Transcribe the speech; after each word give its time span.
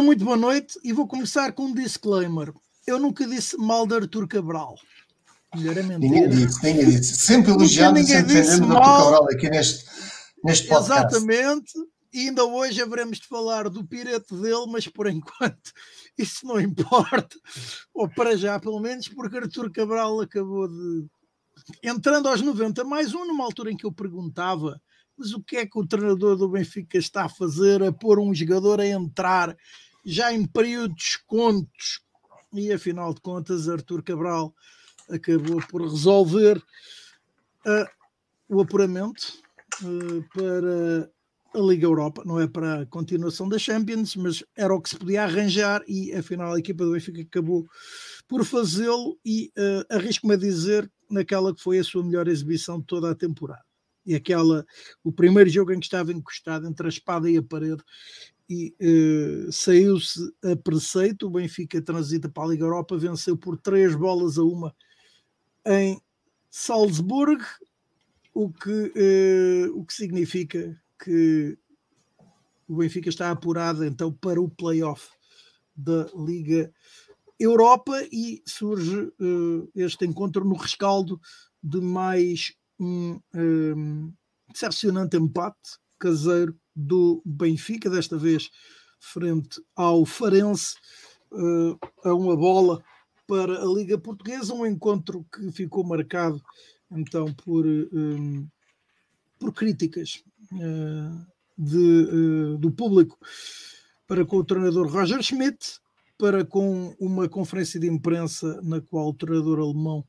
Ora, 0.00 0.06
muito 0.06 0.24
boa 0.24 0.36
noite 0.36 0.80
e 0.82 0.94
vou 0.94 1.06
começar 1.06 1.52
com 1.52 1.64
um 1.64 1.74
disclaimer. 1.74 2.54
Eu 2.86 2.98
nunca 2.98 3.26
disse 3.26 3.54
mal 3.58 3.86
de 3.86 3.94
Artur 3.94 4.26
Cabral. 4.26 4.74
Melhor 5.54 5.76
é 5.76 5.82
Ninguém 5.82 6.26
disse, 6.26 6.64
ninguém 6.64 6.86
disse. 6.86 7.16
Sempre 7.16 7.50
elogiando 7.50 7.98
e 7.98 8.04
sempre 8.04 8.34
defendendo 8.34 8.78
Artur 8.78 9.04
Cabral 9.04 9.24
aqui 9.24 9.50
neste, 9.50 9.84
neste 10.42 10.68
podcast. 10.68 11.02
Exatamente. 11.02 11.72
E 12.14 12.28
ainda 12.28 12.46
hoje 12.46 12.80
haveremos 12.80 13.18
de 13.18 13.26
falar 13.26 13.68
do 13.68 13.84
pirete 13.84 14.34
dele, 14.36 14.64
mas 14.68 14.88
por 14.88 15.06
enquanto 15.12 15.70
isso 16.16 16.46
não 16.46 16.58
importa. 16.58 17.36
Ou 17.92 18.08
para 18.08 18.34
já, 18.38 18.58
pelo 18.58 18.80
menos, 18.80 19.06
porque 19.06 19.36
Artur 19.36 19.70
Cabral 19.70 20.18
acabou 20.22 20.66
de. 20.66 21.06
Entrando 21.82 22.26
aos 22.26 22.40
90 22.40 22.84
mais 22.84 23.12
um, 23.12 23.26
numa 23.26 23.44
altura 23.44 23.70
em 23.70 23.76
que 23.76 23.84
eu 23.84 23.92
perguntava 23.92 24.80
mas 25.18 25.34
o 25.34 25.42
que 25.42 25.58
é 25.58 25.66
que 25.66 25.78
o 25.78 25.86
treinador 25.86 26.34
do 26.34 26.48
Benfica 26.48 26.96
está 26.96 27.26
a 27.26 27.28
fazer 27.28 27.82
a 27.82 27.92
pôr 27.92 28.18
um 28.18 28.34
jogador 28.34 28.80
a 28.80 28.86
entrar 28.86 29.54
já 30.04 30.32
em 30.32 30.46
período 30.46 30.94
de 30.94 31.02
descontos? 31.02 32.00
E 32.52 32.72
afinal 32.72 33.14
de 33.14 33.20
contas, 33.20 33.68
Artur 33.68 34.02
Cabral 34.02 34.54
acabou 35.08 35.60
por 35.68 35.82
resolver 35.82 36.58
uh, 36.58 37.86
o 38.48 38.60
apuramento 38.60 39.40
uh, 39.82 40.22
para 40.34 41.10
a 41.52 41.58
Liga 41.58 41.86
Europa, 41.86 42.22
não 42.24 42.40
é 42.40 42.46
para 42.46 42.82
a 42.82 42.86
continuação 42.86 43.48
da 43.48 43.58
Champions, 43.58 44.14
mas 44.14 44.44
era 44.56 44.72
o 44.72 44.80
que 44.80 44.90
se 44.90 44.96
podia 44.96 45.24
arranjar 45.24 45.82
e 45.86 46.12
afinal 46.12 46.54
a 46.54 46.58
equipa 46.58 46.84
do 46.84 46.92
Benfica 46.92 47.22
acabou 47.22 47.68
por 48.28 48.44
fazê-lo 48.44 49.18
e 49.24 49.52
uh, 49.58 49.94
arrisco-me 49.94 50.34
a 50.34 50.38
dizer 50.38 50.90
naquela 51.10 51.54
que 51.54 51.62
foi 51.62 51.78
a 51.78 51.84
sua 51.84 52.04
melhor 52.04 52.28
exibição 52.28 52.78
de 52.78 52.86
toda 52.86 53.10
a 53.10 53.14
temporada 53.16 53.64
e 54.04 54.14
aquela, 54.14 54.64
o 55.04 55.12
primeiro 55.12 55.50
jogo 55.50 55.72
em 55.72 55.78
que 55.78 55.86
estava 55.86 56.12
encostado 56.12 56.66
entre 56.66 56.86
a 56.86 56.88
espada 56.88 57.30
e 57.30 57.36
a 57.36 57.42
parede 57.42 57.82
e 58.50 58.74
uh, 58.80 59.52
saiu-se 59.52 60.34
a 60.42 60.56
preceito, 60.56 61.28
o 61.28 61.30
Benfica 61.30 61.80
transita 61.80 62.28
para 62.28 62.42
a 62.42 62.48
Liga 62.48 62.64
Europa, 62.64 62.98
venceu 62.98 63.36
por 63.36 63.56
três 63.56 63.94
bolas 63.94 64.38
a 64.38 64.42
uma 64.42 64.74
em 65.64 66.02
Salzburg, 66.50 67.44
o 68.34 68.50
que, 68.50 68.68
uh, 68.68 69.78
o 69.78 69.86
que 69.86 69.94
significa 69.94 70.76
que 70.98 71.56
o 72.66 72.78
Benfica 72.78 73.08
está 73.08 73.30
apurado 73.30 73.84
então 73.84 74.12
para 74.12 74.40
o 74.40 74.50
playoff 74.50 75.10
da 75.76 76.08
Liga 76.16 76.72
Europa 77.38 78.02
e 78.10 78.42
surge 78.44 79.12
uh, 79.20 79.70
este 79.76 80.04
encontro 80.04 80.44
no 80.44 80.56
rescaldo 80.56 81.20
de 81.62 81.80
mais 81.80 82.52
um, 82.80 83.20
um 83.32 84.12
decepcionante 84.52 85.16
empate 85.16 85.78
caseiro 86.00 86.58
do 86.74 87.22
Benfica, 87.24 87.88
desta 87.88 88.16
vez 88.16 88.50
frente 88.98 89.62
ao 89.76 90.04
Farense, 90.04 90.74
uh, 91.32 91.78
a 92.04 92.14
uma 92.14 92.36
bola 92.36 92.82
para 93.26 93.62
a 93.62 93.66
Liga 93.66 93.96
Portuguesa, 93.96 94.52
um 94.52 94.66
encontro 94.66 95.24
que 95.32 95.52
ficou 95.52 95.84
marcado 95.84 96.42
então 96.90 97.32
por, 97.32 97.64
um, 97.66 98.48
por 99.38 99.52
críticas 99.52 100.24
uh, 100.52 101.26
de, 101.56 102.56
uh, 102.56 102.58
do 102.58 102.70
público 102.72 103.16
para 104.06 104.24
com 104.24 104.38
o 104.38 104.44
treinador 104.44 104.88
Roger 104.88 105.22
Schmidt, 105.22 105.78
para 106.18 106.44
com 106.44 106.94
uma 106.98 107.28
conferência 107.28 107.78
de 107.78 107.86
imprensa 107.86 108.60
na 108.62 108.80
qual 108.80 109.08
o 109.08 109.14
treinador 109.14 109.60
alemão 109.60 110.04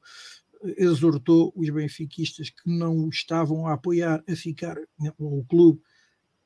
exortou 0.78 1.52
os 1.56 1.70
benfiquistas 1.70 2.50
que 2.50 2.70
não 2.70 3.06
o 3.06 3.10
estavam 3.10 3.68
a 3.68 3.74
apoiar 3.74 4.24
a 4.28 4.36
ficar, 4.36 4.78
o 5.18 5.44
clube, 5.46 5.82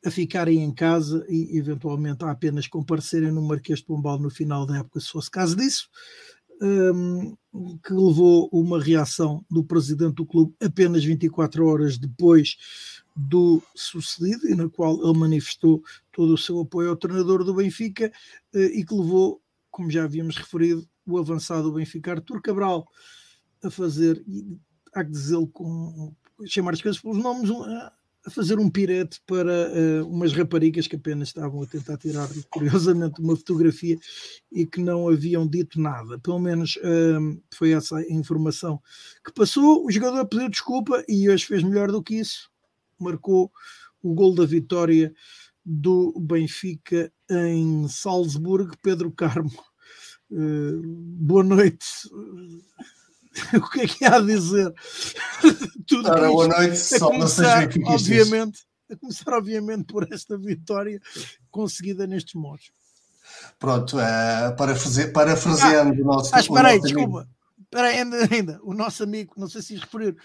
a 0.06 0.12
ficarem 0.12 0.64
em 0.64 0.74
casa 0.74 1.26
e 1.28 1.58
eventualmente 1.58 2.24
a 2.24 2.32
apenas 2.32 2.68
comparecerem 2.68 3.32
no 3.32 3.42
Marquês 3.42 3.80
de 3.80 3.86
Pombal 3.86 4.20
no 4.20 4.30
final 4.30 4.66
da 4.66 4.78
época, 4.78 5.00
se 5.00 5.10
fosse 5.10 5.30
caso 5.32 5.56
disso, 5.56 5.90
um, 6.62 7.36
que 7.84 7.94
levou 7.94 8.50
uma 8.52 8.82
reação 8.82 9.44
do 9.50 9.64
presidente 9.64 10.16
do 10.16 10.26
clube 10.26 10.54
apenas 10.64 11.04
24 11.04 11.66
horas 11.66 11.98
depois 11.98 12.56
do 13.16 13.62
sucedido 13.74 14.48
e 14.48 14.56
na 14.56 14.70
qual 14.70 15.02
ele 15.04 15.18
manifestou 15.18 15.84
todo 16.12 16.34
o 16.34 16.38
seu 16.38 16.60
apoio 16.60 16.90
ao 16.90 16.96
treinador 16.96 17.44
do 17.44 17.54
Benfica 17.54 18.12
uh, 18.54 18.60
e 18.60 18.86
que 18.86 18.94
levou, 18.94 19.42
como 19.72 19.90
já 19.90 20.04
havíamos 20.04 20.38
referido, 20.38 20.88
o 21.06 21.18
avançado 21.18 21.64
do 21.64 21.74
Benfica 21.74 22.12
Artur 22.12 22.42
Cabral 22.42 22.88
a 23.64 23.70
fazer, 23.70 24.24
e 24.28 24.58
há 24.94 25.04
que 25.04 25.12
dizê-lo 25.12 25.48
com 25.48 26.14
chamar 26.46 26.74
as 26.74 26.82
coisas 26.82 27.02
pelos 27.02 27.18
nomes, 27.18 27.50
a 28.26 28.30
fazer 28.32 28.58
um 28.60 28.70
pirete 28.70 29.22
para 29.26 29.72
uh, 29.72 30.08
umas 30.08 30.34
raparigas 30.34 30.88
que 30.88 30.96
apenas 30.96 31.28
estavam 31.30 31.62
a 31.62 31.68
tentar 31.68 31.98
tirar, 31.98 32.28
curiosamente, 32.50 33.22
uma 33.22 33.36
fotografia 33.36 33.98
e 34.52 34.66
que 34.66 34.82
não 34.82 35.08
haviam 35.08 35.48
dito 35.48 35.80
nada. 35.80 36.18
Pelo 36.20 36.40
menos 36.40 36.76
uh, 36.78 37.42
foi 37.54 37.72
essa 37.72 37.98
a 37.98 38.12
informação 38.12 38.82
que 39.24 39.32
passou. 39.32 39.86
O 39.86 39.92
jogador 39.92 40.26
pediu 40.26 40.50
desculpa 40.50 41.04
e 41.08 41.30
hoje 41.30 41.46
fez 41.46 41.62
melhor 41.62 41.92
do 41.92 42.02
que 42.02 42.16
isso. 42.16 42.50
Marcou 43.00 43.52
o 44.02 44.14
gol 44.14 44.34
da 44.34 44.46
vitória 44.46 45.14
do 45.64 46.14
Benfica 46.20 47.12
em 47.30 47.88
Salzburgo. 47.88 48.76
Pedro 48.82 49.12
Carmo, 49.12 49.52
uh, 50.32 50.82
boa 50.84 51.44
noite 51.44 51.86
o 53.54 53.70
que 53.70 53.82
é 53.82 53.88
que 53.88 54.06
há 54.06 54.16
a 54.16 54.22
dizer? 54.22 54.74
Tudo 55.88 56.10
Ora, 56.10 56.28
boa 56.28 56.48
noite, 56.48 56.96
a 56.96 57.00
começar, 57.00 57.70
obviamente, 57.86 58.66
a 58.90 58.96
começar, 58.96 59.34
obviamente, 59.34 59.86
por 59.86 60.08
esta 60.12 60.38
vitória 60.38 61.02
conseguida 61.52 62.08
nestes 62.08 62.36
modos. 62.36 62.72
Pronto, 63.60 63.98
uh, 63.98 64.56
para 64.56 64.76
fazer, 64.76 65.12
parafraseando 65.12 65.94
ah, 65.94 66.04
o 66.04 66.06
nosso. 66.06 66.36
Ah, 66.36 66.40
espera 66.40 66.70
aí, 66.70 66.80
desculpa. 66.80 67.28
Espera 67.60 67.88
ainda, 67.88 68.18
ainda, 68.32 68.60
o 68.64 68.74
nosso 68.74 69.04
amigo, 69.04 69.34
não 69.36 69.50
sei 69.50 69.62
se 69.62 69.76
referir, 69.76 70.16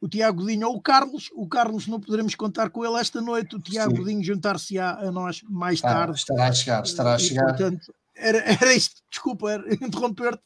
o 0.00 0.08
Tiago 0.08 0.40
Godinho 0.40 0.68
ou 0.68 0.76
o 0.76 0.80
Carlos. 0.80 1.30
O 1.34 1.46
Carlos 1.46 1.86
não 1.86 2.00
poderemos 2.00 2.34
contar 2.34 2.70
com 2.70 2.84
ele 2.84 2.98
esta 2.98 3.20
noite. 3.20 3.56
O 3.56 3.60
Tiago 3.60 3.92
Sim. 3.92 3.98
Godinho 3.98 4.24
juntar-se-á 4.24 4.98
a 5.00 5.10
nós 5.12 5.42
mais 5.48 5.82
ah, 5.84 5.88
tarde. 5.88 6.18
Estará 6.18 6.48
a 6.48 6.52
chegar, 6.52 6.82
estará 6.82 7.14
a 7.14 7.18
chegar. 7.18 7.42
E, 7.42 7.46
portanto, 7.46 7.94
era, 8.16 8.38
era 8.60 8.74
isto, 8.74 9.02
desculpa, 9.10 9.50
era 9.50 9.74
interromper-te, 9.74 10.42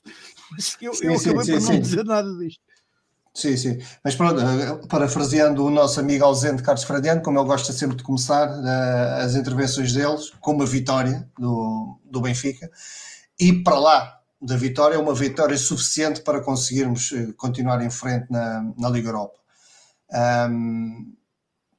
mas 0.53 0.77
eu, 0.81 0.95
sim, 0.95 1.07
eu 1.07 1.19
sim, 1.19 1.31
acabei 1.31 1.45
sim, 1.45 1.67
por 1.67 1.73
não 1.73 1.81
dizer 1.81 2.05
nada 2.05 2.37
disto. 2.37 2.61
Sim, 3.33 3.57
sim. 3.57 3.79
Mas 4.05 4.17
pronto, 4.17 4.41
eh, 4.41 4.87
parafraseando 4.89 5.65
o 5.65 5.71
nosso 5.71 6.01
amigo 6.01 6.25
ausente 6.25 6.63
Carlos 6.63 6.83
Fradiano, 6.83 7.23
como 7.23 7.39
ele 7.39 7.47
gosta 7.47 7.73
sempre 7.73 7.97
de 7.97 8.03
começar 8.03 8.49
uh, 8.49 9.25
as 9.25 9.37
intervenções 9.37 9.93
deles, 9.93 10.31
com 10.41 10.53
uma 10.53 10.67
vitória 10.67 11.29
do, 11.39 11.99
do 12.05 12.21
Benfica, 12.21 12.69
e 13.39 13.63
para 13.63 13.79
lá 13.79 14.21
da 14.43 14.57
vitória, 14.57 14.99
uma 14.99 15.15
vitória 15.15 15.57
suficiente 15.57 16.23
para 16.23 16.43
conseguirmos 16.43 17.13
uh, 17.13 17.33
continuar 17.35 17.81
em 17.83 17.91
frente 17.91 18.27
na, 18.31 18.73
na 18.77 18.89
Liga 18.89 19.11
Europa. 19.11 19.39
Um, 20.51 21.15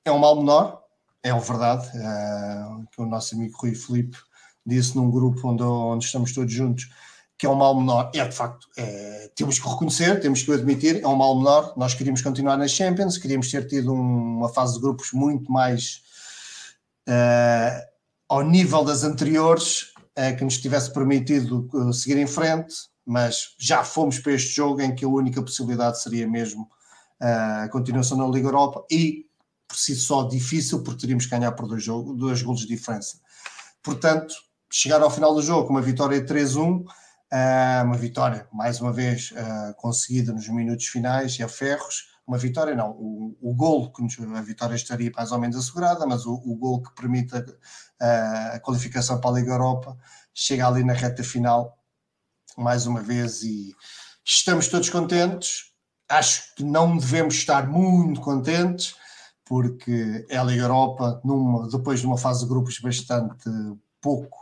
é 0.06 0.12
um 0.12 0.20
mal 0.20 0.38
menor, 0.38 0.82
é 1.22 1.34
verdade, 1.38 1.88
uh, 1.98 2.88
que 2.92 3.02
o 3.02 3.06
nosso 3.06 3.36
amigo 3.36 3.58
Rui 3.58 3.76
Filipe 3.76 4.18
disse 4.66 4.96
num 4.96 5.10
grupo 5.10 5.48
onde, 5.48 5.64
onde 5.64 6.06
estamos 6.06 6.34
todos 6.34 6.54
juntos, 6.54 6.90
que 7.38 7.46
é 7.48 7.50
um 7.50 7.56
mal 7.56 7.80
menor. 7.80 8.12
É, 8.14 8.24
de 8.24 8.36
facto, 8.36 8.68
é, 8.78 9.32
temos 9.36 9.58
que 9.58 9.68
reconhecer, 9.68 10.20
temos 10.20 10.44
que 10.44 10.52
admitir, 10.52 11.02
é 11.02 11.08
um 11.08 11.16
mal 11.16 11.36
menor. 11.36 11.74
Nós 11.76 11.96
queríamos 11.96 12.22
continuar 12.22 12.56
nas 12.56 12.72
Champions, 12.72 13.18
queríamos 13.18 13.50
ter 13.50 13.66
tido 13.66 13.92
um, 13.92 14.38
uma 14.38 14.50
fase 14.50 14.76
de 14.76 14.80
grupos 14.80 15.12
muito 15.12 15.52
mais 15.52 16.04
uh, 17.10 17.82
ao 18.30 18.44
nível 18.44 18.84
das 18.84 19.04
anteriores, 19.04 19.92
uh, 20.18 20.38
que 20.38 20.44
nos 20.44 20.60
tivesse 20.60 20.94
permitido 20.94 21.68
uh, 21.74 21.92
seguir 21.92 22.18
em 22.18 22.28
frente, 22.28 22.76
mas 23.04 23.56
já 23.58 23.84
fomos 23.84 24.20
para 24.20 24.34
este 24.34 24.56
jogo 24.56 24.80
em 24.80 24.94
que 24.94 25.04
a 25.04 25.10
única 25.10 25.42
possibilidade 25.42 26.02
seria 26.02 26.28
mesmo 26.28 26.70
a 27.20 27.70
continuação 27.70 28.18
na 28.18 28.28
Liga 28.28 28.48
Europa 28.48 28.84
e, 28.90 29.28
por 29.68 29.78
si 29.78 29.96
só, 29.96 30.24
difícil, 30.24 30.82
porque 30.82 31.02
teríamos 31.02 31.26
que 31.26 31.32
ganhar 31.32 31.52
por 31.52 31.68
dois, 31.68 31.84
jogos, 31.84 32.18
dois 32.18 32.42
golos 32.42 32.62
de 32.62 32.68
diferença. 32.68 33.20
Portanto, 33.84 34.34
chegar 34.72 35.02
ao 35.02 35.12
final 35.12 35.34
do 35.36 35.42
jogo 35.42 35.68
com 35.68 35.74
uma 35.74 35.82
vitória 35.82 36.26
3-1, 36.26 36.82
uh, 36.82 36.86
ah, 37.32 37.84
uma 37.86 37.98
vitória, 37.98 38.48
mais 38.52 38.80
uma 38.80 38.92
vez, 38.92 39.32
uh, 39.32 39.74
conseguida 39.76 40.32
nos 40.32 40.48
minutos 40.48 40.88
finais 40.88 41.38
e 41.38 41.44
a 41.44 41.48
ferros. 41.48 42.10
Uma 42.26 42.38
vitória, 42.38 42.74
não, 42.74 42.92
o, 42.92 43.38
o 43.42 43.54
gol, 43.54 43.92
que 43.92 44.02
a 44.36 44.42
vitória 44.42 44.76
estaria 44.76 45.12
mais 45.14 45.32
ou 45.32 45.40
menos 45.40 45.58
assegurada, 45.58 46.06
mas 46.06 46.26
o, 46.26 46.34
o 46.34 46.56
gol 46.56 46.82
que 46.82 46.94
permite 46.96 47.36
a, 48.00 48.56
a 48.56 48.60
qualificação 48.60 49.20
para 49.20 49.32
a 49.32 49.34
Liga 49.34 49.52
Europa 49.52 49.98
chega 50.34 50.66
ali 50.66 50.84
na 50.84 50.94
reta 50.94 51.24
final, 51.24 51.78
mais 52.58 52.86
uma 52.86 53.02
vez, 53.02 53.44
e 53.44 53.76
estamos 54.24 54.68
todos 54.68 54.90
contentes. 54.90 55.72
Acho 56.08 56.56
que 56.56 56.64
não 56.64 56.96
devemos 56.98 57.36
estar 57.36 57.68
muito 57.68 58.22
contentes, 58.22 58.96
porque 59.44 60.26
é 60.30 60.38
a 60.38 60.44
Liga 60.44 60.64
Europa, 60.64 61.20
numa, 61.26 61.68
depois 61.68 62.00
de 62.00 62.06
uma 62.06 62.18
fase 62.18 62.42
de 62.42 62.50
grupos 62.50 62.80
bastante 62.80 63.50
pouco 64.00 64.41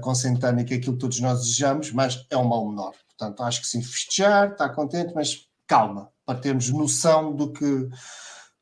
consentânea 0.00 0.64
que 0.64 0.74
é 0.74 0.76
aquilo 0.76 0.94
que 0.94 1.00
todos 1.00 1.20
nós 1.20 1.40
desejamos, 1.40 1.92
mas 1.92 2.26
é 2.30 2.36
um 2.36 2.44
mal 2.44 2.68
menor. 2.68 2.94
Portanto, 3.08 3.42
acho 3.42 3.60
que 3.60 3.66
sim, 3.66 3.82
festejar, 3.82 4.52
estar 4.52 4.68
contente, 4.70 5.14
mas 5.14 5.46
calma, 5.66 6.10
para 6.24 6.38
termos 6.38 6.68
noção 6.70 7.34
do 7.34 7.52
que, 7.52 7.88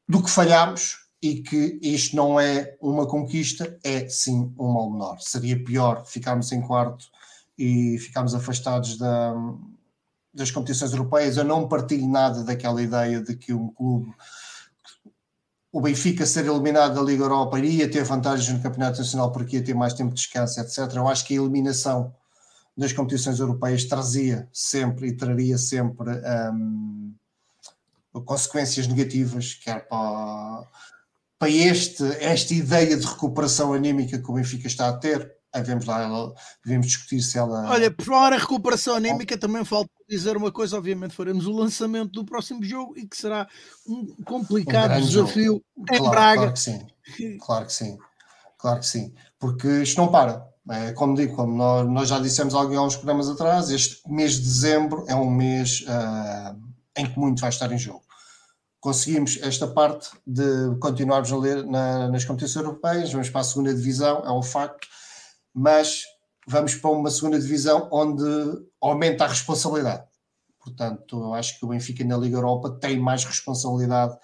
do 0.09 0.23
que 0.23 0.31
falhámos 0.31 0.99
e 1.23 1.43
que 1.43 1.79
isto 1.83 2.15
não 2.15 2.39
é 2.39 2.77
uma 2.81 3.07
conquista, 3.07 3.79
é 3.83 4.09
sim 4.09 4.55
um 4.59 4.73
mal 4.73 4.91
menor. 4.91 5.17
Seria 5.21 5.63
pior 5.63 6.05
ficarmos 6.05 6.53
em 6.53 6.61
quarto 6.61 7.07
e 7.57 7.99
ficarmos 7.99 8.35
afastados 8.35 8.99
da, 8.99 9.35
das 10.35 10.51
competições 10.51 10.93
europeias. 10.93 11.37
Eu 11.37 11.45
não 11.45 11.69
partilho 11.69 12.07
nada 12.07 12.45
daquela 12.45 12.83
ideia 12.83 13.23
de 13.23 13.37
que 13.37 13.55
um 13.55 13.69
clube, 13.69 14.13
o 15.75 15.81
Benfica 15.81 16.25
ser 16.25 16.47
eliminado 16.47 16.95
da 16.95 17.03
Liga 17.03 17.25
Europa, 17.25 17.59
iria 17.59 17.91
ter 17.91 18.05
vantagens 18.05 18.49
no 18.49 18.63
Campeonato 18.63 18.99
Nacional 18.99 19.33
porque 19.33 19.57
ia 19.57 19.65
ter 19.65 19.75
mais 19.75 19.93
tempo 19.93 20.15
de 20.15 20.21
descanso, 20.21 20.61
etc. 20.61 20.79
Eu 20.95 21.09
acho 21.09 21.25
que 21.27 21.35
a 21.35 21.41
eliminação 21.43 22.15
das 22.77 22.93
competições 22.93 23.41
europeias 23.41 23.85
trazia 23.85 24.49
sempre 24.53 25.09
e 25.09 25.17
traria 25.17 25.59
sempre 25.59 26.11
um, 26.53 27.13
consequências 28.25 28.87
negativas, 28.87 29.55
quer 29.55 29.89
para, 29.89 30.65
para 31.41 31.51
este, 31.51 32.05
esta 32.21 32.55
ideia 32.55 32.97
de 32.97 33.05
recuperação 33.05 33.73
anímica 33.73 34.17
que 34.17 34.31
o 34.31 34.35
Benfica 34.35 34.69
está 34.69 34.89
a 34.89 34.93
ter. 34.93 35.29
Devemos, 35.55 35.85
lá, 35.85 36.33
devemos 36.65 36.87
discutir 36.87 37.21
se 37.23 37.39
ela. 37.39 37.71
Olha, 37.71 37.91
por 37.91 38.05
falar 38.05 38.33
em 38.33 38.39
recuperação 38.39 38.97
anímica, 38.97 39.39
também 39.39 39.65
falta 39.65 39.91
dizer 40.09 40.37
uma 40.37 40.51
coisa: 40.51 40.77
obviamente, 40.77 41.15
faremos 41.15 41.47
o 41.47 41.53
lançamento 41.53 42.13
do 42.13 42.25
próximo 42.25 42.63
jogo 42.65 42.99
e 42.99 43.07
que 43.07 43.17
será 43.17 43.47
um 43.87 44.15
complicado 44.25 44.99
um 44.99 45.01
desafio 45.01 45.45
jogo. 45.45 45.65
em 45.93 45.99
claro, 45.99 46.11
Braga. 46.11 46.37
Claro 46.37 46.53
que 46.53 46.61
sim, 46.61 46.87
claro 47.39 47.67
que 47.67 47.73
sim, 47.73 47.99
claro 48.59 48.81
que 48.81 48.87
sim, 48.87 49.15
porque 49.39 49.83
isto 49.83 50.01
não 50.01 50.09
para. 50.11 50.55
É, 50.71 50.93
como 50.93 51.15
digo, 51.15 51.37
como 51.37 51.55
nós, 51.55 51.87
nós 51.87 52.09
já 52.09 52.19
dissemos 52.19 52.55
há 52.55 52.59
alguns 52.59 52.97
programas 52.97 53.29
atrás, 53.29 53.71
este 53.71 54.01
mês 54.11 54.33
de 54.33 54.43
dezembro 54.43 55.05
é 55.07 55.15
um 55.15 55.31
mês 55.31 55.83
uh, 55.83 56.59
em 56.97 57.07
que 57.07 57.19
muito 57.19 57.41
vai 57.41 57.51
estar 57.51 57.71
em 57.71 57.77
jogo. 57.77 58.03
Conseguimos 58.81 59.39
esta 59.43 59.67
parte 59.67 60.11
de 60.27 60.75
continuarmos 60.81 61.31
a 61.33 61.37
ler 61.37 61.67
na, 61.67 62.09
nas 62.09 62.25
competições 62.25 62.65
europeias, 62.65 63.13
vamos 63.13 63.29
para 63.29 63.43
a 63.43 63.45
segunda 63.45 63.75
divisão, 63.75 64.23
é 64.25 64.33
um 64.33 64.43
facto, 64.43 64.89
mas 65.55 66.03
vamos 66.47 66.75
para 66.75 66.91
uma 66.91 67.11
segunda 67.11 67.39
divisão 67.39 67.89
onde 67.93 68.25
aumenta 68.81 69.25
a 69.25 69.29
responsabilidade. 69.29 70.05
Portanto, 70.59 71.23
eu 71.23 71.35
acho 71.35 71.59
que 71.59 71.65
o 71.65 71.69
Benfica 71.69 72.05
na 72.05 72.17
Liga 72.17 72.37
Europa 72.37 72.71
tem 72.81 72.99
mais 72.99 73.25
responsabilidade, 73.25 74.17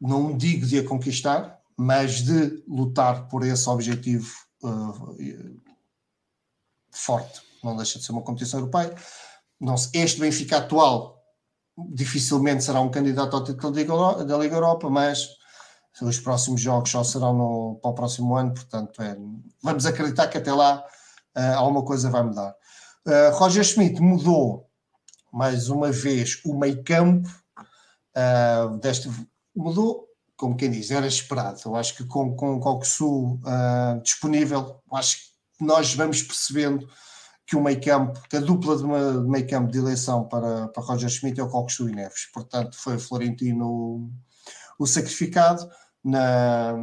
não 0.00 0.36
digo 0.36 0.66
de 0.66 0.78
a 0.78 0.86
conquistar, 0.86 1.58
mas 1.76 2.22
de 2.22 2.62
lutar 2.68 3.26
por 3.28 3.44
esse 3.44 3.68
objetivo 3.68 4.30
uh, 4.62 5.60
forte. 6.90 7.40
Não 7.64 7.76
deixa 7.76 7.98
de 7.98 8.04
ser 8.04 8.12
uma 8.12 8.22
competição 8.22 8.60
europeia. 8.60 8.94
Não, 9.58 9.74
este 9.94 10.20
Benfica 10.20 10.58
atual 10.58 11.18
dificilmente 11.88 12.64
será 12.64 12.80
um 12.80 12.90
candidato 12.90 13.34
ao 13.34 13.44
título 13.44 13.72
da 14.24 14.36
Liga 14.38 14.56
Europa, 14.56 14.90
mas 14.90 15.39
os 16.02 16.18
próximos 16.18 16.60
jogos 16.60 16.90
só 16.90 17.04
serão 17.04 17.34
no, 17.34 17.78
para 17.82 17.90
o 17.90 17.94
próximo 17.94 18.34
ano, 18.36 18.54
portanto, 18.54 19.02
é, 19.02 19.16
vamos 19.62 19.86
acreditar 19.86 20.28
que 20.28 20.38
até 20.38 20.52
lá 20.52 20.84
uh, 21.36 21.56
alguma 21.56 21.84
coisa 21.84 22.10
vai 22.10 22.22
mudar. 22.22 22.54
Uh, 23.06 23.34
Roger 23.34 23.64
Schmidt 23.64 24.00
mudou 24.00 24.68
mais 25.32 25.68
uma 25.68 25.90
vez 25.90 26.40
o 26.44 26.58
meio 26.58 26.82
campo, 26.84 27.28
uh, 28.16 28.78
deste, 28.78 29.10
mudou 29.54 30.10
como 30.40 30.56
quem 30.56 30.70
diz, 30.70 30.90
era 30.90 31.06
esperado. 31.06 31.60
Eu 31.66 31.76
acho 31.76 31.94
que 31.94 32.04
com, 32.04 32.34
com 32.34 32.56
o 32.56 32.60
Coxu 32.60 33.34
uh, 33.34 34.00
disponível, 34.02 34.80
acho 34.90 35.18
que 35.18 35.64
nós 35.64 35.94
vamos 35.94 36.22
percebendo 36.22 36.88
que 37.46 37.54
o 37.54 37.62
meio 37.62 37.78
campo, 37.78 38.18
que 38.26 38.38
a 38.38 38.40
dupla 38.40 38.74
de, 38.74 38.84
meio 39.28 39.46
campo 39.46 39.70
de 39.70 39.78
eleição 39.78 40.26
para, 40.26 40.68
para 40.68 40.82
Roger 40.82 41.10
Schmidt 41.10 41.38
é 41.38 41.42
o 41.42 41.48
Coxu 41.48 41.90
e 41.90 41.92
Neves. 41.92 42.24
Portanto, 42.32 42.74
foi 42.78 42.96
o 42.96 42.98
Florentino 42.98 44.10
o 44.78 44.86
sacrificado. 44.86 45.68
Na, 46.02 46.74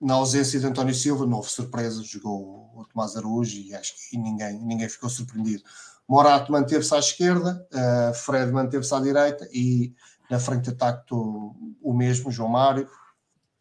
na 0.00 0.14
ausência 0.14 0.60
de 0.60 0.66
António 0.66 0.94
Silva, 0.94 1.26
não 1.26 1.38
houve 1.38 1.50
surpresa, 1.50 2.02
jogou 2.02 2.70
o 2.74 2.84
Tomás 2.84 3.16
Araújo 3.16 3.58
e 3.58 3.74
acho 3.74 3.94
que 3.94 4.18
ninguém, 4.18 4.58
ninguém 4.62 4.88
ficou 4.88 5.08
surpreendido. 5.08 5.62
Morato 6.08 6.52
manteve-se 6.52 6.94
à 6.94 6.98
esquerda, 6.98 7.66
uh, 7.72 8.14
Fred 8.14 8.52
manteve-se 8.52 8.94
à 8.94 9.00
direita 9.00 9.48
e 9.52 9.94
na 10.30 10.38
frente 10.38 10.64
de 10.64 10.70
ataque 10.70 11.06
o 11.12 11.92
mesmo, 11.94 12.30
João 12.30 12.50
Mário, 12.50 12.88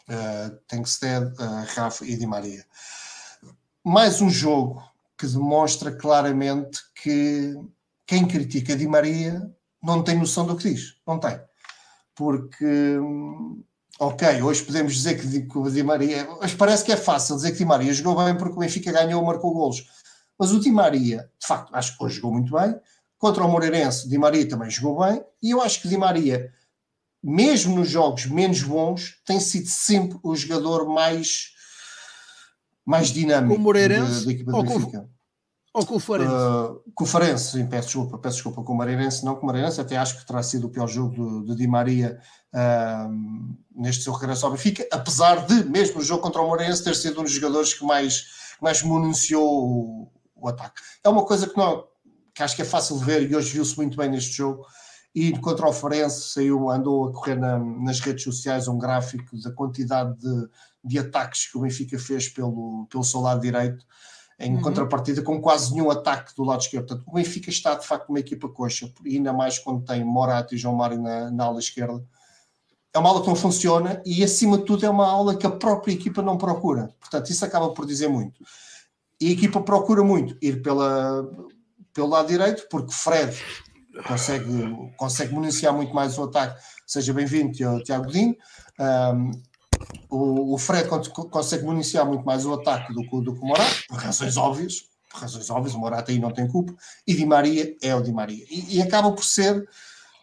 uh, 0.10 0.56
Tengsted, 0.68 1.26
uh, 1.40 1.66
Rafa 1.76 2.06
e 2.06 2.16
Di 2.16 2.26
Maria. 2.26 2.66
Mais 3.84 4.22
um 4.22 4.30
jogo 4.30 4.84
que 5.18 5.26
demonstra 5.26 5.92
claramente 5.92 6.80
que 7.02 7.56
quem 8.06 8.28
critica 8.28 8.76
Di 8.76 8.88
Maria 8.88 9.50
não 9.82 10.04
tem 10.04 10.18
noção 10.18 10.46
do 10.46 10.56
que 10.56 10.72
diz, 10.72 10.98
não 11.06 11.20
tem. 11.20 11.40
Porque, 12.14 12.98
ok, 14.00 14.42
hoje 14.42 14.64
podemos 14.64 14.94
dizer 14.94 15.16
que 15.16 15.58
o 15.58 15.70
Di 15.70 15.84
Maria, 15.84 16.28
mas 16.42 16.54
parece 16.54 16.84
que 16.84 16.92
é 16.92 16.98
fácil 16.98 17.36
dizer 17.36 17.52
que 17.52 17.58
Di 17.58 17.66
Maria 17.66 17.94
jogou 17.94 18.24
bem 18.24 18.36
porque 18.38 18.56
o 18.56 18.60
Benfica 18.60 18.92
ganhou 18.92 19.22
ou 19.22 19.28
marcou 19.28 19.54
golos. 19.54 19.86
Mas 20.38 20.52
o 20.52 20.60
Di 20.60 20.72
Maria, 20.72 21.30
de 21.40 21.48
facto, 21.48 21.74
acho 21.74 21.98
que 21.98 22.04
hoje 22.04 22.16
jogou 22.16 22.34
muito 22.34 22.52
bem, 22.52 22.76
Contra 23.18 23.44
o 23.44 23.50
Moreirense, 23.50 24.08
Di 24.08 24.18
Maria 24.18 24.48
também 24.48 24.70
jogou 24.70 25.04
bem, 25.04 25.24
e 25.42 25.52
eu 25.52 25.62
acho 25.62 25.82
que 25.82 25.88
Di 25.88 25.98
Maria, 25.98 26.52
mesmo 27.24 27.76
nos 27.76 27.90
jogos 27.90 28.26
menos 28.26 28.62
bons, 28.62 29.20
tem 29.26 29.40
sido 29.40 29.68
sempre 29.68 30.20
o 30.22 30.36
jogador 30.36 30.88
mais, 30.88 31.54
mais 32.86 33.08
dinâmico 33.08 33.56
com 33.56 33.62
o 33.62 33.64
Moreirense, 33.64 34.26
da 34.26 34.32
equipa 34.32 34.52
do 34.52 34.64
Benfica. 34.64 35.10
Ou 35.76 35.86
com 35.86 35.96
o 35.96 36.00
Farense? 36.00 36.32
Uh, 36.32 36.82
com 36.96 37.04
o 37.04 37.08
Farense, 37.08 37.52
sim, 37.52 37.68
peço 37.68 37.88
desculpa, 37.88 38.18
peço 38.18 38.36
desculpa, 38.36 38.64
com 38.64 38.72
o 38.72 38.78
Mareirense, 38.78 39.26
não 39.26 39.36
com 39.36 39.44
o 39.44 39.46
Mareirense, 39.46 39.82
até 39.82 39.98
acho 39.98 40.18
que 40.18 40.26
terá 40.26 40.42
sido 40.42 40.68
o 40.68 40.70
pior 40.70 40.88
jogo 40.88 41.44
de, 41.44 41.54
Di 41.54 41.68
Maria 41.68 42.18
uh, 42.54 43.56
neste 43.76 44.06
seu 44.06 44.14
regresso 44.14 44.46
ao 44.46 44.54
Benfica, 44.54 44.88
apesar 44.90 45.46
de, 45.46 45.66
mesmo 45.66 46.00
o 46.00 46.02
jogo 46.02 46.22
contra 46.22 46.42
o 46.42 46.50
Mareirense, 46.50 46.82
ter 46.82 46.96
sido 46.96 47.20
um 47.20 47.24
dos 47.24 47.34
jogadores 47.34 47.74
que 47.74 47.84
mais, 47.84 48.24
mais 48.62 48.82
mununciou 48.84 49.44
o, 49.44 50.12
o 50.34 50.48
ataque. 50.48 50.82
É 51.04 51.10
uma 51.10 51.26
coisa 51.26 51.46
que 51.46 51.58
não, 51.58 51.84
que 52.34 52.42
acho 52.42 52.56
que 52.56 52.62
é 52.62 52.66
fácil 52.66 52.98
de 52.98 53.04
ver 53.04 53.30
e 53.30 53.36
hoje 53.36 53.52
viu-se 53.52 53.76
muito 53.76 53.98
bem 53.98 54.10
neste 54.10 54.32
jogo. 54.32 54.66
E 55.14 55.38
contra 55.40 55.68
o 55.68 55.74
Farense 55.74 56.30
saiu, 56.30 56.70
andou 56.70 57.10
a 57.10 57.12
correr 57.12 57.36
na, 57.36 57.60
nas 57.60 58.00
redes 58.00 58.24
sociais 58.24 58.70
um 58.70 58.78
gráfico 58.78 59.38
da 59.42 59.52
quantidade 59.52 60.18
de, 60.20 60.50
de 60.86 61.00
ataques 61.00 61.52
que 61.52 61.58
o 61.58 61.62
Benfica 61.62 62.00
fez 62.00 62.30
pelo, 62.30 62.88
pelo 62.90 63.04
seu 63.04 63.20
lado 63.20 63.42
direito, 63.42 63.86
em 64.40 64.56
uhum. 64.56 64.62
contrapartida 64.62 65.22
com 65.22 65.42
quase 65.42 65.74
nenhum 65.74 65.90
ataque 65.90 66.36
do 66.36 66.44
lado 66.44 66.62
esquerdo. 66.62 66.88
Portanto, 66.88 67.08
o 67.08 67.14
Benfica 67.14 67.50
está 67.50 67.76
de 67.76 67.86
facto 67.86 68.10
uma 68.10 68.20
equipa 68.20 68.50
coxa, 68.50 68.92
ainda 69.06 69.32
mais 69.32 69.58
quando 69.58 69.86
tem 69.86 70.04
Morato 70.04 70.54
e 70.54 70.58
João 70.58 70.76
Mário 70.76 71.02
na, 71.02 71.32
na 71.32 71.46
ala 71.46 71.60
esquerda. 71.60 72.04
É 72.94 73.00
uma 73.00 73.10
aula 73.10 73.22
que 73.22 73.28
não 73.28 73.36
funciona 73.36 74.02
e, 74.06 74.24
acima 74.24 74.58
de 74.58 74.66
tudo, 74.66 74.86
é 74.86 74.90
uma 74.90 75.08
aula 75.08 75.36
que 75.36 75.46
a 75.46 75.52
própria 75.52 75.94
equipa 75.94 76.22
não 76.22 76.38
procura. 76.38 76.90
Portanto, 77.00 77.30
isso 77.30 77.44
acaba 77.44 77.74
por 77.74 77.86
dizer 77.86 78.08
muito. 78.08 78.42
E 79.20 79.30
a 79.30 79.32
equipa 79.32 79.62
procura 79.62 80.04
muito 80.04 80.38
ir 80.42 80.62
pela, 80.62 81.30
pelo 81.94 82.08
lado 82.08 82.28
direito, 82.28 82.68
porque 82.70 82.94
Fred 82.94 83.36
consegue, 84.08 84.92
consegue 84.98 85.34
municiar 85.34 85.74
muito 85.74 85.94
mais 85.94 86.18
o 86.18 86.24
ataque. 86.24 86.62
Seja 86.86 87.14
bem-vindo, 87.14 87.52
Tiago 87.84 88.06
Godinho. 88.06 88.36
Um, 88.80 89.32
o, 90.16 90.54
o, 90.54 90.58
Fred 90.58 90.88
consegue 91.10 91.64
municiar 91.66 92.06
muito 92.06 92.26
mais 92.26 92.46
o 92.46 92.54
ataque 92.54 92.94
do, 92.94 93.02
do 93.22 93.34
que 93.34 93.42
o 93.42 93.46
Morata, 93.46 93.76
por 93.88 93.98
razões 93.98 94.38
óbvias. 94.38 94.86
Por 95.12 95.22
razões 95.22 95.50
óbvias, 95.50 95.76
o 95.76 95.80
Morata 95.80 96.12
aí 96.12 96.20
não 96.20 96.32
tem 96.32 96.48
culpa. 96.48 96.74
E 97.06 97.14
Di 97.14 97.26
Maria 97.26 97.76
é 97.82 97.96
o 97.96 98.02
Di 98.02 98.12
Maria. 98.12 98.46
E, 98.50 98.78
e 98.78 98.82
acaba 98.82 99.12
por 99.12 99.24
ser 99.24 99.68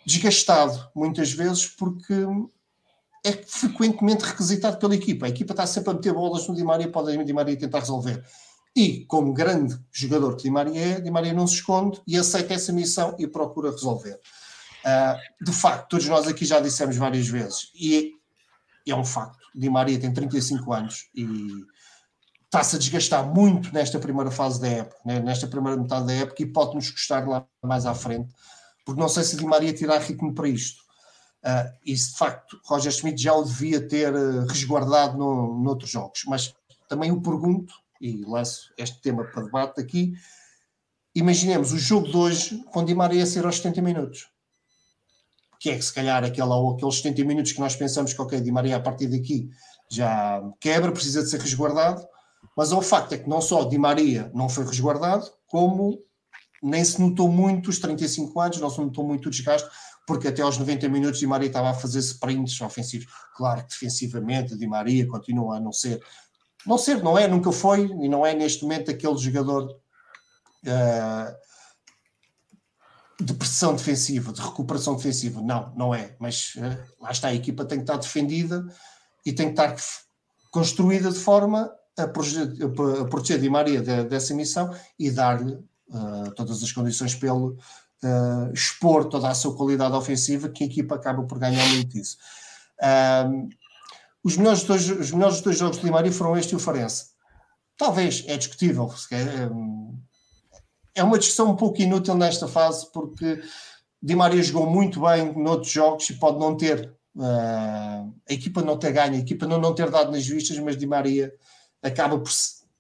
desgastado, 0.05 0.91
muitas 0.95 1.33
vezes, 1.33 1.67
porque 1.67 2.15
é 3.25 3.33
frequentemente 3.33 4.25
requisitado 4.25 4.79
pela 4.79 4.95
equipa. 4.95 5.27
A 5.27 5.29
equipa 5.29 5.53
está 5.53 5.67
sempre 5.67 5.91
a 5.91 5.95
meter 5.95 6.13
bolas 6.13 6.47
no 6.49 6.55
Di 6.55 6.65
Maria, 6.65 6.91
pode 6.91 7.17
o 7.17 7.25
Di 7.25 7.33
Maria 7.33 7.57
tentar 7.57 7.81
resolver. 7.81 8.25
E, 8.75 9.05
como 9.05 9.35
grande 9.35 9.79
jogador 9.93 10.37
que 10.37 10.45
Di 10.45 10.51
Maria 10.51 10.81
é, 10.81 11.01
Di 11.01 11.11
Maria 11.11 11.33
não 11.33 11.47
se 11.47 11.55
esconde 11.55 12.01
e 12.07 12.17
aceita 12.17 12.55
essa 12.55 12.73
missão 12.73 13.15
e 13.19 13.27
procura 13.27 13.71
resolver. 13.71 14.19
Uh, 14.85 15.45
de 15.45 15.53
facto, 15.53 15.91
todos 15.91 16.07
nós 16.09 16.27
aqui 16.27 16.45
já 16.45 16.59
dissemos 16.59 16.97
várias 16.97 17.29
vezes, 17.29 17.71
e 17.75 18.19
é, 18.87 18.91
é 18.91 18.97
um 18.97 19.05
facto: 19.05 19.42
Di 19.55 19.69
Maria 19.69 20.01
tem 20.01 20.13
35 20.13 20.73
anos 20.73 21.09
e 21.15 21.25
está-se 22.45 22.77
a 22.77 22.79
desgastar 22.79 23.27
muito 23.27 23.73
nesta 23.73 23.99
primeira 23.99 24.31
fase 24.31 24.61
da 24.61 24.69
época, 24.69 25.01
né? 25.07 25.21
nesta 25.21 25.47
primeira 25.47 25.81
metade 25.81 26.07
da 26.07 26.13
época, 26.13 26.43
e 26.43 26.47
pode-nos 26.47 26.91
custar 26.91 27.27
lá 27.27 27.47
mais 27.63 27.87
à 27.87 27.95
frente, 27.95 28.31
porque 28.85 29.01
não 29.01 29.09
sei 29.09 29.25
se 29.25 29.37
Di 29.37 29.47
Maria 29.47 29.73
tirar 29.73 29.99
ritmo 29.99 30.35
para 30.35 30.49
isto. 30.49 30.83
Uh, 31.45 31.73
e 31.85 31.95
de 31.95 32.17
facto, 32.17 32.61
Roger 32.65 32.93
Schmidt 32.93 33.21
já 33.21 33.35
o 33.35 33.43
devia 33.43 33.81
ter 33.89 34.15
uh, 34.15 34.47
resguardado 34.47 35.19
no, 35.19 35.59
noutros 35.61 35.91
jogos, 35.91 36.23
mas 36.27 36.55
também 36.89 37.11
o 37.11 37.21
pergunto 37.21 37.75
e 38.01 38.23
lanço 38.25 38.73
este 38.77 39.01
tema 39.01 39.25
para 39.25 39.45
debate 39.45 39.81
aqui. 39.81 40.13
Imaginemos 41.15 41.73
o 41.73 41.79
jogo 41.79 42.09
de 42.09 42.17
hoje 42.17 42.65
com 42.71 42.85
Di 42.85 42.95
Maria 42.95 43.23
a 43.23 43.27
ser 43.27 43.45
aos 43.45 43.57
70 43.57 43.83
minutos. 43.83 44.32
Que 45.63 45.71
é 45.71 45.77
que 45.77 45.85
se 45.85 45.95
calhar 45.95 46.25
aquela, 46.25 46.57
ou 46.57 46.73
aqueles 46.73 46.97
70 46.97 47.25
minutos 47.25 47.53
que 47.53 47.61
nós 47.61 47.77
pensamos 47.77 48.13
que 48.13 48.21
ok, 48.21 48.41
Di 48.41 48.51
Maria 48.51 48.77
a 48.77 48.81
partir 48.81 49.07
daqui 49.07 49.49
já 49.89 50.43
quebra, 50.59 50.91
precisa 50.91 51.23
de 51.23 51.31
ser 51.31 51.39
resguardado, 51.39 52.05
mas 52.57 52.73
o 52.73 52.83
facto 52.83 53.13
é 53.13 53.19
que 53.19 53.29
não 53.29 53.41
só 53.41 53.63
Di 53.63 53.79
Maria 53.79 54.29
não 54.35 54.49
foi 54.49 54.65
resguardado, 54.65 55.31
como 55.47 56.01
nem 56.61 56.85
se 56.85 57.01
notou 57.01 57.29
muito 57.29 57.71
os 57.71 57.79
35 57.79 58.41
anos, 58.41 58.59
não 58.59 58.71
se 58.71 58.81
notou 58.81 59.07
muito 59.07 59.27
o 59.27 59.31
desgaste, 59.31 59.69
porque 60.05 60.27
até 60.27 60.43
aos 60.43 60.59
90 60.59 60.89
minutos 60.89 61.21
Di 61.21 61.27
Maria 61.29 61.47
estava 61.47 61.71
a 61.71 61.75
fazer 61.75 62.01
sprints 62.01 62.61
ofensivos. 62.61 63.07
Claro 63.37 63.63
que 63.63 63.69
defensivamente 63.69 64.57
Di 64.57 64.67
Maria 64.67 65.07
continua 65.07 65.59
a 65.59 65.61
não 65.61 65.73
ser, 65.73 66.03
não 66.67 66.77
ser, 66.77 67.03
não 67.05 67.17
é, 67.17 67.29
nunca 67.29 67.53
foi 67.53 67.85
e 67.85 68.09
não 68.09 68.27
é 68.27 68.35
neste 68.35 68.65
momento 68.65 68.91
aquele 68.91 69.17
jogador 69.17 69.71
uh, 70.67 71.42
de 73.23 73.35
pressão 73.35 73.75
defensiva, 73.75 74.33
de 74.33 74.41
recuperação 74.41 74.97
defensiva. 74.97 75.41
Não, 75.41 75.73
não 75.77 75.95
é. 75.95 76.15
Mas 76.19 76.55
uh, 76.57 76.79
lá 77.01 77.11
está, 77.11 77.29
a 77.29 77.35
equipa 77.35 77.65
tem 77.65 77.79
que 77.79 77.85
estar 77.85 77.97
defendida 77.97 78.67
e 79.25 79.33
tem 79.33 79.47
que 79.47 79.61
estar 79.61 79.77
construída 80.51 81.11
de 81.11 81.19
forma 81.19 81.73
a 81.97 82.07
proteger, 82.09 82.49
a 83.01 83.05
proteger 83.05 83.41
Di 83.41 83.49
Maria 83.49 83.81
de, 83.81 84.05
dessa 84.05 84.35
missão 84.35 84.75
e 84.99 85.11
dar-lhe 85.11 85.53
uh, 85.53 86.31
todas 86.35 86.63
as 86.63 86.73
condições 86.73 87.19
ele 87.23 87.31
uh, 87.31 88.53
expor 88.53 89.07
toda 89.07 89.29
a 89.29 89.35
sua 89.35 89.55
qualidade 89.55 89.95
ofensiva, 89.95 90.49
que 90.49 90.65
a 90.65 90.67
equipa 90.67 90.97
acaba 90.97 91.23
por 91.23 91.39
ganhar 91.39 91.67
muito 91.69 91.97
isso. 91.97 92.17
os, 94.25 94.37
melhores 94.37 94.65
dois, 94.65 94.91
os 94.91 95.13
melhores 95.13 95.41
dois 95.41 95.59
jogos 95.59 95.79
de 95.79 95.85
Di 95.85 95.91
Maria 95.91 96.13
foram 96.13 96.37
este 96.37 96.53
e 96.53 96.57
o 96.57 96.59
Farense. 96.59 97.13
Talvez, 97.77 98.25
é 98.27 98.37
discutível. 98.37 98.93
É 100.95 101.03
uma 101.03 101.19
discussão 101.19 101.51
um 101.51 101.57
pouco 101.57 101.81
inútil 101.81 102.15
nesta 102.15 102.47
fase, 102.47 102.91
porque 102.93 103.43
Di 104.03 104.15
Maria 104.15 104.43
jogou 104.43 104.69
muito 104.69 105.01
bem 105.01 105.33
noutros 105.35 105.73
jogos 105.73 106.09
e 106.11 106.15
pode 106.15 106.39
não 106.39 106.57
ter 106.57 106.93
uh, 107.17 108.15
a 108.29 108.33
equipa 108.33 108.63
não 108.63 108.77
ter 108.77 108.93
ganho, 108.93 109.15
a 109.15 109.19
equipa 109.19 109.47
não, 109.47 109.59
não 109.59 109.75
ter 109.75 109.91
dado 109.91 110.11
nas 110.13 110.27
vistas, 110.27 110.59
mas 110.59 110.77
Di 110.77 110.87
Maria 110.87 111.33
acaba 111.83 112.19
por 112.19 112.31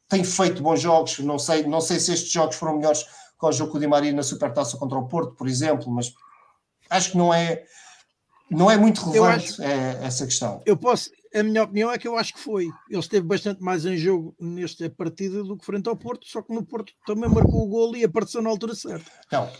tem 0.08 0.22
feito 0.22 0.62
bons 0.62 0.80
jogos. 0.80 1.18
Não 1.20 1.38
sei, 1.38 1.62
não 1.62 1.80
sei 1.80 1.98
se 1.98 2.12
estes 2.12 2.30
jogos 2.30 2.56
foram 2.56 2.76
melhores 2.76 3.06
com 3.38 3.46
o 3.46 3.52
jogo 3.52 3.72
com 3.72 3.78
o 3.78 3.80
Di 3.80 3.86
Maria 3.86 4.12
na 4.12 4.22
Supertaça 4.22 4.76
contra 4.76 4.98
o 4.98 5.08
Porto, 5.08 5.34
por 5.34 5.48
exemplo, 5.48 5.90
mas 5.90 6.12
acho 6.90 7.12
que 7.12 7.16
não 7.16 7.32
é 7.32 7.64
não 8.50 8.70
é 8.70 8.76
muito 8.76 9.00
relevante 9.00 9.52
acho, 9.52 9.62
é, 9.62 10.04
essa 10.04 10.26
questão. 10.26 10.60
Eu 10.66 10.76
posso, 10.76 11.10
a 11.34 11.42
minha 11.42 11.62
opinião 11.62 11.90
é 11.90 11.98
que 11.98 12.06
eu 12.06 12.16
acho 12.16 12.34
que 12.34 12.40
foi. 12.40 12.68
Ele 12.88 13.00
esteve 13.00 13.26
bastante 13.26 13.62
mais 13.62 13.84
em 13.84 13.96
jogo 13.96 14.34
nesta 14.40 14.88
partida 14.90 15.42
do 15.42 15.56
que 15.56 15.64
frente 15.64 15.88
ao 15.88 15.96
Porto, 15.96 16.26
só 16.26 16.42
que 16.42 16.54
no 16.54 16.64
Porto 16.64 16.92
também 17.06 17.28
marcou 17.28 17.62
o 17.62 17.68
gol 17.68 17.96
e 17.96 18.04
apareceu 18.04 18.42
na 18.42 18.50
altura 18.50 18.74
certa. 18.74 19.10
Não, 19.30 19.50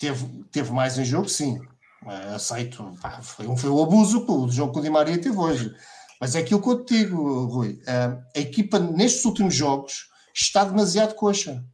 teve, 0.00 0.26
teve 0.50 0.72
mais 0.72 0.98
em 0.98 1.04
jogo, 1.04 1.28
sim. 1.28 1.58
Uh, 2.02 2.34
aceito. 2.34 2.96
foi, 3.22 3.46
um, 3.46 3.56
foi 3.56 3.70
um 3.70 3.82
abuso 3.82 4.24
o 4.26 4.50
jogo 4.50 4.72
que 4.72 4.78
o 4.78 4.82
Di 4.82 4.90
Maria 4.90 5.20
teve 5.20 5.36
hoje. 5.36 5.74
Mas 6.20 6.34
é 6.34 6.40
aquilo 6.40 6.60
que 6.60 6.68
eu 6.68 6.84
te 6.84 6.98
digo, 6.98 7.44
Rui. 7.46 7.80
Uh, 7.82 8.22
a 8.36 8.40
equipa, 8.40 8.78
nestes 8.78 9.24
últimos 9.24 9.54
jogos, 9.54 10.08
está 10.34 10.64
demasiado 10.64 11.14
coxa. 11.14 11.64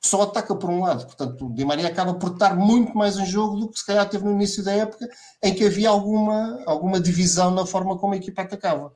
Só 0.00 0.22
ataca 0.22 0.54
por 0.54 0.70
um 0.70 0.82
lado. 0.82 1.04
Portanto, 1.06 1.46
o 1.46 1.54
Di 1.54 1.64
Maria 1.64 1.88
acaba 1.88 2.14
por 2.14 2.32
estar 2.32 2.54
muito 2.56 2.96
mais 2.96 3.16
em 3.16 3.26
jogo 3.26 3.56
do 3.56 3.70
que 3.70 3.78
se 3.78 3.86
calhar 3.86 4.08
teve 4.08 4.24
no 4.24 4.32
início 4.32 4.62
da 4.62 4.72
época, 4.72 5.08
em 5.42 5.54
que 5.54 5.64
havia 5.64 5.88
alguma, 5.88 6.62
alguma 6.66 7.00
divisão 7.00 7.50
na 7.50 7.66
forma 7.66 7.98
como 7.98 8.14
a 8.14 8.16
equipa 8.16 8.42
atacava. 8.42 8.92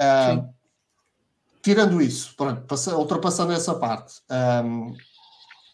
Uh, 0.00 0.48
tirando 1.62 2.00
isso, 2.00 2.34
pronto, 2.36 2.62
passa, 2.62 2.96
ultrapassando 2.96 3.52
essa 3.52 3.74
parte, 3.74 4.14
um, 4.64 4.94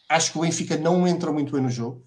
acho 0.09 0.31
que 0.31 0.37
o 0.37 0.41
Benfica 0.41 0.77
não 0.77 1.07
entra 1.07 1.31
muito 1.31 1.53
bem 1.53 1.61
no 1.61 1.69
jogo. 1.69 2.05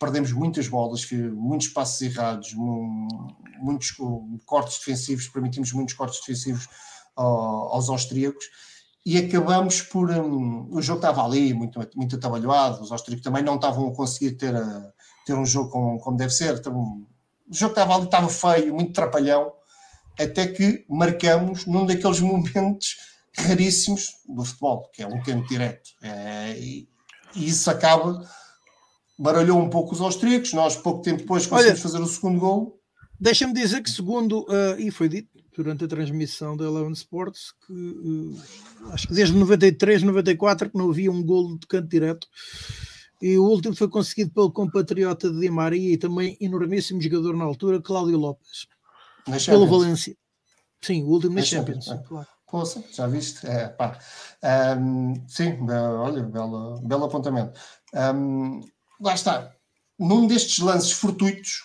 Perdemos 0.00 0.32
muitas 0.32 0.66
bolas, 0.66 1.08
muitos 1.12 1.68
passos 1.68 2.02
errados, 2.02 2.54
muitos 2.54 3.94
cortes 4.44 4.78
defensivos, 4.78 5.28
permitimos 5.28 5.72
muitos 5.72 5.94
cortes 5.94 6.18
defensivos 6.18 6.68
aos 7.14 7.88
austríacos 7.88 8.44
e 9.04 9.18
acabamos 9.18 9.82
por. 9.82 10.10
Um, 10.10 10.68
o 10.70 10.80
jogo 10.80 10.98
estava 10.98 11.24
ali, 11.24 11.52
muito, 11.52 11.78
muito 11.94 12.16
atabalhoado, 12.16 12.82
os 12.82 12.92
austríacos 12.92 13.24
também 13.24 13.42
não 13.42 13.56
estavam 13.56 13.88
a 13.88 13.94
conseguir 13.94 14.32
ter, 14.32 14.54
a, 14.54 14.92
ter 15.26 15.34
um 15.34 15.44
jogo 15.44 15.70
como, 15.70 15.98
como 15.98 16.16
deve 16.16 16.32
ser. 16.32 16.56
Então, 16.56 16.72
o 16.74 17.06
jogo 17.50 17.72
estava 17.72 17.94
ali, 17.94 18.04
estava 18.04 18.28
feio, 18.28 18.74
muito 18.74 18.92
trapalhão, 18.92 19.52
até 20.18 20.46
que 20.46 20.84
marcamos 20.88 21.66
num 21.66 21.86
daqueles 21.86 22.20
momentos 22.20 22.96
raríssimos 23.36 24.08
do 24.28 24.44
futebol, 24.44 24.90
que 24.92 25.02
é 25.02 25.06
um 25.06 25.22
tempo 25.22 25.46
direto. 25.48 25.90
É, 26.02 26.58
e, 26.58 26.88
e, 27.34 27.48
isso 27.48 27.70
acaba, 27.70 28.28
baralhou 29.18 29.58
um 29.58 29.70
pouco 29.70 29.94
os 29.94 30.00
austríacos. 30.00 30.52
Nós, 30.52 30.76
pouco 30.76 31.02
tempo 31.02 31.18
depois, 31.18 31.46
conseguimos 31.46 31.80
Olha, 31.80 31.82
fazer 31.82 32.00
o 32.00 32.06
segundo 32.06 32.40
gol. 32.40 32.78
Deixa-me 33.18 33.54
dizer 33.54 33.82
que, 33.82 33.90
segundo, 33.90 34.42
uh, 34.42 34.78
e 34.78 34.90
foi 34.90 35.08
dito, 35.08 35.28
durante 35.56 35.84
a 35.84 35.88
transmissão 35.88 36.56
da 36.56 36.64
Eleven 36.64 36.92
Sports 36.92 37.52
que 37.66 37.72
uh, 37.72 38.36
acho 38.90 39.06
que 39.06 39.14
desde 39.14 39.36
93, 39.36 40.02
94 40.02 40.70
que 40.70 40.78
não 40.78 40.90
havia 40.90 41.10
um 41.10 41.22
golo 41.22 41.58
de 41.58 41.66
canto 41.66 41.88
direto 41.88 42.26
e 43.20 43.36
o 43.36 43.44
último 43.44 43.76
foi 43.76 43.88
conseguido 43.88 44.30
pelo 44.32 44.50
compatriota 44.50 45.30
de 45.30 45.38
Di 45.38 45.50
Maria 45.50 45.92
e 45.92 45.98
também 45.98 46.36
enormíssimo 46.40 47.00
jogador 47.00 47.36
na 47.36 47.44
altura, 47.44 47.82
Cláudio 47.82 48.16
Lopes 48.16 48.66
pelo 49.24 49.66
Valência 49.66 50.16
sim, 50.80 51.02
o 51.04 51.08
último 51.08 51.34
na 51.34 51.42
Champions, 51.42 51.84
Champions 51.84 52.04
é. 52.04 52.08
claro. 52.08 52.28
Poxa, 52.52 52.84
já 52.92 53.06
viste? 53.06 53.46
É, 53.46 53.68
pá. 53.68 53.98
Um, 54.78 55.14
sim, 55.26 55.56
olha, 55.70 56.22
belo, 56.22 56.82
belo 56.82 57.04
apontamento. 57.04 57.58
Um, 57.94 58.60
lá 59.00 59.14
está. 59.14 59.50
Num 59.98 60.26
destes 60.26 60.58
lances 60.58 60.92
fortuitos, 60.92 61.62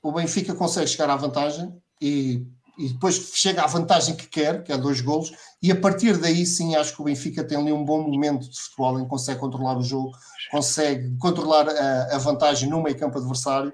o 0.00 0.12
Benfica 0.12 0.54
consegue 0.54 0.86
chegar 0.86 1.10
à 1.10 1.16
vantagem 1.16 1.74
e 2.00 2.46
e 2.80 2.88
depois 2.88 3.32
chega 3.34 3.62
à 3.62 3.66
vantagem 3.66 4.16
que 4.16 4.26
quer, 4.26 4.64
que 4.64 4.72
é 4.72 4.78
dois 4.78 5.02
golos, 5.02 5.30
e 5.62 5.70
a 5.70 5.76
partir 5.76 6.16
daí 6.16 6.46
sim 6.46 6.74
acho 6.74 6.94
que 6.94 7.02
o 7.02 7.04
Benfica 7.04 7.44
tem 7.44 7.58
ali 7.58 7.70
um 7.70 7.84
bom 7.84 8.08
momento 8.08 8.48
de 8.48 8.58
futebol 8.58 8.98
em 8.98 9.02
que 9.02 9.10
consegue 9.10 9.38
controlar 9.38 9.76
o 9.76 9.82
jogo, 9.82 10.12
consegue 10.50 11.14
controlar 11.18 11.68
a, 11.68 12.16
a 12.16 12.18
vantagem 12.18 12.70
no 12.70 12.82
meio 12.82 12.98
campo 12.98 13.18
adversário 13.18 13.70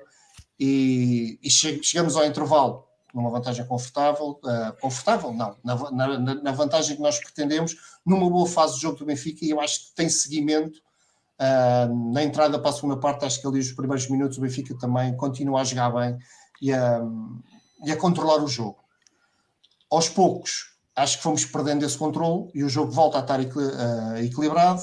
e, 0.58 1.38
e 1.40 1.48
che 1.48 1.80
chegamos 1.84 2.16
ao 2.16 2.26
intervalo 2.26 2.85
numa 3.16 3.30
vantagem 3.30 3.66
confortável, 3.66 4.38
uh, 4.44 4.78
confortável 4.78 5.32
não, 5.32 5.56
na, 5.64 5.90
na, 5.90 6.34
na, 6.34 6.52
vantagem 6.52 6.96
que 6.96 7.02
nós 7.02 7.18
pretendemos, 7.18 7.74
numa 8.04 8.28
boa 8.28 8.46
fase 8.46 8.74
do 8.74 8.80
jogo 8.80 8.98
do 8.98 9.06
Benfica 9.06 9.42
e 9.42 9.50
eu 9.50 9.58
acho 9.58 9.86
que 9.86 9.94
tem 9.94 10.06
seguimento 10.10 10.78
uh, 11.40 12.12
na 12.12 12.22
entrada 12.22 12.58
para 12.58 12.68
a 12.68 12.74
segunda 12.74 12.98
parte, 12.98 13.24
acho 13.24 13.40
que 13.40 13.46
ali 13.46 13.58
os 13.58 13.72
primeiros 13.72 14.06
minutos 14.10 14.36
o 14.36 14.42
Benfica 14.42 14.76
também 14.78 15.16
continua 15.16 15.62
a 15.62 15.64
jogar 15.64 15.88
bem 15.90 16.18
e 16.60 16.70
a, 16.74 17.00
e 17.86 17.90
a 17.90 17.96
controlar 17.96 18.44
o 18.44 18.46
jogo 18.48 18.76
aos 19.90 20.10
poucos, 20.10 20.76
acho 20.94 21.16
que 21.16 21.22
fomos 21.22 21.46
perdendo 21.46 21.86
esse 21.86 21.96
controle 21.96 22.50
e 22.54 22.62
o 22.62 22.68
jogo 22.68 22.92
volta 22.92 23.18
a 23.18 23.20
estar 23.22 23.40
uh, 23.40 24.16
equilibrado. 24.18 24.82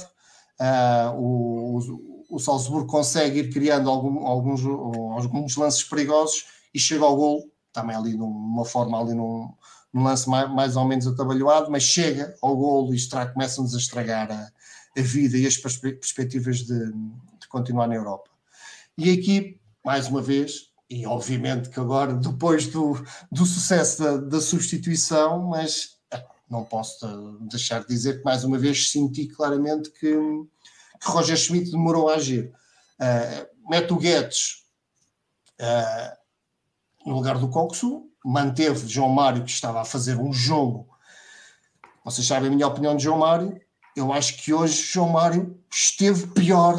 Uh, 0.59 1.19
o, 1.19 2.35
o, 2.35 2.39
Salzburgo 2.39 2.87
consegue 2.87 3.39
ir 3.39 3.53
criando 3.53 3.89
algum, 3.89 4.25
alguns, 4.25 4.65
alguns 4.65 5.55
lances 5.55 5.83
perigosos 5.83 6.45
e 6.73 6.79
chega 6.79 7.03
ao 7.03 7.15
gol, 7.15 7.52
também 7.73 7.95
ali 7.95 8.15
numa 8.15 8.63
forma, 8.63 8.99
ali 8.99 9.13
num, 9.13 9.51
num 9.91 10.03
lance 10.03 10.29
mais, 10.29 10.49
mais, 10.49 10.75
ou 10.75 10.85
menos 10.85 11.07
atabalhoado, 11.07 11.69
mas 11.69 11.83
chega 11.83 12.35
ao 12.41 12.55
gol 12.55 12.93
e 12.93 13.09
começa-nos 13.33 13.73
a 13.73 13.77
estragar 13.77 14.31
a, 14.31 14.51
a, 14.97 15.01
vida 15.01 15.37
e 15.37 15.45
as 15.45 15.57
perspectivas 15.57 16.59
de, 16.59 16.91
de 17.39 17.47
continuar 17.49 17.87
na 17.87 17.95
Europa. 17.95 18.29
E 18.97 19.11
aqui, 19.11 19.59
mais 19.83 20.07
uma 20.07 20.21
vez, 20.21 20.71
e 20.89 21.05
obviamente 21.07 21.69
que 21.69 21.79
agora, 21.79 22.13
depois 22.13 22.67
do, 22.67 22.93
do 23.31 23.45
sucesso 23.45 24.03
da, 24.03 24.17
da 24.17 24.41
substituição, 24.41 25.47
mas 25.47 25.97
é, 26.11 26.23
não 26.49 26.63
posso 26.63 27.37
deixar 27.41 27.81
de 27.81 27.87
dizer 27.87 28.19
que 28.19 28.25
mais 28.25 28.43
uma 28.43 28.59
vez 28.59 28.91
senti 28.91 29.27
claramente 29.27 29.89
que, 29.89 30.11
que 30.11 31.07
Roger 31.07 31.35
Schmidt 31.35 31.71
demorou 31.71 32.09
a 32.09 32.15
agir. 32.15 32.53
Uh, 32.99 33.69
mete 33.69 33.91
o 33.91 33.97
Guedes 33.97 34.63
uh, 35.59 36.22
no 37.05 37.15
lugar 37.15 37.37
do 37.37 37.49
Coxo, 37.49 38.03
manteve 38.23 38.87
João 38.87 39.09
Mário, 39.09 39.43
que 39.43 39.51
estava 39.51 39.81
a 39.81 39.85
fazer 39.85 40.17
um 40.17 40.31
jogo. 40.31 40.87
Vocês 42.03 42.25
sabem 42.27 42.49
a 42.49 42.53
minha 42.53 42.67
opinião 42.67 42.95
de 42.95 43.03
João 43.03 43.19
Mário? 43.19 43.59
Eu 43.95 44.11
acho 44.11 44.37
que 44.43 44.53
hoje 44.53 44.81
João 44.91 45.09
Mário 45.09 45.59
esteve 45.71 46.27
pior. 46.27 46.77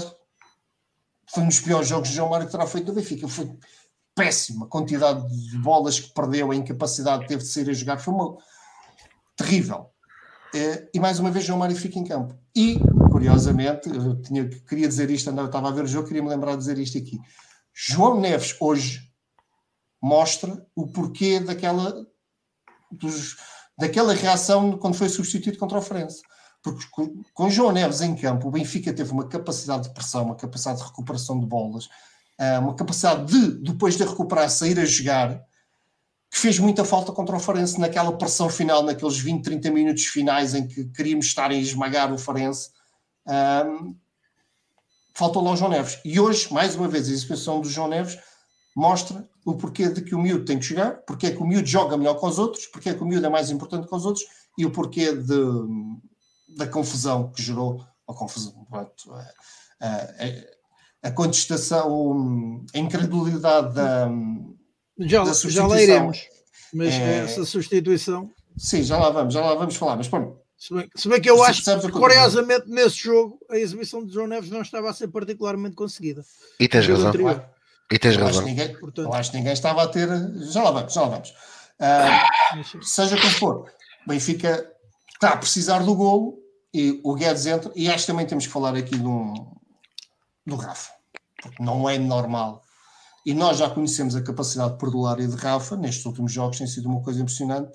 Foi 1.31 1.43
um 1.43 1.49
dos 1.49 1.61
piores 1.61 1.89
jogos 1.89 2.09
de 2.09 2.17
João 2.17 2.31
Mário 2.31 2.47
que 2.47 2.53
terá 2.53 2.67
feito 2.67 2.89
no 2.89 2.95
Benfica. 2.95 3.29
Foi 3.29 3.57
péssima 4.15 4.67
quantidade 4.67 5.27
de 5.51 5.59
bolas 5.59 5.99
que 5.99 6.13
perdeu, 6.15 6.51
a 6.51 6.57
incapacidade 6.57 7.23
que 7.23 7.29
teve 7.29 7.43
de 7.43 7.49
sair 7.49 7.69
a 7.69 7.73
jogar, 7.73 7.99
foi 7.99 8.15
uma 8.15 8.37
terrível. 9.37 9.91
Eh, 10.55 10.89
e 10.95 11.01
mais 11.01 11.19
uma 11.19 11.31
vez 11.31 11.45
João 11.45 11.59
Mário 11.59 11.75
fica 11.75 11.99
em 11.99 12.05
campo. 12.05 12.39
E, 12.55 12.79
curiosamente, 13.11 13.89
eu 13.89 14.21
tinha, 14.23 14.49
queria 14.49 14.87
dizer 14.87 15.11
isto, 15.11 15.29
eu 15.31 15.47
estava 15.47 15.69
a 15.69 15.73
ver 15.73 15.85
o 15.85 15.89
jogo, 15.89 16.07
queria 16.07 16.23
me 16.23 16.29
lembrar 16.29 16.53
de 16.53 16.59
dizer 16.59 16.79
isto 16.79 16.97
aqui. 16.97 17.19
João 17.75 18.21
Neves 18.21 18.57
hoje 18.61 19.13
mostra 20.05 20.63
o 20.77 20.87
porquê 20.87 21.41
daquela, 21.41 22.07
dos, 22.91 23.39
daquela 23.79 24.13
reação 24.13 24.77
quando 24.77 24.97
foi 24.97 25.09
substituído 25.09 25.57
contra 25.57 25.79
o 25.79 25.83
Farense. 25.83 26.21
Porque 26.63 26.87
com 27.33 27.49
João 27.49 27.73
Neves 27.73 28.03
em 28.03 28.15
campo, 28.15 28.49
o 28.49 28.51
Benfica 28.51 28.93
teve 28.93 29.11
uma 29.13 29.27
capacidade 29.27 29.85
de 29.85 29.95
pressão, 29.95 30.27
uma 30.27 30.37
capacidade 30.37 30.81
de 30.81 30.85
recuperação 30.85 31.41
de 31.41 31.47
bolas, 31.47 31.89
ah, 32.39 32.59
uma 32.59 32.75
capacidade 32.75 33.25
de, 33.33 33.63
depois 33.63 33.97
de 33.97 34.05
recuperar, 34.05 34.51
sair 34.51 34.79
a 34.79 34.85
jogar, 34.85 35.43
que 36.31 36.39
fez 36.39 36.59
muita 36.59 36.85
falta 36.85 37.11
contra 37.11 37.37
o 37.37 37.41
Farense 37.41 37.81
naquela 37.81 38.13
pressão 38.13 38.51
final, 38.51 38.83
naqueles 38.83 39.17
20, 39.17 39.43
30 39.43 39.71
minutos 39.71 40.05
finais 40.05 40.55
em 40.55 40.69
que 40.69 40.85
queríamos 40.91 41.25
estar 41.25 41.51
a 41.51 41.55
esmagar 41.55 42.13
o 42.13 42.19
Farense. 42.19 42.73
Um, 43.27 43.97
faltou 45.15 45.43
lá 45.43 45.53
o 45.53 45.57
João 45.57 45.71
Neves. 45.71 45.99
E 46.05 46.21
hoje, 46.21 46.53
mais 46.53 46.77
uma 46.77 46.89
vez, 46.89 47.09
a 47.09 47.13
exibição 47.13 47.63
do 47.63 47.71
João 47.71 47.89
Neves 47.89 48.19
mostra 48.77 49.27
o 49.45 49.55
porquê 49.55 49.89
de 49.89 50.03
que 50.03 50.15
o 50.15 50.19
miúdo 50.19 50.45
tem 50.45 50.59
que 50.59 50.65
jogar, 50.65 51.03
porque 51.07 51.27
é 51.27 51.31
que 51.31 51.43
o 51.43 51.47
miúdo 51.47 51.67
joga 51.67 51.97
melhor 51.97 52.19
que 52.19 52.27
os 52.27 52.39
outros, 52.39 52.67
porque 52.67 52.89
é 52.89 52.95
que 52.95 53.03
o 53.03 53.07
miúdo 53.07 53.27
é 53.27 53.29
mais 53.29 53.51
importante 53.51 53.87
que 53.87 53.95
os 53.95 54.07
outros 54.07 54.25
e 54.57 54.65
o 54.65 54.71
porquê 54.71 55.15
de, 55.15 55.37
da 56.57 56.67
confusão 56.67 57.31
que 57.31 57.43
gerou 57.43 57.85
a 58.09 58.15
confusão, 58.15 58.67
pronto, 58.71 59.13
a, 59.13 59.87
a, 59.87 61.09
a, 61.09 61.11
contestação, 61.11 62.65
a 62.75 62.79
incredulidade 62.79 63.75
da, 63.75 64.11
já, 65.01 65.25
da 65.25 65.33
já 65.33 65.67
lá 65.67 65.83
iremos, 65.83 66.27
mas 66.73 66.95
é, 66.95 67.19
essa 67.21 67.45
substituição. 67.45 68.31
Sim, 68.57 68.83
já 68.83 68.99
lá 68.99 69.11
vamos, 69.11 69.35
já 69.35 69.41
lá 69.41 69.55
vamos 69.55 69.77
falar, 69.77 69.97
mas 69.97 70.09
pronto. 70.09 70.39
Se 70.57 70.73
bem, 70.73 70.89
se 70.95 71.09
bem 71.09 71.21
que 71.21 71.29
eu 71.29 71.43
acho 71.43 71.63
que, 71.63 71.91
curiosamente, 71.91 72.69
nesse 72.69 72.97
jogo, 72.97 73.39
a 73.51 73.59
exibição 73.59 74.05
de 74.05 74.13
João 74.15 74.27
Neves 74.27 74.49
não 74.49 74.63
estava 74.63 74.89
a 74.89 74.95
ser 74.95 75.09
particularmente 75.09 75.75
conseguida. 75.75 76.25
E 76.59 76.69
tens 76.69 76.87
razão. 76.87 77.09
Anterior. 77.09 77.54
E 77.91 77.99
tens 77.99 78.17
razão. 78.17 78.41
Acho 78.41 78.43
ninguém, 78.43 78.77
Portanto... 78.79 79.07
Eu 79.07 79.15
acho 79.15 79.31
que 79.31 79.37
ninguém 79.37 79.53
estava 79.53 79.83
a 79.83 79.89
ter. 79.89 80.09
Já 80.51 80.63
lá 80.63 80.71
vamos, 80.71 80.93
já 80.93 81.03
lá 81.03 81.09
vamos. 81.09 81.31
Uh, 81.31 82.83
seja 82.83 83.17
como 83.17 83.31
for, 83.31 83.73
Benfica 84.07 84.71
está 85.13 85.31
a 85.31 85.37
precisar 85.37 85.81
do 85.81 85.95
golo 85.95 86.39
e 86.73 87.01
o 87.05 87.15
Guedes 87.15 87.47
entra. 87.47 87.71
E 87.75 87.89
acho 87.89 88.07
que 88.07 88.13
também 88.13 88.27
temos 88.27 88.47
que 88.47 88.53
falar 88.53 88.75
aqui 88.75 88.97
do, 88.97 89.33
do 90.47 90.57
Rafa, 90.57 90.93
porque 91.43 91.63
não 91.63 91.89
é 91.89 91.99
normal. 91.99 92.63
E 93.27 93.33
nós 93.33 93.59
já 93.59 93.71
conhecemos 93.71 94.15
a 94.15 94.23
capacidade 94.23 94.77
perdulária 94.77 95.27
de 95.27 95.37
Rafa, 95.37 95.77
nestes 95.77 96.05
últimos 96.05 96.33
jogos 96.33 96.59
tem 96.59 96.67
sido 96.67 96.89
uma 96.89 97.03
coisa 97.03 97.21
impressionante. 97.21 97.73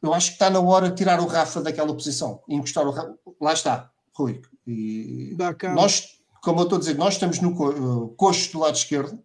Eu 0.00 0.14
acho 0.14 0.28
que 0.28 0.32
está 0.34 0.50
na 0.50 0.60
hora 0.60 0.88
de 0.88 0.96
tirar 0.96 1.20
o 1.20 1.26
Rafa 1.26 1.60
daquela 1.60 1.92
posição, 1.92 2.42
encostar 2.48 2.86
o 2.86 2.90
Rafa. 2.90 3.14
Lá 3.40 3.52
está, 3.52 3.90
Rui. 4.14 4.40
E 4.66 5.36
nós, 5.74 6.06
como 6.42 6.58
eu 6.58 6.64
estou 6.64 6.76
a 6.76 6.80
dizer, 6.80 6.98
nós 6.98 7.14
estamos 7.14 7.40
no 7.40 7.50
uh, 7.50 8.08
coxo 8.16 8.52
do 8.52 8.58
lado 8.58 8.76
esquerdo 8.76 9.18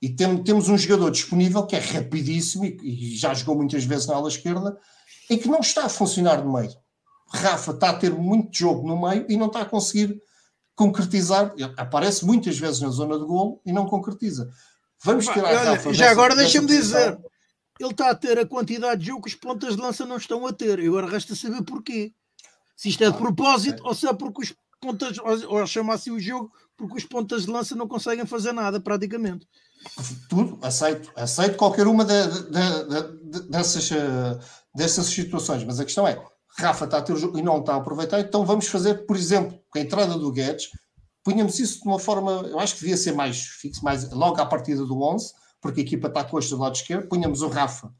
e 0.00 0.08
tem, 0.08 0.42
temos 0.44 0.68
um 0.68 0.78
jogador 0.78 1.10
disponível 1.10 1.66
que 1.66 1.74
é 1.74 1.80
rapidíssimo 1.80 2.64
e, 2.64 2.78
e, 2.82 3.16
já 3.16 3.34
jogou 3.34 3.56
muitas 3.56 3.84
vezes 3.84 4.06
na 4.06 4.14
ala 4.14 4.28
esquerda 4.28 4.78
e 5.28 5.36
que 5.36 5.48
não 5.48 5.58
está 5.58 5.84
a 5.84 5.88
funcionar 5.88 6.42
no 6.42 6.52
meio. 6.52 6.72
Rafa 7.28 7.72
está 7.72 7.90
a 7.90 7.96
ter 7.98 8.12
muito 8.12 8.56
jogo 8.56 8.86
no 8.86 9.00
meio 9.00 9.26
e 9.28 9.36
não 9.36 9.48
está 9.48 9.62
a 9.62 9.64
conseguir 9.64 10.22
concretizar. 10.76 11.52
Ele 11.56 11.74
aparece 11.76 12.24
muitas 12.24 12.56
vezes 12.56 12.80
na 12.80 12.90
zona 12.90 13.18
de 13.18 13.24
golo 13.24 13.60
e 13.66 13.72
não 13.72 13.86
concretiza. 13.86 14.48
Vamos 15.02 15.26
tirar 15.26 15.48
Olha, 15.48 15.70
Rafa. 15.70 15.92
Já 15.92 16.04
dessa, 16.04 16.12
agora 16.12 16.36
deixa-me 16.36 16.68
dizer, 16.68 17.18
ele 17.80 17.90
está 17.90 18.10
a 18.10 18.14
ter 18.14 18.38
a 18.38 18.46
quantidade 18.46 19.00
de 19.00 19.08
jogo 19.08 19.22
que 19.22 19.30
os 19.30 19.34
pontas 19.34 19.74
de 19.74 19.82
lança 19.82 20.06
não 20.06 20.16
estão 20.16 20.46
a 20.46 20.52
ter. 20.52 20.78
E 20.78 20.86
agora 20.86 21.08
resta 21.08 21.34
saber 21.34 21.64
porquê. 21.64 22.12
Se 22.76 22.88
isto 22.88 23.02
é 23.02 23.10
de 23.10 23.18
propósito 23.18 23.82
ou 23.84 23.94
se 23.94 24.06
é 24.06 24.12
porque 24.12 24.42
os 24.42 24.54
pontas, 24.84 25.18
ou 25.18 25.66
chama-se 25.66 26.10
o 26.10 26.20
jogo, 26.20 26.52
porque 26.76 26.98
os 26.98 27.04
pontas 27.04 27.46
de 27.46 27.50
lança 27.50 27.74
não 27.74 27.88
conseguem 27.88 28.26
fazer 28.26 28.52
nada 28.52 28.78
praticamente. 28.78 29.48
Tudo, 30.28 30.58
aceito, 30.62 31.10
aceito 31.16 31.56
qualquer 31.56 31.86
uma 31.86 32.04
de, 32.04 32.26
de, 32.50 33.20
de, 33.24 33.48
dessas, 33.48 33.90
uh, 33.90 34.38
dessas 34.74 35.06
situações, 35.06 35.64
mas 35.64 35.80
a 35.80 35.84
questão 35.84 36.06
é: 36.06 36.22
Rafa 36.58 36.84
está 36.84 36.98
a 36.98 37.02
ter 37.02 37.12
o 37.12 37.16
jogo 37.16 37.38
e 37.38 37.42
não 37.42 37.60
está 37.60 37.74
a 37.74 37.76
aproveitar, 37.76 38.20
então 38.20 38.44
vamos 38.44 38.66
fazer, 38.66 39.06
por 39.06 39.16
exemplo, 39.16 39.58
com 39.70 39.78
a 39.78 39.82
entrada 39.82 40.18
do 40.18 40.32
Guedes, 40.32 40.70
punhamos 41.22 41.58
isso 41.58 41.80
de 41.80 41.88
uma 41.88 41.98
forma, 41.98 42.46
eu 42.48 42.58
acho 42.58 42.74
que 42.74 42.80
devia 42.80 42.96
ser 42.96 43.12
mais 43.12 43.40
fixo, 43.40 43.84
mais 43.84 44.10
logo 44.10 44.40
à 44.40 44.46
partida 44.46 44.84
do 44.84 45.00
11, 45.02 45.32
porque 45.60 45.80
a 45.80 45.84
equipa 45.84 46.08
está 46.08 46.24
costa 46.24 46.54
do 46.54 46.62
lado 46.62 46.76
esquerdo, 46.76 47.08
punhamos 47.08 47.42
o 47.42 47.48
Rafa 47.48 47.92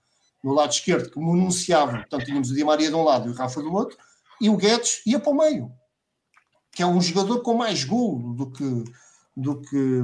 no 0.43 0.53
lado 0.53 0.73
esquerdo, 0.73 1.11
que 1.11 1.19
anunciava, 1.19 1.99
portanto 1.99 2.27
tínhamos 2.27 2.51
o 2.51 2.55
Di 2.55 2.63
Maria 2.63 2.91
de 2.91 2.95
um 2.95 3.03
lado 3.03 3.29
e 3.29 3.33
o 3.33 3.35
Rafa 3.35 3.63
do 3.63 3.73
outro, 3.73 3.97
e 4.41 4.51
o 4.51 4.57
Guedes 4.57 5.01
ia 5.07 5.19
para 5.19 5.33
o 5.33 5.37
meio, 5.37 5.71
que 6.75 6.83
é 6.83 6.87
um 6.87 7.01
jogador 7.01 7.41
com 7.41 7.55
mais 7.55 7.85
gol 7.85 8.35
do 8.35 8.51
que, 8.51 8.85
do 9.37 9.61
que, 9.61 10.03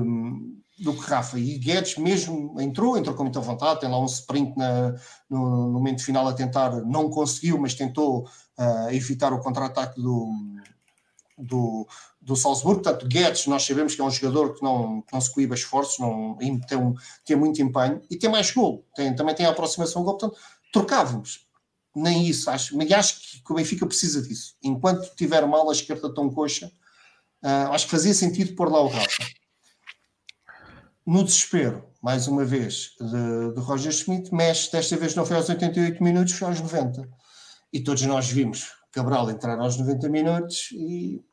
do 0.78 0.94
que 0.94 1.00
Rafa. 1.00 1.38
E 1.38 1.58
Guedes 1.58 1.96
mesmo 1.96 2.60
entrou, 2.60 2.96
entrou 2.96 3.16
com 3.16 3.24
muita 3.24 3.40
vontade, 3.40 3.80
tem 3.80 3.90
lá 3.90 4.00
um 4.00 4.06
sprint 4.06 4.56
na, 4.56 4.94
no, 5.28 5.66
no 5.66 5.72
momento 5.72 6.04
final 6.04 6.28
a 6.28 6.32
tentar, 6.32 6.70
não 6.86 7.10
conseguiu, 7.10 7.58
mas 7.58 7.74
tentou 7.74 8.24
uh, 8.58 8.90
evitar 8.92 9.32
o 9.32 9.40
contra-ataque 9.40 10.00
do, 10.00 10.32
do, 11.36 11.88
do 12.20 12.36
Salzburgo. 12.36 12.82
Portanto, 12.82 13.08
Guedes, 13.08 13.48
nós 13.48 13.64
sabemos 13.64 13.96
que 13.96 14.00
é 14.00 14.04
um 14.04 14.10
jogador 14.10 14.54
que 14.54 14.62
não, 14.62 15.02
que 15.02 15.12
não 15.12 15.20
se 15.20 15.32
coíba 15.32 15.56
esforços, 15.56 15.98
não, 15.98 16.38
tem, 16.68 16.78
um, 16.78 16.94
tem 17.24 17.36
muito 17.36 17.60
empenho 17.60 18.00
e 18.08 18.16
tem 18.16 18.30
mais 18.30 18.52
gol, 18.52 18.84
tem, 18.94 19.14
também 19.14 19.34
tem 19.34 19.44
a 19.44 19.50
aproximação 19.50 20.02
ao 20.02 20.04
gol, 20.04 20.18
portanto, 20.18 20.40
trocávamos. 20.72 21.49
Nem 21.94 22.26
isso, 22.26 22.48
acho, 22.50 22.76
mas 22.76 22.90
acho 22.92 23.42
que 23.44 23.52
o 23.52 23.54
Benfica 23.54 23.86
precisa 23.86 24.22
disso. 24.22 24.54
Enquanto 24.62 25.14
tiver 25.16 25.44
mal 25.46 25.68
a 25.68 25.72
esquerda 25.72 26.12
tão 26.14 26.30
coxa, 26.30 26.70
uh, 27.42 27.72
acho 27.72 27.86
que 27.86 27.90
fazia 27.90 28.14
sentido 28.14 28.54
pôr 28.54 28.70
lá 28.70 28.80
o 28.80 28.88
Rafa. 28.88 29.26
No 31.04 31.24
desespero, 31.24 31.84
mais 32.00 32.28
uma 32.28 32.44
vez, 32.44 32.90
de, 33.00 33.54
de 33.54 33.60
Roger 33.60 33.92
Schmidt, 33.92 34.32
mexe, 34.32 34.70
desta 34.70 34.96
vez 34.96 35.14
não 35.14 35.26
foi 35.26 35.36
aos 35.36 35.48
88 35.48 36.02
minutos, 36.02 36.34
foi 36.34 36.48
aos 36.48 36.60
90. 36.60 37.08
E 37.72 37.80
todos 37.80 38.02
nós 38.02 38.28
vimos 38.28 38.68
Cabral 38.92 39.30
entrar 39.30 39.58
aos 39.58 39.76
90 39.76 40.08
minutos 40.08 40.70
e 40.72 41.24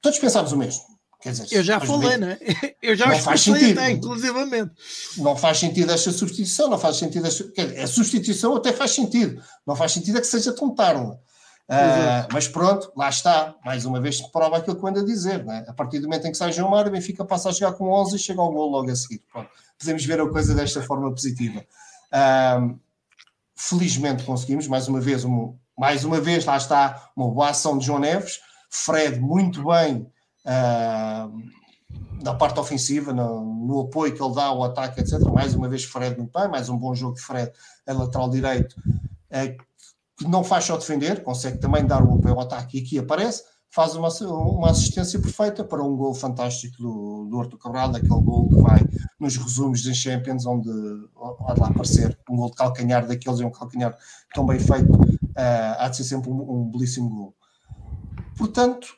todos 0.00 0.18
pensámos 0.18 0.52
o 0.52 0.56
mesmo. 0.56 0.82
Quer 1.22 1.30
dizer, 1.30 1.46
eu 1.52 1.62
já 1.62 1.78
falei, 1.78 2.16
né? 2.16 2.36
Eu 2.82 2.96
já 2.96 3.06
não 3.06 3.16
faz 3.20 3.42
sentido. 3.42 3.78
Até, 3.78 3.92
inclusivamente. 3.92 4.72
Não 5.18 5.36
faz 5.36 5.58
sentido 5.58 5.92
esta 5.92 6.10
substituição, 6.10 6.68
não 6.68 6.78
faz 6.78 6.96
sentido 6.96 7.28
esta. 7.28 7.44
Dizer, 7.44 7.80
a 7.80 7.86
substituição 7.86 8.56
até 8.56 8.72
faz 8.72 8.90
sentido, 8.90 9.40
não 9.64 9.76
faz 9.76 9.92
sentido 9.92 10.18
é 10.18 10.20
que 10.20 10.26
seja 10.26 10.52
tão 10.52 10.74
tarde. 10.74 11.16
Uh, 11.68 12.26
mas 12.32 12.48
pronto, 12.48 12.92
lá 12.96 13.08
está, 13.08 13.54
mais 13.64 13.84
uma 13.84 14.00
vez 14.00 14.20
prova 14.20 14.56
aquilo 14.56 14.74
que 14.74 14.84
eu 14.84 14.88
ando 14.88 14.98
a 14.98 15.04
dizer. 15.04 15.44
Né? 15.44 15.64
A 15.68 15.72
partir 15.72 16.00
do 16.00 16.08
momento 16.08 16.26
em 16.26 16.32
que 16.32 16.36
sai 16.36 16.52
João 16.52 16.68
Mário, 16.68 16.88
o 16.88 16.92
Benfica 16.92 17.24
passa 17.24 17.50
a 17.50 17.52
jogar 17.52 17.74
com 17.74 17.88
11 17.88 18.16
e 18.16 18.18
chega 18.18 18.40
ao 18.40 18.52
gol 18.52 18.68
logo 18.68 18.90
a 18.90 18.96
seguir. 18.96 19.22
Pronto, 19.32 19.48
podemos 19.78 20.04
ver 20.04 20.20
a 20.20 20.28
coisa 20.28 20.56
desta 20.56 20.82
forma 20.82 21.08
positiva. 21.08 21.64
Uh, 22.12 22.78
felizmente 23.54 24.24
conseguimos, 24.24 24.66
mais 24.66 24.88
uma 24.88 25.00
vez, 25.00 25.24
um, 25.24 25.54
mais 25.78 26.04
uma 26.04 26.20
vez, 26.20 26.44
lá 26.44 26.56
está 26.56 27.10
uma 27.16 27.30
boa 27.30 27.50
ação 27.50 27.78
de 27.78 27.86
João 27.86 28.00
Neves, 28.00 28.40
Fred 28.68 29.20
muito 29.20 29.64
bem 29.64 30.11
uh, 30.46 31.42
na 32.22 32.34
parte 32.34 32.58
ofensiva, 32.58 33.12
no, 33.12 33.44
no, 33.66 33.80
apoio 33.80 34.14
que 34.14 34.22
ele 34.22 34.34
dá 34.34 34.44
ao 34.44 34.62
ataque, 34.64 35.00
etc. 35.00 35.20
Mais 35.32 35.54
uma 35.54 35.68
vez, 35.68 35.84
Fred 35.84 36.16
muito 36.16 36.38
bem, 36.38 36.48
mais 36.48 36.68
um 36.68 36.76
bom 36.76 36.94
jogo 36.94 37.16
de 37.16 37.22
Fred 37.22 37.50
a 37.86 37.92
lateral 37.92 38.30
direito, 38.30 38.74
uh, 38.78 39.56
que 40.16 40.28
não 40.28 40.44
faz 40.44 40.64
só 40.64 40.76
defender, 40.76 41.22
consegue 41.22 41.58
também 41.58 41.84
dar 41.84 42.02
o 42.02 42.14
apoio 42.14 42.34
ao 42.34 42.40
ataque 42.40 42.78
e 42.78 42.82
aqui 42.82 42.98
aparece, 42.98 43.42
faz 43.70 43.94
uma, 43.96 44.08
uma 44.08 44.70
assistência 44.70 45.18
perfeita 45.18 45.64
para 45.64 45.82
um 45.82 45.96
gol 45.96 46.14
fantástico 46.14 46.76
do, 46.76 47.26
do 47.30 47.38
Horto 47.38 47.56
Cabral, 47.56 47.88
aquele 47.88 48.08
gol 48.08 48.48
que 48.48 48.60
vai 48.60 48.80
nos 49.18 49.36
resumos 49.36 49.82
da 49.82 49.94
Champions, 49.94 50.44
onde 50.44 50.68
há 51.48 51.54
de 51.54 51.60
lá 51.60 51.68
aparecer 51.68 52.16
um 52.28 52.36
gol 52.36 52.50
de 52.50 52.56
calcanhar 52.56 53.06
daqueles, 53.06 53.40
é 53.40 53.46
um 53.46 53.50
calcanhar 53.50 53.96
tão 54.34 54.44
bem 54.44 54.58
feito, 54.58 54.92
uh, 54.92 55.78
há 55.78 55.88
de 55.88 55.96
ser 55.96 56.04
sempre 56.04 56.30
um, 56.30 56.60
um 56.60 56.70
belíssimo 56.70 57.08
gol. 57.08 57.34
Portanto, 58.36 58.94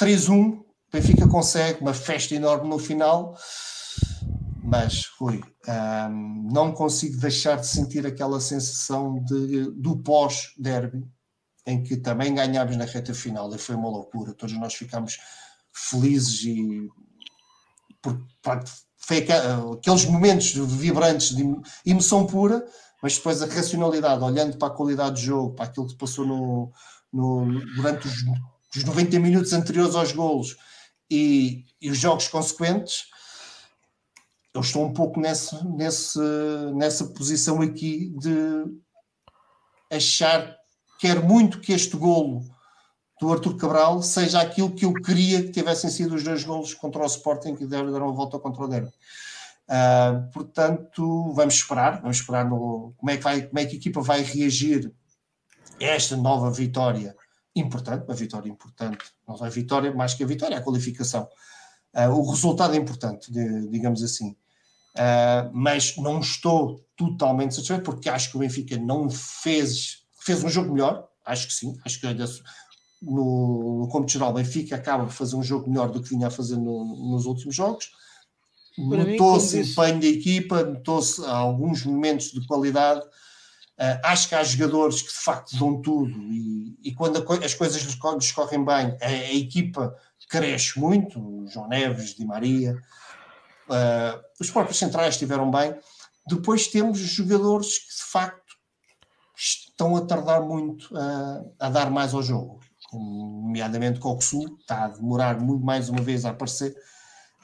3-1, 0.00 0.62
Benfica 0.92 1.28
consegue 1.28 1.80
uma 1.80 1.94
festa 1.94 2.34
enorme 2.34 2.68
no 2.68 2.78
final, 2.78 3.36
mas 4.62 5.06
Rui, 5.18 5.42
um, 6.10 6.48
não 6.52 6.72
consigo 6.72 7.18
deixar 7.18 7.56
de 7.56 7.66
sentir 7.66 8.06
aquela 8.06 8.40
sensação 8.40 9.22
de, 9.24 9.70
do 9.72 9.96
pós-derby, 9.98 11.06
em 11.66 11.82
que 11.82 11.96
também 11.96 12.34
ganhámos 12.34 12.76
na 12.76 12.84
reta 12.84 13.14
final, 13.14 13.52
e 13.54 13.58
foi 13.58 13.74
uma 13.74 13.88
loucura, 13.88 14.34
todos 14.34 14.56
nós 14.56 14.74
ficámos 14.74 15.18
felizes 15.72 16.44
e 16.44 16.88
por, 18.00 18.24
foi 18.96 19.18
aqueles 19.18 20.04
momentos 20.06 20.52
vibrantes 20.52 21.34
de 21.34 21.44
emoção 21.84 22.26
pura, 22.26 22.64
mas 23.02 23.16
depois 23.16 23.42
a 23.42 23.46
racionalidade, 23.46 24.22
olhando 24.22 24.56
para 24.56 24.68
a 24.68 24.76
qualidade 24.76 25.16
de 25.16 25.26
jogo, 25.26 25.54
para 25.54 25.66
aquilo 25.66 25.86
que 25.86 25.96
passou 25.96 26.26
no, 26.26 26.72
no 27.12 27.60
durante 27.76 28.06
os, 28.08 28.24
os 28.74 28.84
90 28.84 29.18
minutos 29.18 29.52
anteriores 29.52 29.94
aos 29.94 30.12
golos 30.12 30.56
e, 31.10 31.64
e, 31.80 31.90
os 31.90 31.98
jogos 31.98 32.28
consequentes, 32.28 33.06
eu 34.52 34.60
estou 34.60 34.84
um 34.84 34.92
pouco 34.92 35.20
nesse, 35.20 35.62
nesse, 35.64 36.18
nessa 36.74 37.04
posição 37.06 37.60
aqui 37.60 38.12
de 38.18 38.64
achar 39.90 40.56
quero 40.98 41.24
muito 41.24 41.60
que 41.60 41.72
este 41.72 41.96
golo 41.96 42.42
do 43.20 43.32
Arthur 43.32 43.56
Cabral 43.56 44.02
seja 44.02 44.40
aquilo 44.40 44.74
que 44.74 44.84
eu 44.84 44.92
queria 44.92 45.42
que 45.42 45.50
tivessem 45.50 45.90
sido 45.90 46.14
os 46.14 46.22
dois 46.22 46.44
golos 46.44 46.74
contra 46.74 47.02
o 47.02 47.06
Sporting 47.06 47.54
que 47.54 47.66
deram 47.66 48.08
a 48.08 48.12
volta 48.12 48.38
contra 48.38 48.64
o 48.64 48.68
Derby. 48.68 48.92
Uh, 49.68 50.30
portanto, 50.32 51.32
vamos 51.32 51.54
esperar, 51.54 52.00
vamos 52.00 52.18
esperar 52.18 52.48
no, 52.48 52.94
como, 52.96 53.10
é 53.10 53.16
que 53.16 53.22
vai, 53.24 53.42
como 53.42 53.58
é 53.58 53.66
que 53.66 53.74
a 53.74 53.78
equipa 53.78 54.00
vai 54.00 54.22
reagir 54.22 54.92
a 55.80 55.84
esta 55.84 56.16
nova 56.16 56.50
vitória 56.50 57.16
importante, 57.56 58.04
uma 58.04 58.14
vitória 58.14 58.48
importante, 58.48 59.04
não 59.26 59.44
é 59.44 59.50
vitória, 59.50 59.92
mais 59.94 60.14
que 60.14 60.22
a 60.22 60.26
vitória, 60.26 60.54
é 60.54 60.58
a 60.58 60.62
qualificação. 60.62 61.28
Uh, 61.94 62.10
o 62.10 62.30
resultado 62.30 62.74
é 62.74 62.76
importante, 62.76 63.32
de, 63.32 63.68
digamos 63.68 64.02
assim. 64.02 64.36
Uh, 64.94 65.50
mas 65.52 65.96
não 65.96 66.20
estou 66.20 66.84
totalmente 66.96 67.54
satisfeito 67.54 67.82
porque 67.82 68.08
acho 68.08 68.30
que 68.30 68.36
o 68.36 68.40
Benfica 68.40 68.78
não 68.78 69.10
fez, 69.10 70.04
fez 70.18 70.42
um 70.44 70.48
jogo 70.48 70.72
melhor, 70.72 71.08
acho 71.24 71.46
que 71.48 71.52
sim, 71.52 71.78
acho 71.84 72.00
que 72.00 72.06
no, 73.02 73.80
no 73.80 73.88
cômputo 73.88 74.12
geral, 74.12 74.30
o 74.30 74.34
Benfica 74.34 74.76
acaba 74.76 75.04
por 75.04 75.12
fazer 75.12 75.36
um 75.36 75.42
jogo 75.42 75.68
melhor 75.68 75.90
do 75.90 76.02
que 76.02 76.08
vinha 76.08 76.28
a 76.28 76.30
fazer 76.30 76.56
no, 76.56 76.84
nos 77.10 77.26
últimos 77.26 77.54
jogos. 77.54 77.90
notou-se 78.76 79.58
empenho 79.60 80.00
da 80.00 80.06
equipa, 80.06 80.64
notou-se 80.64 81.24
alguns 81.24 81.84
momentos 81.84 82.32
de 82.32 82.46
qualidade. 82.46 83.02
Uh, 83.78 84.00
acho 84.04 84.30
que 84.30 84.34
há 84.34 84.42
jogadores 84.42 85.02
que 85.02 85.12
de 85.12 85.18
facto 85.18 85.54
dão 85.58 85.82
tudo 85.82 86.18
e, 86.32 86.78
e 86.82 86.94
quando 86.94 87.22
as 87.44 87.52
coisas 87.52 87.82
lhes, 87.82 88.32
correm 88.32 88.64
bem, 88.64 88.96
a, 89.02 89.06
a, 89.06 89.34
equipa 89.34 89.94
cresce 90.30 90.78
muito. 90.78 91.44
João 91.48 91.68
Neves, 91.68 92.14
Di 92.14 92.24
Maria, 92.24 92.74
uh, 93.68 94.20
os 94.40 94.50
próprios 94.50 94.78
centrais 94.78 95.14
estiveram 95.14 95.50
bem. 95.50 95.74
Depois 96.26 96.68
temos 96.68 96.98
jogadores 96.98 97.78
que 97.78 97.96
de 97.96 98.10
facto 98.10 98.56
estão 99.36 99.94
a 99.94 100.00
tardar 100.00 100.40
muito 100.42 100.96
a, 100.96 101.44
a 101.60 101.68
dar 101.68 101.90
mais 101.90 102.14
ao 102.14 102.22
jogo, 102.22 102.60
nomeadamente 102.90 104.00
Coxu, 104.00 104.56
está 104.58 104.84
a 104.84 104.88
demorar 104.88 105.38
muito 105.38 105.64
mais 105.64 105.90
uma 105.90 106.00
vez 106.00 106.24
a 106.24 106.30
aparecer. 106.30 106.74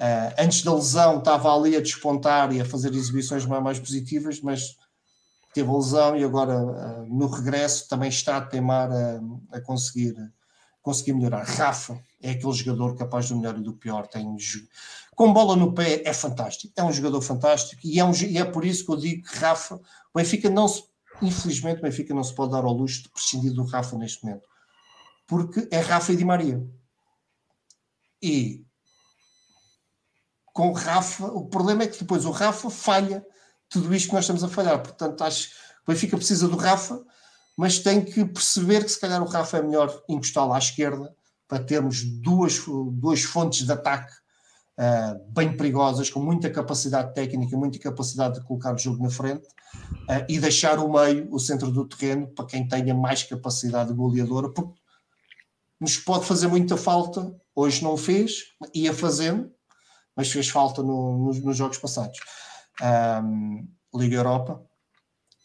Uh, 0.01 0.35
antes 0.39 0.63
da 0.63 0.75
lesão 0.75 1.19
estava 1.19 1.55
ali 1.55 1.77
a 1.77 1.81
despontar 1.81 2.53
e 2.55 2.61
a 2.61 2.65
fazer 2.65 2.95
exibições 2.95 3.45
mais, 3.45 3.63
mais 3.63 3.79
positivas, 3.79 4.41
mas 4.41 4.81
teve 5.53 5.69
a 5.69 5.73
lesão 5.73 6.17
e 6.17 6.25
agora 6.25 6.59
uh, 6.63 7.07
no 7.07 7.27
regresso 7.27 7.89
também 7.89 8.09
está 8.09 8.39
a 8.39 8.41
teimar 8.41 8.91
a, 8.91 9.21
a, 9.57 9.61
conseguir, 9.61 10.15
conseguir 10.81 11.13
melhorar. 11.13 11.45
Rafa 11.45 11.99
é 12.21 12.31
aquele 12.31 12.53
jogador 12.53 12.97
capaz 12.97 13.29
do 13.29 13.37
melhor 13.37 13.57
e 13.59 13.63
do 13.63 13.75
pior. 13.75 14.07
Tem, 14.07 14.37
com 15.15 15.33
bola 15.33 15.55
no 15.55 15.75
pé 15.75 16.03
é 16.05 16.13
fantástico, 16.13 16.73
é 16.77 16.83
um 16.83 16.93
jogador 16.93 17.21
fantástico 17.21 17.83
e 17.85 18.01
é, 18.01 18.05
um, 18.05 18.13
e 18.15 18.39
é 18.39 18.45
por 18.45 18.65
isso 18.65 18.85
que 18.85 18.93
eu 18.93 18.97
digo 18.97 19.29
que 19.29 19.37
Rafa, 19.37 19.77
o 19.77 20.19
Benfica 20.19 20.49
não 20.49 20.67
se, 20.67 20.85
infelizmente, 21.21 21.81
o 21.81 21.83
Benfica 21.83 22.15
não 22.15 22.25
se 22.25 22.35
pode 22.35 22.53
dar 22.53 22.65
ao 22.65 22.73
luxo 22.73 23.03
de 23.03 23.09
prescindir 23.11 23.53
do 23.53 23.65
Rafa 23.65 23.97
neste 23.97 24.25
momento, 24.25 24.49
porque 25.27 25.69
é 25.71 25.81
Rafa 25.81 26.13
e 26.13 26.17
Di 26.17 26.25
Maria. 26.25 26.67
E 28.23 28.65
com 30.53 30.71
o 30.71 30.73
Rafa, 30.73 31.27
o 31.27 31.47
problema 31.47 31.83
é 31.83 31.87
que 31.87 31.99
depois 31.99 32.25
o 32.25 32.31
Rafa 32.31 32.71
falha 32.71 33.25
tudo 33.73 33.95
isto 33.95 34.09
que 34.09 34.15
nós 34.15 34.25
estamos 34.25 34.45
a 34.45 34.49
falhar. 34.49 34.81
Portanto, 34.81 35.23
acho 35.23 35.49
que 35.49 35.55
o 35.87 35.93
Benfica 35.93 36.17
precisa 36.17 36.49
do 36.49 36.57
Rafa, 36.57 37.01
mas 37.57 37.79
tem 37.79 38.05
que 38.05 38.25
perceber 38.25 38.85
que 38.85 38.91
se 38.91 39.01
calhar 39.01 39.23
o 39.23 39.27
Rafa 39.27 39.59
é 39.59 39.63
melhor 39.63 40.03
encostá-lo 40.09 40.53
à 40.53 40.59
esquerda 40.59 41.15
para 41.49 41.63
termos 41.63 42.03
duas, 42.05 42.63
duas 42.67 43.23
fontes 43.23 43.67
de 43.67 43.73
ataque 43.73 44.13
uh, 44.79 45.33
bem 45.33 45.57
perigosas, 45.57 46.09
com 46.09 46.21
muita 46.21 46.51
capacidade 46.51 47.15
técnica, 47.15 47.57
muita 47.57 47.79
capacidade 47.79 48.41
de 48.41 48.47
colocar 48.47 48.75
o 48.75 48.79
jogo 48.79 49.03
na 49.03 49.11
frente 49.11 49.47
uh, 49.47 50.25
e 50.29 50.39
deixar 50.39 50.79
o 50.79 50.91
meio, 50.91 51.29
o 51.31 51.39
centro 51.39 51.71
do 51.71 51.87
terreno, 51.87 52.27
para 52.29 52.47
quem 52.47 52.67
tenha 52.67 52.95
mais 52.95 53.23
capacidade 53.23 53.93
goleadora, 53.93 54.51
porque 54.51 54.73
nos 55.81 55.99
pode 55.99 56.25
fazer 56.25 56.47
muita 56.47 56.77
falta. 56.77 57.35
Hoje 57.55 57.83
não 57.83 57.97
fez, 57.97 58.45
ia 58.73 58.95
fazendo, 58.95 59.51
mas 60.17 60.31
fez 60.31 60.49
falta 60.49 60.83
no, 60.83 61.27
nos, 61.27 61.43
nos, 61.43 61.57
jogos 61.57 61.79
passados. 61.79 62.19
Um, 62.83 63.69
Liga 63.95 64.17
Europa 64.17 64.63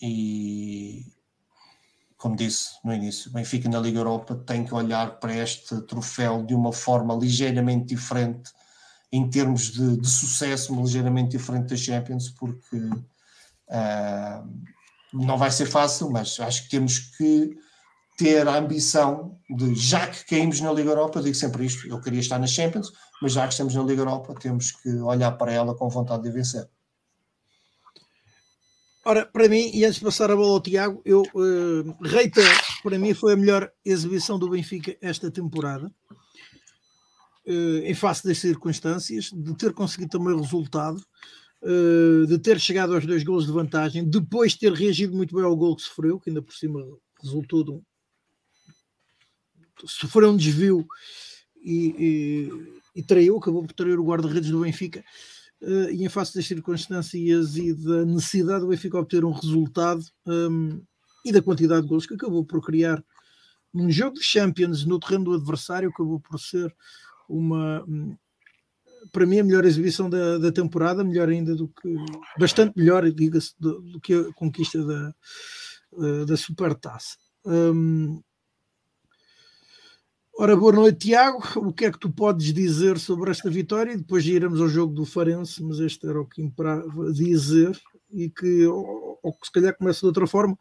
e 0.01 1.05
como 2.17 2.35
disse 2.35 2.71
no 2.83 2.93
início, 2.93 3.31
Benfica 3.31 3.69
na 3.69 3.79
Liga 3.79 3.99
Europa 3.99 4.35
tem 4.35 4.65
que 4.65 4.73
olhar 4.73 5.19
para 5.19 5.35
este 5.35 5.79
troféu 5.81 6.43
de 6.43 6.55
uma 6.55 6.73
forma 6.73 7.13
ligeiramente 7.13 7.85
diferente 7.85 8.51
em 9.11 9.29
termos 9.29 9.71
de, 9.71 9.97
de 9.97 10.09
sucesso, 10.09 10.75
ligeiramente 10.75 11.37
diferente 11.37 11.69
da 11.69 11.77
Champions, 11.77 12.29
porque 12.29 12.77
uh, 12.77 14.49
não 15.13 15.37
vai 15.37 15.51
ser 15.51 15.67
fácil, 15.67 16.09
mas 16.09 16.39
acho 16.39 16.63
que 16.63 16.69
temos 16.69 16.99
que 16.99 17.55
ter 18.17 18.47
a 18.47 18.57
ambição 18.57 19.39
de, 19.49 19.75
já 19.75 20.07
que 20.07 20.25
caímos 20.25 20.59
na 20.59 20.73
Liga 20.73 20.89
Europa, 20.89 21.19
eu 21.19 21.23
digo 21.23 21.35
sempre 21.35 21.65
isto, 21.65 21.87
eu 21.87 22.01
queria 22.01 22.19
estar 22.19 22.39
na 22.39 22.47
Champions, 22.47 22.91
mas 23.21 23.31
já 23.31 23.45
que 23.47 23.53
estamos 23.53 23.75
na 23.75 23.83
Liga 23.83 24.01
Europa, 24.01 24.33
temos 24.39 24.71
que 24.71 24.89
olhar 24.95 25.31
para 25.33 25.53
ela 25.53 25.75
com 25.75 25.87
vontade 25.87 26.23
de 26.23 26.31
vencer. 26.31 26.67
Ora, 29.09 29.25
para 29.25 29.47
mim, 29.47 29.71
e 29.73 29.85
antes 29.85 29.99
de 29.99 30.03
passar 30.03 30.29
a 30.29 30.35
bola 30.35 30.55
ao 30.55 30.59
Tiago, 30.59 31.01
eu 31.05 31.21
uh, 31.33 32.03
reitero, 32.03 32.49
para 32.83 32.99
mim 32.99 33.13
foi 33.13 33.31
a 33.31 33.37
melhor 33.37 33.71
exibição 33.85 34.37
do 34.37 34.49
Benfica 34.49 34.97
esta 34.99 35.31
temporada, 35.31 35.89
uh, 37.47 37.77
em 37.85 37.93
face 37.93 38.27
das 38.27 38.37
circunstâncias, 38.39 39.31
de 39.31 39.55
ter 39.55 39.71
conseguido 39.71 40.09
também 40.09 40.33
o 40.33 40.41
resultado, 40.41 41.01
uh, 41.63 42.27
de 42.27 42.37
ter 42.37 42.59
chegado 42.59 42.93
aos 42.93 43.05
dois 43.05 43.23
gols 43.23 43.45
de 43.45 43.53
vantagem, 43.53 44.03
depois 44.03 44.51
de 44.51 44.59
ter 44.59 44.73
reagido 44.73 45.15
muito 45.15 45.33
bem 45.33 45.45
ao 45.45 45.55
gol 45.55 45.77
que 45.77 45.83
sofreu, 45.83 46.19
que 46.19 46.29
ainda 46.29 46.41
por 46.41 46.53
cima 46.53 46.85
resultou 47.23 47.63
de 47.63 47.71
um. 47.71 47.81
sofreu 49.85 50.31
um 50.31 50.35
desvio 50.35 50.85
e, 51.63 51.95
e, 51.97 52.99
e 52.99 53.03
traiu, 53.03 53.37
acabou 53.37 53.63
por 53.63 53.71
trair 53.71 53.97
o 53.97 54.05
guarda-redes 54.05 54.51
do 54.51 54.59
Benfica 54.59 55.01
uh, 55.61 55.89
e 55.91 56.03
em 56.03 56.09
face 56.09 56.35
das 56.35 56.45
circunstâncias 56.45 57.55
e 57.55 57.73
da 57.73 58.05
necessidade 58.05 58.61
do 58.61 58.67
Benfica 58.67 58.99
obter 58.99 59.23
um 59.23 59.31
resultado 59.31 60.03
um, 60.25 60.81
e 61.25 61.31
da 61.31 61.41
quantidade 61.41 61.81
de 61.81 61.87
gols 61.87 62.05
que 62.05 62.13
acabou 62.13 62.45
por 62.45 62.65
criar 62.65 63.03
num 63.73 63.91
jogo 63.91 64.15
de 64.15 64.23
Champions 64.23 64.85
no 64.85 64.99
terreno 64.99 65.25
do 65.25 65.33
adversário, 65.33 65.89
acabou 65.89 66.19
por 66.19 66.39
ser 66.39 66.73
uma 67.29 67.83
hum, 67.87 68.15
para 69.11 69.25
mim 69.25 69.39
a 69.39 69.43
melhor 69.43 69.65
exibição 69.65 70.09
da, 70.09 70.37
da 70.37 70.51
temporada, 70.51 71.03
melhor 71.03 71.29
ainda 71.29 71.55
do 71.55 71.67
que 71.67 71.95
bastante 72.39 72.73
melhor, 72.77 73.09
diga-se, 73.11 73.53
do, 73.59 73.81
do, 73.81 73.99
que 73.99 74.13
a 74.13 74.33
conquista 74.33 74.83
da, 74.83 75.13
uh, 75.93 76.25
da 76.25 76.37
Supertaça. 76.37 77.17
Um, 77.45 78.21
Ora, 80.39 80.55
boa 80.55 80.71
noite, 80.71 81.07
Tiago. 81.07 81.41
O 81.55 81.73
que 81.73 81.85
é 81.85 81.91
que 81.91 81.97
tu 81.97 82.11
podes 82.11 82.53
dizer 82.53 82.99
sobre 82.99 83.31
esta 83.31 83.49
vitória? 83.49 83.93
E 83.93 83.97
depois 83.97 84.23
iremos 84.23 84.61
ao 84.61 84.69
jogo 84.69 84.93
do 84.93 85.03
Farense, 85.03 85.63
mas 85.63 85.79
este 85.79 86.07
era 86.07 86.21
o 86.21 86.27
que 86.27 86.43
imperava 86.43 87.11
dizer 87.11 87.75
e 88.11 88.29
que, 88.29 88.67
ou, 88.67 89.19
ou 89.23 89.33
que 89.33 89.47
se 89.47 89.51
calhar 89.51 89.75
começa 89.75 90.01
de 90.01 90.05
outra 90.05 90.27
forma, 90.27 90.55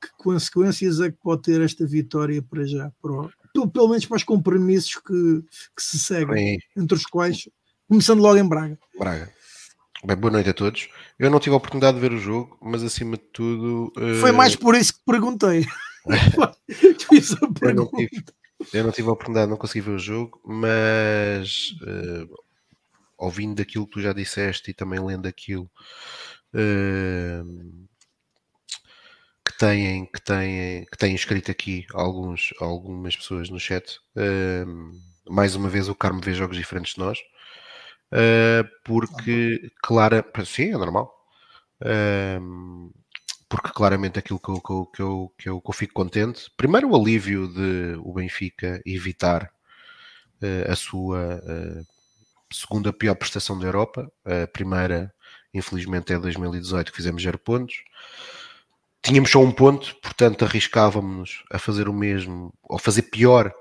que 0.00 0.08
consequências 0.16 0.98
é 1.02 1.10
que 1.10 1.18
pode 1.22 1.42
ter 1.42 1.60
esta 1.60 1.86
vitória 1.86 2.40
para 2.40 2.64
já, 2.64 2.90
para, 3.02 3.28
pelo, 3.52 3.68
pelo 3.70 3.88
menos 3.88 4.06
para 4.06 4.16
os 4.16 4.24
compromissos 4.24 4.94
que, 4.94 5.42
que 5.76 5.82
se 5.82 5.98
seguem, 5.98 6.58
Sim. 6.58 6.80
entre 6.80 6.96
os 6.96 7.04
quais, 7.04 7.50
começando 7.86 8.20
logo 8.20 8.38
em 8.38 8.48
Braga. 8.48 8.78
Braga. 8.98 9.30
Bem, 10.06 10.16
boa 10.16 10.30
noite 10.30 10.48
a 10.48 10.54
todos. 10.54 10.88
Eu 11.18 11.30
não 11.30 11.38
tive 11.38 11.52
a 11.52 11.58
oportunidade 11.58 11.96
de 11.96 12.00
ver 12.00 12.14
o 12.14 12.18
jogo, 12.18 12.56
mas 12.62 12.82
acima 12.82 13.18
de 13.18 13.24
tudo. 13.24 13.92
Uh... 13.94 14.20
Foi 14.22 14.32
mais 14.32 14.56
por 14.56 14.74
isso 14.74 14.94
que 14.94 15.00
perguntei. 15.04 15.66
Fiz 17.10 17.32
a 17.34 17.48
pergunta. 17.48 17.60
Eu 17.62 17.74
não 17.74 17.88
tive 17.88 18.24
a 19.08 19.12
oportunidade, 19.12 19.50
não 19.50 19.56
consegui 19.56 19.80
ver 19.80 19.92
o 19.92 19.98
jogo, 19.98 20.40
mas 20.44 21.72
uh, 21.82 22.44
ouvindo 23.16 23.54
daquilo 23.56 23.86
que 23.86 23.92
tu 23.92 24.00
já 24.00 24.12
disseste 24.12 24.70
e 24.70 24.74
também 24.74 25.00
lendo 25.00 25.26
aquilo 25.26 25.70
uh, 26.54 27.86
que 29.44 29.56
têm, 29.58 30.06
que 30.06 30.20
têm, 30.20 30.84
que 30.84 30.98
têm 30.98 31.14
escrito 31.14 31.50
aqui 31.50 31.86
alguns, 31.94 32.52
algumas 32.60 33.16
pessoas 33.16 33.48
no 33.48 33.60
chat, 33.60 33.98
uh, 34.16 35.30
mais 35.30 35.54
uma 35.54 35.68
vez 35.68 35.88
o 35.88 35.94
Carmo 35.94 36.20
vê 36.20 36.34
jogos 36.34 36.56
diferentes 36.56 36.94
de 36.94 37.00
nós, 37.00 37.18
porque, 38.84 39.70
clara, 39.82 40.24
sim, 40.44 40.72
é 40.72 40.78
normal 40.78 41.12
porque 43.48 43.70
claramente 43.70 44.18
aquilo 44.18 44.40
que 44.40 44.48
eu, 44.48 44.60
que, 44.60 44.72
eu, 44.72 44.86
que, 44.86 45.02
eu, 45.02 45.32
que, 45.38 45.48
eu, 45.48 45.60
que 45.60 45.70
eu 45.70 45.74
fico 45.74 45.94
contente, 45.94 46.50
primeiro 46.56 46.90
o 46.90 46.96
alívio 46.96 47.48
de 47.48 47.96
o 48.02 48.12
Benfica 48.12 48.80
evitar 48.84 49.50
uh, 50.42 50.72
a 50.72 50.76
sua 50.76 51.36
uh, 51.36 51.86
segunda 52.52 52.92
pior 52.92 53.14
prestação 53.14 53.58
da 53.58 53.66
Europa, 53.66 54.10
a 54.24 54.46
primeira 54.46 55.12
infelizmente 55.52 56.12
é 56.12 56.18
2018 56.18 56.90
que 56.90 56.96
fizemos 56.96 57.22
0 57.22 57.38
pontos, 57.38 57.82
tínhamos 59.02 59.30
só 59.30 59.40
um 59.40 59.52
ponto, 59.52 59.94
portanto 60.02 60.44
arriscávamos 60.44 61.44
a 61.50 61.58
fazer 61.58 61.88
o 61.88 61.92
mesmo, 61.92 62.52
ou 62.62 62.78
fazer 62.78 63.02
pior 63.02 63.52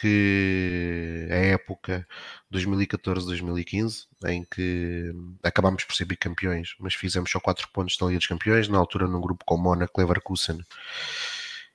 que 0.00 1.28
a 1.30 1.34
época 1.34 2.06
2014-2015, 2.52 4.06
em 4.26 4.44
que 4.44 5.12
acabámos 5.42 5.84
por 5.84 5.94
ser 5.94 6.06
bicampeões, 6.06 6.74
mas 6.78 6.94
fizemos 6.94 7.30
só 7.30 7.38
4 7.38 7.68
pontos 7.70 7.98
na 8.00 8.06
Liga 8.06 8.18
dos 8.18 8.26
Campeões, 8.26 8.68
na 8.68 8.78
altura 8.78 9.06
num 9.06 9.20
grupo 9.20 9.44
com 9.44 9.58
Mónaco, 9.58 10.00
Leverkusen 10.00 10.64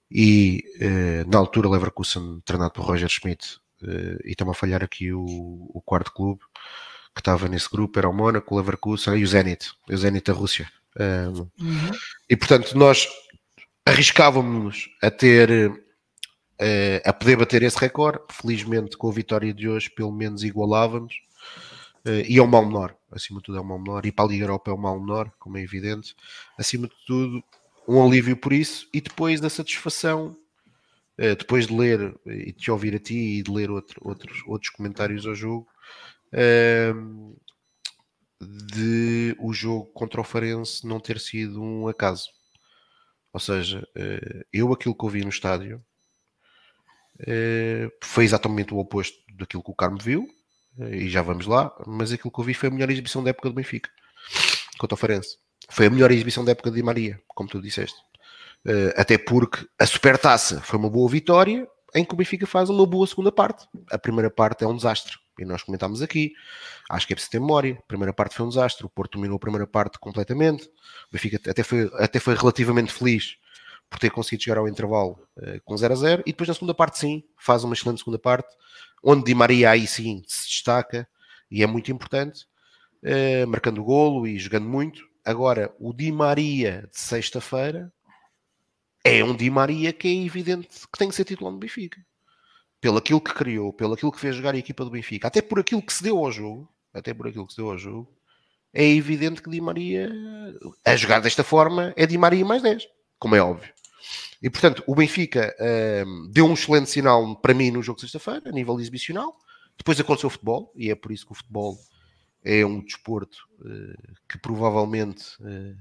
e 0.10 0.64
eh, 0.80 1.24
na 1.28 1.38
altura 1.38 1.70
Leverkusen 1.70 2.42
treinado 2.44 2.72
por 2.72 2.86
Roger 2.86 3.10
Schmidt 3.10 3.60
eh, 3.84 4.18
e 4.26 4.32
estão 4.32 4.50
a 4.50 4.56
falhar 4.56 4.84
aqui 4.84 5.14
o, 5.14 5.26
o, 5.26 5.82
quarto 5.86 6.12
clube 6.12 6.42
que 7.14 7.22
estava 7.22 7.48
nesse 7.48 7.70
grupo, 7.70 8.00
era 8.00 8.10
o 8.10 8.14
Mónaco, 8.14 8.54
o 8.54 8.58
Leverkusen 8.58 9.18
e 9.18 9.24
o 9.24 9.28
Zenit, 9.28 9.72
o 9.90 9.96
Zenit 9.96 10.32
da 10.32 10.34
Rússia. 10.34 10.70
Um, 10.98 11.42
uhum. 11.64 11.92
E 12.30 12.36
portanto 12.36 12.78
nós 12.78 13.08
arriscávamos 13.86 14.90
a 15.02 15.12
ter 15.12 15.85
uh, 16.62 17.02
a 17.04 17.13
poder 17.13 17.38
bater 17.38 17.63
esse 17.63 17.78
recorde. 17.78 18.20
Felizmente, 18.32 18.98
com 18.98 19.10
a 19.10 19.13
vitória 19.13 19.54
de 19.54 19.68
hoje, 19.68 19.89
pelo 19.89 20.12
menos 20.12 20.44
igualávamos. 20.44 21.15
Uh, 22.06 22.22
e 22.28 22.38
é 22.38 22.44
um 22.44 22.48
mal 22.48 22.65
menor, 22.65 22.96
acima 23.12 23.39
de 23.39 23.46
tudo 23.46 23.58
é 23.58 23.62
um 23.62 23.65
mal 23.65 23.80
menor. 23.80 24.06
E 24.06 24.12
para 24.12 24.26
a 24.26 24.28
Liga 24.28 24.46
Europa 24.46 24.72
é 24.72 24.74
um 24.74 24.78
mal 24.78 25.00
menor, 25.00 25.32
como 25.39 25.58
é 25.58 25.62
evidente. 25.62 26.15
Acima 26.58 26.88
de 26.88 26.96
tudo, 27.06 27.44
um 27.88 28.04
alívio 28.04 28.38
por 28.38 28.54
isso. 28.54 28.88
E 28.94 29.02
depois 29.02 29.41
da 29.41 29.50
satisfação, 29.50 30.38
uh, 31.20 31.36
depois 31.36 31.68
de 31.68 31.76
ler 31.76 32.15
e 32.26 32.52
de 32.52 32.54
te 32.54 32.72
ouvir 32.72 32.96
a 32.96 33.00
ti 33.00 33.39
e 33.39 33.44
de 33.44 33.52
ler 33.52 33.72
outro, 33.72 34.00
outros, 34.04 34.44
outros 34.46 34.72
comentários 34.72 35.26
ao 35.26 35.36
jogo, 35.36 35.68
de 38.68 39.34
o 39.39 39.54
jogo 39.54 39.86
contra 39.94 40.20
o 40.20 40.24
Farense 40.24 40.86
não 40.86 41.00
ter 41.00 41.18
sido 41.18 41.62
um 41.62 41.88
acaso. 41.88 42.28
Ou 43.32 43.39
seja, 43.39 43.88
eu 44.52 44.74
aquilo 44.74 44.94
que 44.94 45.06
ouvi 45.06 45.24
no 45.24 45.30
estádio 45.30 45.82
foi 48.04 48.23
exatamente 48.23 48.73
o 48.73 48.78
oposto 48.78 49.17
daquilo 49.36 49.63
que 49.63 49.71
o 49.71 49.75
Carmo 49.75 49.97
viu, 49.97 50.28
eh, 50.80 50.95
e 50.95 51.10
já 51.10 51.21
vamos 51.21 51.45
lá, 51.45 51.73
mas 51.86 52.12
aquilo 52.12 52.32
que 52.32 52.39
eu 52.39 52.43
vi 52.43 52.54
foi 52.54 52.69
a 52.69 52.71
melhor 52.71 52.89
exibição 52.89 53.23
da 53.23 53.30
época 53.30 53.49
do 53.49 53.56
Benfica 53.56 53.89
contra 54.78 54.95
o 54.95 54.97
Farense. 54.97 55.38
Foi 55.69 55.88
a 55.88 55.89
melhor 55.89 56.12
exibição 56.12 56.43
da 56.43 56.51
época 56.51 56.69
de 56.69 56.78
Di 56.78 56.84
Maria, 56.84 57.19
como 57.28 57.49
tu 57.49 57.62
disseste. 57.62 57.97
Até 58.95 59.17
porque 59.17 59.65
a 59.80 59.86
supertaça 59.86 60.60
foi 60.62 60.78
uma 60.78 60.89
boa 60.89 61.10
vitória, 61.10 61.67
em 61.93 62.04
que 62.04 62.13
o 62.13 62.17
Benfica 62.17 62.45
faz 62.45 62.69
uma 62.69 62.86
boa 62.86 63.08
segunda 63.08 63.32
parte. 63.32 63.65
A 63.89 63.97
primeira 63.97 64.30
parte 64.30 64.63
é 64.63 64.67
um 64.67 64.75
desastre, 64.75 65.15
e 65.39 65.45
nós 65.45 65.63
comentámos 65.63 66.01
aqui. 66.01 66.34
Acho 66.89 67.08
que 67.08 67.13
é 67.13 67.15
preciso 67.15 67.32
ter 67.32 67.39
memória. 67.39 67.78
A 67.80 67.88
primeira 67.88 68.13
parte 68.13 68.36
foi 68.36 68.45
um 68.45 68.49
desastre, 68.49 68.86
o 68.86 68.89
Porto 68.89 69.13
dominou 69.13 69.38
a 69.38 69.39
primeira 69.39 69.65
parte 69.65 69.97
completamente. 69.97 70.65
O 70.65 71.13
Benfica 71.13 71.38
até 71.49 71.63
foi, 71.63 71.89
até 71.93 72.19
foi 72.19 72.36
relativamente 72.36 72.91
feliz 72.91 73.38
por 73.96 74.00
ter 74.00 74.10
conseguido 74.10 74.44
chegar 74.44 74.58
ao 74.58 74.68
intervalo 74.68 75.18
uh, 75.38 75.62
com 75.64 75.78
0 75.78 75.94
a 75.94 75.96
0 75.96 76.24
e 76.26 76.32
depois 76.34 76.50
na 76.50 76.54
segunda 76.54 76.74
parte 76.74 77.00
sim, 77.00 77.24
faz 77.40 77.64
uma 77.64 77.74
excelente 77.74 78.00
segunda 78.00 78.20
parte, 78.20 78.54
onde 79.02 79.24
Di 79.24 79.34
Maria 79.34 79.70
aí 79.70 79.88
sim 79.88 80.22
se 80.28 80.50
destaca 80.50 81.08
e 81.50 81.64
é 81.64 81.66
muito 81.66 81.90
importante, 81.94 82.46
uh, 83.04 83.48
marcando 83.48 83.80
o 83.80 83.86
golo 83.86 84.28
e 84.28 84.38
jogando 84.38 84.68
muito. 84.68 85.02
Agora, 85.24 85.74
o 85.80 85.94
Di 85.94 86.12
Maria 86.12 86.90
de 86.92 87.00
sexta-feira 87.00 87.90
é 89.02 89.24
um 89.24 89.34
Di 89.34 89.50
Maria 89.50 89.94
que 89.94 90.10
é 90.10 90.26
evidente 90.26 90.68
que 90.92 91.00
tem 91.00 91.08
que 91.08 91.16
ser 91.16 91.24
titular 91.24 91.54
no 91.54 91.60
Benfica. 91.60 92.06
Pelo 92.82 92.98
aquilo 92.98 93.22
que 93.22 93.34
criou, 93.34 93.72
pelo 93.72 93.94
aquilo 93.94 94.12
que 94.12 94.20
fez 94.20 94.36
jogar 94.36 94.56
a 94.56 94.58
equipa 94.58 94.84
do 94.84 94.92
Benfica, 94.92 95.30
até 95.30 95.42
por 95.42 95.58
aquilo 95.58 95.82
que 95.82 95.94
se 95.94 96.04
deu 96.04 96.18
ao 96.18 96.30
jogo, 96.34 96.70
até 96.94 97.14
por 97.14 97.30
aquilo 97.30 97.48
que 97.48 97.54
se 97.54 97.58
deu 97.58 97.72
ao 97.72 97.78
jogo, 97.78 98.14
é 98.74 98.86
evidente 98.86 99.42
que 99.42 99.50
Di 99.50 99.62
Maria, 99.62 100.12
a 100.86 100.98
jogar 100.98 101.22
desta 101.22 101.46
forma, 101.46 101.94
é 101.96 102.06
Di 102.06 102.18
Maria 102.18 102.44
mais 102.44 102.62
10, 102.62 102.86
como 103.18 103.38
é 103.38 103.42
óbvio. 103.42 103.74
E 104.41 104.50
portanto, 104.50 104.84
o 104.86 104.95
Benfica 104.95 105.56
uh, 105.60 106.28
deu 106.30 106.45
um 106.45 106.54
excelente 106.54 106.89
sinal 106.89 107.36
para 107.38 107.54
mim 107.54 107.71
no 107.71 107.82
jogo 107.82 107.98
de 107.98 108.02
sexta-feira, 108.02 108.50
a 108.50 108.52
nível 108.52 108.80
exibicional. 108.80 109.36
Depois 109.78 110.00
aconteceu 110.00 110.28
o 110.28 110.32
futebol, 110.32 110.71
e 110.76 110.89
é 110.89 110.95
por 110.95 111.12
isso 111.12 111.26
que 111.26 111.32
o 111.32 111.36
futebol 111.36 111.78
é 112.43 112.65
um 112.65 112.80
desporto 112.80 113.38
uh, 113.60 114.13
que 114.30 114.38
provavelmente 114.38 115.24
uh, 115.41 115.76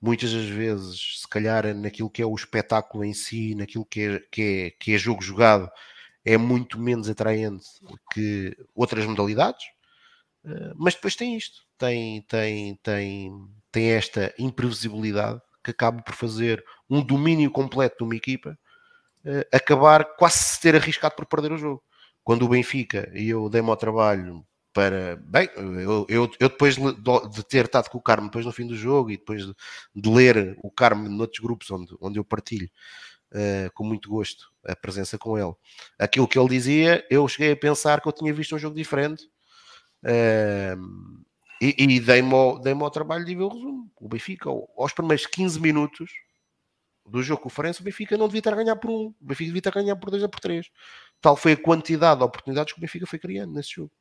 muitas 0.00 0.32
das 0.32 0.46
vezes, 0.46 1.20
se 1.20 1.28
calhar, 1.28 1.74
naquilo 1.74 2.10
que 2.10 2.22
é 2.22 2.26
o 2.26 2.34
espetáculo 2.34 3.04
em 3.04 3.12
si, 3.12 3.54
naquilo 3.54 3.84
que 3.84 4.00
é, 4.00 4.20
que 4.30 4.42
é, 4.42 4.70
que 4.70 4.94
é 4.94 4.98
jogo 4.98 5.22
jogado, 5.22 5.70
é 6.24 6.36
muito 6.36 6.78
menos 6.78 7.08
atraente 7.08 7.66
que 8.12 8.56
outras 8.74 9.06
modalidades. 9.06 9.66
Uh, 10.44 10.74
mas 10.74 10.94
depois 10.94 11.14
tem 11.14 11.36
isto, 11.36 11.62
tem, 11.78 12.22
tem, 12.22 12.74
tem, 12.82 13.32
tem 13.70 13.90
esta 13.90 14.34
imprevisibilidade 14.38 15.40
que 15.62 15.70
acaba 15.70 16.02
por 16.02 16.14
fazer 16.14 16.64
um 16.90 17.02
domínio 17.02 17.50
completo 17.50 17.98
de 17.98 18.04
uma 18.04 18.16
equipa, 18.16 18.58
uh, 19.24 19.56
acabar 19.56 20.04
quase 20.16 20.38
se 20.38 20.60
ter 20.60 20.74
arriscado 20.74 21.14
por 21.14 21.26
perder 21.26 21.52
o 21.52 21.58
jogo. 21.58 21.82
Quando 22.24 22.44
o 22.44 22.48
Benfica, 22.48 23.10
e 23.14 23.28
eu 23.30 23.48
dei-me 23.48 23.70
ao 23.70 23.76
trabalho 23.76 24.44
para. 24.72 25.16
Bem, 25.24 25.48
eu, 25.56 26.06
eu, 26.08 26.30
eu, 26.38 26.48
depois 26.48 26.76
de 26.76 27.44
ter 27.44 27.64
estado 27.64 27.88
com 27.88 27.98
o 27.98 28.02
Carmo 28.02 28.26
depois 28.26 28.44
no 28.44 28.52
fim 28.52 28.66
do 28.66 28.76
jogo 28.76 29.10
e 29.10 29.16
depois 29.16 29.46
de, 29.46 29.54
de 29.94 30.08
ler 30.08 30.56
o 30.62 30.70
Carmo 30.70 31.08
noutros 31.08 31.40
grupos 31.40 31.70
onde, 31.70 31.94
onde 32.00 32.18
eu 32.18 32.24
partilho 32.24 32.68
uh, 33.32 33.72
com 33.72 33.84
muito 33.84 34.10
gosto 34.10 34.52
a 34.66 34.76
presença 34.76 35.18
com 35.18 35.38
ele, 35.38 35.54
aquilo 35.98 36.28
que 36.28 36.38
ele 36.38 36.48
dizia, 36.48 37.04
eu 37.10 37.26
cheguei 37.26 37.52
a 37.52 37.56
pensar 37.56 38.00
que 38.00 38.08
eu 38.08 38.12
tinha 38.12 38.32
visto 38.32 38.54
um 38.54 38.58
jogo 38.58 38.76
diferente. 38.76 39.24
Uh, 40.04 41.20
e, 41.62 41.74
e 41.78 42.00
dei-me 42.00 42.32
ao, 42.32 42.58
dei 42.58 42.72
ao 42.72 42.90
trabalho 42.90 43.24
de 43.24 43.34
ver 43.34 43.42
o 43.42 43.48
resumo. 43.48 43.90
O 44.00 44.08
Benfica, 44.08 44.48
aos 44.48 44.92
primeiros 44.92 45.26
15 45.26 45.60
minutos 45.60 46.10
do 47.10 47.22
jogo 47.22 47.42
com 47.42 47.48
o 47.48 47.50
Farense, 47.50 47.80
o 47.80 47.84
Benfica 47.84 48.16
não 48.16 48.26
devia 48.26 48.38
estar 48.38 48.52
a 48.52 48.56
ganhar 48.56 48.76
por 48.76 48.90
um, 48.90 49.06
o 49.06 49.14
Benfica 49.20 49.46
devia 49.46 49.58
estar 49.58 49.70
a 49.70 49.82
ganhar 49.82 49.96
por 49.96 50.10
dois 50.10 50.22
ou 50.22 50.28
por 50.28 50.40
três. 50.40 50.70
Tal 51.20 51.36
foi 51.36 51.52
a 51.52 51.56
quantidade 51.56 52.18
de 52.20 52.24
oportunidades 52.24 52.72
que 52.72 52.78
o 52.78 52.80
Benfica 52.80 53.06
foi 53.06 53.18
criando 53.18 53.52
nesse 53.52 53.74
jogo. 53.74 53.92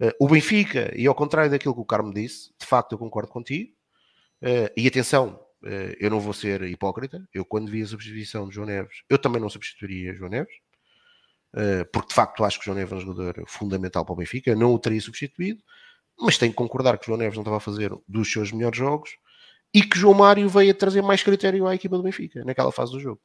Uh, 0.00 0.12
o 0.18 0.28
Benfica, 0.28 0.92
e 0.96 1.06
ao 1.06 1.14
contrário 1.14 1.50
daquilo 1.50 1.74
que 1.74 1.80
o 1.80 1.84
Carmo 1.84 2.12
disse, 2.12 2.52
de 2.58 2.66
facto 2.66 2.92
eu 2.92 2.98
concordo 2.98 3.30
contigo, 3.30 3.72
uh, 4.42 4.72
e 4.76 4.86
atenção, 4.86 5.40
uh, 5.62 5.96
eu 6.00 6.10
não 6.10 6.20
vou 6.20 6.32
ser 6.32 6.62
hipócrita, 6.62 7.22
eu 7.32 7.44
quando 7.44 7.70
vi 7.70 7.82
a 7.82 7.86
substituição 7.86 8.48
de 8.48 8.54
João 8.54 8.66
Neves, 8.66 9.02
eu 9.08 9.18
também 9.18 9.40
não 9.40 9.48
substituiria 9.48 10.14
João 10.14 10.30
Neves, 10.30 10.54
porque 11.92 12.10
de 12.10 12.14
facto 12.14 12.44
acho 12.44 12.60
que 12.60 12.64
João 12.64 12.76
Neves 12.76 12.92
é 12.92 12.96
um 12.96 13.00
jogador 13.00 13.42
fundamental 13.48 14.04
para 14.04 14.12
o 14.12 14.16
Benfica, 14.16 14.54
não 14.54 14.72
o 14.72 14.78
teria 14.78 15.00
substituído, 15.00 15.60
mas 16.16 16.38
tenho 16.38 16.52
que 16.52 16.56
concordar 16.56 16.96
que 16.96 17.06
João 17.06 17.18
Neves 17.18 17.34
não 17.34 17.42
estava 17.42 17.56
a 17.56 17.60
fazer 17.60 17.92
dos 18.06 18.30
seus 18.30 18.52
melhores 18.52 18.78
jogos 18.78 19.10
e 19.72 19.82
que 19.82 19.98
João 19.98 20.14
Mário 20.14 20.48
veio 20.48 20.70
a 20.70 20.74
trazer 20.74 21.02
mais 21.02 21.22
critério 21.22 21.66
à 21.66 21.74
equipa 21.74 21.96
do 21.96 22.02
Benfica 22.02 22.44
naquela 22.44 22.72
fase 22.72 22.92
do 22.92 23.00
jogo. 23.00 23.20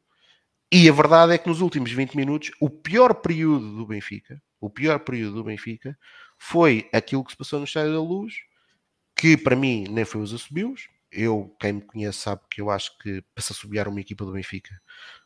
E 0.72 0.90
a 0.90 0.94
verdade 0.94 1.34
é 1.34 1.38
que 1.38 1.48
nos 1.48 1.62
últimos 1.62 1.92
20 1.92 2.16
minutos, 2.16 2.52
o 2.60 2.70
pior 2.70 3.14
período 3.14 3.78
do 3.78 3.86
Benfica, 3.86 4.42
o 4.60 4.70
pior 4.70 5.00
período 5.00 5.36
do 5.36 5.44
Benfica, 5.44 5.98
foi 6.38 6.90
aquilo 6.92 7.24
que 7.24 7.32
se 7.32 7.38
passou 7.38 7.60
no 7.60 7.66
Estádio 7.66 7.94
da 7.94 8.02
Luz, 8.02 8.34
que 9.16 9.38
para 9.38 9.56
mim 9.56 9.86
nem 9.90 10.06
foi 10.06 10.22
os 10.22 10.34
assobios. 10.34 10.90
Eu, 11.12 11.56
quem 11.60 11.74
me 11.74 11.82
conhece, 11.82 12.20
sabe 12.20 12.42
que 12.50 12.62
eu 12.62 12.70
acho 12.70 12.98
que 12.98 13.24
para 13.34 13.44
se 13.44 13.54
assobiar 13.54 13.88
uma 13.88 14.02
equipa 14.02 14.26
do 14.26 14.34
Benfica 14.34 14.70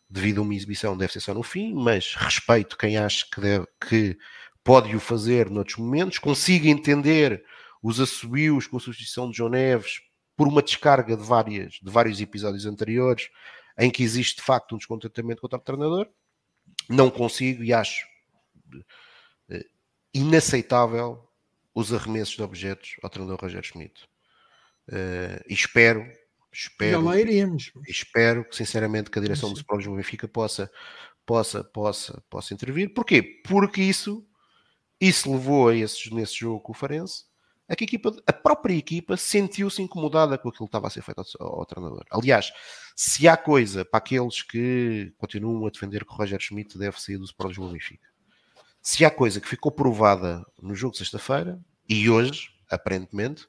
devido 0.09 0.39
a 0.39 0.41
uma 0.41 0.55
exibição 0.55 0.97
deve 0.97 1.13
ser 1.13 1.19
só 1.19 1.33
no 1.33 1.43
fim, 1.43 1.73
mas 1.73 2.15
respeito 2.15 2.77
quem 2.77 2.97
acha 2.97 3.25
que, 3.31 3.39
deve, 3.39 3.65
que 3.87 4.17
pode 4.63 4.95
o 4.95 4.99
fazer 4.99 5.49
noutros 5.49 5.77
momentos, 5.77 6.17
consigo 6.17 6.67
entender 6.67 7.43
os 7.81 7.99
assobios 7.99 8.67
com 8.67 8.77
a 8.77 8.79
substituição 8.79 9.29
de 9.29 9.37
João 9.37 9.49
Neves 9.49 10.01
por 10.39 10.47
uma 10.47 10.61
descarga 10.61 11.17
de, 11.17 11.23
várias, 11.23 11.73
de 11.73 11.91
vários 11.91 12.21
episódios 12.21 12.65
anteriores 12.65 13.29
em 13.77 13.91
que 13.91 14.01
existe 14.01 14.37
de 14.37 14.41
facto 14.41 14.73
um 14.73 14.77
descontentamento 14.77 15.41
contra 15.41 15.59
o 15.59 15.61
treinador. 15.61 16.07
Não 16.87 17.09
consigo 17.09 17.61
e 17.61 17.73
acho 17.73 18.07
uh, 18.73 19.65
inaceitável 20.13 21.29
os 21.75 21.91
arremessos 21.91 22.37
de 22.37 22.41
objetos 22.41 22.95
ao 23.03 23.09
treinador 23.09 23.37
Rogério 23.41 23.67
Schmidt. 23.67 24.05
Uh, 24.87 25.43
e 25.45 25.53
espero, 25.53 26.09
espero, 26.53 27.13
iríamos. 27.15 27.73
espero 27.85 28.45
que 28.45 28.55
sinceramente 28.55 29.11
que 29.11 29.19
a 29.19 29.21
direção 29.21 29.49
dos 29.49 29.59
Sporting 29.59 29.93
Benfica 29.93 30.25
possa, 30.25 30.71
possa, 31.25 31.65
possa, 31.65 32.23
possa 32.29 32.53
intervir. 32.53 32.93
Porquê? 32.93 33.41
Porque 33.45 33.81
isso, 33.81 34.25
isso 35.01 35.29
levou 35.29 35.67
a 35.67 35.75
esses, 35.75 36.09
nesse 36.11 36.35
jogo 36.35 36.61
com 36.61 36.71
o 36.71 36.75
Farense 36.75 37.28
é 37.69 37.75
que 37.75 37.83
a, 37.83 37.85
equipa, 37.85 38.15
a 38.25 38.33
própria 38.33 38.73
equipa 38.73 39.15
sentiu-se 39.15 39.79
incomodada 39.79 40.37
com 40.39 40.49
aquilo 40.49 40.65
que 40.65 40.69
estava 40.69 40.87
a 40.87 40.89
ser 40.89 41.03
feito 41.03 41.21
ao, 41.39 41.59
ao, 41.59 41.65
treinador. 41.65 42.03
Aliás, 42.09 42.51
se 42.95 43.27
há 43.27 43.37
coisa 43.37 43.85
para 43.85 43.99
aqueles 43.99 44.41
que 44.41 45.13
continuam 45.17 45.67
a 45.67 45.69
defender 45.69 46.03
que 46.03 46.13
Roger 46.13 46.41
Schmidt 46.41 46.77
deve 46.79 46.99
sair 46.99 47.17
dos 47.17 47.29
Sporting 47.29 47.61
do 47.61 47.71
Benfica, 47.71 48.07
se 48.81 49.05
há 49.05 49.11
coisa 49.11 49.39
que 49.39 49.47
ficou 49.47 49.71
provada 49.71 50.43
no 50.59 50.73
jogo 50.73 50.93
de 50.93 50.97
sexta-feira 50.97 51.59
e 51.87 52.09
hoje, 52.09 52.49
aparentemente, 52.71 53.47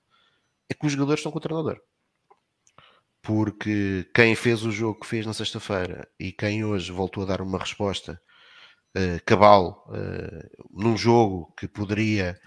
é 0.69 0.75
que 0.75 0.87
os 0.87 0.93
jogadores 0.93 1.21
estão 1.21 1.33
com 1.33 1.39
o 1.39 1.43
treinador. 1.43 1.81
Porque 3.23 4.09
quem 4.15 4.35
fez 4.35 4.65
o 4.65 4.71
jogo 4.71 5.01
que 5.01 5.07
fez 5.07 5.25
na 5.25 5.33
sexta-feira 5.33 6.07
e 6.19 6.31
quem 6.31 6.65
hoje 6.65 6.93
voltou 6.93 7.23
a 7.23 7.27
dar 7.27 7.41
uma 7.41 7.59
resposta 7.59 8.21
uh, 8.97 9.25
cabal 9.25 9.87
uh, 9.89 10.69
num 10.71 10.97
jogo 10.97 11.55
que 11.57 11.67
poderia 11.67 12.39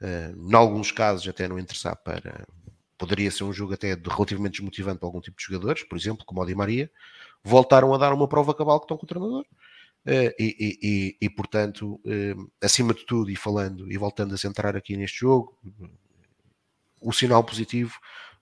em 0.00 0.54
alguns 0.54 0.92
casos 0.92 1.26
até 1.28 1.48
não 1.48 1.58
interessar 1.58 1.96
para 1.96 2.46
poderia 2.98 3.30
ser 3.30 3.44
um 3.44 3.52
jogo 3.52 3.74
até 3.74 3.94
relativamente 3.94 4.52
desmotivante 4.52 4.98
para 4.98 5.08
algum 5.08 5.20
tipo 5.20 5.36
de 5.36 5.44
jogadores, 5.44 5.82
por 5.84 5.96
exemplo, 5.98 6.24
como 6.24 6.40
o 6.40 6.46
Di 6.46 6.54
Maria, 6.54 6.90
voltaram 7.42 7.94
a 7.94 7.98
dar 7.98 8.12
uma 8.12 8.28
prova 8.28 8.54
cabal 8.54 8.80
que 8.80 8.84
estão 8.84 8.96
com 8.96 9.04
o 9.04 9.08
treinador. 9.08 9.44
Uh, 10.06 10.30
e, 10.38 10.56
e, 10.58 10.78
e, 10.82 11.16
e, 11.20 11.30
portanto, 11.30 12.00
uh, 12.04 12.52
acima 12.62 12.94
de 12.94 13.04
tudo, 13.04 13.28
e 13.28 13.34
falando 13.34 13.90
e 13.90 13.98
voltando 13.98 14.34
a 14.34 14.38
centrar 14.38 14.76
aqui 14.76 14.96
neste 14.96 15.18
jogo, 15.18 15.58
o 17.00 17.12
sinal 17.12 17.42
positivo 17.42 17.92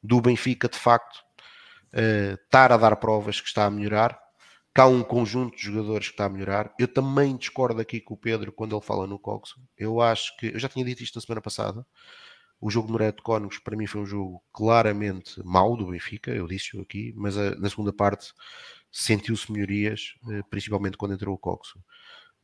do 0.03 0.21
Benfica, 0.21 0.69
de 0.69 0.77
facto, 0.77 1.17
uh, 1.95 2.35
estar 2.35 2.71
a 2.71 2.77
dar 2.77 2.95
provas 2.97 3.41
que 3.41 3.49
está 3.49 3.65
a 3.65 3.71
melhorar, 3.71 4.19
que 4.75 4.81
há 4.81 4.87
um 4.87 5.05
conjunto 5.05 5.57
de 5.57 5.63
jogadores 5.63 6.09
que 6.09 6.15
está 6.15 6.25
a 6.25 6.29
melhorar. 6.29 6.75
Eu 6.79 6.89
também 6.89 7.37
discordo 7.37 7.81
aqui 7.81 8.01
com 8.01 8.15
o 8.15 8.17
Pedro 8.17 8.51
quando 8.53 8.75
ele 8.75 8.85
fala 8.85 9.07
no 9.07 9.19
Coxo. 9.19 9.61
Eu 9.79 10.01
acho 10.01 10.37
que, 10.37 10.49
eu 10.49 10.59
já 10.59 10.69
tinha 10.69 10.85
dito 10.85 11.03
isto 11.03 11.15
na 11.15 11.23
semana 11.23 11.41
passada, 11.41 11.87
o 12.61 12.71
jogo 12.71 12.97
de 12.99 13.13
de 13.13 13.23
Cónigos 13.23 13.59
para 13.59 13.77
mim 13.77 13.87
foi 13.87 14.01
um 14.01 14.07
jogo 14.07 14.43
claramente 14.53 15.41
mau 15.45 15.77
do 15.77 15.87
Benfica, 15.91 16.31
eu 16.31 16.47
disse-o 16.47 16.81
aqui, 16.81 17.13
mas 17.17 17.37
a, 17.37 17.55
na 17.57 17.69
segunda 17.69 17.93
parte 17.93 18.33
sentiu-se 18.91 19.51
melhorias, 19.53 20.15
eh, 20.31 20.43
principalmente 20.49 20.97
quando 20.97 21.15
entrou 21.15 21.35
o 21.35 21.39
Coxo. 21.39 21.79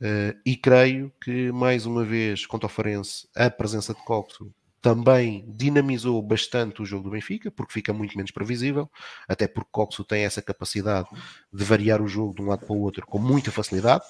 Uh, 0.00 0.32
e 0.46 0.56
creio 0.56 1.12
que, 1.22 1.52
mais 1.52 1.84
uma 1.84 2.04
vez, 2.04 2.46
quanto 2.46 2.64
ao 2.64 2.70
Farense, 2.70 3.28
a 3.36 3.50
presença 3.50 3.92
de 3.94 4.02
Coxo 4.04 4.52
também 4.80 5.44
dinamizou 5.46 6.20
bastante 6.22 6.80
o 6.80 6.84
jogo 6.84 7.04
do 7.04 7.10
Benfica, 7.10 7.50
porque 7.50 7.72
fica 7.72 7.92
muito 7.92 8.16
menos 8.16 8.30
previsível, 8.30 8.90
até 9.28 9.46
porque 9.46 9.68
Coxo 9.70 10.04
tem 10.04 10.24
essa 10.24 10.40
capacidade 10.40 11.08
de 11.52 11.64
variar 11.64 12.00
o 12.00 12.08
jogo 12.08 12.34
de 12.34 12.42
um 12.42 12.46
lado 12.46 12.66
para 12.66 12.74
o 12.74 12.80
outro 12.80 13.06
com 13.06 13.18
muita 13.18 13.50
facilidade, 13.50 14.04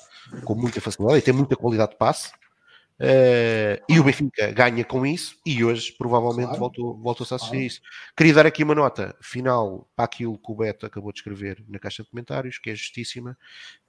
com 0.44 0.54
muita 0.54 0.80
facilidade, 0.80 1.18
e 1.18 1.22
tem 1.22 1.34
muita 1.34 1.56
qualidade 1.56 1.92
de 1.92 1.98
passe, 1.98 2.32
Uh, 3.00 3.80
e 3.88 3.98
o 3.98 4.04
Benfica 4.04 4.52
ganha 4.52 4.84
com 4.84 5.06
isso 5.06 5.34
e 5.46 5.64
hoje 5.64 5.90
provavelmente 5.90 6.48
claro. 6.48 6.60
voltou, 6.60 6.98
voltou-se 6.98 7.32
a 7.32 7.36
assistir 7.36 7.52
claro. 7.52 7.66
isso. 7.66 7.80
Queria 8.14 8.34
dar 8.34 8.44
aqui 8.44 8.62
uma 8.62 8.74
nota 8.74 9.16
final 9.22 9.88
para 9.96 10.04
aquilo 10.04 10.36
que 10.36 10.52
o 10.52 10.54
Beto 10.54 10.84
acabou 10.84 11.10
de 11.10 11.20
escrever 11.20 11.64
na 11.66 11.78
caixa 11.78 12.02
de 12.02 12.10
comentários, 12.10 12.58
que 12.58 12.68
é 12.68 12.74
justíssima, 12.74 13.38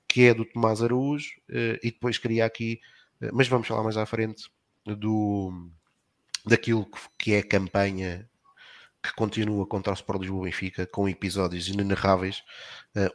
que 0.07 0.27
é 0.27 0.33
do 0.33 0.45
Tomás 0.45 0.81
Araújo, 0.81 1.29
uh, 1.49 1.77
e 1.83 1.91
depois 1.91 2.17
queria 2.17 2.45
aqui, 2.45 2.79
uh, 3.21 3.31
mas 3.33 3.49
vamos 3.49 3.67
falar 3.67 3.83
mais 3.83 3.97
à 3.97 4.05
frente, 4.05 4.49
do, 4.85 5.69
daquilo 6.45 6.87
que 7.17 7.33
é 7.33 7.39
a 7.39 7.47
campanha 7.47 8.29
que 9.03 9.13
continua 9.15 9.65
contra 9.65 9.91
o 9.91 9.95
Sport 9.95 10.21
Lisboa 10.21 10.45
Benfica, 10.45 10.85
com 10.85 11.09
episódios 11.09 11.67
inenarráveis, 11.67 12.43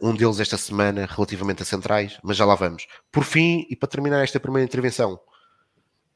um 0.03 0.15
deles 0.15 0.41
esta 0.41 0.57
semana 0.57 1.07
relativamente 1.07 1.63
a 1.63 1.65
centrais, 1.65 2.19
mas 2.25 2.37
já 2.37 2.45
lá 2.45 2.55
vamos. 2.55 2.87
Por 3.13 3.25
fim, 3.25 3.67
e 3.71 3.77
para 3.77 3.89
terminar 3.89 4.25
esta 4.25 4.41
primeira 4.41 4.65
intervenção, 4.65 5.21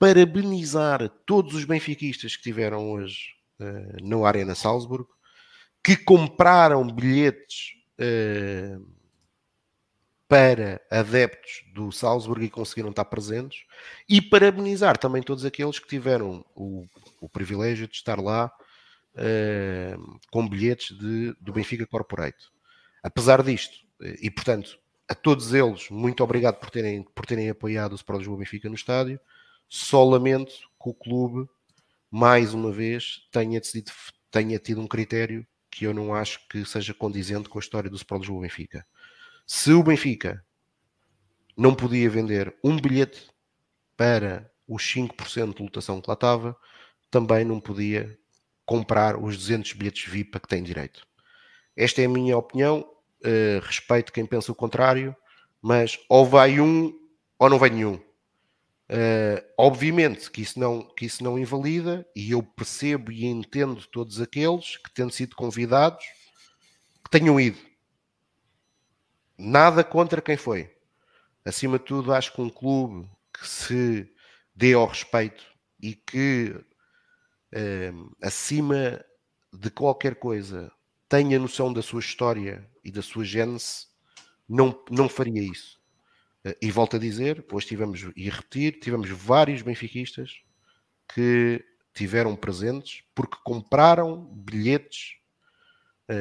parabenizar 0.01 1.09
todos 1.27 1.55
os 1.55 1.65
benfiquistas 1.65 2.35
que 2.35 2.43
tiveram 2.43 2.91
hoje 2.91 3.35
uh, 3.61 4.03
no 4.03 4.25
Arena 4.25 4.55
Salzburgo, 4.55 5.11
que 5.85 5.95
compraram 5.95 6.87
bilhetes 6.91 7.75
uh, 8.01 8.85
para 10.31 10.81
adeptos 10.89 11.65
do 11.75 11.91
Salzburgo 11.91 12.45
e 12.45 12.49
conseguiram 12.49 12.91
estar 12.91 13.05
presentes, 13.05 13.65
e 14.09 14.23
parabenizar 14.23 14.97
também 14.97 15.25
todos 15.25 15.45
aqueles 15.45 15.81
que 15.81 15.89
tiveram 15.89 16.47
o, 16.55 16.87
o 17.21 17.29
privilégio 17.29 17.89
de 17.89 17.97
estar 17.97 18.21
lá 18.21 18.49
uh, 19.17 20.21
com 20.31 20.49
bilhetes 20.49 20.97
de, 20.97 21.35
do 21.41 21.53
Benfica 21.53 21.85
Corporate. 21.85 22.49
Apesar 23.03 23.43
disto, 23.43 23.77
e 24.23 24.31
portanto, 24.31 24.79
a 25.09 25.17
todos 25.17 25.53
eles, 25.53 25.91
muito 25.91 26.23
obrigado 26.23 26.61
por 26.61 26.71
terem, 26.71 27.03
por 27.03 27.27
terem 27.27 27.51
apoiado 27.51 27.91
o 27.91 27.97
Sport 27.97 28.21
Lisboa 28.21 28.39
Benfica 28.39 28.69
no 28.69 28.77
estádio. 28.77 29.19
Só 29.69 30.05
lamento 30.05 30.53
que 30.81 30.91
o 30.91 30.95
clube, 30.95 31.51
mais 32.09 32.55
uma 32.55 32.71
vez, 32.71 33.27
tenha, 33.33 33.59
decidido, 33.59 33.91
tenha 34.31 34.61
tido 34.61 34.81
um 34.81 34.87
critério 34.87 35.45
que 35.69 35.85
eu 35.85 35.93
não 35.93 36.15
acho 36.15 36.47
que 36.49 36.65
seja 36.65 36.95
condizente 36.95 37.49
com 37.49 37.59
a 37.59 37.61
história 37.61 37.91
do 37.91 37.97
Sport 37.97 38.21
Lisboa 38.21 38.43
Benfica. 38.43 38.87
Se 39.53 39.73
o 39.73 39.83
Benfica 39.83 40.45
não 41.57 41.75
podia 41.75 42.09
vender 42.09 42.55
um 42.63 42.81
bilhete 42.81 43.29
para 43.97 44.49
os 44.67 44.81
5% 44.85 45.57
de 45.57 45.63
lotação 45.65 46.01
que 46.01 46.09
lá 46.09 46.15
estava, 46.15 46.57
também 47.11 47.45
não 47.45 47.59
podia 47.59 48.17
comprar 48.65 49.21
os 49.21 49.37
200 49.37 49.73
bilhetes 49.73 50.09
VIP 50.09 50.37
a 50.37 50.41
que 50.41 50.47
tem 50.47 50.63
direito. 50.63 51.05
Esta 51.77 52.01
é 52.01 52.05
a 52.05 52.09
minha 52.09 52.39
opinião. 52.39 52.89
Uh, 53.25 53.59
respeito 53.63 54.13
quem 54.13 54.25
pensa 54.25 54.53
o 54.53 54.55
contrário, 54.55 55.17
mas 55.61 55.99
ou 56.09 56.25
vai 56.25 56.61
um 56.61 56.97
ou 57.37 57.51
não 57.51 57.59
vai 57.59 57.71
nenhum. 57.71 57.97
Uh, 57.97 59.43
obviamente 59.59 60.31
que 60.31 60.43
isso, 60.43 60.61
não, 60.61 60.81
que 60.95 61.07
isso 61.07 61.25
não 61.25 61.37
invalida, 61.37 62.07
e 62.15 62.31
eu 62.31 62.41
percebo 62.41 63.11
e 63.11 63.27
entendo 63.27 63.85
todos 63.89 64.21
aqueles 64.21 64.77
que, 64.77 64.95
tendo 64.95 65.13
sido 65.13 65.35
convidados, 65.35 66.05
que 67.05 67.11
tenham 67.11 67.41
ido. 67.41 67.70
Nada 69.43 69.83
contra 69.83 70.21
quem 70.21 70.37
foi. 70.37 70.71
Acima 71.43 71.79
de 71.79 71.87
tudo, 71.87 72.13
acho 72.13 72.31
que 72.35 72.43
um 72.43 72.51
clube 72.51 73.09
que 73.33 73.49
se 73.49 74.13
dê 74.55 74.75
ao 74.75 74.87
respeito 74.87 75.43
e 75.83 75.95
que, 75.95 76.55
uh, 77.55 78.17
acima 78.21 79.03
de 79.51 79.71
qualquer 79.71 80.17
coisa, 80.17 80.71
tenha 81.09 81.39
noção 81.39 81.73
da 81.73 81.81
sua 81.81 82.01
história 82.01 82.71
e 82.85 82.93
da 82.93 83.01
sua 83.01 83.25
gênese, 83.25 83.87
não, 84.47 84.79
não 84.91 85.09
faria 85.09 85.43
isso. 85.43 85.81
Eh, 86.45 86.57
e 86.61 86.71
volto 86.71 86.97
a 86.97 86.99
dizer, 86.99 87.45
hoje 87.51 87.67
tivemos, 87.67 88.03
e 88.15 88.29
repetir, 88.29 88.79
tivemos 88.79 89.09
vários 89.09 89.63
benfiquistas 89.63 90.43
que 91.15 91.65
tiveram 91.95 92.37
presentes 92.37 93.03
porque 93.15 93.39
compraram 93.43 94.23
bilhetes 94.35 95.20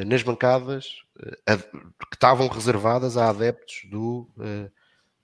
nas 0.06 0.24
bancadas 0.24 1.02
uh, 1.18 1.82
que 2.10 2.16
estavam 2.16 2.48
reservadas 2.48 3.18
a 3.18 3.30
adeptos 3.30 3.82
do 3.90 4.30
uh, 4.38 4.72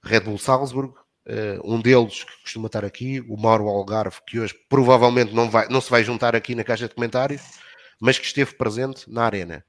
Red 0.04 0.22
Bull 0.22 0.38
Salzburg. 0.38 0.94
um 1.64 1.82
deles 1.82 2.24
que 2.24 2.42
costuma 2.44 2.68
estar 2.68 2.86
aqui, 2.86 3.20
o 3.22 3.36
Mauro 3.36 3.68
Algarve, 3.68 4.18
que 4.28 4.40
hoje 4.40 4.54
provavelmente 4.70 5.34
não, 5.34 5.50
vai, 5.50 5.68
não 5.70 5.82
se 5.82 5.90
vai 5.90 6.04
juntar 6.04 6.36
aqui 6.36 6.54
na 6.54 6.64
caixa 6.64 6.88
de 6.88 6.94
comentários, 6.94 7.42
mas 8.00 8.20
que 8.20 8.26
esteve 8.26 8.54
presente 8.54 9.10
na 9.10 9.24
arena. 9.24 9.66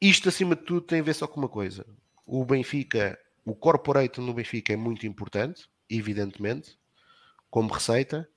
isto, 0.00 0.28
acima 0.28 0.54
de 0.54 0.62
tudo, 0.62 0.82
tem 0.82 1.00
a 1.00 1.02
ver 1.02 1.14
só 1.14 1.26
com 1.26 1.40
uma 1.40 1.48
coisa 1.48 1.84
o 2.28 2.44
Benfica, 2.44 3.18
o 3.42 3.54
corporate 3.54 4.20
no 4.20 4.34
Benfica 4.34 4.74
é 4.74 4.76
muito 4.76 5.06
importante, 5.06 5.66
evidentemente, 5.88 6.78
como 7.50 7.72
receita, 7.72 8.28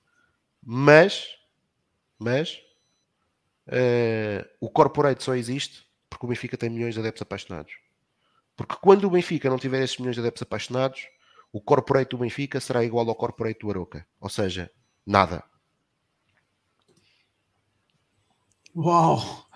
mas, 0.62 1.26
mas 2.18 2.58
uh, 3.68 4.48
o 4.60 4.70
corporate 4.70 5.22
só 5.22 5.34
existe 5.34 5.86
porque 6.08 6.26
o 6.26 6.28
Benfica 6.28 6.56
tem 6.56 6.70
milhões 6.70 6.94
de 6.94 7.00
adeptos 7.00 7.22
apaixonados. 7.22 7.72
Porque 8.56 8.76
quando 8.80 9.04
o 9.06 9.10
Benfica 9.10 9.48
não 9.48 9.58
tiver 9.58 9.82
esses 9.82 9.98
milhões 9.98 10.14
de 10.14 10.20
adeptos 10.20 10.42
apaixonados, 10.42 11.06
o 11.52 11.60
corporate 11.60 12.10
do 12.10 12.18
Benfica 12.18 12.60
será 12.60 12.84
igual 12.84 13.08
ao 13.08 13.14
corporate 13.14 13.60
do 13.60 13.70
Aroca. 13.70 14.06
Ou 14.20 14.28
seja, 14.28 14.70
nada. 15.06 15.42
Uau! 18.76 19.46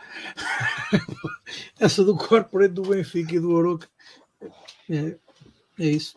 Essa 1.79 2.05
do 2.05 2.16
corporate 2.16 2.75
do 2.75 2.83
Benfica 2.83 3.35
e 3.35 3.40
do 3.40 3.57
Aroca 3.57 3.88
é, 4.88 5.19
é 5.79 5.87
isso. 5.87 6.16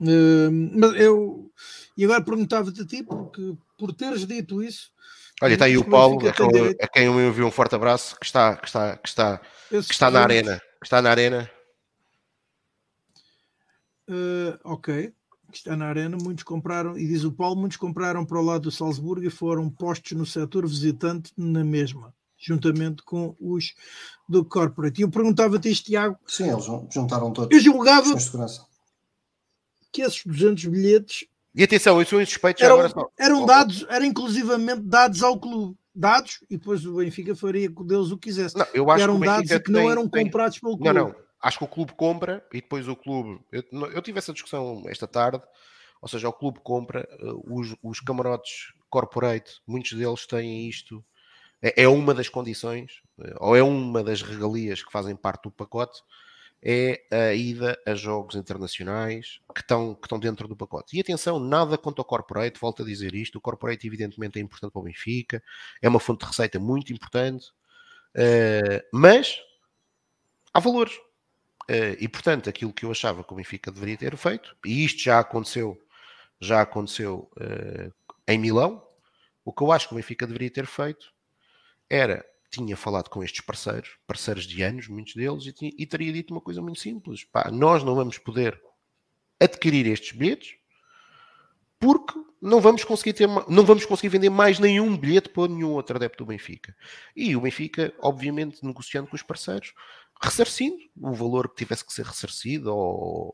Uh, 0.00 0.50
mas 0.74 0.94
eu 1.00 1.50
e 1.96 2.04
agora 2.04 2.24
perguntava-te 2.24 2.82
a 2.82 2.86
ti, 2.86 3.02
porque 3.02 3.56
por 3.78 3.94
teres 3.94 4.26
dito 4.26 4.62
isso. 4.62 4.92
Olha, 5.44 5.52
está 5.52 5.66
aí 5.66 5.76
o 5.76 5.84
Paulo, 5.84 6.26
a 6.26 6.32
quem, 6.32 6.76
a 6.80 6.88
quem 6.88 7.04
eu 7.04 7.20
envio 7.20 7.46
um 7.46 7.50
forte 7.50 7.74
abraço, 7.74 8.18
que 8.18 8.24
está, 8.24 8.56
que 8.56 8.66
está, 8.66 8.96
que 8.96 9.08
está, 9.08 9.40
que 9.68 9.76
está 9.76 10.10
na 10.10 10.22
arena. 10.22 10.58
Que 10.80 10.86
está 10.86 11.02
na 11.02 11.10
arena. 11.10 11.50
Uh, 14.08 14.58
ok, 14.64 15.12
está 15.52 15.76
na 15.76 15.86
arena. 15.86 16.16
Muitos 16.16 16.44
compraram, 16.44 16.96
e 16.96 17.06
diz 17.06 17.24
o 17.24 17.32
Paulo, 17.32 17.56
muitos 17.56 17.76
compraram 17.76 18.24
para 18.24 18.38
o 18.38 18.42
lado 18.42 18.62
do 18.62 18.70
Salzburgo 18.70 19.26
e 19.26 19.30
foram 19.30 19.68
postos 19.68 20.12
no 20.12 20.24
setor 20.24 20.66
visitante 20.66 21.30
na 21.36 21.62
mesma 21.62 22.14
juntamente 22.36 23.02
com 23.02 23.34
os 23.40 23.74
do 24.28 24.44
corporate. 24.44 25.00
E 25.00 25.04
eu 25.04 25.10
perguntava-te 25.10 25.70
isto, 25.70 25.86
Tiago. 25.86 26.18
Sim, 26.26 26.50
eles 26.50 26.64
juntaram 26.92 27.32
todos. 27.32 27.56
Eu 27.56 27.62
julgava 27.62 28.14
que 29.92 30.02
esses 30.02 30.24
200 30.26 30.66
bilhetes. 30.66 31.26
E 31.54 31.62
atenção, 31.62 32.00
eu 32.00 32.06
sou 32.06 32.20
insuspeito 32.20 32.64
eram, 32.64 32.80
agora 32.80 33.08
Eram 33.18 33.46
dados, 33.46 33.86
eram 33.88 34.06
inclusivamente 34.06 34.82
dados 34.82 35.22
ao 35.22 35.38
clube. 35.38 35.76
Dados, 35.94 36.40
e 36.50 36.56
depois 36.56 36.84
o 36.84 36.96
Benfica 36.96 37.36
faria 37.36 37.70
com 37.70 37.86
Deus 37.86 38.10
o 38.10 38.18
que 38.18 38.28
quisesse. 38.28 38.56
Não, 38.58 38.66
eu 38.74 38.90
acho 38.90 39.04
eram 39.04 39.20
que 39.20 39.26
dados 39.26 39.58
que 39.58 39.70
não 39.70 39.88
eram 39.88 40.08
tem, 40.08 40.24
comprados 40.24 40.58
pelo 40.58 40.76
clube. 40.76 40.92
Não, 40.92 41.08
não. 41.08 41.14
Acho 41.40 41.58
que 41.58 41.64
o 41.64 41.68
clube 41.68 41.92
compra 41.92 42.44
e 42.52 42.60
depois 42.60 42.88
o 42.88 42.96
clube. 42.96 43.40
Eu, 43.52 43.62
eu 43.92 44.02
tive 44.02 44.18
essa 44.18 44.32
discussão 44.32 44.82
esta 44.86 45.06
tarde. 45.06 45.40
Ou 46.02 46.08
seja, 46.08 46.28
o 46.28 46.32
clube 46.32 46.58
compra, 46.62 47.08
uh, 47.22 47.60
os, 47.60 47.76
os 47.82 48.00
camarotes 48.00 48.74
corporate, 48.90 49.60
muitos 49.66 49.92
deles 49.92 50.26
têm 50.26 50.68
isto 50.68 51.02
é, 51.64 51.84
é 51.84 51.88
uma 51.88 52.12
das 52.12 52.28
condições, 52.28 53.00
eh, 53.22 53.34
ou 53.40 53.56
é 53.56 53.62
uma 53.62 54.04
das 54.04 54.20
regalias 54.20 54.82
que 54.82 54.92
fazem 54.92 55.16
parte 55.16 55.44
do 55.44 55.50
pacote, 55.50 56.02
é 56.64 57.04
a 57.10 57.34
ida 57.34 57.78
a 57.86 57.94
jogos 57.94 58.34
internacionais 58.34 59.38
que 59.54 59.60
estão, 59.60 59.94
que 59.94 60.06
estão 60.06 60.18
dentro 60.18 60.48
do 60.48 60.56
pacote. 60.56 60.96
E 60.96 61.00
atenção, 61.00 61.38
nada 61.38 61.76
quanto 61.76 61.98
ao 61.98 62.06
corporate, 62.06 62.58
volto 62.58 62.82
a 62.82 62.86
dizer 62.86 63.14
isto, 63.14 63.36
o 63.36 63.40
corporate 63.40 63.86
evidentemente 63.86 64.38
é 64.38 64.42
importante 64.42 64.72
para 64.72 64.80
o 64.80 64.84
Benfica, 64.84 65.42
é 65.82 65.88
uma 65.88 66.00
fonte 66.00 66.20
de 66.20 66.26
receita 66.26 66.58
muito 66.58 66.90
importante, 66.90 67.48
uh, 68.16 68.82
mas 68.90 69.36
há 70.54 70.58
valores. 70.58 70.96
Uh, 71.68 71.96
e 72.00 72.08
portanto, 72.08 72.48
aquilo 72.48 72.72
que 72.72 72.86
eu 72.86 72.90
achava 72.90 73.22
que 73.22 73.32
o 73.32 73.36
Benfica 73.36 73.70
deveria 73.70 73.98
ter 73.98 74.16
feito, 74.16 74.56
e 74.64 74.86
isto 74.86 75.02
já 75.02 75.20
aconteceu, 75.20 75.78
já 76.40 76.62
aconteceu 76.62 77.30
uh, 77.36 77.92
em 78.26 78.38
Milão, 78.38 78.82
o 79.44 79.52
que 79.52 79.62
eu 79.62 79.70
acho 79.70 79.88
que 79.88 79.94
o 79.94 79.96
Benfica 79.96 80.26
deveria 80.26 80.50
ter 80.50 80.66
feito 80.66 81.12
era 81.90 82.24
tinha 82.54 82.76
falado 82.76 83.08
com 83.08 83.22
estes 83.22 83.40
parceiros, 83.40 83.90
parceiros 84.06 84.44
de 84.44 84.62
anos, 84.62 84.88
muitos 84.88 85.14
deles, 85.14 85.46
e, 85.46 85.52
tinha, 85.52 85.72
e 85.76 85.86
teria 85.86 86.12
dito 86.12 86.32
uma 86.32 86.40
coisa 86.40 86.62
muito 86.62 86.80
simples: 86.80 87.24
pá, 87.24 87.50
nós 87.50 87.82
não 87.82 87.94
vamos 87.94 88.18
poder 88.18 88.60
adquirir 89.40 89.86
estes 89.86 90.16
bilhetes 90.16 90.56
porque 91.78 92.14
não 92.40 92.60
vamos 92.60 92.84
conseguir 92.84 93.12
ter, 93.12 93.28
não 93.48 93.64
vamos 93.64 93.84
conseguir 93.84 94.08
vender 94.08 94.30
mais 94.30 94.58
nenhum 94.58 94.96
bilhete 94.96 95.28
para 95.28 95.48
nenhum 95.48 95.72
outro 95.72 95.96
adepto 95.96 96.24
do 96.24 96.28
Benfica. 96.28 96.74
E 97.14 97.36
o 97.36 97.40
Benfica, 97.40 97.92
obviamente, 97.98 98.64
negociando 98.64 99.08
com 99.08 99.16
os 99.16 99.22
parceiros, 99.22 99.74
ressarcindo 100.22 100.78
o 100.96 101.12
valor 101.12 101.48
que 101.48 101.56
tivesse 101.56 101.84
que 101.84 101.92
ser 101.92 102.06
ressarcido 102.06 102.74
ou 102.74 103.30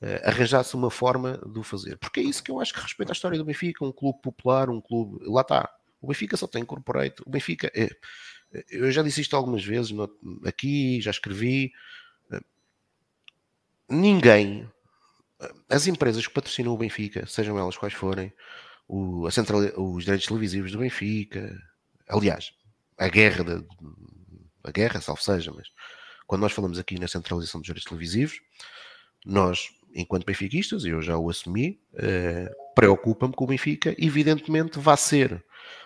uh, 0.00 0.28
arranjasse 0.28 0.74
uma 0.74 0.90
forma 0.90 1.38
de 1.46 1.58
o 1.58 1.62
fazer. 1.62 1.98
Porque 1.98 2.20
é 2.20 2.22
isso 2.22 2.42
que 2.42 2.50
eu 2.50 2.60
acho 2.60 2.72
que 2.72 2.80
respeita 2.80 3.12
a 3.12 3.14
história 3.14 3.36
do 3.36 3.44
Benfica, 3.44 3.84
um 3.84 3.92
clube 3.92 4.20
popular, 4.22 4.70
um 4.70 4.80
clube, 4.80 5.18
lá 5.26 5.42
está, 5.42 5.68
o 6.00 6.08
Benfica 6.08 6.36
só 6.36 6.46
tem 6.46 6.64
corporate. 6.64 7.22
O 7.24 7.30
Benfica, 7.30 7.70
é, 7.74 7.88
eu 8.70 8.90
já 8.90 9.02
disse 9.02 9.20
isto 9.20 9.36
algumas 9.36 9.64
vezes 9.64 9.92
aqui, 10.44 11.00
já 11.00 11.10
escrevi. 11.10 11.72
Ninguém 13.88 14.68
as 15.68 15.86
empresas 15.86 16.26
que 16.26 16.32
patrocinam 16.32 16.72
o 16.72 16.78
Benfica, 16.78 17.26
sejam 17.26 17.58
elas 17.58 17.76
quais 17.76 17.94
forem, 17.94 18.32
o, 18.88 19.30
central, 19.30 19.60
os 19.76 20.04
direitos 20.04 20.26
televisivos 20.26 20.72
do 20.72 20.78
Benfica, 20.78 21.56
aliás, 22.08 22.52
a 22.98 23.08
guerra, 23.08 23.44
de, 23.44 23.66
a 24.62 24.70
guerra, 24.70 25.00
salvo 25.00 25.22
seja, 25.22 25.52
mas 25.52 25.68
quando 26.26 26.42
nós 26.42 26.52
falamos 26.52 26.78
aqui 26.78 26.98
na 26.98 27.08
centralização 27.08 27.60
dos 27.60 27.66
direitos 27.66 27.88
televisivos, 27.88 28.40
nós, 29.24 29.70
enquanto 29.94 30.26
benfiquistas, 30.26 30.84
e 30.84 30.90
eu 30.90 31.02
já 31.02 31.16
o 31.16 31.30
assumi, 31.30 31.80
eh, 31.94 32.50
preocupa-me 32.74 33.34
que 33.34 33.42
o 33.42 33.46
Benfica, 33.46 33.94
evidentemente, 33.98 34.78
vá 34.78 34.96
ser, 34.96 35.44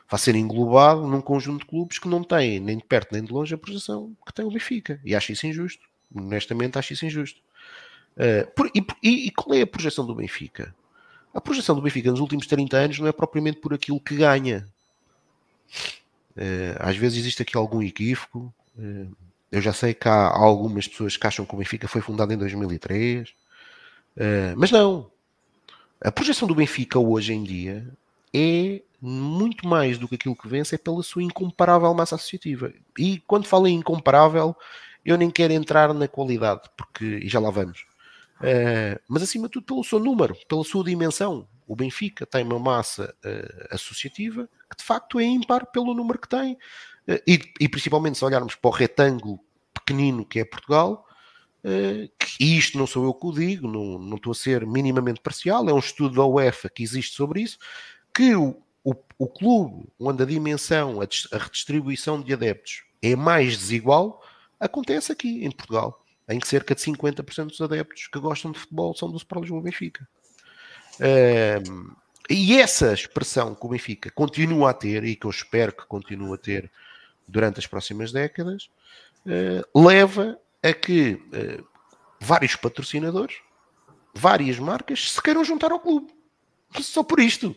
vá 0.08 0.18
ser 0.18 0.34
englobado 0.34 1.06
num 1.06 1.20
conjunto 1.20 1.60
de 1.60 1.66
clubes 1.66 1.98
que 1.98 2.08
não 2.08 2.22
têm, 2.22 2.60
nem 2.60 2.78
de 2.78 2.84
perto 2.84 3.12
nem 3.12 3.22
de 3.22 3.32
longe, 3.32 3.54
a 3.54 3.58
projeção 3.58 4.16
que 4.26 4.32
tem 4.32 4.44
o 4.44 4.50
Benfica. 4.50 5.00
E 5.04 5.14
acho 5.14 5.32
isso 5.32 5.46
injusto. 5.46 5.82
Honestamente, 6.14 6.78
acho 6.78 6.92
isso 6.92 7.04
injusto. 7.04 7.40
Uh, 8.16 8.50
por, 8.54 8.70
e, 8.74 9.26
e, 9.26 9.30
qual 9.30 9.54
é 9.54 9.62
a 9.62 9.66
projeção 9.66 10.06
do 10.06 10.14
Benfica? 10.14 10.74
A 11.34 11.40
projeção 11.40 11.74
do 11.74 11.82
Benfica 11.82 12.10
nos 12.10 12.20
últimos 12.20 12.46
30 12.46 12.76
anos 12.76 12.98
não 12.98 13.06
é 13.06 13.12
propriamente 13.12 13.60
por 13.60 13.74
aquilo 13.74 14.00
que 14.00 14.16
ganha. 14.16 14.66
Uh, 16.36 16.76
às 16.78 16.96
vezes 16.96 17.18
existe 17.18 17.42
aqui 17.42 17.56
algum 17.56 17.82
equívoco. 17.82 18.52
Uh, 18.78 19.14
eu 19.52 19.60
já 19.60 19.72
sei 19.72 19.92
que 19.92 20.08
há 20.08 20.28
algumas 20.28 20.88
pessoas 20.88 21.16
que 21.16 21.26
acham 21.26 21.44
que 21.44 21.54
o 21.54 21.58
Benfica 21.58 21.86
foi 21.86 22.00
fundado 22.00 22.32
em 22.32 22.36
2003, 22.36 23.32
mas 24.56 24.70
não. 24.72 25.10
A 26.00 26.12
projeção 26.12 26.46
do 26.46 26.54
Benfica 26.54 26.98
hoje 26.98 27.32
em 27.32 27.42
dia 27.42 27.86
é 28.32 28.82
muito 29.00 29.66
mais 29.66 29.98
do 29.98 30.08
que 30.08 30.16
aquilo 30.16 30.36
que 30.36 30.48
vence, 30.48 30.74
é 30.74 30.78
pela 30.78 31.02
sua 31.02 31.22
incomparável 31.22 31.92
massa 31.94 32.16
associativa. 32.16 32.72
E 32.98 33.18
quando 33.26 33.46
falo 33.46 33.66
em 33.66 33.76
incomparável, 33.76 34.54
eu 35.04 35.16
nem 35.16 35.30
quero 35.30 35.52
entrar 35.52 35.94
na 35.94 36.08
qualidade, 36.08 36.62
porque 36.76 37.04
e 37.04 37.28
já 37.28 37.38
lá 37.38 37.50
vamos. 37.50 37.86
Uh, 38.40 39.00
mas 39.08 39.22
acima 39.22 39.46
de 39.46 39.52
tudo 39.52 39.66
pelo 39.66 39.84
seu 39.84 39.98
número, 39.98 40.36
pela 40.48 40.64
sua 40.64 40.84
dimensão. 40.84 41.48
O 41.66 41.74
Benfica 41.74 42.26
tem 42.26 42.44
uma 42.44 42.58
massa 42.58 43.14
uh, 43.24 43.74
associativa 43.74 44.48
que 44.70 44.76
de 44.76 44.84
facto 44.84 45.18
é 45.18 45.24
ímpar 45.24 45.66
pelo 45.66 45.94
número 45.94 46.18
que 46.18 46.28
tem. 46.28 46.54
Uh, 47.08 47.22
e, 47.26 47.40
e, 47.60 47.68
principalmente 47.68 48.18
se 48.18 48.24
olharmos 48.24 48.54
para 48.54 48.68
o 48.68 48.72
retângulo 48.72 49.40
pequenino 49.72 50.24
que 50.24 50.40
é 50.40 50.44
Portugal, 50.44 51.05
e 52.38 52.56
isto 52.56 52.78
não 52.78 52.86
sou 52.86 53.04
eu 53.04 53.14
que 53.14 53.26
o 53.26 53.32
digo, 53.32 53.66
não, 53.66 53.98
não 53.98 54.16
estou 54.16 54.32
a 54.32 54.34
ser 54.34 54.66
minimamente 54.66 55.20
parcial, 55.20 55.68
é 55.68 55.72
um 55.72 55.78
estudo 55.78 56.16
da 56.16 56.24
UEFA 56.24 56.68
que 56.68 56.82
existe 56.82 57.14
sobre 57.16 57.40
isso, 57.40 57.58
que 58.14 58.34
o, 58.34 58.56
o, 58.84 58.94
o 59.18 59.26
clube 59.26 59.88
onde 59.98 60.22
a 60.22 60.26
dimensão, 60.26 61.00
a, 61.00 61.06
a 61.34 61.38
redistribuição 61.38 62.20
de 62.20 62.32
adeptos 62.32 62.84
é 63.02 63.16
mais 63.16 63.56
desigual, 63.56 64.22
acontece 64.60 65.12
aqui 65.12 65.44
em 65.44 65.50
Portugal 65.50 66.02
em 66.28 66.40
que 66.40 66.48
cerca 66.48 66.74
de 66.74 66.80
50% 66.80 67.46
dos 67.46 67.60
adeptos 67.60 68.08
que 68.08 68.18
gostam 68.18 68.50
de 68.50 68.58
futebol 68.58 68.94
são 68.94 69.10
do 69.10 69.16
Sport 69.16 69.42
Lisboa 69.42 69.62
Benfica. 69.62 70.08
Um, 71.00 71.94
e 72.28 72.58
essa 72.58 72.92
expressão 72.92 73.54
que 73.54 73.64
o 73.64 73.68
Benfica 73.68 74.10
continua 74.10 74.70
a 74.70 74.74
ter, 74.74 75.04
e 75.04 75.14
que 75.14 75.26
eu 75.26 75.30
espero 75.30 75.72
que 75.72 75.86
continue 75.86 76.34
a 76.34 76.38
ter 76.38 76.70
durante 77.28 77.60
as 77.60 77.66
próximas 77.66 78.10
décadas, 78.10 78.68
uh, 79.24 79.80
leva 79.80 80.38
a 80.68 80.74
que 80.74 81.12
uh, 81.12 81.66
vários 82.20 82.56
patrocinadores, 82.56 83.36
várias 84.14 84.58
marcas, 84.58 85.12
se 85.12 85.22
queiram 85.22 85.44
juntar 85.44 85.72
ao 85.72 85.80
clube. 85.80 86.12
Só 86.80 87.02
por 87.02 87.20
isto. 87.20 87.54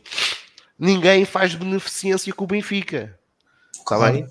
Ninguém 0.77 1.25
faz 1.25 1.55
beneficência 1.55 2.33
com 2.33 2.43
o 2.45 2.47
Benfica. 2.47 3.19
Está 3.75 3.97
claro. 3.97 4.13
bem? 4.13 4.27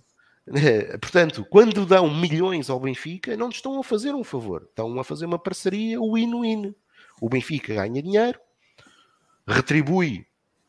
Portanto, 1.01 1.47
quando 1.51 1.85
dão 1.85 2.09
milhões 2.11 2.71
ao 2.71 2.81
Benfica, 2.81 3.37
não 3.37 3.51
estão 3.51 3.79
a 3.79 3.85
fazer 3.85 4.15
um 4.15 4.25
favor, 4.25 4.63
estão 4.63 4.99
a 4.99 5.05
fazer 5.05 5.27
uma 5.27 5.39
parceria 5.39 6.01
win-win. 6.01 6.75
O 7.21 7.29
Benfica 7.29 7.75
ganha 7.75 8.03
dinheiro, 8.03 8.41
retribui 9.47 10.27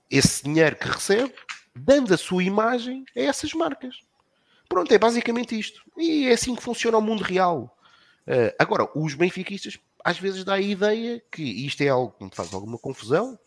esse 0.09 0.43
dinheiro 0.43 0.75
que 0.75 0.87
recebe, 0.87 1.33
dando 1.75 2.13
a 2.13 2.17
sua 2.17 2.43
imagem 2.43 3.05
a 3.15 3.21
essas 3.21 3.53
marcas. 3.53 3.95
Pronto, 4.67 4.91
é 4.91 4.97
basicamente 4.97 5.57
isto. 5.57 5.81
E 5.97 6.27
é 6.27 6.33
assim 6.33 6.55
que 6.55 6.63
funciona 6.63 6.97
o 6.97 7.01
mundo 7.01 7.23
real. 7.23 7.75
Uh, 8.29 8.53
agora, 8.59 8.87
os 8.93 9.15
benfiquistas 9.15 9.79
às 10.03 10.19
vezes 10.19 10.43
dá 10.43 10.53
a 10.53 10.61
ideia 10.61 11.19
que 11.31 11.41
isto 11.41 11.81
é 11.81 11.87
algo 11.87 12.13
que 12.15 12.23
me 12.23 12.29
faz 12.31 12.53
alguma 12.53 12.77
confusão, 12.77 13.39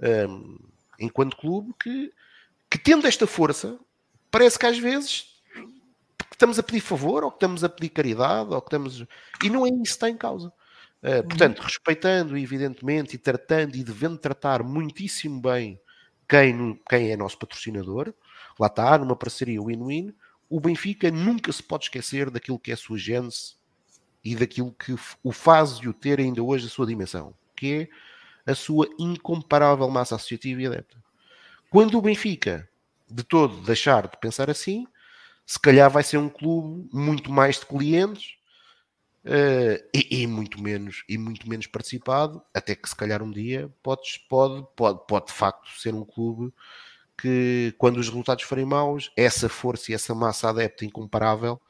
um, 0.00 0.58
enquanto 0.98 1.36
clube, 1.36 1.74
que, 1.78 2.10
que 2.70 2.78
tendo 2.78 3.06
esta 3.06 3.26
força, 3.26 3.78
parece 4.30 4.58
que 4.58 4.64
às 4.64 4.78
vezes 4.78 5.26
estamos 6.32 6.58
a 6.58 6.62
pedir 6.62 6.80
favor, 6.80 7.22
ou 7.22 7.30
que 7.30 7.36
estamos 7.36 7.62
a 7.62 7.68
pedir 7.68 7.90
caridade, 7.90 8.54
ou 8.54 8.62
que 8.62 8.68
estamos. 8.68 9.04
E 9.42 9.50
não 9.50 9.66
é 9.66 9.68
isso 9.68 9.82
que 9.82 9.88
está 9.88 10.08
em 10.08 10.16
causa. 10.16 10.48
Uh, 11.02 11.22
portanto, 11.28 11.60
respeitando, 11.60 12.38
evidentemente, 12.38 13.16
e 13.16 13.18
tratando 13.18 13.76
e 13.76 13.84
devendo 13.84 14.16
tratar 14.16 14.62
muitíssimo 14.62 15.38
bem 15.38 15.78
quem, 16.26 16.80
quem 16.88 17.12
é 17.12 17.16
nosso 17.16 17.38
patrocinador, 17.38 18.14
lá 18.58 18.68
está, 18.68 18.96
numa 18.96 19.14
parceria 19.14 19.60
win-win, 19.60 20.14
o 20.48 20.58
Benfica 20.58 21.10
nunca 21.10 21.52
se 21.52 21.62
pode 21.62 21.84
esquecer 21.84 22.30
daquilo 22.30 22.58
que 22.58 22.70
é 22.70 22.74
a 22.74 22.78
sua 22.78 22.96
gênese 22.96 23.62
e 24.24 24.34
daquilo 24.34 24.72
que 24.72 24.96
o 25.22 25.32
faz 25.32 25.72
e 25.82 25.88
o 25.88 25.92
ter 25.92 26.18
ainda 26.18 26.42
hoje 26.42 26.66
a 26.66 26.70
sua 26.70 26.86
dimensão, 26.86 27.34
que 27.54 27.88
é 28.46 28.50
a 28.50 28.54
sua 28.54 28.88
incomparável 28.98 29.88
massa 29.90 30.16
associativa 30.16 30.62
e 30.62 30.66
adepta. 30.66 30.96
Quando 31.70 31.98
o 31.98 32.02
Benfica 32.02 32.68
de 33.10 33.22
todo 33.22 33.60
deixar 33.62 34.08
de 34.08 34.16
pensar 34.16 34.50
assim, 34.50 34.86
se 35.44 35.58
calhar 35.58 35.90
vai 35.90 36.02
ser 36.02 36.18
um 36.18 36.28
clube 36.28 36.88
muito 36.92 37.30
mais 37.30 37.60
de 37.60 37.66
clientes 37.66 38.36
uh, 39.24 39.88
e, 39.94 40.22
e, 40.22 40.26
muito 40.26 40.60
menos 40.60 41.04
e 41.08 41.18
muito 41.18 41.48
menos 41.48 41.66
participado, 41.66 42.42
até 42.54 42.74
que 42.74 42.88
se 42.88 42.96
calhar 42.96 43.22
um 43.22 43.30
dia 43.30 43.70
pode, 43.82 44.24
pode, 44.28 44.66
pode, 44.74 45.06
pode 45.06 45.26
de 45.26 45.32
facto 45.32 45.68
ser 45.78 45.94
um 45.94 46.04
clube 46.04 46.52
que 47.16 47.74
quando 47.78 47.98
os 47.98 48.08
resultados 48.08 48.44
forem 48.44 48.64
maus, 48.64 49.12
essa 49.16 49.48
força 49.48 49.92
e 49.92 49.94
essa 49.94 50.14
massa 50.14 50.48
adepta 50.48 50.84
incomparável 50.84 51.60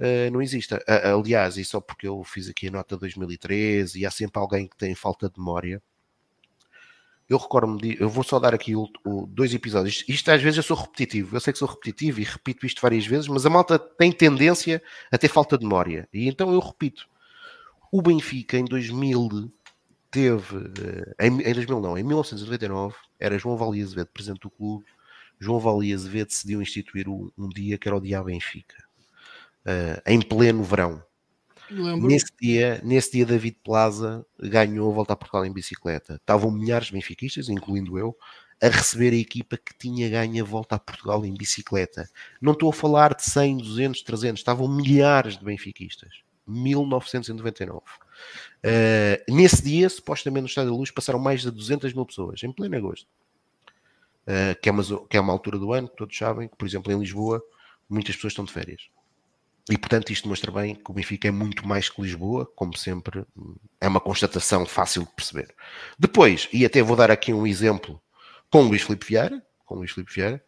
uh, 0.00 0.30
não 0.32 0.42
exista. 0.42 0.82
Aliás, 0.86 1.56
e 1.56 1.64
só 1.64 1.80
porque 1.80 2.08
eu 2.08 2.24
fiz 2.24 2.48
aqui 2.48 2.68
a 2.68 2.70
nota 2.70 2.96
2013 2.96 4.00
e 4.00 4.06
há 4.06 4.10
sempre 4.10 4.40
alguém 4.40 4.66
que 4.66 4.76
tem 4.76 4.94
falta 4.94 5.28
de 5.28 5.38
memória, 5.38 5.82
eu 7.30 7.38
recordo-me 7.38 7.96
eu 8.00 8.08
vou 8.08 8.24
só 8.24 8.40
dar 8.40 8.52
aqui 8.52 8.74
o, 8.74 8.88
o, 9.06 9.24
dois 9.24 9.54
episódios. 9.54 10.04
Isto 10.08 10.32
às 10.32 10.42
vezes 10.42 10.56
eu 10.56 10.62
sou 10.64 10.76
repetitivo, 10.76 11.36
eu 11.36 11.40
sei 11.40 11.52
que 11.52 11.60
sou 11.60 11.68
repetitivo 11.68 12.20
e 12.20 12.24
repito 12.24 12.66
isto 12.66 12.82
várias 12.82 13.06
vezes, 13.06 13.28
mas 13.28 13.46
a 13.46 13.50
malta 13.50 13.78
tem 13.78 14.10
tendência 14.10 14.82
a 15.12 15.16
ter 15.16 15.28
falta 15.28 15.56
de 15.56 15.64
memória. 15.64 16.08
E 16.12 16.28
então 16.28 16.52
eu 16.52 16.58
repito. 16.58 17.08
O 17.92 18.02
Benfica 18.02 18.58
em 18.58 18.64
2000 18.64 19.52
teve, 20.10 20.56
eh, 21.18 21.26
em, 21.26 21.40
em 21.40 21.54
2000 21.54 21.80
não, 21.80 21.96
em 21.96 22.02
1999, 22.02 22.96
era 23.18 23.38
João 23.38 23.56
Valia 23.56 23.84
Azevedo, 23.84 24.08
presidente 24.12 24.40
do 24.40 24.50
clube. 24.50 24.84
João 25.38 25.60
Valia 25.60 25.94
Azevedo 25.94 26.28
decidiu 26.28 26.60
instituir 26.60 27.08
um, 27.08 27.30
um 27.38 27.48
dia 27.48 27.78
que 27.78 27.88
era 27.88 27.96
o 27.96 28.00
dia 28.00 28.22
Benfica, 28.22 28.76
uh, 29.70 30.02
em 30.06 30.20
pleno 30.20 30.62
verão. 30.62 31.02
Nesse 31.70 32.32
dia, 32.40 32.80
nesse 32.82 33.12
dia, 33.12 33.24
David 33.24 33.58
Plaza 33.62 34.26
ganhou 34.40 34.90
a 34.90 34.94
volta 34.94 35.12
a 35.12 35.16
Portugal 35.16 35.46
em 35.46 35.52
bicicleta. 35.52 36.16
Estavam 36.16 36.50
milhares 36.50 36.88
de 36.88 36.94
benfiquistas, 36.94 37.48
incluindo 37.48 37.96
eu, 37.96 38.16
a 38.60 38.68
receber 38.68 39.12
a 39.12 39.16
equipa 39.16 39.56
que 39.56 39.72
tinha 39.78 40.08
ganho 40.08 40.44
a 40.44 40.46
volta 40.46 40.74
a 40.74 40.78
Portugal 40.78 41.24
em 41.24 41.32
bicicleta. 41.32 42.08
Não 42.40 42.52
estou 42.52 42.70
a 42.70 42.72
falar 42.72 43.14
de 43.14 43.24
100, 43.24 43.58
200, 43.58 44.02
300, 44.02 44.40
estavam 44.40 44.68
milhares 44.68 45.38
de 45.38 45.44
benfiquistas. 45.44 46.22
1999. 46.46 47.82
Uh, 48.62 49.32
nesse 49.32 49.62
dia, 49.62 49.88
supostamente 49.88 50.42
no 50.42 50.48
Estádio 50.48 50.72
da 50.72 50.76
Luz, 50.76 50.90
passaram 50.90 51.20
mais 51.20 51.42
de 51.42 51.50
200 51.50 51.94
mil 51.94 52.04
pessoas, 52.04 52.42
em 52.42 52.52
pleno 52.52 52.76
agosto. 52.76 53.06
Uh, 54.26 54.60
que, 54.60 54.68
é 54.68 54.72
uma, 54.72 54.82
que 55.08 55.16
é 55.16 55.20
uma 55.20 55.32
altura 55.32 55.58
do 55.58 55.72
ano, 55.72 55.88
todos 55.88 56.16
sabem 56.16 56.48
que, 56.48 56.56
por 56.56 56.66
exemplo, 56.66 56.92
em 56.92 56.98
Lisboa, 56.98 57.42
muitas 57.88 58.16
pessoas 58.16 58.32
estão 58.32 58.44
de 58.44 58.52
férias. 58.52 58.90
E 59.68 59.76
portanto, 59.76 60.12
isto 60.12 60.28
mostra 60.28 60.50
bem 60.50 60.74
que 60.74 60.90
o 60.90 60.94
Benfica 60.94 61.28
é 61.28 61.30
muito 61.30 61.66
mais 61.66 61.88
que 61.88 62.00
Lisboa, 62.00 62.46
como 62.54 62.76
sempre, 62.76 63.24
é 63.80 63.88
uma 63.88 64.00
constatação 64.00 64.64
fácil 64.66 65.04
de 65.04 65.10
perceber. 65.10 65.54
Depois, 65.98 66.48
e 66.52 66.64
até 66.64 66.82
vou 66.82 66.96
dar 66.96 67.10
aqui 67.10 67.32
um 67.32 67.46
exemplo 67.46 68.00
com 68.50 68.62
o 68.62 68.68
Luís 68.68 68.82
Filipe 68.82 69.06
Vieira, 69.06 69.42
com 69.64 69.76
Luís 69.76 69.92
Filipe 69.92 70.12
Vieira, 70.12 70.44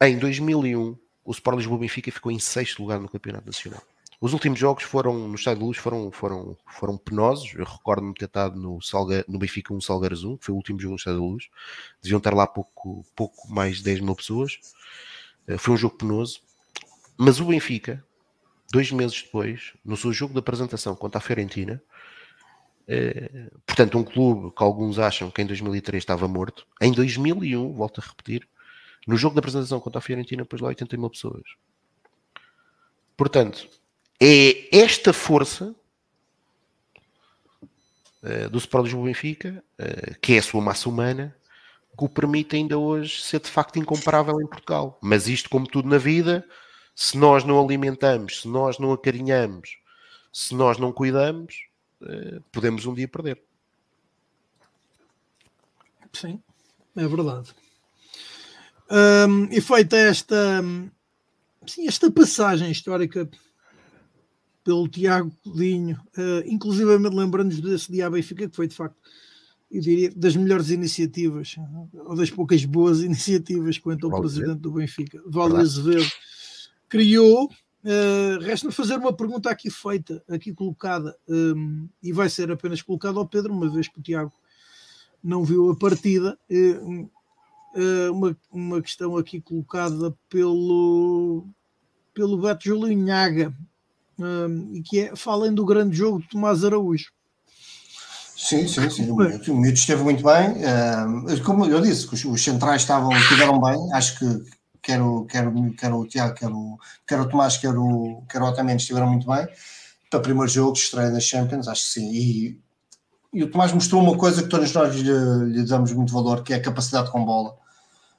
em 0.00 0.18
2001, 0.18 0.98
o 1.24 1.30
Sport 1.30 1.58
Lisboa 1.58 1.78
Benfica 1.78 2.10
ficou 2.10 2.32
em 2.32 2.38
sexto 2.38 2.82
lugar 2.82 2.98
no 2.98 3.08
Campeonato 3.08 3.46
Nacional. 3.46 3.82
Os 4.20 4.32
últimos 4.32 4.58
jogos 4.58 4.84
foram 4.84 5.26
no 5.26 5.34
Estádio 5.34 5.60
de 5.60 5.64
Luz 5.66 5.78
foram, 5.78 6.12
foram, 6.12 6.56
foram 6.68 6.96
penosos. 6.96 7.52
Eu 7.54 7.64
recordo-me 7.64 8.14
ter 8.14 8.26
estado 8.26 8.56
no, 8.56 8.80
Salga, 8.80 9.24
no 9.26 9.36
Benfica 9.36 9.74
1 9.74 9.80
Salgares 9.80 10.22
1, 10.22 10.36
que 10.36 10.44
foi 10.44 10.52
o 10.52 10.56
último 10.56 10.78
jogo 10.78 10.92
no 10.92 10.96
Estádio 10.96 11.20
de 11.20 11.26
Luz. 11.26 11.48
Deviam 12.00 12.18
estar 12.18 12.32
lá 12.32 12.46
pouco, 12.46 13.04
pouco 13.16 13.52
mais 13.52 13.78
de 13.78 13.82
10 13.82 14.00
mil 14.00 14.14
pessoas. 14.14 14.60
Eh, 15.48 15.58
foi 15.58 15.74
um 15.74 15.76
jogo 15.76 15.96
penoso. 15.96 16.40
Mas 17.16 17.40
o 17.40 17.46
Benfica, 17.46 18.04
dois 18.72 18.90
meses 18.90 19.22
depois, 19.22 19.74
no 19.84 19.98
seu 19.98 20.10
jogo 20.14 20.32
de 20.32 20.38
apresentação 20.38 20.96
contra 20.96 21.18
a 21.18 21.20
Fiorentina, 21.20 21.80
eh, 22.88 23.50
portanto, 23.66 23.98
um 23.98 24.02
clube 24.02 24.50
que 24.56 24.62
alguns 24.62 24.98
acham 24.98 25.30
que 25.30 25.42
em 25.42 25.46
2003 25.46 26.02
estava 26.02 26.26
morto, 26.26 26.66
em 26.80 26.90
2001, 26.90 27.74
volto 27.74 28.00
a 28.00 28.04
repetir, 28.08 28.48
no 29.06 29.14
jogo 29.18 29.34
de 29.34 29.40
apresentação 29.40 29.78
contra 29.78 29.98
a 29.98 30.02
Fiorentina, 30.02 30.46
pôs 30.46 30.62
lá 30.62 30.68
80 30.68 30.96
mil 30.96 31.10
pessoas. 31.10 31.42
Portanto, 33.14 33.68
é 34.18 34.74
esta 34.74 35.12
força 35.12 35.74
uh, 38.22 38.48
do 38.48 38.56
Sport 38.56 38.84
Lisboa 38.84 39.04
Benfica, 39.04 39.62
uh, 39.78 40.18
que 40.18 40.32
é 40.32 40.38
a 40.38 40.42
sua 40.42 40.62
massa 40.62 40.88
humana, 40.88 41.36
que 41.98 42.04
o 42.04 42.08
permite 42.08 42.56
ainda 42.56 42.78
hoje 42.78 43.22
ser 43.22 43.40
de 43.40 43.50
facto 43.50 43.78
incomparável 43.78 44.40
em 44.40 44.46
Portugal. 44.46 44.98
Mas 45.02 45.28
isto, 45.28 45.50
como 45.50 45.66
tudo 45.66 45.90
na 45.90 45.98
vida, 45.98 46.42
se 46.94 47.16
nós 47.16 47.44
não 47.44 47.62
alimentamos, 47.62 48.42
se 48.42 48.48
nós 48.48 48.78
não 48.78 48.92
acarinhamos, 48.92 49.78
se 50.32 50.54
nós 50.54 50.78
não 50.78 50.92
cuidamos, 50.92 51.66
uh, 52.02 52.42
podemos 52.52 52.86
um 52.86 52.94
dia 52.94 53.08
perder. 53.08 53.40
Sim, 56.12 56.40
é 56.96 57.06
verdade. 57.06 57.54
Um, 58.90 59.44
e 59.50 59.60
feita 59.60 59.96
esta, 59.96 60.62
sim, 61.66 61.88
esta 61.88 62.10
passagem 62.10 62.70
histórica 62.70 63.28
pelo 64.62 64.86
Tiago 64.86 65.32
Codinho, 65.42 65.98
uh, 66.16 66.46
inclusivamente 66.46 67.16
lembrando-nos 67.16 67.60
desse 67.60 67.90
dia 67.90 68.06
à 68.06 68.10
Benfica, 68.10 68.48
que 68.48 68.54
foi 68.54 68.68
de 68.68 68.74
facto, 68.74 68.96
eu 69.70 69.80
diria, 69.80 70.12
das 70.14 70.36
melhores 70.36 70.68
iniciativas, 70.68 71.56
ou 72.04 72.14
das 72.14 72.30
poucas 72.30 72.64
boas 72.64 73.00
iniciativas 73.02 73.78
quanto 73.78 74.12
ao 74.12 74.20
presidente 74.20 74.60
do 74.60 74.72
Benfica, 74.72 75.22
Valdir 75.26 75.60
Azevedo, 75.60 76.12
criou. 76.92 77.50
Uh, 77.82 78.38
Resta-me 78.42 78.72
fazer 78.72 78.96
uma 78.96 79.12
pergunta 79.12 79.50
aqui 79.50 79.70
feita, 79.70 80.22
aqui 80.28 80.52
colocada, 80.52 81.16
um, 81.26 81.88
e 82.02 82.12
vai 82.12 82.28
ser 82.28 82.52
apenas 82.52 82.82
colocada 82.82 83.18
ao 83.18 83.26
Pedro, 83.26 83.52
uma 83.52 83.68
vez 83.72 83.88
que 83.88 83.98
o 83.98 84.02
Tiago 84.02 84.32
não 85.24 85.42
viu 85.42 85.70
a 85.70 85.76
partida. 85.76 86.38
Uh, 86.50 87.10
uh, 87.74 88.12
uma, 88.12 88.36
uma 88.52 88.82
questão 88.82 89.16
aqui 89.16 89.40
colocada 89.40 90.14
pelo, 90.28 91.46
pelo 92.12 92.36
Beto 92.36 92.66
Júlio 92.66 92.96
Nhaga, 92.96 93.52
um, 94.18 94.74
e 94.74 94.82
que 94.82 95.00
é, 95.00 95.16
falem 95.16 95.52
do 95.52 95.64
grande 95.64 95.96
jogo 95.96 96.20
de 96.20 96.28
Tomás 96.28 96.62
Araújo. 96.62 97.10
Sim, 98.36 98.68
sim, 98.68 98.90
sim. 98.90 99.10
O 99.10 99.16
Miúdo, 99.16 99.72
esteve 99.72 100.02
muito 100.02 100.22
bem. 100.22 100.56
Como 101.44 101.64
eu 101.64 101.80
disse, 101.80 102.12
os, 102.12 102.24
os 102.24 102.42
centrais 102.42 102.82
estavam, 102.82 103.12
estiveram 103.16 103.60
bem. 103.60 103.92
Acho 103.92 104.18
que 104.18 104.42
quer 104.82 105.00
o, 105.00 105.24
quer, 105.24 105.46
o, 105.46 106.06
Tiago, 106.06 106.34
quer 106.34 106.50
o, 106.50 106.78
o 107.20 107.28
Tomás, 107.28 107.56
quer 107.56 107.76
o, 107.76 108.22
quer 108.28 108.42
o 108.42 108.46
Otamendi 108.46 108.82
estiveram 108.82 109.08
muito 109.08 109.26
bem. 109.26 109.46
Para 110.10 110.18
o 110.18 110.22
primeiro 110.22 110.50
jogo, 110.50 110.76
estreia 110.76 111.10
das 111.10 111.24
Champions, 111.24 111.68
acho 111.68 111.84
que 111.84 111.90
sim. 111.90 112.10
E, 112.12 112.60
e 113.32 113.44
o 113.44 113.50
Tomás 113.50 113.72
mostrou 113.72 114.02
uma 114.02 114.18
coisa 114.18 114.42
que 114.42 114.48
todos 114.48 114.72
nós 114.72 114.94
lhe, 114.94 115.52
lhe 115.52 115.64
damos 115.64 115.92
muito 115.92 116.12
valor, 116.12 116.42
que 116.42 116.52
é 116.52 116.56
a 116.56 116.62
capacidade 116.62 117.10
com 117.10 117.24
bola. 117.24 117.56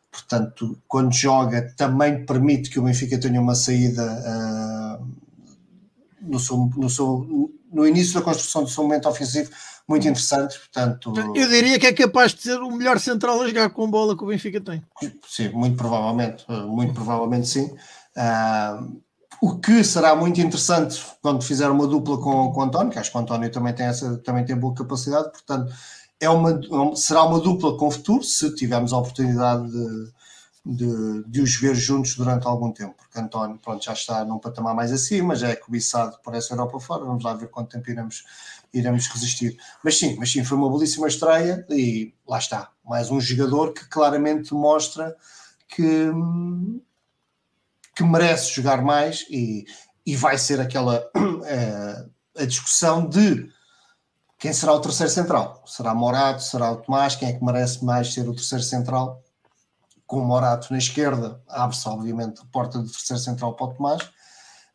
Portanto, 0.10 0.78
quando 0.88 1.14
joga, 1.14 1.74
também 1.76 2.26
permite 2.26 2.70
que 2.70 2.80
o 2.80 2.84
Benfica 2.84 3.20
tenha 3.20 3.42
uma 3.42 3.56
saída 3.56 4.04
uh, 4.04 5.08
no, 6.22 6.40
seu, 6.40 6.58
no, 6.78 6.90
seu, 6.90 7.52
no 7.72 7.88
início 7.88 8.14
da 8.14 8.22
construção 8.22 8.64
do 8.64 8.70
seu 8.70 8.84
momento 8.84 9.10
ofensivo 9.10 9.50
muito 9.88 10.08
interessante. 10.08 10.58
Portanto, 10.60 11.14
eu 11.36 11.48
diria 11.48 11.80
que 11.80 11.88
é 11.88 11.94
capaz 11.94 12.34
de 12.34 12.42
ser 12.42 12.60
o 12.60 12.72
melhor 12.72 13.00
central 13.00 13.42
a 13.42 13.48
jogar 13.48 13.70
com 13.70 13.90
bola 13.90 14.18
que 14.18 14.24
o 14.24 14.28
Benfica 14.28 14.62
tem. 14.62 14.84
Sim, 15.28 15.50
muito 15.50 15.78
provavelmente, 15.78 16.46
muito 16.68 16.94
provavelmente 16.94 17.48
sim. 17.48 17.76
Uh, 18.16 19.02
o 19.42 19.60
que 19.60 19.84
será 19.84 20.16
muito 20.16 20.40
interessante 20.40 21.04
quando 21.22 21.44
fizer 21.44 21.70
uma 21.70 21.86
dupla 21.86 22.18
com, 22.18 22.52
com 22.54 22.60
o 22.62 22.64
António, 22.64 22.92
que 22.92 23.00
acho 23.00 23.12
que 23.12 23.18
o 23.18 23.20
António 23.20 23.52
também 23.52 23.74
tem, 23.74 23.88
essa, 23.88 24.18
também 24.20 24.46
tem 24.46 24.56
boa 24.56 24.74
capacidade, 24.74 25.32
portanto, 25.32 25.74
é 26.20 26.30
uma, 26.30 26.62
será 26.96 27.24
uma 27.24 27.40
dupla 27.40 27.78
com 27.78 27.92
futuro, 27.92 28.24
se 28.24 28.56
tivermos 28.56 28.94
a 28.94 28.98
oportunidade 28.98 29.70
de, 29.70 30.12
de, 30.66 31.24
de, 31.28 31.42
os 31.42 31.56
ver 31.58 31.76
juntos 31.76 32.16
durante 32.16 32.48
algum 32.48 32.72
tempo, 32.72 32.96
porque 32.96 33.20
António 33.20 33.58
pronto, 33.58 33.84
já 33.84 33.92
está 33.92 34.24
num 34.24 34.40
patamar 34.40 34.74
mais 34.74 34.94
acima, 34.94 35.36
já 35.36 35.50
é 35.50 35.56
cobiçado 35.56 36.18
por 36.24 36.34
essa 36.34 36.54
Europa 36.54 36.80
fora, 36.80 37.04
vamos 37.04 37.24
lá 37.24 37.34
ver 37.34 37.50
quanto 37.50 37.72
tempo 37.72 37.92
iremos, 37.92 38.24
iremos 38.74 39.08
resistir. 39.08 39.58
Mas 39.84 39.98
sim, 39.98 40.16
mas 40.18 40.32
sim, 40.32 40.44
foi 40.44 40.58
uma 40.58 40.72
belíssima 40.72 41.08
estreia 41.08 41.66
e 41.70 42.14
lá 42.28 42.38
está, 42.38 42.70
mais 42.84 43.12
um 43.12 43.22
jogador 43.22 43.74
que 43.74 43.88
claramente 43.88 44.54
mostra 44.54 45.16
que, 45.68 46.10
que 47.96 48.04
merece 48.04 48.54
jogar 48.54 48.82
mais 48.82 49.26
e, 49.30 49.66
e 50.06 50.16
vai 50.16 50.38
ser 50.38 50.60
aquela 50.60 51.06
é, 51.46 52.06
a 52.42 52.46
discussão 52.46 53.08
de 53.08 53.50
quem 54.40 54.52
será 54.52 54.74
o 54.74 54.82
terceiro 54.82 55.12
central. 55.12 55.64
Será 55.66 55.94
Morato, 55.94 56.44
será 56.44 56.72
o 56.72 56.78
Tomás, 56.78 57.16
quem 57.16 57.30
é 57.30 57.34
que 57.34 57.44
merece 57.44 57.86
mais 57.86 58.14
ser 58.14 58.28
o 58.28 58.36
terceiro 58.36 58.64
central? 58.64 59.24
com 60.14 60.20
o 60.20 60.26
Morato 60.26 60.72
na 60.72 60.78
esquerda, 60.78 61.42
abre-se 61.48 61.88
obviamente 61.90 62.42
a 62.42 62.46
porta 62.52 62.78
do 62.78 62.88
terceiro 62.88 63.20
central 63.20 63.56
para 63.56 63.66
o 63.66 63.74
Tomás, 63.74 64.10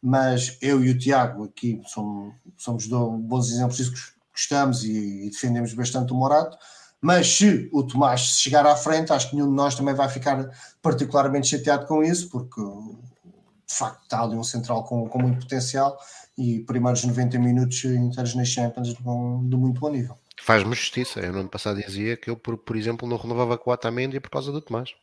mas 0.02 0.56
eu 0.60 0.84
e 0.84 0.90
o 0.90 0.98
Tiago 0.98 1.44
aqui 1.44 1.80
somos, 1.86 2.34
somos 2.56 2.86
bons 2.86 3.50
exemplos 3.50 3.76
disso 3.76 3.92
que 3.92 4.00
gostamos 4.32 4.84
e, 4.84 5.26
e, 5.26 5.30
defendemos 5.30 5.74
bastante 5.74 6.12
o 6.12 6.16
Morato, 6.16 6.56
mas 7.00 7.28
se 7.28 7.68
o 7.72 7.82
Tomás 7.82 8.20
chegar 8.20 8.66
à 8.66 8.76
frente, 8.76 9.12
acho 9.12 9.30
que 9.30 9.36
nenhum 9.36 9.48
de 9.48 9.54
nós 9.54 9.74
também 9.74 9.94
vai 9.94 10.08
ficar 10.08 10.48
particularmente 10.80 11.48
chateado 11.48 11.86
com 11.86 12.02
isso, 12.02 12.28
porque 12.28 12.60
de 12.60 13.74
facto 13.74 14.02
está 14.02 14.22
ali 14.22 14.36
um 14.36 14.44
central 14.44 14.84
com, 14.84 15.08
com 15.08 15.18
muito 15.20 15.40
potencial 15.40 15.98
e 16.36 16.60
primeiros 16.60 17.04
90 17.04 17.38
minutos 17.38 17.84
inteiros 17.84 18.34
nas 18.34 18.48
Champions 18.48 18.88
de, 18.88 18.94
de 18.94 19.56
muito 19.56 19.80
bom 19.80 19.90
nível. 19.90 20.16
Faz-me 20.40 20.74
justiça. 20.74 21.20
Eu 21.20 21.32
no 21.32 21.40
ano 21.40 21.48
passado 21.48 21.82
dizia 21.82 22.16
que 22.16 22.30
eu, 22.30 22.36
por, 22.36 22.56
por 22.56 22.76
exemplo, 22.76 23.08
não 23.08 23.16
renovava 23.16 23.58
com 23.58 23.70
o 23.70 23.72
Otamendi 23.72 24.20
por 24.20 24.30
causa 24.30 24.52
do 24.52 24.60
Tomás. 24.60 24.94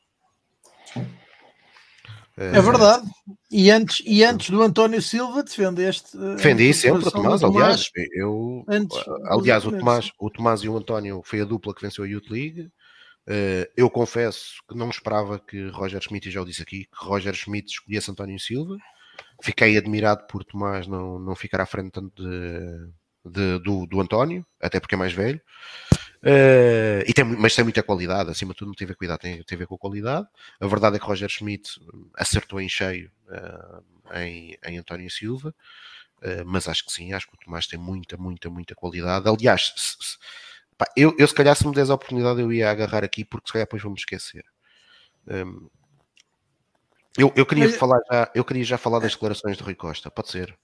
É 2.38 2.61
verdade. 2.61 3.07
E 3.49 3.71
antes, 3.71 4.03
e 4.05 4.23
antes 4.23 4.49
do 4.49 4.61
António 4.61 5.01
Silva 5.01 5.41
defendeste. 5.41 6.17
Eh, 6.17 6.36
Defendi 6.36 6.73
sempre 6.73 7.07
o 7.07 7.11
Tomás, 7.11 7.41
aliás. 7.41 7.89
Eu, 8.13 8.65
antes, 8.67 8.97
aliás, 9.29 9.65
o 9.65 9.71
Tomás, 9.71 10.11
o 10.19 10.29
Tomás 10.29 10.61
e 10.61 10.67
o 10.67 10.75
António 10.75 11.21
foi 11.23 11.41
a 11.41 11.45
dupla 11.45 11.73
que 11.73 11.81
venceu 11.81 12.03
a 12.03 12.07
Youth 12.07 12.29
League. 12.29 12.69
Eh, 13.27 13.71
eu 13.77 13.89
confesso 13.89 14.55
que 14.67 14.75
não 14.75 14.89
esperava 14.89 15.39
que 15.39 15.69
Roger 15.69 16.01
Schmidt, 16.01 16.27
e 16.27 16.31
já 16.31 16.41
o 16.41 16.45
disse 16.45 16.61
aqui, 16.61 16.83
que 16.83 17.05
Roger 17.05 17.33
Schmidt 17.33 17.71
escolhesse 17.71 18.11
António 18.11 18.39
Silva. 18.39 18.75
Fiquei 19.41 19.77
admirado 19.77 20.27
por 20.27 20.43
Tomás 20.43 20.88
não, 20.88 21.17
não 21.17 21.36
ficar 21.36 21.61
à 21.61 21.65
frente 21.65 21.91
tanto 21.91 22.21
de, 22.21 22.89
de, 23.25 23.59
do, 23.59 23.86
do 23.86 24.01
António, 24.01 24.45
até 24.61 24.79
porque 24.79 24.95
é 24.95 24.97
mais 24.97 25.13
velho. 25.13 25.39
Uh, 26.26 27.05
e 27.07 27.13
tem, 27.13 27.23
mas 27.23 27.53
tem 27.53 27.63
muita 27.63 27.84
qualidade, 27.84 28.32
acima 28.32 28.51
de 28.53 28.57
tudo 28.57 28.69
não 28.69 28.73
tem 28.73 28.86
a 28.86 28.88
ver, 28.88 28.95
cuidado, 28.95 29.19
tem, 29.19 29.43
tem 29.43 29.55
a 29.55 29.59
ver 29.59 29.67
com 29.67 29.76
a 29.76 29.78
qualidade. 29.78 30.28
A 30.59 30.65
verdade 30.65 30.95
é 30.95 30.99
que 30.99 31.05
Roger 31.05 31.30
Schmidt 31.30 31.80
acertou 32.15 32.59
em 32.59 32.67
cheio 32.67 33.11
uh, 33.28 34.15
em, 34.17 34.57
em 34.65 34.78
António 34.80 35.07
Silva, 35.11 35.53
uh, 36.23 36.43
mas 36.43 36.67
acho 36.67 36.84
que 36.84 36.91
sim, 36.91 37.13
acho 37.13 37.28
que 37.28 37.36
o 37.36 37.38
Tomás 37.38 37.67
tem 37.67 37.78
muita, 37.78 38.17
muita, 38.17 38.49
muita 38.49 38.73
qualidade. 38.73 39.30
Aliás, 39.30 39.71
se, 39.78 39.97
se, 39.99 40.17
pá, 40.76 40.88
eu, 40.97 41.15
eu 41.19 41.28
se 41.28 41.36
calhar 41.36 41.55
se 41.55 41.67
me 41.67 41.76
des 41.76 41.91
a 41.91 41.93
oportunidade 41.93 42.41
eu 42.41 42.51
ia 42.51 42.71
agarrar 42.71 43.03
aqui, 43.03 43.23
porque 43.23 43.47
se 43.47 43.53
calhar 43.53 43.67
depois 43.67 43.84
vou-me 43.84 43.99
esquecer. 43.99 44.43
Um, 45.28 45.69
eu, 47.19 47.32
eu, 47.36 47.45
queria 47.45 47.65
mas... 47.65 47.76
falar 47.76 47.99
já, 48.11 48.32
eu 48.34 48.43
queria 48.43 48.63
já 48.63 48.80
falar 48.80 48.97
das 48.97 49.11
declarações 49.11 49.57
de 49.57 49.63
Rui 49.63 49.76
Costa, 49.76 50.09
pode 50.09 50.32
ser? 50.32 50.57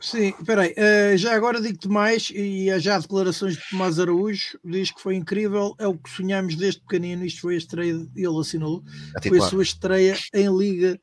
Sim, 0.00 0.32
peraí, 0.44 0.72
uh, 0.72 1.16
já 1.16 1.34
agora 1.34 1.60
digo-te 1.60 1.88
mais, 1.88 2.30
e 2.34 2.66
já 2.78 2.98
declarações 2.98 3.54
de 3.54 3.62
Tomás 3.70 3.98
Araújo, 3.98 4.58
diz 4.62 4.90
que 4.90 5.00
foi 5.00 5.16
incrível, 5.16 5.74
é 5.78 5.86
o 5.86 5.96
que 5.96 6.10
sonhamos 6.10 6.54
desde 6.54 6.80
pequenino, 6.80 7.24
isto 7.24 7.40
foi 7.40 7.54
a 7.54 7.58
estreia, 7.58 8.06
ele 8.14 8.38
assinou, 8.38 8.82
foi 9.26 9.38
a 9.38 9.42
sua 9.42 9.62
estreia 9.62 10.16
em 10.34 10.54
Liga, 10.54 11.00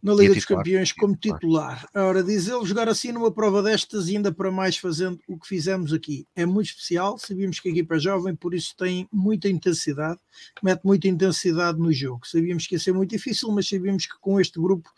na 0.00 0.12
Liga 0.12 0.34
dos 0.34 0.44
Campeões 0.44 0.92
como 0.92 1.16
titular. 1.16 1.88
Ora, 1.94 2.22
diz 2.22 2.46
ele, 2.46 2.64
jogar 2.66 2.90
assim 2.90 3.10
numa 3.10 3.32
prova 3.32 3.62
destas 3.62 4.06
e 4.06 4.16
ainda 4.16 4.30
para 4.30 4.52
mais 4.52 4.76
fazendo 4.76 5.18
o 5.26 5.38
que 5.38 5.48
fizemos 5.48 5.94
aqui. 5.94 6.28
É 6.36 6.44
muito 6.44 6.66
especial, 6.66 7.18
sabíamos 7.18 7.58
que 7.58 7.70
a 7.70 7.72
equipa 7.72 7.96
é 7.96 7.98
jovem, 7.98 8.36
por 8.36 8.54
isso 8.54 8.74
tem 8.76 9.08
muita 9.10 9.48
intensidade, 9.48 10.20
mete 10.62 10.84
muita 10.84 11.08
intensidade 11.08 11.78
no 11.78 11.90
jogo. 11.90 12.26
Sabíamos 12.26 12.66
que 12.66 12.74
ia 12.74 12.78
ser 12.78 12.92
muito 12.92 13.10
difícil, 13.10 13.50
mas 13.50 13.66
sabíamos 13.66 14.04
que 14.04 14.14
com 14.20 14.38
este 14.38 14.60
grupo 14.60 14.90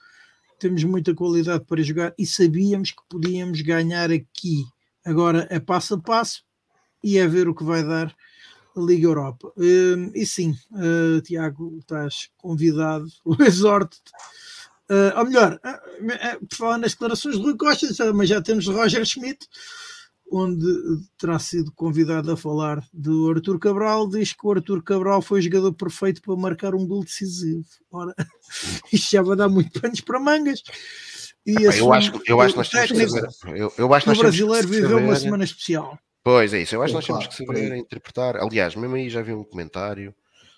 temos 0.59 0.85
muita 0.85 1.15
qualidade 1.15 1.65
para 1.65 1.83
jogar 1.83 2.15
e 2.19 2.27
sabíamos 2.27 2.91
que 2.91 3.03
podíamos 3.09 3.61
ganhar 3.61 4.11
aqui. 4.11 4.65
Agora 5.05 5.47
é 5.51 5.61
passo 5.61 5.95
a 5.95 5.99
passo 5.99 6.43
e 7.03 7.19
é 7.19 7.27
ver 7.27 7.49
o 7.49 7.55
que 7.55 7.65
vai 7.65 7.85
dar 7.85 8.15
a 8.77 8.81
Liga 8.81 9.07
Europa. 9.07 9.53
Uh, 9.57 10.11
e 10.15 10.27
sim, 10.27 10.55
uh, 10.73 11.21
Tiago, 11.23 11.79
estás 11.79 12.31
convidado, 12.37 13.07
exorto-te. 13.41 14.13
Uh, 14.89 15.19
ou 15.19 15.25
melhor, 15.25 15.61
uh, 15.65 16.47
por 16.47 16.57
falar 16.57 16.79
nas 16.79 16.93
declarações 16.93 17.37
de 17.37 17.43
Rui 17.43 17.57
Costa, 17.57 18.13
mas 18.13 18.29
já 18.29 18.41
temos 18.41 18.67
Roger 18.67 19.05
Schmidt, 19.05 19.49
onde 20.31 20.67
terá 21.19 21.39
sido 21.39 21.73
convidado 21.73 22.33
a 22.33 22.37
falar 22.37 22.83
do 22.93 23.31
Arthur 23.31 23.59
Cabral, 23.59 24.09
diz 24.09 24.33
que 24.33 24.47
o 24.47 24.53
Arthur 24.53 24.83
Cabral 24.83 25.23
foi 25.23 25.41
o 25.41 25.43
jogador 25.43 25.73
perfeito 25.73 26.21
para 26.21 26.37
marcar 26.37 26.75
um 26.75 26.87
gol 26.87 27.05
decisivo. 27.05 27.65
Ora, 27.91 28.15
isto 28.93 29.11
já 29.11 29.23
vai 29.23 29.37
dar 29.37 29.49
muito 29.49 29.81
panos 29.81 30.01
para 30.01 30.21
mangas. 30.21 30.63
E 31.47 31.67
assim, 31.67 31.79
eu 31.79 31.93
acho, 31.93 32.21
eu 32.27 32.41
acho 32.41 32.55
que 32.55 32.59
nós 32.59 32.69
temos 32.69 32.91
que 32.91 33.09
saber. 33.09 33.59
Eu, 33.59 33.73
eu 33.79 33.95
acho 33.95 34.05
que 34.05 34.11
nós 34.11 34.19
o 34.19 34.23
brasileiro 34.23 34.69
viveu 34.69 34.99
uma 34.99 35.17
semana 35.17 35.45
especial. 35.45 35.99
Pois 36.25 36.53
é 36.53 36.63
isso, 36.63 36.75
eu 36.75 36.83
acho 36.83 36.91
que 36.91 36.97
nós 36.97 37.07
temos 37.07 37.27
que 37.29 37.37
saber 37.37 37.77
interpretar. 37.77 38.37
Aliás, 38.37 38.75
mesmo 38.75 38.97
aí 38.97 39.09
já 39.09 39.23
vi 39.23 39.33
um 39.33 39.45
comentário 39.45 40.13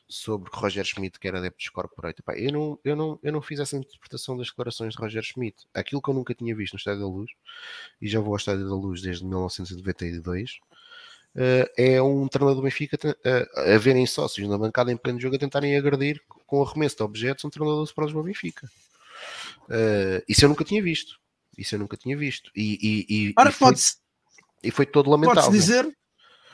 sobre 0.08 0.50
que 0.50 0.56
Roger 0.56 0.84
Schmidt 0.84 1.18
que 1.18 1.28
era 1.28 1.38
adepto 1.38 1.62
de 1.62 1.70
corporate. 1.70 2.20
Epá, 2.20 2.36
eu, 2.36 2.52
não, 2.52 2.78
eu, 2.82 2.96
não, 2.96 3.18
eu 3.22 3.32
não 3.32 3.42
fiz 3.42 3.60
essa 3.60 3.76
interpretação 3.76 4.36
das 4.36 4.48
declarações 4.48 4.94
de 4.94 5.00
Roger 5.00 5.22
Schmidt. 5.22 5.66
Aquilo 5.74 6.00
que 6.00 6.08
eu 6.08 6.14
nunca 6.14 6.34
tinha 6.34 6.54
visto 6.56 6.72
no 6.74 6.78
Estádio 6.78 7.00
da 7.00 7.06
Luz, 7.06 7.30
e 8.00 8.08
já 8.08 8.18
vou 8.18 8.30
ao 8.30 8.36
Estádio 8.36 8.66
da 8.66 8.74
Luz 8.74 9.02
desde 9.02 9.24
1992, 9.24 10.60
uh, 11.34 11.70
é 11.76 12.00
um 12.00 12.26
treinador 12.26 12.56
do 12.56 12.62
Benfica 12.62 12.96
uh, 12.96 13.74
a 13.74 13.78
verem 13.78 14.06
sócios 14.06 14.48
na 14.48 14.56
bancada 14.56 14.90
em 14.90 14.96
pleno 14.96 15.20
jogo 15.20 15.36
a 15.36 15.38
tentarem 15.38 15.76
agredir 15.76 16.22
com 16.46 16.62
arremesso 16.62 16.96
de 16.96 17.02
objetos 17.02 17.44
um 17.44 17.50
treinador 17.50 17.84
do 17.84 18.12
do 18.12 18.22
Benfica. 18.22 18.66
Uh, 19.64 20.24
isso 20.26 20.44
eu 20.44 20.48
nunca 20.48 20.64
tinha 20.64 20.82
visto. 20.82 21.18
Isso 21.56 21.74
eu 21.74 21.78
nunca 21.78 21.96
tinha 21.96 22.16
visto. 22.16 22.50
E, 22.54 22.78
e, 22.80 23.28
e, 23.28 23.34
Ora, 23.36 23.50
e 23.50 23.52
foi, 23.52 23.74
e 24.62 24.70
foi 24.70 24.86
todo 24.86 25.10
lamentável. 25.10 25.42
pode 25.42 25.56
dizer, 25.56 25.86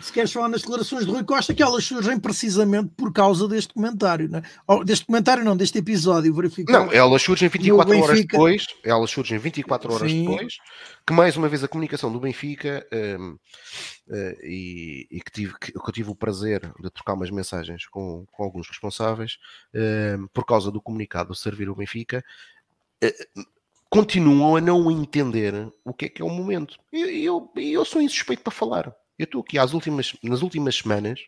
se 0.00 0.12
queres 0.12 0.32
falar 0.32 0.48
nas 0.48 0.62
declarações 0.62 1.06
de 1.06 1.10
Rui 1.10 1.24
Costa, 1.24 1.54
que 1.54 1.62
elas 1.62 1.84
surgem 1.84 2.18
precisamente 2.18 2.90
por 2.96 3.12
causa 3.12 3.48
deste 3.48 3.72
comentário, 3.72 4.34
é? 4.36 4.42
Ou, 4.66 4.84
deste 4.84 5.06
comentário 5.06 5.44
não, 5.44 5.56
deste 5.56 5.78
episódio 5.78 6.34
verificado. 6.34 6.86
Não, 6.86 6.92
elas 6.92 7.22
surgem 7.22 7.48
24 7.48 7.96
horas 7.96 8.10
Benfica- 8.10 8.32
depois, 8.32 8.66
elas 8.82 9.10
surgem 9.10 9.38
24 9.38 9.92
horas 9.92 10.10
Sim. 10.10 10.24
depois, 10.24 10.56
que 11.06 11.12
mais 11.12 11.36
uma 11.36 11.48
vez 11.48 11.62
a 11.64 11.68
comunicação 11.68 12.12
do 12.12 12.20
Benfica 12.20 12.86
hum, 12.92 13.38
eh, 14.10 14.38
e, 14.42 15.06
e 15.10 15.20
que, 15.20 15.30
tive, 15.30 15.54
que, 15.58 15.72
que 15.72 15.78
eu 15.78 15.92
tive 15.92 16.10
o 16.10 16.14
prazer 16.14 16.60
de 16.80 16.90
trocar 16.90 17.14
umas 17.14 17.30
mensagens 17.30 17.86
com, 17.86 18.26
com 18.32 18.44
alguns 18.44 18.68
responsáveis, 18.68 19.38
hum, 19.74 20.26
por 20.32 20.44
causa 20.44 20.70
do 20.70 20.82
comunicado 20.82 21.28
do 21.28 21.34
servir 21.34 21.70
o 21.70 21.74
Benfica, 21.74 22.24
eh, 23.00 23.14
continuam 23.88 24.56
a 24.56 24.60
não 24.60 24.90
entender 24.90 25.72
o 25.84 25.94
que 25.94 26.06
é 26.06 26.08
que 26.08 26.20
é 26.20 26.24
o 26.24 26.28
momento. 26.28 26.76
E 26.92 27.24
eu, 27.24 27.50
eu, 27.54 27.62
eu 27.62 27.84
sou 27.84 28.02
insuspeito 28.02 28.42
para 28.42 28.52
falar. 28.52 28.94
Eu 29.18 29.24
estou 29.24 29.42
aqui 29.42 29.58
últimas, 29.58 30.16
nas 30.22 30.42
últimas 30.42 30.76
semanas. 30.76 31.20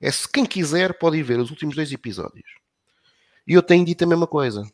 É 0.00 0.10
se 0.10 0.28
quem 0.28 0.46
quiser 0.46 0.98
pode 0.98 1.18
ir 1.18 1.22
ver 1.22 1.38
os 1.38 1.50
últimos 1.50 1.74
dois 1.74 1.92
episódios. 1.92 2.48
E 3.46 3.52
eu 3.52 3.62
tenho 3.62 3.84
dito 3.84 4.04
a 4.04 4.06
mesma 4.06 4.26
coisa. 4.26 4.68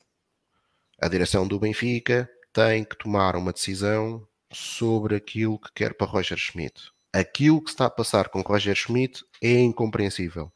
A 1.00 1.08
direção 1.08 1.46
do 1.46 1.58
Benfica 1.58 2.30
tem 2.52 2.84
que 2.84 2.96
tomar 2.96 3.34
uma 3.34 3.52
decisão 3.52 4.26
sobre 4.52 5.16
aquilo 5.16 5.58
que 5.58 5.72
quer 5.72 5.94
para 5.94 6.06
Roger 6.06 6.38
Schmidt. 6.38 6.92
Aquilo 7.12 7.62
que 7.62 7.70
está 7.70 7.86
a 7.86 7.90
passar 7.90 8.28
com 8.28 8.40
Roger 8.40 8.74
Schmidt 8.74 9.24
é 9.42 9.60
incompreensível. 9.60 10.52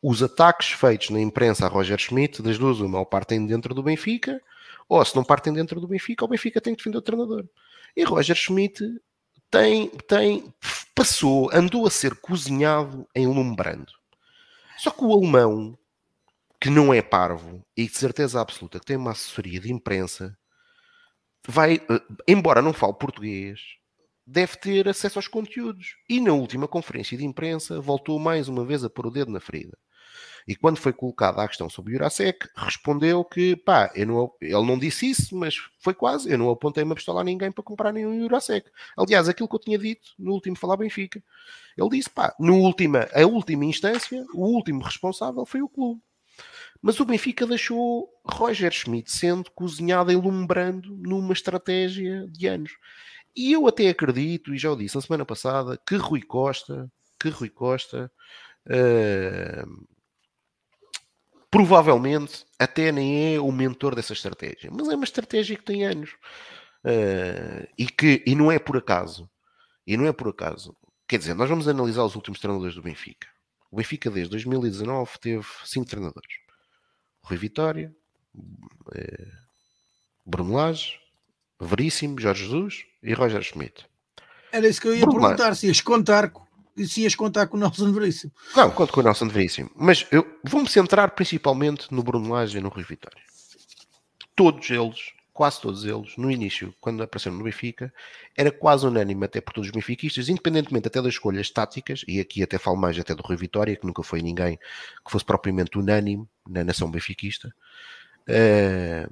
Os 0.00 0.22
ataques 0.22 0.70
feitos 0.72 1.10
na 1.10 1.20
imprensa 1.20 1.66
a 1.66 1.68
Roger 1.68 1.98
Schmidt, 1.98 2.42
das 2.42 2.58
duas, 2.58 2.78
uma, 2.80 3.00
ou 3.00 3.06
partem 3.06 3.44
dentro 3.46 3.74
do 3.74 3.82
Benfica, 3.82 4.40
ou 4.88 5.04
se 5.04 5.16
não 5.16 5.24
partem 5.24 5.52
dentro 5.52 5.80
do 5.80 5.88
Benfica, 5.88 6.24
o 6.24 6.28
Benfica 6.28 6.60
tem 6.60 6.74
que 6.74 6.78
defender 6.78 6.98
o 6.98 7.02
treinador. 7.02 7.44
E 7.96 8.04
Roger 8.04 8.36
Schmidt 8.36 8.84
tem, 9.50 9.88
tem, 10.06 10.52
passou, 10.94 11.50
andou 11.52 11.86
a 11.86 11.90
ser 11.90 12.14
cozinhado 12.16 13.08
em 13.14 13.26
lumbrando. 13.26 13.92
Só 14.78 14.90
que 14.90 15.04
o 15.04 15.12
alemão, 15.12 15.76
que 16.60 16.70
não 16.70 16.92
é 16.92 17.02
parvo 17.02 17.64
e 17.76 17.86
de 17.86 17.96
certeza 17.96 18.40
absoluta 18.40 18.78
que 18.78 18.86
tem 18.86 18.96
uma 18.96 19.12
assessoria 19.12 19.60
de 19.60 19.72
imprensa, 19.72 20.36
vai, 21.46 21.76
eh, 21.76 22.02
embora 22.26 22.62
não 22.62 22.72
fale 22.72 22.94
português, 22.94 23.60
deve 24.26 24.56
ter 24.56 24.88
acesso 24.88 25.18
aos 25.18 25.28
conteúdos. 25.28 25.96
E 26.08 26.20
na 26.20 26.32
última 26.32 26.68
conferência 26.68 27.16
de 27.16 27.24
imprensa 27.24 27.80
voltou 27.80 28.18
mais 28.18 28.48
uma 28.48 28.64
vez 28.64 28.84
a 28.84 28.90
pôr 28.90 29.06
o 29.06 29.10
dedo 29.10 29.32
na 29.32 29.40
ferida. 29.40 29.76
E 30.48 30.56
quando 30.56 30.78
foi 30.78 30.94
colocada 30.94 31.42
a 31.42 31.46
questão 31.46 31.68
sobre 31.68 31.92
o 31.92 31.96
Jurasek, 31.96 32.48
respondeu 32.56 33.22
que, 33.22 33.54
pá, 33.54 33.92
não, 33.94 34.32
ele 34.40 34.66
não 34.66 34.78
disse 34.78 35.10
isso, 35.10 35.36
mas 35.36 35.58
foi 35.78 35.92
quase, 35.92 36.32
eu 36.32 36.38
não 36.38 36.48
apontei 36.48 36.82
uma 36.82 36.94
pistola 36.94 37.20
a 37.20 37.24
ninguém 37.24 37.52
para 37.52 37.62
comprar 37.62 37.92
nenhum 37.92 38.18
Jurasek. 38.18 38.70
Aliás, 38.96 39.28
aquilo 39.28 39.46
que 39.46 39.54
eu 39.54 39.60
tinha 39.60 39.78
dito 39.78 40.08
no 40.18 40.32
último 40.32 40.56
Falar 40.56 40.78
Benfica, 40.78 41.22
ele 41.76 41.90
disse, 41.90 42.08
pá, 42.08 42.34
no 42.40 42.56
última, 42.56 43.06
a 43.12 43.26
última 43.26 43.66
instância, 43.66 44.24
o 44.32 44.46
último 44.46 44.82
responsável 44.82 45.44
foi 45.44 45.60
o 45.60 45.68
clube. 45.68 46.00
Mas 46.80 46.98
o 46.98 47.04
Benfica 47.04 47.46
deixou 47.46 48.08
Roger 48.24 48.72
Schmidt 48.72 49.12
sendo 49.12 49.50
cozinhado 49.50 50.10
e 50.10 50.16
lumbrando 50.16 50.96
numa 50.96 51.34
estratégia 51.34 52.26
de 52.26 52.46
anos. 52.46 52.72
E 53.36 53.52
eu 53.52 53.66
até 53.66 53.90
acredito, 53.90 54.54
e 54.54 54.58
já 54.58 54.72
o 54.72 54.76
disse 54.76 54.94
na 54.94 55.02
semana 55.02 55.26
passada, 55.26 55.78
que 55.86 55.96
Rui 55.96 56.22
Costa, 56.22 56.90
que 57.20 57.28
Rui 57.28 57.50
Costa, 57.50 58.10
eh, 58.66 59.62
provavelmente 61.50 62.44
até 62.58 62.92
nem 62.92 63.34
é 63.34 63.40
o 63.40 63.50
mentor 63.50 63.94
dessa 63.94 64.12
estratégia, 64.12 64.70
mas 64.72 64.88
é 64.88 64.94
uma 64.94 65.04
estratégia 65.04 65.56
que 65.56 65.64
tem 65.64 65.84
anos 65.84 66.14
Eh, 66.84 67.68
e 67.76 67.86
que 67.86 68.22
e 68.24 68.34
não 68.36 68.52
é 68.52 68.58
por 68.58 68.76
acaso. 68.76 69.28
E 69.86 69.96
não 69.96 70.06
é 70.06 70.12
por 70.12 70.28
acaso. 70.28 70.76
Quer 71.08 71.18
dizer, 71.18 71.34
nós 71.34 71.48
vamos 71.50 71.66
analisar 71.66 72.04
os 72.04 72.14
últimos 72.14 72.38
treinadores 72.38 72.76
do 72.76 72.82
Benfica. 72.82 73.26
O 73.70 73.76
Benfica 73.76 74.08
desde 74.10 74.30
2019 74.30 75.10
teve 75.20 75.44
cinco 75.64 75.86
treinadores: 75.90 76.34
Rui 77.22 77.36
Vitória, 77.36 77.92
eh, 78.94 79.26
Bruno 80.24 80.54
Lage, 80.54 81.00
Veríssimo, 81.60 82.20
Jorge 82.20 82.44
Jesus 82.44 82.84
e 83.02 83.12
Roger 83.12 83.42
Schmidt. 83.42 83.84
Era 84.52 84.68
isso 84.68 84.80
que 84.80 84.88
eu 84.88 84.94
ia 84.94 85.04
Bruno 85.04 85.20
perguntar, 85.20 85.56
se 85.56 85.66
ias 85.66 85.80
contar, 85.80 86.30
co- 86.30 86.46
se 86.86 87.02
ias 87.02 87.14
contar 87.14 87.46
com 87.46 87.56
o 87.56 87.60
Nelson 87.60 87.92
Veríssimo. 87.92 88.32
Não, 88.54 88.70
conto 88.70 88.92
com 88.92 89.00
o 89.00 89.02
Nelson 89.02 89.28
Veríssimo. 89.28 89.70
Mas 89.74 90.06
eu 90.10 90.26
vou-me 90.44 90.68
centrar 90.68 91.10
principalmente 91.12 91.92
no 91.92 92.02
Bruno 92.02 92.32
Lage 92.32 92.58
e 92.58 92.60
no 92.60 92.68
Rui 92.68 92.84
Vitória. 92.84 93.22
Todos 94.36 94.70
eles, 94.70 95.12
quase 95.32 95.60
todos 95.60 95.84
eles, 95.84 96.16
no 96.16 96.30
início, 96.30 96.74
quando 96.80 97.02
apareceram 97.02 97.36
no 97.36 97.44
Benfica, 97.44 97.92
era 98.36 98.50
quase 98.50 98.86
unânime 98.86 99.24
até 99.24 99.40
por 99.40 99.52
todos 99.52 99.68
os 99.68 99.74
benfiquistas, 99.74 100.28
independentemente 100.28 100.86
até 100.86 101.00
das 101.02 101.14
escolhas 101.14 101.50
táticas, 101.50 102.04
e 102.06 102.20
aqui 102.20 102.42
até 102.42 102.58
falo 102.58 102.76
mais 102.76 102.98
até 102.98 103.14
do 103.14 103.22
Rui 103.22 103.36
Vitória, 103.36 103.76
que 103.76 103.86
nunca 103.86 104.02
foi 104.02 104.22
ninguém 104.22 104.56
que 104.56 105.10
fosse 105.10 105.24
propriamente 105.24 105.78
unânime 105.78 106.26
na 106.48 106.62
nação 106.62 106.90
benfiquista. 106.90 107.52
eh, 108.28 109.08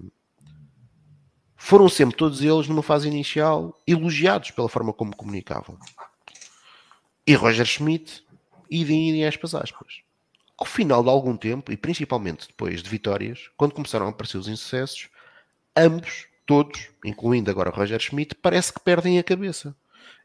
foram 1.56 1.88
sempre 1.88 2.16
todos 2.16 2.42
eles, 2.42 2.68
numa 2.68 2.82
fase 2.82 3.08
inicial, 3.08 3.76
elogiados 3.86 4.52
pela 4.52 4.68
forma 4.68 4.92
como 4.92 5.16
comunicavam. 5.16 5.76
E 7.28 7.34
Roger 7.34 7.66
Schmidt, 7.66 8.22
idem, 8.70 9.10
idem 9.10 9.26
aspas, 9.26 9.52
aspas. 9.52 10.00
Ao 10.56 10.64
final 10.64 11.02
de 11.02 11.10
algum 11.10 11.36
tempo, 11.36 11.72
e 11.72 11.76
principalmente 11.76 12.46
depois 12.46 12.80
de 12.80 12.88
vitórias, 12.88 13.50
quando 13.56 13.74
começaram 13.74 14.06
a 14.06 14.10
aparecer 14.10 14.38
os 14.38 14.46
insucessos, 14.46 15.08
ambos, 15.76 16.28
todos, 16.46 16.88
incluindo 17.04 17.50
agora 17.50 17.70
Roger 17.70 17.98
Schmidt, 17.98 18.36
parece 18.36 18.72
que 18.72 18.78
perdem 18.78 19.18
a 19.18 19.24
cabeça. 19.24 19.74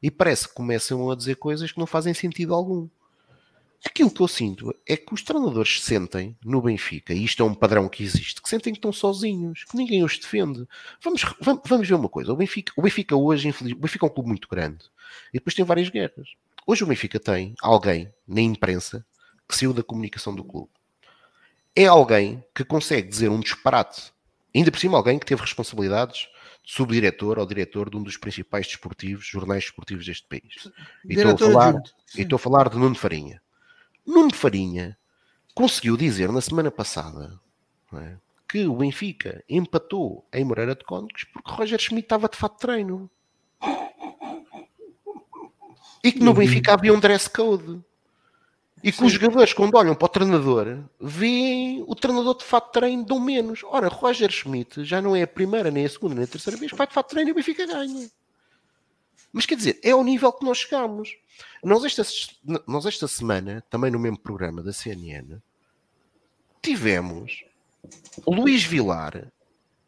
E 0.02 0.12
parece 0.12 0.48
que 0.48 0.54
começam 0.54 1.10
a 1.10 1.16
dizer 1.16 1.38
coisas 1.38 1.72
que 1.72 1.80
não 1.80 1.88
fazem 1.88 2.14
sentido 2.14 2.54
algum. 2.54 2.88
Aquilo 3.84 4.12
que 4.12 4.22
eu 4.22 4.28
sinto 4.28 4.72
é 4.88 4.96
que 4.96 5.12
os 5.12 5.24
treinadores 5.24 5.82
sentem 5.82 6.38
no 6.46 6.62
Benfica, 6.62 7.16
e 7.16 7.24
isto 7.24 7.42
é 7.42 7.46
um 7.48 7.56
padrão 7.56 7.90
que 7.90 8.04
existe, 8.04 8.40
que 8.40 8.48
sentem 8.48 8.74
que 8.74 8.78
estão 8.78 8.94
sozinhos, 8.94 9.64
que 9.64 9.76
ninguém 9.76 10.04
os 10.04 10.20
defende. 10.20 10.68
Vamos, 11.02 11.24
vamos, 11.42 11.64
vamos 11.66 11.88
ver 11.88 11.96
uma 11.96 12.10
coisa: 12.10 12.32
o 12.32 12.36
Benfica, 12.36 12.72
o 12.78 12.84
Benfica 12.84 13.16
hoje, 13.16 13.50
o 13.50 13.76
Benfica 13.76 14.06
é 14.06 14.08
um 14.08 14.14
clube 14.14 14.30
muito 14.30 14.48
grande 14.48 14.86
e 15.34 15.40
depois 15.40 15.56
tem 15.56 15.66
várias 15.66 15.90
guerras. 15.90 16.30
Hoje 16.66 16.84
o 16.84 16.88
Benfica 16.88 17.20
tem 17.20 17.56
alguém 17.62 18.14
na 18.28 18.42
imprensa 18.42 19.06
que 19.48 19.56
saiu 19.56 19.74
da 19.74 19.84
comunicação 19.84 20.34
do 20.36 20.44
clube. 20.44 20.72
É 21.76 21.86
alguém 21.86 22.44
que 22.54 22.64
consegue 22.64 23.08
dizer 23.08 23.30
um 23.30 23.40
disparate, 23.40 24.14
ainda 24.56 24.72
por 24.72 24.80
cima, 24.80 24.98
alguém 24.98 25.18
que 25.18 25.26
teve 25.26 25.42
responsabilidades 25.42 26.28
de 26.64 26.72
subdiretor 26.74 27.40
ou 27.40 27.46
diretor 27.46 27.90
de 27.90 27.98
um 27.98 28.04
dos 28.04 28.18
principais 28.18 28.68
desportivos, 28.68 29.26
jornais 29.26 29.64
desportivos 29.64 30.06
deste 30.06 30.28
país. 30.28 30.70
E 31.06 31.16
estou 31.16 31.34
a 31.34 31.38
falar, 31.38 31.82
e 32.16 32.22
estou 32.22 32.36
a 32.36 32.40
falar 32.40 32.70
de 32.70 32.78
Nuno 32.78 32.96
Farinha. 32.96 33.42
Nuno 34.06 34.34
Farinha 34.34 34.98
conseguiu 35.54 35.98
dizer 35.98 36.32
na 36.32 36.42
semana 36.42 36.72
passada 36.72 37.40
é, 37.94 38.18
que 38.48 38.66
o 38.66 38.76
Benfica 38.76 39.44
empatou 39.50 40.28
em 40.34 40.44
Moreira 40.44 40.76
de 40.76 40.84
Cónicos 40.84 41.24
porque 41.26 41.52
Roger 41.52 41.80
Schmidt 41.80 42.06
estava 42.06 42.28
de 42.28 42.38
fato 42.38 42.54
de 42.54 42.60
treino. 42.60 43.10
E 46.04 46.12
que 46.12 46.20
no 46.20 46.34
Benfica 46.34 46.74
havia 46.74 46.94
um 46.94 47.00
dress 47.00 47.30
code. 47.30 47.80
E 48.84 48.92
que 48.92 49.04
os 49.04 49.14
jogadores, 49.14 49.54
quando 49.54 49.76
olham 49.76 49.94
para 49.94 50.06
o 50.06 50.10
treinador, 50.10 50.80
veem 51.00 51.84
o 51.88 51.96
treinador 51.96 52.36
de 52.36 52.44
fato 52.44 52.68
de 52.68 52.74
treino 52.74 53.06
dão 53.06 53.20
menos. 53.20 53.64
Ora, 53.66 53.88
Roger 53.88 54.32
Schmidt 54.32 54.84
já 54.84 55.00
não 55.00 55.16
é 55.16 55.22
a 55.22 55.28
primeira, 55.28 55.70
nem 55.70 55.86
a 55.86 55.90
segunda, 55.90 56.16
nem 56.16 56.24
a 56.24 56.28
terceira 56.28 56.58
vez 56.58 56.72
que 56.72 56.78
vai 56.78 56.88
de 56.88 56.94
fato 56.94 57.08
de 57.08 57.12
treino 57.12 57.30
e 57.30 57.32
o 57.32 57.36
Benfica 57.36 57.68
ganha. 57.68 58.10
Mas 59.32 59.46
quer 59.46 59.56
dizer, 59.56 59.80
é 59.84 59.92
ao 59.92 60.04
nível 60.04 60.34
que 60.34 60.44
nós 60.44 60.58
chegamos. 60.60 61.16
Nós 61.64 61.86
esta, 61.86 62.04
nós 62.68 62.86
esta 62.86 63.08
semana, 63.08 63.64
também 63.70 63.92
no 63.92 64.00
mesmo 64.00 64.18
programa 64.18 64.64
da 64.64 64.74
CNN, 64.74 65.38
tivemos 66.62 67.44
Luís 68.28 68.64
Vilar 68.64 69.32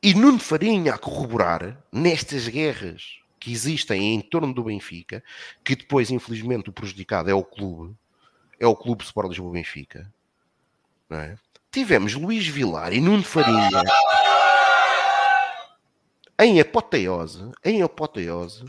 e 0.01 0.14
Nuno 0.14 0.39
Farinha 0.39 0.93
a 0.93 0.97
corroborar 0.97 1.84
nestas 1.91 2.47
guerras 2.47 3.22
que 3.44 3.52
existem 3.52 4.16
em 4.16 4.22
torno 4.22 4.54
do 4.54 4.64
Benfica, 4.64 5.22
que 5.66 5.76
depois, 5.76 6.10
infelizmente, 6.10 6.70
o 6.70 6.74
prejudicado 6.74 7.30
é 7.30 7.34
o 7.34 7.44
clube, 7.44 7.94
é 8.58 8.66
o 8.66 8.74
Clube 8.74 9.04
Sport 9.04 9.28
Lisboa 9.28 9.52
Benfica. 9.52 10.10
É? 11.10 11.36
Tivemos 11.70 12.14
Luís 12.14 12.48
Vilar 12.48 12.94
e 12.94 13.02
Nuno 13.02 13.22
Farinha 13.22 13.84
em 16.39 16.62
apoteose, 16.62 17.52
em 17.66 17.84
apoteose, 17.84 18.64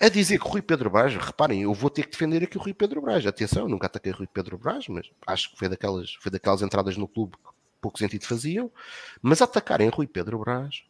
a 0.00 0.08
dizer 0.08 0.38
que 0.38 0.46
o 0.46 0.48
Rui 0.48 0.62
Pedro 0.62 0.88
Braz, 0.88 1.14
reparem, 1.14 1.60
eu 1.60 1.74
vou 1.74 1.90
ter 1.90 2.04
que 2.04 2.12
defender 2.12 2.42
aqui 2.42 2.56
o 2.56 2.60
Rui 2.60 2.72
Pedro 2.72 3.02
Braz. 3.02 3.26
Atenção, 3.26 3.64
eu 3.64 3.68
nunca 3.68 3.86
ataquei 3.86 4.12
o 4.12 4.16
Rui 4.16 4.26
Pedro 4.26 4.56
Braz, 4.56 4.88
mas 4.88 5.10
acho 5.26 5.50
que 5.50 5.58
foi 5.58 5.68
daquelas, 5.68 6.14
foi 6.14 6.32
daquelas 6.32 6.62
entradas 6.62 6.96
no 6.96 7.06
clube 7.06 7.36
que 7.36 7.52
pouco 7.82 7.98
sentido 7.98 8.24
faziam. 8.24 8.72
Mas 9.20 9.42
atacarem 9.42 9.90
Rui 9.90 10.06
Pedro 10.06 10.38
Braz 10.38 10.84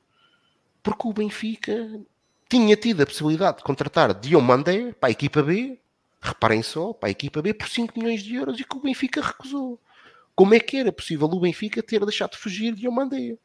porque 0.81 1.09
o 1.09 1.13
Benfica 1.13 2.01
tinha 2.49 2.77
tido 2.77 3.03
a 3.03 3.07
possibilidade 3.07 3.59
de 3.59 3.65
contratar 3.65 4.15
Diomandé 4.15 4.93
para 4.93 5.09
a 5.09 5.13
equipa 5.13 5.43
B, 5.43 5.79
reparem 6.21 6.63
só, 6.63 6.93
para 6.93 7.09
a 7.09 7.11
equipa 7.11 7.43
B 7.43 7.53
por 7.53 7.69
5 7.69 7.99
milhões 7.99 8.23
de 8.23 8.35
euros 8.35 8.59
e 8.59 8.65
que 8.65 8.77
o 8.77 8.81
Benfica 8.81 9.21
recusou. 9.21 9.81
Como 10.35 10.55
é 10.55 10.61
que 10.61 10.77
era 10.77 10.93
possível 10.93 11.27
o 11.27 11.41
Benfica 11.41 11.83
ter 11.83 12.05
deixado 12.05 12.33
de 12.33 12.39
fugir 12.39 12.75
de 12.75 12.87
Omandeia? 12.87 13.39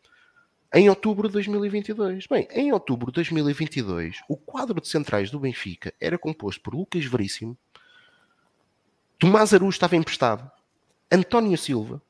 Em 0.73 0.89
outubro 0.89 1.27
de 1.27 1.33
2022. 1.33 2.27
Bem, 2.27 2.47
em 2.51 2.71
outubro 2.71 3.11
de 3.11 3.15
2022, 3.15 4.21
o 4.29 4.37
quadro 4.37 4.79
de 4.79 4.87
centrais 4.87 5.29
do 5.29 5.39
Benfica 5.39 5.93
era 5.99 6.17
composto 6.17 6.61
por 6.61 6.73
Lucas 6.73 7.03
Veríssimo, 7.05 7.57
Tomás 9.17 9.53
Aru 9.53 9.69
estava 9.69 9.95
emprestado, 9.95 10.49
António 11.11 11.57
Silva, 11.57 12.01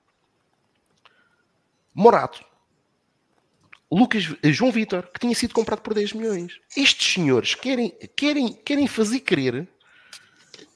Morato, 1.94 2.46
Lucas, 3.92 4.34
eh, 4.42 4.54
João 4.54 4.72
Vitor, 4.72 5.08
que 5.12 5.20
tinha 5.20 5.36
sido 5.36 5.54
comprado 5.54 5.82
por 5.82 5.94
10 5.94 6.14
milhões. 6.14 6.60
Estes 6.78 7.14
senhores 7.14 7.56
querem, 7.56 7.90
querem, 8.16 8.54
querem 8.54 8.88
fazer 8.88 9.20
crer 9.20 9.68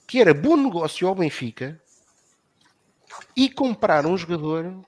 que 0.06 0.20
era 0.20 0.34
bom 0.34 0.58
negócio 0.58 1.08
ao 1.08 1.16
Benfica 1.16 1.82
e 3.36 3.50
comprar 3.50 4.06
um 4.06 4.18
jogador 4.18 4.86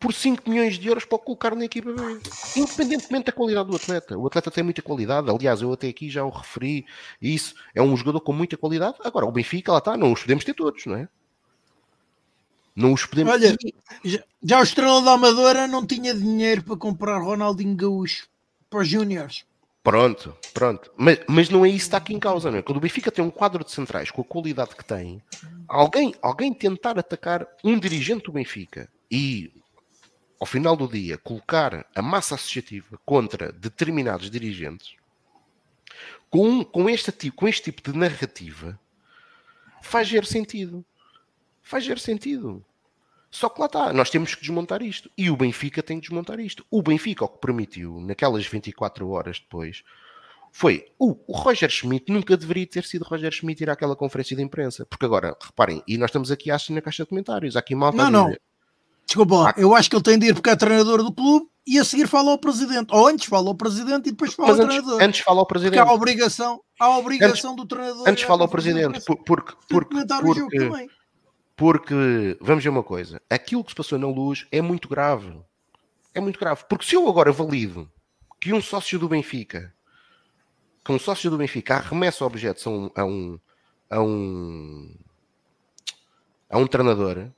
por 0.00 0.14
5 0.14 0.48
milhões 0.48 0.78
de 0.78 0.88
euros 0.88 1.04
para 1.04 1.18
colocar 1.18 1.54
na 1.54 1.64
equipa 1.64 1.92
B. 1.92 2.20
Independentemente 2.56 3.26
da 3.26 3.32
qualidade 3.32 3.68
do 3.68 3.76
atleta. 3.76 4.16
O 4.16 4.26
atleta 4.26 4.50
tem 4.50 4.64
muita 4.64 4.80
qualidade. 4.80 5.28
Aliás, 5.28 5.60
eu 5.60 5.72
até 5.72 5.88
aqui 5.88 6.08
já 6.08 6.24
o 6.24 6.30
referi. 6.30 6.86
Isso 7.20 7.54
é 7.74 7.82
um 7.82 7.96
jogador 7.96 8.20
com 8.20 8.32
muita 8.32 8.56
qualidade. 8.56 8.96
Agora, 9.04 9.26
o 9.26 9.32
Benfica, 9.32 9.72
lá 9.72 9.78
está, 9.78 9.96
não 9.96 10.12
os 10.12 10.22
podemos 10.22 10.44
ter 10.44 10.54
todos, 10.54 10.86
não 10.86 10.96
é? 10.96 11.08
Não 12.78 12.92
os 12.92 13.04
podemos 13.04 13.32
Olha, 13.32 13.56
já, 14.04 14.22
já 14.40 14.60
o 14.60 14.62
Estrela 14.62 15.02
da 15.02 15.14
Amadora 15.14 15.66
não 15.66 15.84
tinha 15.84 16.14
dinheiro 16.14 16.62
para 16.62 16.76
comprar 16.76 17.18
Ronaldinho 17.18 17.74
Gaúcho 17.74 18.28
para 18.70 18.78
os 18.78 18.88
Júniores. 18.88 19.44
Pronto, 19.82 20.36
pronto. 20.54 20.88
Mas, 20.96 21.18
mas 21.26 21.48
não 21.48 21.66
é 21.66 21.70
isso 21.70 21.78
que 21.78 21.82
está 21.82 21.96
aqui 21.96 22.14
em 22.14 22.20
causa, 22.20 22.52
não 22.52 22.58
é? 22.58 22.62
Quando 22.62 22.76
o 22.76 22.80
Benfica 22.80 23.10
tem 23.10 23.24
um 23.24 23.32
quadro 23.32 23.64
de 23.64 23.72
centrais 23.72 24.12
com 24.12 24.20
a 24.20 24.24
qualidade 24.24 24.76
que 24.76 24.84
tem, 24.84 25.20
alguém, 25.66 26.14
alguém 26.22 26.54
tentar 26.54 26.96
atacar 26.96 27.48
um 27.64 27.76
dirigente 27.76 28.26
do 28.26 28.32
Benfica 28.32 28.88
e, 29.10 29.52
ao 30.38 30.46
final 30.46 30.76
do 30.76 30.86
dia, 30.86 31.18
colocar 31.18 31.84
a 31.96 32.00
massa 32.00 32.36
associativa 32.36 32.96
contra 33.04 33.50
determinados 33.50 34.30
dirigentes, 34.30 34.94
com, 36.30 36.64
com, 36.64 36.88
este, 36.88 37.32
com 37.32 37.48
este 37.48 37.72
tipo 37.72 37.90
de 37.90 37.98
narrativa, 37.98 38.78
faz 39.82 40.06
ger 40.06 40.24
sentido. 40.24 40.84
Faz 41.68 41.84
ger 41.84 41.98
sentido. 41.98 42.64
Só 43.30 43.50
que 43.50 43.60
lá 43.60 43.66
está, 43.66 43.92
nós 43.92 44.08
temos 44.08 44.34
que 44.34 44.40
desmontar 44.40 44.80
isto. 44.80 45.10
E 45.18 45.30
o 45.30 45.36
Benfica 45.36 45.82
tem 45.82 46.00
que 46.00 46.08
desmontar 46.08 46.40
isto. 46.40 46.64
O 46.70 46.80
Benfica, 46.80 47.26
o 47.26 47.28
que 47.28 47.38
permitiu, 47.42 48.00
naquelas 48.00 48.46
24 48.46 49.06
horas 49.10 49.38
depois, 49.38 49.82
foi 50.50 50.86
o, 50.98 51.14
o 51.26 51.32
Roger 51.36 51.68
Schmidt 51.68 52.10
nunca 52.10 52.38
deveria 52.38 52.66
ter 52.66 52.84
sido 52.84 53.04
Roger 53.04 53.30
Schmidt 53.30 53.62
ir 53.62 53.68
àquela 53.68 53.94
conferência 53.94 54.34
de 54.34 54.42
imprensa. 54.42 54.86
Porque 54.86 55.04
agora, 55.04 55.36
reparem, 55.38 55.82
e 55.86 55.98
nós 55.98 56.08
estamos 56.08 56.30
aqui 56.30 56.50
assim 56.50 56.72
na 56.72 56.80
caixa 56.80 57.02
de 57.02 57.10
comentários, 57.10 57.54
há 57.54 57.58
aqui 57.58 57.74
malta. 57.74 57.98
Não, 57.98 58.10
não. 58.10 58.34
Desculpa 59.04 59.54
eu 59.58 59.74
acho 59.74 59.90
que 59.90 59.96
ele 59.96 60.02
tem 60.02 60.18
de 60.18 60.28
ir 60.28 60.34
porque 60.34 60.48
é 60.48 60.56
treinador 60.56 61.02
do 61.02 61.12
clube 61.12 61.48
e 61.66 61.78
a 61.78 61.84
seguir 61.84 62.08
fala 62.08 62.30
ao 62.30 62.38
presidente. 62.38 62.94
Ou 62.94 63.06
antes 63.06 63.26
fala 63.26 63.48
ao 63.48 63.54
presidente 63.54 64.08
e 64.08 64.12
depois 64.12 64.32
fala 64.32 64.48
Mas 64.48 64.58
ao 64.58 64.64
antes, 64.64 64.76
treinador. 64.78 65.02
antes 65.02 65.20
fala 65.20 65.40
ao 65.40 65.46
presidente. 65.46 65.76
Porque 65.76 65.88
há 65.88 65.92
a 65.92 65.94
obrigação, 65.94 66.60
há 66.80 66.84
a 66.86 66.98
obrigação 66.98 67.54
do 67.54 67.66
treinador. 67.66 68.08
Antes 68.08 68.24
fala 68.24 68.42
ao 68.42 68.48
presidente. 68.48 69.04
Porque, 69.04 69.54
porque, 69.68 69.90
comentar 69.90 70.24
o 70.24 70.34
jogo 70.34 70.48
porque, 70.48 70.58
também. 70.58 70.88
Porque, 71.58 72.38
vamos 72.40 72.62
ver 72.62 72.70
uma 72.70 72.84
coisa: 72.84 73.20
aquilo 73.28 73.64
que 73.64 73.72
se 73.72 73.76
passou 73.76 73.98
na 73.98 74.06
luz 74.06 74.46
é 74.52 74.62
muito 74.62 74.88
grave. 74.88 75.36
É 76.14 76.20
muito 76.20 76.38
grave. 76.38 76.64
Porque 76.68 76.86
se 76.86 76.94
eu 76.94 77.06
agora 77.08 77.32
valido 77.32 77.90
que 78.40 78.52
um 78.52 78.62
sócio 78.62 78.96
do 78.96 79.08
Benfica, 79.08 79.74
que 80.84 80.92
um 80.92 80.98
sócio 81.00 81.28
do 81.28 81.36
Benfica 81.36 81.74
arremessa 81.74 82.24
objetos 82.24 82.64
a 82.64 82.70
um, 82.70 82.90
a 82.94 83.04
um, 83.04 83.40
a 83.90 84.00
um, 84.00 84.94
a 86.48 86.58
um 86.58 86.66
treinador, 86.68 87.28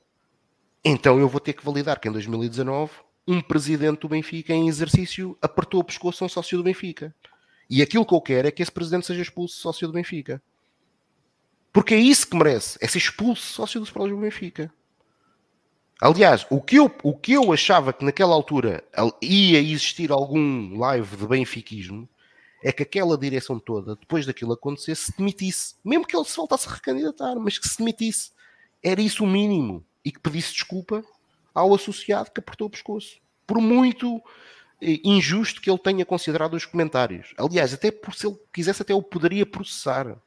então 0.85 1.19
eu 1.19 1.27
vou 1.27 1.39
ter 1.39 1.53
que 1.53 1.65
validar 1.65 1.99
que 1.99 2.07
em 2.07 2.11
2019 2.11 2.91
um 3.27 3.41
presidente 3.41 4.01
do 4.01 4.09
Benfica 4.09 4.53
em 4.53 4.67
exercício 4.67 5.35
apertou 5.41 5.79
o 5.79 5.83
pescoço 5.83 6.23
a 6.23 6.27
um 6.27 6.29
sócio 6.29 6.57
do 6.59 6.63
Benfica. 6.63 7.13
E 7.67 7.81
aquilo 7.81 8.05
que 8.05 8.13
eu 8.13 8.21
quero 8.21 8.47
é 8.47 8.51
que 8.51 8.61
esse 8.61 8.71
presidente 8.71 9.07
seja 9.07 9.21
expulso 9.21 9.57
sócio 9.57 9.87
do 9.87 9.93
Benfica. 9.93 10.41
Porque 11.73 11.93
é 11.93 11.99
isso 11.99 12.27
que 12.27 12.35
merece, 12.35 12.77
é 12.81 12.87
ser 12.87 12.97
expulso 12.97 13.53
sócio 13.53 13.79
do 13.79 13.85
Sporting 13.85 14.19
Benfica. 14.19 14.71
Aliás, 16.01 16.45
o 16.49 16.59
que, 16.59 16.77
eu, 16.77 16.91
o 17.03 17.15
que 17.15 17.33
eu 17.33 17.53
achava 17.53 17.93
que 17.93 18.03
naquela 18.03 18.33
altura 18.33 18.83
al- 18.95 19.15
ia 19.21 19.59
existir 19.61 20.11
algum 20.11 20.77
live 20.77 21.15
de 21.15 21.27
benfiquismo 21.27 22.09
é 22.63 22.71
que 22.71 22.81
aquela 22.83 23.17
direção 23.17 23.59
toda, 23.59 23.95
depois 23.95 24.25
daquilo 24.25 24.53
acontecer, 24.53 24.95
se 24.95 25.15
demitisse. 25.15 25.75
Mesmo 25.85 26.05
que 26.05 26.15
ele 26.15 26.25
se 26.25 26.35
voltasse 26.35 26.67
a 26.67 26.73
recandidatar, 26.73 27.35
mas 27.35 27.57
que 27.57 27.69
se 27.69 27.77
demitisse. 27.77 28.31
Era 28.83 28.99
isso 28.99 29.23
o 29.23 29.27
mínimo. 29.27 29.85
E 30.03 30.11
que 30.11 30.19
pedisse 30.19 30.53
desculpa 30.53 31.03
ao 31.53 31.73
associado 31.73 32.31
que 32.31 32.39
apertou 32.39 32.67
o 32.67 32.71
pescoço. 32.71 33.19
Por 33.45 33.61
muito 33.61 34.21
eh, 34.81 34.99
injusto 35.03 35.61
que 35.61 35.69
ele 35.69 35.77
tenha 35.79 36.03
considerado 36.03 36.55
os 36.55 36.65
comentários. 36.65 37.33
Aliás, 37.37 37.73
até 37.75 37.91
por 37.91 38.15
se 38.15 38.25
ele 38.25 38.37
quisesse, 38.51 38.81
até 38.81 38.93
o 38.93 39.03
poderia 39.03 39.45
processar 39.45 40.17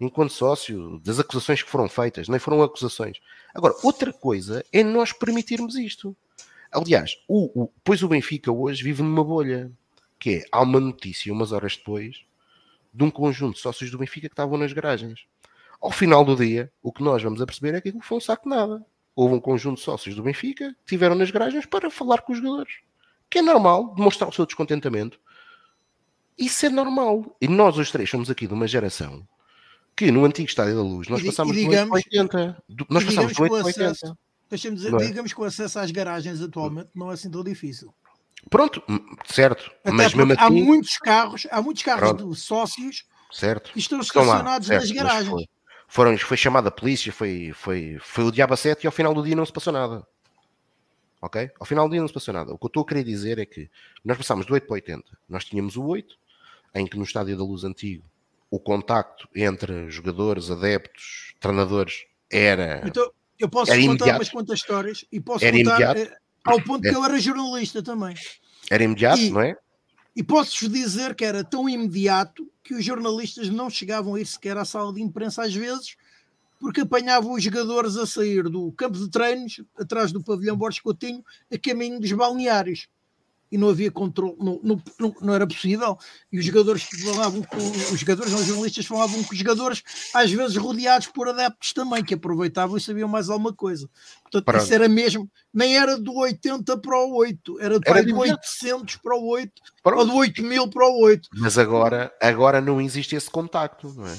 enquanto 0.00 0.32
sócio 0.32 1.00
das 1.00 1.18
acusações 1.18 1.62
que 1.62 1.70
foram 1.70 1.88
feitas, 1.88 2.28
nem 2.28 2.38
foram 2.38 2.62
acusações. 2.62 3.18
Agora, 3.54 3.74
outra 3.82 4.12
coisa 4.12 4.64
é 4.72 4.82
nós 4.82 5.12
permitirmos 5.12 5.74
isto. 5.74 6.16
Aliás, 6.70 7.16
o, 7.26 7.62
o, 7.62 7.72
pois 7.82 8.02
o 8.02 8.08
Benfica 8.08 8.52
hoje 8.52 8.82
vive 8.82 9.02
numa 9.02 9.24
bolha, 9.24 9.72
que 10.18 10.36
é, 10.36 10.44
há 10.52 10.60
uma 10.62 10.78
notícia 10.78 11.32
umas 11.32 11.52
horas 11.52 11.76
depois 11.76 12.24
de 12.92 13.04
um 13.04 13.10
conjunto 13.10 13.54
de 13.54 13.60
sócios 13.60 13.90
do 13.90 13.98
Benfica 13.98 14.28
que 14.28 14.32
estavam 14.32 14.58
nas 14.58 14.72
garagens. 14.72 15.26
Ao 15.80 15.90
final 15.90 16.24
do 16.24 16.36
dia, 16.36 16.72
o 16.82 16.92
que 16.92 17.02
nós 17.02 17.22
vamos 17.22 17.40
a 17.40 17.46
perceber 17.46 17.74
é 17.74 17.80
que 17.80 17.88
aquilo 17.88 18.02
foi 18.02 18.18
um 18.18 18.20
saco 18.20 18.48
de 18.48 18.54
nada. 18.54 18.84
Houve 19.14 19.34
um 19.34 19.40
conjunto 19.40 19.78
de 19.78 19.84
sócios 19.84 20.14
do 20.14 20.22
Benfica 20.22 20.70
que 20.70 20.80
estiveram 20.84 21.14
nas 21.14 21.30
garagens 21.30 21.66
para 21.66 21.90
falar 21.90 22.22
com 22.22 22.32
os 22.32 22.38
jogadores. 22.38 22.74
Que 23.30 23.38
é 23.38 23.42
normal, 23.42 23.94
demonstrar 23.94 24.30
o 24.30 24.32
seu 24.32 24.46
descontentamento. 24.46 25.20
Isso 26.36 26.66
é 26.66 26.68
normal. 26.68 27.36
E 27.40 27.48
nós 27.48 27.76
os 27.78 27.90
três 27.90 28.08
somos 28.08 28.30
aqui 28.30 28.46
de 28.46 28.54
uma 28.54 28.66
geração 28.66 29.26
que 29.98 30.12
no 30.12 30.24
antigo 30.24 30.48
Estádio 30.48 30.76
da 30.76 30.82
Luz 30.82 31.08
nós 31.08 31.20
E 31.20 31.26
passámos 31.26 31.56
e 31.56 31.64
do 31.64 31.70
8 31.70 31.70
digamos- 31.70 31.88
para 32.04 32.20
80. 32.22 32.62
Do- 32.68 32.86
Nós 32.88 33.04
passámos 33.04 33.32
do 33.32 33.42
8 33.42 33.52
que 33.52 33.58
o 33.58 33.62
para 33.62 33.70
acesso- 33.70 34.06
80. 34.06 34.18
Deixa-me 34.48 34.76
dizer, 34.76 34.94
é? 34.94 34.96
digamos 34.98 35.32
que 35.32 35.40
o 35.40 35.44
acesso 35.44 35.78
às 35.78 35.90
garagens 35.90 36.40
atualmente 36.40 36.90
não 36.94 37.10
é 37.10 37.14
assim 37.14 37.30
tão 37.30 37.42
difícil. 37.42 37.92
Pronto, 38.48 38.82
certo. 39.26 39.70
Até 39.82 39.90
mas 39.92 40.14
mesmo 40.14 40.28
porque 40.28 40.42
há 40.42 40.46
assim, 40.46 40.62
muitos 40.62 40.96
carros, 40.98 41.46
há 41.50 41.60
muitos 41.60 41.82
carros 41.82 42.08
Pronto. 42.12 42.30
de 42.32 42.40
sócios 42.40 43.04
certo. 43.32 43.72
que 43.72 43.78
estão 43.80 43.98
lá, 43.98 44.04
estacionados 44.04 44.66
certo, 44.68 44.80
nas 44.82 44.90
garagens. 44.92 45.28
Foi, 45.30 45.44
foram, 45.88 46.16
foi 46.16 46.36
chamada 46.36 46.68
a 46.68 46.72
polícia, 46.72 47.12
foi, 47.12 47.50
foi, 47.54 47.98
foi 48.00 48.24
o 48.24 48.30
diabo 48.32 48.54
a 48.54 48.56
sete 48.56 48.84
e 48.84 48.86
ao 48.86 48.92
final 48.92 49.12
do 49.12 49.22
dia 49.24 49.34
não 49.36 49.44
se 49.44 49.52
passou 49.52 49.72
nada. 49.72 50.06
Ok? 51.20 51.50
Ao 51.58 51.66
final 51.66 51.88
do 51.88 51.92
dia 51.92 52.00
não 52.00 52.08
se 52.08 52.14
passou 52.14 52.32
nada. 52.32 52.52
O 52.52 52.58
que 52.58 52.64
eu 52.66 52.68
estou 52.68 52.84
a 52.84 52.86
querer 52.86 53.02
dizer 53.04 53.38
é 53.38 53.44
que 53.44 53.68
nós 54.04 54.16
passámos 54.16 54.46
do 54.46 54.54
8 54.54 54.66
para 54.66 54.74
80. 54.74 55.04
Nós 55.28 55.44
tínhamos 55.44 55.76
o 55.76 55.82
8, 55.84 56.16
em 56.76 56.86
que 56.86 56.96
no 56.96 57.02
Estádio 57.02 57.36
da 57.36 57.42
Luz 57.42 57.64
Antigo 57.64 58.04
o 58.50 58.58
contacto 58.58 59.28
entre 59.34 59.90
jogadores, 59.90 60.50
adeptos, 60.50 61.34
treinadores 61.40 62.04
era. 62.30 62.82
Então, 62.86 63.10
eu 63.38 63.48
posso 63.48 63.70
contar 63.70 63.80
imediato. 63.82 64.10
umas 64.18 64.28
quantas 64.30 64.58
histórias 64.58 65.04
e 65.12 65.20
posso 65.20 65.44
Era 65.44 65.56
contar 65.56 65.80
imediato. 65.80 66.00
eh, 66.12 66.16
ao 66.44 66.60
ponto 66.62 66.86
É. 66.86 66.90
que 66.90 66.96
eu 66.96 67.04
era 67.04 67.18
jornalista 67.20 67.82
também. 67.82 68.14
Era 68.70 68.82
imediato, 68.84 69.20
E- 69.20 69.30
não 69.30 69.40
é? 69.40 69.56
E 70.16 70.22
posso-vos 70.22 70.68
dizer 70.72 71.14
que 71.14 71.24
era 71.24 71.44
tão 71.44 71.68
imediato 71.68 72.50
que 72.64 72.74
os 72.74 72.84
jornalistas 72.84 73.48
não 73.48 73.70
chegavam 73.70 74.14
a 74.14 74.20
ir 74.20 74.26
sequer 74.26 74.56
à 74.56 74.64
sala 74.64 74.92
de 74.92 75.00
imprensa 75.00 75.42
às 75.44 75.54
vezes, 75.54 75.96
porque 76.58 76.80
apanhavam 76.80 77.32
os 77.34 77.42
jogadores 77.42 77.96
a 77.96 78.04
sair 78.04 78.42
do 78.48 78.72
campo 78.72 78.98
de 78.98 79.08
treinos, 79.08 79.60
atrás 79.78 80.10
do 80.10 80.20
pavilhão 80.22 80.56
Borges 80.56 80.80
Coutinho, 80.80 81.22
a 81.52 81.56
caminho 81.56 82.00
dos 82.00 82.10
balneários. 82.12 82.88
E 83.50 83.56
não 83.56 83.70
havia 83.70 83.90
controle, 83.90 84.36
não, 84.38 84.60
não, 84.62 84.82
não, 85.22 85.34
era 85.34 85.46
possível. 85.46 85.98
E 86.30 86.38
os 86.38 86.44
jogadores 86.44 86.82
falavam 86.82 87.42
com 87.42 87.56
os 87.56 87.98
jogadores, 87.98 88.30
não, 88.32 88.38
os 88.40 88.46
jornalistas 88.46 88.84
falavam 88.86 89.22
com 89.24 89.32
os 89.32 89.38
jogadores, 89.38 89.82
às 90.14 90.30
vezes 90.30 90.56
rodeados 90.56 91.06
por 91.08 91.28
adeptos 91.28 91.72
também, 91.72 92.04
que 92.04 92.12
aproveitavam 92.14 92.76
e 92.76 92.80
sabiam 92.80 93.08
mais 93.08 93.30
alguma 93.30 93.52
coisa. 93.52 93.88
Portanto, 94.22 94.44
Pronto. 94.44 94.62
isso 94.64 94.74
era 94.74 94.86
mesmo, 94.88 95.30
nem 95.52 95.76
era 95.78 95.96
do 95.98 96.14
80 96.14 96.76
para 96.78 96.98
o 96.98 97.14
8, 97.16 97.58
era, 97.60 97.78
Era 97.86 98.02
do 98.02 98.10
imediato. 98.10 98.40
800 98.42 98.96
para 98.96 99.16
o 99.16 99.26
8 99.28 99.52
Pronto. 99.82 99.98
ou 100.00 100.06
do 100.06 100.14
8 100.16 100.42
mil 100.42 100.68
para 100.68 100.86
o 100.86 101.00
8. 101.00 101.28
Mas 101.32 101.56
agora, 101.56 102.12
agora 102.20 102.60
não 102.60 102.78
existe 102.80 103.16
esse 103.16 103.30
contacto, 103.30 103.92
não 103.96 104.06
é? 104.06 104.18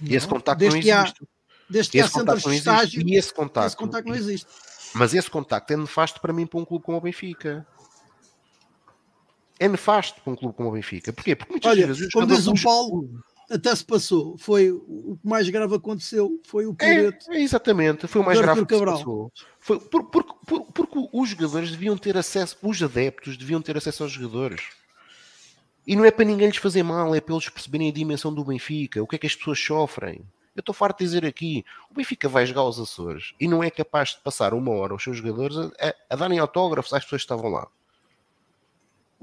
E 0.00 0.14
esse 0.16 0.26
contacto 0.26 0.58
desde 0.58 0.78
não 0.78 0.82
que 0.82 0.90
há- 0.90 1.02
existe. 1.02 1.22
Desde 1.68 1.90
que 1.92 2.00
há 2.00 2.04
Esse 2.04 2.12
centros 2.14 2.42
contacto 2.42 2.48
não 2.48 2.50
de 2.54 2.56
existe. 2.56 2.70
estágio, 2.96 3.08
E 3.08 3.16
esse 3.16 3.34
contacto, 3.34 3.66
esse 3.68 3.76
contacto 3.76 4.08
não 4.08 4.16
existe. 4.16 4.46
Mas 4.94 5.14
esse 5.14 5.30
contacto 5.30 5.72
é 5.72 5.76
nefasto 5.76 6.20
para 6.20 6.32
mim 6.32 6.46
para 6.46 6.58
um 6.60 6.64
clube 6.64 6.84
como 6.84 6.98
o 6.98 7.00
Benfica. 7.00 7.66
É 9.62 9.68
nefasto 9.68 10.20
para 10.20 10.32
um 10.32 10.36
clube 10.36 10.54
como 10.56 10.68
o 10.68 10.72
Benfica. 10.72 11.12
Porquê? 11.12 11.36
Porque 11.36 11.52
muitas 11.52 11.70
Olha, 11.70 11.86
vezes 11.86 12.06
os 12.06 12.12
como 12.12 12.26
diz 12.26 12.46
o 12.46 12.54
Paulo, 12.62 13.08
até 13.50 13.74
se 13.76 13.84
passou. 13.84 14.36
Foi 14.38 14.70
o 14.70 15.18
que 15.20 15.28
mais 15.28 15.48
grave 15.48 15.74
aconteceu 15.74 16.40
foi 16.44 16.66
o 16.66 16.74
Pireto. 16.74 17.30
É, 17.30 17.36
é 17.36 17.42
exatamente, 17.42 18.06
foi 18.06 18.22
o 18.22 18.24
mais 18.24 18.40
grave 18.40 18.66
que 18.66 18.74
se 18.76 18.84
passou. 18.84 19.32
Foi 19.60 19.78
por- 19.78 20.04
por- 20.10 20.24
por- 20.46 20.64
porque 20.72 21.08
os 21.12 21.28
jogadores 21.28 21.70
deviam 21.70 21.96
ter 21.96 22.16
acesso, 22.16 22.56
os 22.62 22.82
adeptos 22.82 23.36
deviam 23.36 23.62
ter 23.62 23.76
acesso 23.76 24.02
aos 24.02 24.12
jogadores. 24.12 24.62
E 25.86 25.96
não 25.96 26.04
é 26.04 26.10
para 26.10 26.24
ninguém 26.24 26.46
lhes 26.48 26.56
fazer 26.56 26.82
mal, 26.82 27.14
é 27.14 27.20
para 27.20 27.34
eles 27.34 27.48
perceberem 27.48 27.88
a 27.88 27.92
dimensão 27.92 28.32
do 28.32 28.44
Benfica, 28.44 29.02
o 29.02 29.06
que 29.06 29.16
é 29.16 29.18
que 29.18 29.26
as 29.26 29.34
pessoas 29.34 29.58
sofrem. 29.58 30.24
Eu 30.54 30.60
estou 30.60 30.74
farto 30.74 30.98
de 30.98 31.04
dizer 31.04 31.24
aqui, 31.24 31.64
o 31.90 31.94
Benfica 31.94 32.28
vai 32.28 32.44
jogar 32.46 32.60
aos 32.60 32.78
Açores 32.78 33.32
e 33.40 33.48
não 33.48 33.62
é 33.64 33.70
capaz 33.70 34.10
de 34.10 34.20
passar 34.22 34.54
uma 34.54 34.70
hora 34.72 34.92
aos 34.92 35.02
seus 35.02 35.16
jogadores 35.16 35.56
a, 35.56 35.70
a, 35.88 35.94
a 36.10 36.16
darem 36.16 36.38
autógrafos 36.38 36.92
às 36.92 37.02
pessoas 37.04 37.22
que 37.22 37.24
estavam 37.24 37.50
lá. 37.50 37.66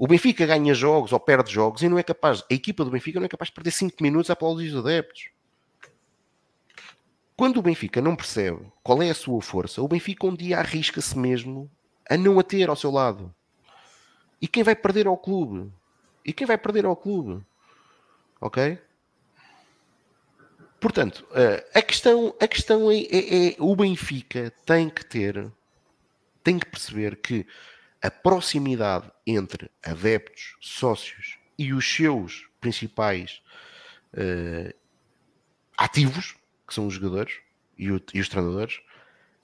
O 0.00 0.08
Benfica 0.08 0.46
ganha 0.46 0.72
jogos 0.72 1.12
ou 1.12 1.20
perde 1.20 1.52
jogos 1.52 1.82
e 1.82 1.88
não 1.88 1.98
é 1.98 2.02
capaz, 2.02 2.42
a 2.50 2.54
equipa 2.54 2.86
do 2.86 2.90
Benfica 2.90 3.20
não 3.20 3.26
é 3.26 3.28
capaz 3.28 3.50
de 3.50 3.54
perder 3.54 3.70
5 3.70 4.02
minutos 4.02 4.30
a 4.30 4.32
aplaudir 4.32 4.70
os 4.70 4.78
adeptos. 4.78 5.28
Quando 7.36 7.58
o 7.58 7.62
Benfica 7.62 8.00
não 8.00 8.16
percebe 8.16 8.64
qual 8.82 9.02
é 9.02 9.10
a 9.10 9.14
sua 9.14 9.42
força, 9.42 9.82
o 9.82 9.88
Benfica 9.88 10.26
um 10.26 10.34
dia 10.34 10.58
arrisca-se 10.58 11.18
mesmo 11.18 11.70
a 12.08 12.16
não 12.16 12.38
a 12.38 12.42
ter 12.42 12.70
ao 12.70 12.76
seu 12.76 12.90
lado. 12.90 13.30
E 14.40 14.48
quem 14.48 14.62
vai 14.62 14.74
perder 14.74 15.06
ao 15.06 15.18
clube? 15.18 15.70
E 16.24 16.32
quem 16.32 16.46
vai 16.46 16.56
perder 16.56 16.86
ao 16.86 16.96
clube? 16.96 17.44
Ok? 18.40 18.78
Portanto, 20.80 21.26
eh, 21.34 21.70
a 21.74 21.82
questão, 21.82 22.34
a 22.40 22.48
questão 22.48 22.90
é, 22.90 23.00
é, 23.00 23.48
é, 23.48 23.56
o 23.58 23.76
Benfica 23.76 24.50
tem 24.64 24.88
que 24.88 25.04
ter, 25.04 25.52
tem 26.42 26.58
que 26.58 26.64
perceber 26.64 27.16
que 27.16 27.46
a 28.02 28.10
proximidade 28.10 29.10
entre 29.26 29.70
adeptos, 29.82 30.56
sócios 30.60 31.38
e 31.58 31.72
os 31.72 31.84
seus 31.84 32.48
principais 32.60 33.42
uh, 34.14 34.74
ativos, 35.76 36.36
que 36.66 36.74
são 36.74 36.86
os 36.86 36.94
jogadores 36.94 37.34
e, 37.76 37.90
o, 37.90 38.00
e, 38.14 38.20
os 38.20 38.28
treinadores, 38.28 38.80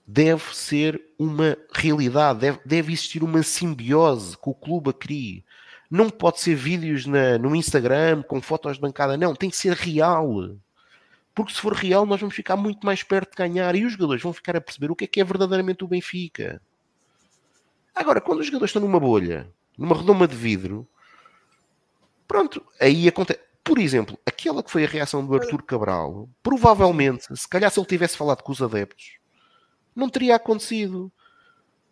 deve 0.05 0.55
ser 0.55 1.01
uma 1.19 1.57
realidade, 1.73 2.39
deve, 2.39 2.59
deve 2.65 2.93
existir 2.93 3.23
uma 3.23 3.43
simbiose 3.43 4.37
que 4.37 4.49
o 4.49 4.53
clube 4.53 4.89
a 4.89 4.93
crie. 4.93 5.45
Não 5.89 6.09
pode 6.09 6.39
ser 6.39 6.55
vídeos 6.55 7.05
na, 7.05 7.37
no 7.37 7.55
Instagram 7.55 8.23
com 8.23 8.41
fotos 8.41 8.75
de 8.75 8.81
bancada, 8.81 9.17
não, 9.17 9.35
tem 9.35 9.49
que 9.49 9.57
ser 9.57 9.73
real. 9.73 10.57
Porque 11.35 11.53
se 11.53 11.61
for 11.61 11.73
real, 11.73 12.05
nós 12.05 12.19
vamos 12.19 12.35
ficar 12.35 12.55
muito 12.55 12.85
mais 12.85 13.03
perto 13.03 13.31
de 13.31 13.37
ganhar 13.37 13.75
e 13.75 13.85
os 13.85 13.93
jogadores 13.93 14.23
vão 14.23 14.33
ficar 14.33 14.55
a 14.55 14.61
perceber 14.61 14.89
o 14.89 14.95
que 14.95 15.03
é 15.03 15.07
que 15.07 15.21
é 15.21 15.23
verdadeiramente 15.23 15.83
o 15.83 15.87
Benfica. 15.87 16.61
Agora, 17.97 18.21
quando 18.21 18.41
os 18.41 18.45
jogadores 18.45 18.69
estão 18.69 18.81
numa 18.81 18.99
bolha, 18.99 19.51
numa 19.75 19.97
redoma 19.97 20.27
de 20.27 20.35
vidro, 20.35 20.87
pronto, 22.27 22.63
aí 22.79 23.07
acontece. 23.07 23.39
Por 23.63 23.79
exemplo, 23.79 24.17
aquela 24.23 24.61
que 24.61 24.69
foi 24.69 24.85
a 24.85 24.87
reação 24.87 25.25
do 25.25 25.33
Arthur 25.33 25.63
Cabral, 25.63 26.29
provavelmente, 26.43 27.35
se 27.35 27.47
calhar 27.47 27.71
se 27.71 27.79
ele 27.79 27.87
tivesse 27.87 28.15
falado 28.15 28.43
com 28.43 28.51
os 28.51 28.61
adeptos, 28.61 29.17
não 29.95 30.09
teria 30.09 30.35
acontecido. 30.35 31.11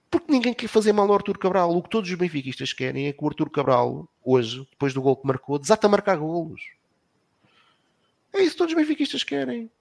Porque 0.09 0.31
ninguém 0.31 0.53
quer 0.53 0.67
fazer 0.67 0.93
mal 0.93 1.07
ao 1.07 1.15
Arthur 1.15 1.39
Cabral. 1.39 1.75
O 1.75 1.81
que 1.81 1.89
todos 1.89 2.09
os 2.09 2.15
benfiquistas 2.15 2.71
querem 2.71 3.07
é 3.07 3.11
que 3.11 3.23
o 3.23 3.27
Arthur 3.27 3.49
Cabral, 3.49 4.07
hoje, 4.23 4.65
depois 4.69 4.93
do 4.93 5.01
gol 5.01 5.17
que 5.17 5.25
marcou, 5.25 5.57
desata 5.57 5.87
a 5.87 5.89
marcar 5.89 6.17
golos. 6.17 6.61
É 8.31 8.41
isso 8.41 8.51
que 8.51 8.57
todos 8.59 8.73
os 8.73 8.79
benfiquistas 8.79 9.23
querem. 9.23 9.71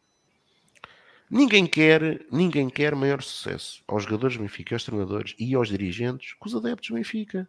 Ninguém 1.30 1.66
quer, 1.66 2.24
ninguém 2.30 2.68
quer 2.68 2.94
maior 2.94 3.22
sucesso 3.22 3.82
aos 3.88 4.04
jogadores 4.04 4.36
do 4.36 4.42
Benfica, 4.42 4.74
aos 4.74 4.84
treinadores 4.84 5.34
e 5.38 5.54
aos 5.54 5.68
dirigentes 5.68 6.34
que 6.34 6.46
os 6.46 6.54
adeptos 6.54 6.90
do 6.90 6.94
Benfica. 6.94 7.48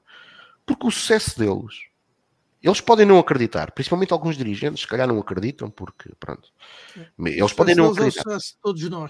Porque 0.65 0.87
o 0.87 0.91
sucesso 0.91 1.37
deles, 1.37 1.83
eles 2.63 2.81
podem 2.81 3.05
não 3.05 3.19
acreditar, 3.19 3.71
principalmente 3.71 4.11
alguns 4.11 4.37
dirigentes, 4.37 4.81
se 4.81 4.87
calhar 4.87 5.07
não 5.07 5.19
acreditam, 5.19 5.69
porque, 5.69 6.09
pronto, 6.19 6.51
eles 7.19 7.53
podem 7.53 7.75
não 7.75 7.91
acreditar. 7.91 8.31
É 8.31 8.35
o, 8.35 8.39
sucesso 8.39 8.57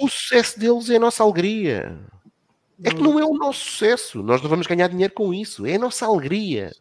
o 0.02 0.10
sucesso 0.10 0.60
deles 0.60 0.90
é 0.90 0.98
a 0.98 1.00
nossa 1.00 1.24
alegria. 1.24 1.98
É 2.84 2.90
que 2.90 3.02
não 3.02 3.18
é 3.18 3.24
o 3.24 3.34
nosso 3.34 3.60
sucesso. 3.60 4.22
Nós 4.22 4.42
não 4.42 4.50
vamos 4.50 4.68
ganhar 4.68 4.90
dinheiro 4.90 5.14
com 5.14 5.34
isso. 5.34 5.66
É 5.66 5.76
a 5.76 5.80
nossa 5.80 6.06
alegria. 6.06 6.76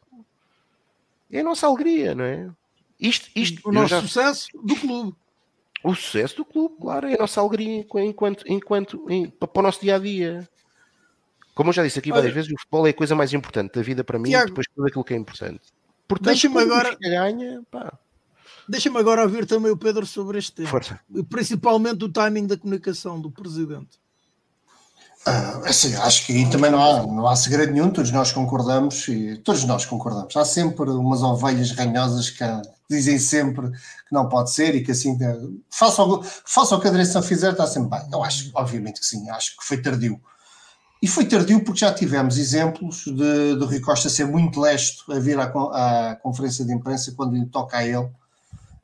É 1.30 1.40
a 1.40 1.44
nossa 1.44 1.66
alegria, 1.66 2.14
não 2.14 2.24
é? 2.24 2.50
Isto, 2.98 3.30
isto, 3.36 3.68
o 3.68 3.72
nosso 3.72 3.88
já... 3.88 4.00
sucesso 4.00 4.48
do 4.54 4.74
clube. 4.76 5.16
O 5.84 5.94
sucesso 5.94 6.36
do 6.36 6.44
clube, 6.46 6.76
claro, 6.80 7.06
é 7.06 7.14
a 7.14 7.18
nossa 7.18 7.40
alegria 7.40 7.84
enquanto, 7.96 8.44
enquanto, 8.48 9.04
em, 9.10 9.28
para 9.28 9.50
o 9.54 9.62
nosso 9.62 9.82
dia 9.82 9.96
a 9.96 9.98
dia. 9.98 10.48
Como 11.54 11.68
eu 11.68 11.74
já 11.74 11.84
disse 11.84 11.98
aqui 11.98 12.10
várias 12.10 12.32
Olha, 12.32 12.34
vezes, 12.34 12.50
o 12.50 12.58
futebol 12.58 12.86
é 12.86 12.90
a 12.90 12.94
coisa 12.94 13.14
mais 13.14 13.32
importante 13.34 13.74
da 13.74 13.82
vida 13.82 14.02
para 14.02 14.18
mim, 14.18 14.30
Tiago, 14.30 14.48
depois 14.48 14.66
de 14.66 14.74
tudo 14.74 14.88
aquilo 14.88 15.04
que 15.04 15.14
é 15.14 15.16
importante. 15.16 15.60
Portanto, 16.08 16.26
deixa-me 16.26 16.58
agora. 16.58 16.96
Ganha, 17.00 17.62
Deixa-me 18.66 18.98
agora 18.98 19.22
ouvir 19.22 19.46
também 19.46 19.70
o 19.70 19.76
Pedro 19.76 20.06
sobre 20.06 20.38
este 20.38 20.52
tema. 20.52 20.68
Força. 20.68 20.98
Principalmente 21.28 22.02
o 22.04 22.08
timing 22.08 22.46
da 22.46 22.56
comunicação 22.56 23.20
do 23.20 23.30
presidente. 23.30 23.98
Ah, 25.26 25.62
assim, 25.64 25.94
acho 25.94 26.26
que 26.26 26.32
aí 26.34 26.50
também 26.50 26.70
não 26.70 26.82
há, 26.82 27.06
não 27.06 27.26
há 27.26 27.34
segredo 27.34 27.72
nenhum, 27.72 27.90
todos 27.90 28.10
nós 28.10 28.30
concordamos 28.30 29.08
e 29.08 29.38
todos 29.38 29.64
nós 29.64 29.86
concordamos. 29.86 30.36
Há 30.36 30.44
sempre 30.44 30.90
umas 30.90 31.22
ovelhas 31.22 31.70
ranhosas 31.70 32.28
que 32.28 32.44
dizem 32.90 33.18
sempre 33.18 33.70
que 33.70 34.12
não 34.12 34.28
pode 34.28 34.50
ser 34.50 34.74
e 34.74 34.84
que 34.84 34.90
assim 34.90 35.18
faça 35.70 36.02
o, 36.02 36.22
faça 36.22 36.76
o 36.76 36.80
que 36.80 36.88
a 36.88 36.90
direção 36.90 37.22
fizer, 37.22 37.52
está 37.52 37.66
sempre 37.66 37.98
bem. 37.98 38.08
Eu 38.12 38.22
acho, 38.22 38.50
obviamente 38.54 39.00
que 39.00 39.06
sim, 39.06 39.28
acho 39.30 39.56
que 39.56 39.64
foi 39.64 39.80
tardio. 39.80 40.20
E 41.00 41.08
foi 41.08 41.24
tardio 41.24 41.64
porque 41.64 41.80
já 41.80 41.92
tivemos 41.92 42.36
exemplos 42.36 43.04
de, 43.06 43.56
do 43.56 43.66
Rui 43.66 43.80
Costa 43.80 44.10
ser 44.10 44.26
muito 44.26 44.60
lesto 44.60 45.10
a 45.10 45.18
vir 45.18 45.38
à, 45.38 45.44
à 45.44 46.16
conferência 46.16 46.66
de 46.66 46.72
imprensa 46.72 47.12
quando 47.16 47.34
lhe 47.34 47.46
toca 47.46 47.78
a 47.78 47.84
ele. 47.84 48.10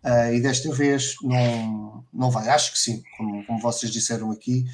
Uh, 0.02 0.32
e 0.32 0.40
desta 0.40 0.72
vez 0.72 1.16
não, 1.22 2.02
não 2.10 2.30
vai. 2.30 2.48
Acho 2.48 2.72
que 2.72 2.78
sim, 2.78 3.02
como, 3.18 3.44
como 3.46 3.60
vocês 3.60 3.92
disseram 3.92 4.30
aqui. 4.30 4.64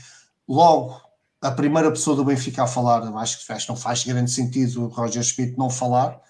Logo 0.49 1.06
a 1.47 1.51
primeira 1.53 1.91
pessoa 1.93 2.17
do 2.17 2.25
Benfica 2.25 2.65
a 2.65 2.67
falar, 2.67 3.03
acho 3.19 3.47
que, 3.47 3.53
acho 3.53 3.67
que 3.67 3.73
não 3.73 3.79
faz 3.79 4.03
grande 4.03 4.31
sentido 4.33 4.85
o 4.85 4.89
Roger 4.89 5.23
Schmidt 5.23 5.57
não 5.57 5.71
falar. 5.71 6.21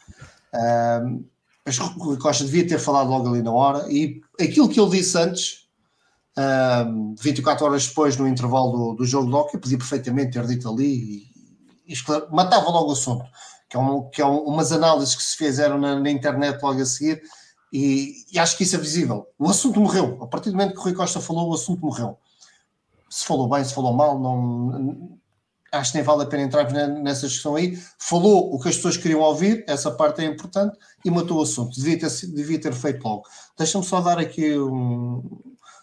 Uh, 0.55 1.25
mas 1.65 1.79
Rui 1.79 2.19
Costa 2.19 2.45
devia 2.45 2.69
ter 2.69 2.79
falado 2.79 3.09
logo 3.09 3.31
ali 3.31 3.43
na 3.43 3.51
hora. 3.51 3.91
E 3.91 4.21
aquilo 4.39 4.69
que 4.69 4.79
ele 4.79 4.91
disse 4.91 5.17
antes, 5.17 5.69
uh, 6.37 7.15
24 7.19 7.65
horas 7.65 7.87
depois, 7.87 8.17
no 8.19 8.29
intervalo 8.29 8.73
do, 8.73 8.95
do 8.97 9.07
jogo 9.07 9.27
de 9.27 9.35
hockey, 9.35 9.59
podia 9.59 9.79
perfeitamente 9.79 10.33
ter 10.33 10.47
dito 10.47 10.69
ali 10.69 11.25
e, 11.87 11.95
e 11.95 11.97
matava 12.31 12.69
logo 12.69 12.91
o 12.91 12.93
assunto. 12.93 13.25
Que 13.71 13.77
é, 13.77 13.81
um, 13.81 14.11
que 14.11 14.21
é 14.21 14.27
um, 14.27 14.41
umas 14.41 14.71
análises 14.71 15.15
que 15.15 15.23
se 15.23 15.37
fizeram 15.37 15.79
na, 15.79 15.99
na 15.99 16.11
internet 16.11 16.63
logo 16.63 16.81
a 16.81 16.85
seguir. 16.85 17.23
E, 17.73 18.13
e, 18.31 18.39
acho 18.39 18.55
que 18.55 18.65
isso 18.65 18.77
é 18.77 18.79
visível. 18.79 19.27
O 19.39 19.49
assunto 19.49 19.81
morreu. 19.81 20.23
A 20.23 20.27
partir 20.27 20.51
do 20.51 20.57
momento 20.57 20.75
que 20.75 20.79
o 20.79 20.83
Rui 20.83 20.93
Costa 20.93 21.21
falou, 21.23 21.49
o 21.49 21.55
assunto 21.55 21.81
morreu 21.81 22.19
se 23.09 23.25
falou 23.25 23.49
bem, 23.49 23.65
se 23.65 23.75
falou 23.75 23.93
mal, 23.93 24.19
não, 24.19 25.19
acho 25.73 25.93
que 25.93 25.99
nem 25.99 26.05
vale 26.05 26.23
a 26.23 26.27
pena 26.27 26.43
entrar 26.43 26.71
nessa 26.71 27.27
discussão 27.27 27.57
aí. 27.57 27.79
Falou 27.99 28.55
o 28.55 28.61
que 28.61 28.69
as 28.69 28.77
pessoas 28.77 28.97
queriam 28.97 29.21
ouvir, 29.21 29.65
essa 29.67 29.91
parte 29.91 30.23
é 30.23 30.25
importante, 30.25 30.77
e 31.05 31.11
matou 31.11 31.39
o 31.39 31.43
assunto. 31.43 31.75
Devia 31.77 31.99
ter, 31.99 32.11
devia 32.29 32.61
ter 32.61 32.73
feito 32.73 33.03
logo. 33.05 33.25
Deixa-me 33.57 33.85
só 33.85 34.01
dar 34.01 34.19
aqui 34.19 34.59
um, 34.59 35.23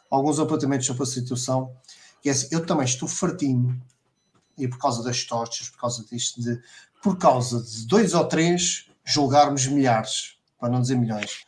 alguns 0.09 0.39
apontamentos 0.39 0.86
sobre 0.86 1.03
a 1.03 1.07
situação. 1.07 1.71
É 2.26 2.30
assim, 2.30 2.47
eu 2.51 2.65
também 2.65 2.86
estou 2.86 3.07
fartinho, 3.07 3.82
e 4.57 4.67
por 4.67 4.78
causa 4.78 5.03
das 5.03 5.24
tochas, 5.24 5.69
por 5.69 5.80
causa 5.80 6.05
disto, 6.05 6.41
de, 6.41 6.61
por 7.01 7.17
causa 7.17 7.61
de 7.61 7.86
dois 7.86 8.13
ou 8.13 8.26
três 8.26 8.88
julgarmos 9.03 9.67
milhares, 9.67 10.38
para 10.57 10.69
não 10.69 10.82
dizer 10.82 10.95
milhões 10.95 11.45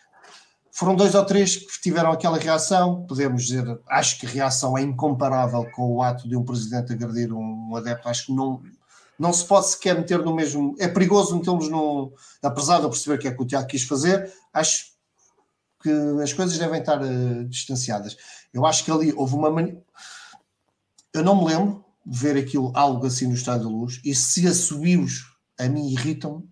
foram 0.76 0.93
dois 0.93 1.15
ou 1.15 1.23
três 1.23 1.55
que 1.55 1.82
tiveram 1.82 2.11
aquela 2.11 2.38
reação. 2.38 3.05
Podemos 3.07 3.45
dizer, 3.45 3.80
acho 3.88 4.19
que 4.19 4.26
a 4.26 4.30
reação 4.30 4.78
é 4.78 4.82
incomparável 4.82 5.65
com 5.71 5.95
o 5.95 6.03
ato 6.03 6.28
de 6.28 6.36
um 6.36 6.43
presidente 6.43 6.91
agredir 6.91 7.32
um 7.32 7.73
adepto. 7.78 8.09
Acho 8.09 8.26
que 8.26 8.34
não, 8.34 8.61
não 9.17 9.32
se 9.32 9.45
pode 9.45 9.67
sequer 9.67 9.97
meter 9.97 10.19
no 10.19 10.36
mesmo. 10.36 10.76
É 10.78 10.89
perigoso 10.89 11.38
metermos 11.38 11.69
no. 11.69 12.11
Apesar 12.43 12.80
de 12.80 12.84
eu 12.84 12.89
perceber 12.89 13.17
que 13.17 13.28
é 13.30 13.32
que 13.34 13.41
o 13.41 13.45
Tiago 13.45 13.67
quis 13.67 13.84
fazer, 13.84 14.30
acho 14.53 14.88
que 15.82 15.89
as 16.21 16.34
coisas 16.34 16.57
devem 16.57 16.82
estar 16.82 17.01
uh, 17.01 17.45
distanciadas. 17.45 18.17
Eu 18.53 18.65
acho 18.65 18.84
que 18.84 18.91
ali 18.91 19.13
houve 19.15 19.34
uma. 19.34 19.49
Man... 19.49 19.78
Eu 21.13 21.23
não 21.23 21.38
me 21.38 21.53
lembro 21.53 21.86
de 22.05 22.19
ver 22.19 22.36
aquilo, 22.36 22.73
algo 22.76 23.07
assim 23.07 23.28
no 23.28 23.36
Estádio 23.36 23.69
da 23.69 23.69
Luz, 23.69 24.01
e 24.03 24.13
se 24.13 24.45
assobios 24.45 25.23
a 25.57 25.69
mim 25.69 25.88
irritam 25.88 26.43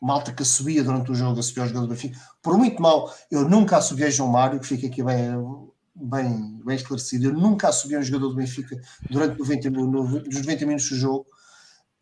malta 0.00 0.32
que 0.32 0.44
subia 0.44 0.82
durante 0.82 1.10
o 1.10 1.14
jogo, 1.14 1.40
a 1.40 1.42
subir 1.42 1.60
ao 1.60 1.68
jogador 1.68 1.86
do 1.86 1.94
Benfica. 1.94 2.18
Por 2.42 2.56
muito 2.56 2.80
mal, 2.80 3.12
eu 3.30 3.48
nunca 3.48 3.76
assobiei 3.76 4.10
João 4.10 4.30
Mário, 4.30 4.60
que 4.60 4.66
fica 4.66 4.86
aqui 4.86 5.02
bem, 5.02 5.32
bem, 5.94 6.60
bem 6.64 6.76
esclarecido. 6.76 7.26
Eu 7.26 7.32
nunca 7.32 7.68
assobiei 7.68 7.98
um 7.98 8.02
jogador 8.02 8.28
do 8.28 8.36
Benfica 8.36 8.80
durante 9.10 9.38
90, 9.38 9.70
no, 9.70 10.02
nos 10.02 10.36
90 10.36 10.66
minutos 10.66 10.88
do 10.90 10.96
jogo. 10.96 11.26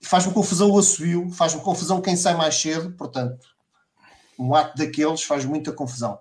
Faz-me 0.03 0.33
confusão 0.33 0.71
o 0.71 0.79
assobio, 0.79 1.31
faz-me 1.31 1.61
confusão 1.63 2.01
quem 2.01 2.17
sai 2.17 2.37
mais 2.37 2.61
cedo, 2.61 2.93
portanto, 2.93 3.47
um 4.39 4.55
ato 4.55 4.77
daqueles 4.77 5.23
faz 5.23 5.45
muita 5.45 5.73
confusão. 5.73 6.19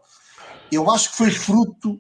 Eu 0.72 0.90
acho 0.90 1.12
que 1.12 1.18
foi 1.18 1.32
fruto 1.32 2.00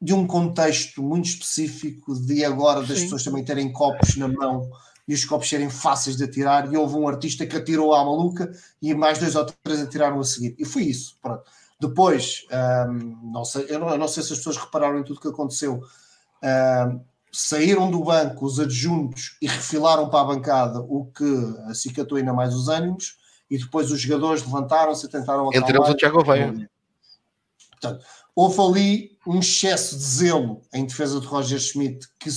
de 0.00 0.12
um 0.12 0.26
contexto 0.26 1.02
muito 1.02 1.26
específico 1.26 2.14
de 2.14 2.44
agora 2.44 2.80
das 2.80 2.98
Sim. 2.98 3.04
pessoas 3.04 3.24
também 3.24 3.44
terem 3.44 3.72
copos 3.72 4.16
na 4.16 4.28
mão 4.28 4.70
e 5.06 5.14
os 5.14 5.24
copos 5.24 5.48
serem 5.48 5.68
fáceis 5.68 6.16
de 6.16 6.24
atirar, 6.24 6.72
e 6.72 6.76
houve 6.76 6.96
um 6.96 7.06
artista 7.06 7.46
que 7.46 7.56
atirou 7.56 7.94
à 7.94 8.04
maluca 8.04 8.50
e 8.80 8.94
mais 8.94 9.18
dois 9.18 9.34
ou 9.34 9.44
três 9.62 9.80
atiraram 9.80 10.18
a 10.18 10.24
seguir. 10.24 10.54
E 10.58 10.64
foi 10.64 10.84
isso. 10.84 11.16
Pronto. 11.20 11.44
Depois, 11.80 12.46
um, 12.88 13.32
não 13.32 13.44
sei, 13.44 13.66
eu, 13.68 13.78
não, 13.78 13.90
eu 13.90 13.98
não 13.98 14.08
sei 14.08 14.22
se 14.22 14.32
as 14.32 14.38
pessoas 14.38 14.56
repararam 14.56 14.98
em 14.98 15.04
tudo 15.04 15.20
que 15.20 15.28
aconteceu. 15.28 15.82
Um, 16.42 17.00
saíram 17.30 17.90
do 17.90 18.02
banco 18.04 18.46
os 18.46 18.60
adjuntos 18.60 19.36
e 19.42 19.48
refilaram 19.48 20.08
para 20.08 20.20
a 20.20 20.24
bancada, 20.24 20.80
o 20.80 21.06
que 21.06 21.24
acicatou 21.66 22.16
ainda 22.16 22.32
mais 22.32 22.54
os 22.54 22.68
ânimos, 22.68 23.18
e 23.50 23.58
depois 23.58 23.90
os 23.90 24.00
jogadores 24.00 24.42
levantaram-se 24.42 25.04
e 25.04 25.08
tentaram 25.08 25.48
acalmar. 25.48 25.68
Entre 25.68 25.76
eles 25.76 25.88
o 25.90 25.94
Tiago 25.96 26.24
Veia. 26.24 26.70
Portanto, 27.72 28.04
houve 28.34 28.60
ali 28.60 29.18
um 29.26 29.40
excesso 29.40 29.96
de 29.96 30.02
zelo 30.02 30.62
em 30.72 30.86
defesa 30.86 31.20
de 31.20 31.26
Roger 31.26 31.58
Schmidt 31.58 32.08
que, 32.18 32.30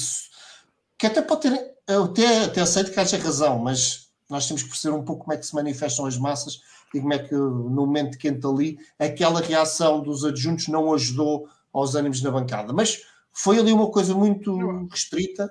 que 0.98 1.06
até 1.06 1.22
pode 1.22 1.42
ter, 1.42 1.77
eu 1.88 2.04
até, 2.06 2.46
até 2.46 2.62
aceito 2.62 2.92
que 2.92 3.00
haja 3.00 3.18
razão, 3.18 3.60
mas 3.60 4.08
nós 4.30 4.48
temos 4.48 4.64
que 4.64 4.70
perceber 4.70 4.96
um 4.96 5.04
pouco 5.04 5.24
como 5.24 5.34
é 5.34 5.38
que 5.38 5.46
se 5.46 5.56
manifestam 5.56 6.06
as 6.06 6.18
massas 6.18 6.62
e 6.94 7.00
como 7.00 7.14
é 7.14 7.20
que 7.20 7.34
no 7.34 7.70
momento 7.70 8.18
quente 8.18 8.46
ali 8.46 8.78
aquela 9.00 9.42
reação 9.42 10.02
dos 10.02 10.26
adjuntos 10.26 10.68
não 10.68 10.94
ajudou 10.94 11.48
aos 11.74 11.96
ânimos 11.96 12.22
na 12.22 12.32
bancada. 12.32 12.74
Mas 12.74 13.02
foi 13.32 13.60
ali 13.60 13.72
uma 13.72 13.90
coisa 13.90 14.14
muito 14.14 14.88
restrita 14.88 15.50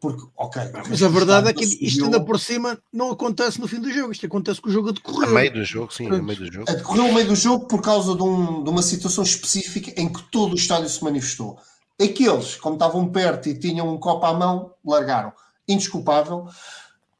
porque, 0.00 0.22
ok. 0.34 0.62
Mas 0.88 1.02
a 1.02 1.08
verdade 1.08 1.50
é 1.50 1.52
que 1.52 1.62
isto 1.62 2.04
ainda 2.04 2.18
por 2.18 2.40
cima 2.40 2.78
não 2.90 3.10
acontece 3.10 3.60
no 3.60 3.68
fim 3.68 3.80
do 3.80 3.92
jogo, 3.92 4.12
isto 4.12 4.24
acontece 4.24 4.58
com 4.60 4.70
o 4.70 4.72
jogo 4.72 4.88
a 4.88 4.92
decorrer. 4.92 5.28
A 5.28 5.32
meio 5.32 5.52
do 5.52 5.62
jogo, 5.62 5.92
sim, 5.92 6.06
a 6.06 6.22
meio 6.22 6.38
do 6.38 6.50
jogo. 6.50 6.70
A 6.70 6.72
decorrer 6.72 7.02
ao 7.02 7.12
meio 7.12 7.26
do 7.26 7.36
jogo 7.36 7.66
por 7.66 7.82
causa 7.82 8.14
de, 8.16 8.22
um, 8.22 8.64
de, 8.64 8.70
uma 8.70 8.82
situação 8.82 9.22
específica 9.22 9.92
em 10.00 10.10
que 10.10 10.22
todo 10.30 10.52
o 10.52 10.56
estádio 10.56 10.88
se 10.88 11.04
manifestou. 11.04 11.58
Aqueles, 12.00 12.56
como 12.56 12.76
estavam 12.76 13.10
perto 13.10 13.50
e 13.50 13.58
tinham 13.58 13.92
um 13.92 13.98
copo 13.98 14.24
à 14.24 14.32
mão, 14.32 14.72
largaram. 14.82 15.34
Indesculpável. 15.72 16.46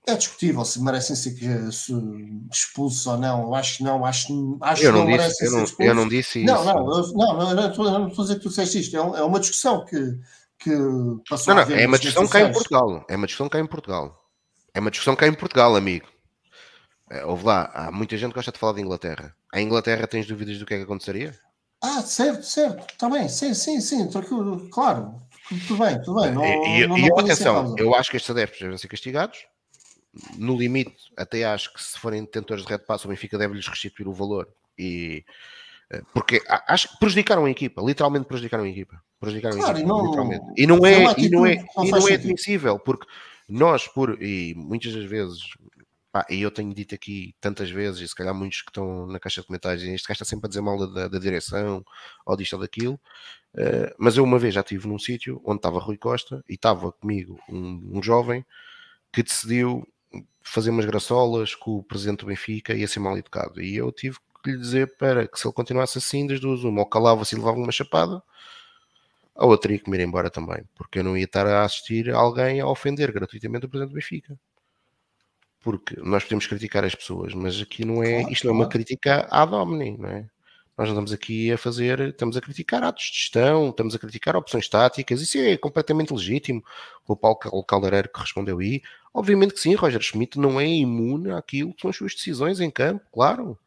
É 0.06 0.14
discutível 0.14 0.64
se 0.64 0.82
merecem 0.82 1.14
ser 1.14 1.36
expulsos 2.50 3.06
ou 3.06 3.18
não. 3.18 3.42
Eu 3.42 3.54
acho 3.54 3.78
que 3.78 3.84
não. 3.84 4.04
Acho, 4.04 4.58
acho 4.60 4.82
eu 4.82 4.92
não 4.92 5.06
que 5.06 5.16
não 5.16 5.28
disse, 5.28 5.44
eu 5.44 5.50
não, 5.52 5.66
eu 5.78 5.94
não 5.94 6.08
disse 6.08 6.42
isso. 6.42 6.52
Não, 6.52 6.64
não, 6.64 6.86
não, 6.86 7.12
não, 7.12 7.54
não, 7.54 7.70
estou, 7.70 7.84
não 7.90 8.08
estou 8.08 8.22
a 8.22 8.26
dizer 8.26 8.36
que 8.36 8.42
tu 8.42 8.48
disseste 8.48 8.80
isto. 8.80 8.96
É, 8.96 8.98
é 8.98 9.22
uma 9.22 9.38
discussão 9.38 9.84
que 9.84 10.18
que 10.60 10.70
passou 11.28 11.54
não, 11.54 11.66
não, 11.66 11.74
é 11.74 11.86
uma 11.86 11.98
discussão 11.98 12.28
cá 12.28 12.40
em 12.40 12.52
Portugal. 12.52 13.04
É 13.08 13.16
uma 13.16 13.26
discussão 13.26 13.48
cá 13.48 13.58
em 13.58 13.66
Portugal. 13.66 14.30
É 14.74 14.80
uma 14.80 14.90
discussão 14.90 15.16
cá 15.16 15.26
em 15.26 15.34
Portugal, 15.34 15.74
amigo. 15.74 16.06
É, 17.10 17.24
houve 17.24 17.44
lá, 17.44 17.70
há 17.74 17.90
muita 17.90 18.16
gente 18.16 18.30
que 18.30 18.36
gosta 18.36 18.52
de 18.52 18.58
falar 18.58 18.74
de 18.74 18.82
Inglaterra. 18.82 19.34
A 19.52 19.60
Inglaterra 19.60 20.06
tens 20.06 20.26
dúvidas 20.26 20.58
do 20.58 20.66
que 20.66 20.74
é 20.74 20.76
que 20.76 20.84
aconteceria? 20.84 21.36
Ah, 21.82 22.02
certo, 22.02 22.44
certo. 22.44 22.86
Está 22.92 23.08
bem, 23.08 23.28
sim, 23.28 23.54
sim, 23.54 23.80
sim. 23.80 24.06
Tranquilo, 24.08 24.68
claro. 24.70 25.14
Tudo 25.66 25.84
bem, 25.84 26.02
tudo 26.02 26.20
bem. 26.20 26.32
Não, 26.32 26.44
e 26.44 26.86
não, 26.86 26.98
e 26.98 27.08
não 27.08 27.18
atenção, 27.18 27.74
eu 27.76 27.94
acho 27.94 28.10
que 28.10 28.16
estes 28.16 28.30
adeptos 28.30 28.60
devem 28.60 28.78
ser 28.78 28.88
castigados. 28.88 29.38
No 30.36 30.56
limite, 30.56 30.96
até 31.16 31.44
acho 31.44 31.72
que 31.72 31.82
se 31.82 31.98
forem 31.98 32.24
detentores 32.24 32.64
de 32.64 32.68
red 32.68 32.80
pass, 32.80 33.04
o 33.04 33.08
Benfica 33.08 33.38
deve-lhes 33.38 33.66
restituir 33.66 34.08
o 34.08 34.12
valor. 34.12 34.48
E 34.78 35.24
porque 36.12 36.40
acho 36.46 36.88
que 36.88 36.98
prejudicaram 36.98 37.44
a 37.44 37.50
equipa, 37.50 37.82
literalmente 37.82 38.26
prejudicaram 38.26 38.64
a 38.64 38.68
equipa. 38.68 39.02
Prejudicaram 39.18 39.58
claro, 39.58 39.76
a 39.76 39.80
equipa, 39.80 39.88
não, 39.88 40.04
literalmente. 40.04 40.44
E 40.56 40.66
não 40.66 40.86
é, 40.86 41.04
é 41.04 41.14
e 41.18 41.28
não 41.28 41.46
é, 41.46 41.54
e 41.82 41.90
não 41.90 42.08
é 42.08 42.14
admissível, 42.14 42.78
porque 42.78 43.06
nós, 43.48 43.88
por, 43.88 44.22
e 44.22 44.54
muitas 44.56 44.94
das 44.94 45.04
vezes, 45.04 45.40
pá, 46.12 46.26
e 46.30 46.42
eu 46.42 46.50
tenho 46.50 46.74
dito 46.74 46.94
aqui 46.94 47.34
tantas 47.40 47.70
vezes, 47.70 48.00
e 48.00 48.08
se 48.08 48.14
calhar 48.14 48.34
muitos 48.34 48.62
que 48.62 48.70
estão 48.70 49.06
na 49.06 49.20
caixa 49.20 49.40
de 49.40 49.46
comentários, 49.46 49.82
este 49.82 50.08
gajo 50.08 50.12
está 50.12 50.24
sempre 50.24 50.46
a 50.46 50.48
dizer 50.48 50.60
mal 50.60 50.78
da, 50.92 51.08
da 51.08 51.18
direção, 51.18 51.84
ou 52.26 52.36
disto 52.36 52.54
ou 52.54 52.60
daquilo, 52.60 53.00
uh, 53.54 53.94
mas 53.98 54.16
eu 54.16 54.24
uma 54.24 54.38
vez 54.38 54.54
já 54.54 54.60
estive 54.60 54.88
num 54.88 54.98
sítio 54.98 55.40
onde 55.44 55.58
estava 55.58 55.78
Rui 55.78 55.96
Costa 55.96 56.44
e 56.48 56.54
estava 56.54 56.92
comigo 56.92 57.40
um, 57.48 57.98
um 57.98 58.02
jovem 58.02 58.44
que 59.12 59.22
decidiu 59.22 59.86
fazer 60.42 60.70
umas 60.70 60.84
graçolas 60.86 61.54
com 61.54 61.76
o 61.78 61.82
presidente 61.82 62.20
do 62.20 62.26
Benfica 62.26 62.74
e 62.74 62.86
ser 62.88 63.00
mal 63.00 63.16
educado. 63.18 63.60
E 63.60 63.76
eu 63.76 63.92
tive 63.92 64.18
que 64.42 64.50
lhe 64.52 64.58
dizer 64.58 64.96
para 64.96 65.28
que 65.28 65.38
se 65.38 65.46
ele 65.46 65.54
continuasse 65.54 65.98
assim, 65.98 66.26
das 66.26 66.40
duas, 66.40 66.64
uma, 66.64 66.80
ou 66.80 66.86
calava-se 66.86 67.34
e 67.34 67.38
levava 67.38 67.58
uma 67.58 67.72
chapada, 67.72 68.22
ou 69.34 69.52
eu 69.52 69.58
teria 69.58 69.78
que 69.78 69.90
me 69.90 69.96
ir 69.98 70.02
embora 70.02 70.30
também, 70.30 70.64
porque 70.74 70.98
eu 70.98 71.04
não 71.04 71.16
ia 71.16 71.24
estar 71.24 71.46
a 71.46 71.64
assistir 71.64 72.10
alguém 72.10 72.60
a 72.60 72.66
ofender 72.66 73.12
gratuitamente 73.12 73.66
o 73.66 73.68
Presidente 73.68 73.92
do 73.92 73.94
Benfica. 73.94 74.38
Porque 75.60 75.94
nós 76.00 76.24
podemos 76.24 76.46
criticar 76.46 76.84
as 76.84 76.94
pessoas, 76.94 77.34
mas 77.34 77.60
aqui 77.60 77.84
não 77.84 78.02
é, 78.02 78.20
claro, 78.20 78.32
isto 78.32 78.46
não 78.46 78.54
é 78.54 78.56
uma 78.56 78.68
crítica 78.68 79.28
ad 79.30 79.54
hominem, 79.54 79.96
não 79.98 80.08
é? 80.08 80.28
Nós 80.76 80.88
não 80.88 80.94
estamos 80.94 81.12
aqui 81.12 81.52
a 81.52 81.58
fazer, 81.58 82.00
estamos 82.00 82.38
a 82.38 82.40
criticar 82.40 82.82
atos 82.82 83.04
de 83.04 83.18
gestão, 83.18 83.68
estamos 83.68 83.94
a 83.94 83.98
criticar 83.98 84.34
opções 84.34 84.66
táticas, 84.66 85.20
isso 85.20 85.36
é 85.36 85.54
completamente 85.58 86.10
legítimo. 86.10 86.64
O 87.06 87.14
Paulo 87.14 87.36
Caldereiro 87.64 88.08
que 88.08 88.18
respondeu 88.20 88.58
aí, 88.60 88.80
obviamente 89.12 89.52
que 89.52 89.60
sim, 89.60 89.74
Roger 89.74 90.00
Schmidt 90.00 90.38
não 90.38 90.58
é 90.58 90.66
imune 90.66 91.32
àquilo 91.32 91.74
que 91.74 91.82
são 91.82 91.90
as 91.90 91.96
suas 91.96 92.14
decisões 92.14 92.60
em 92.60 92.70
campo, 92.70 93.04
claro. 93.12 93.58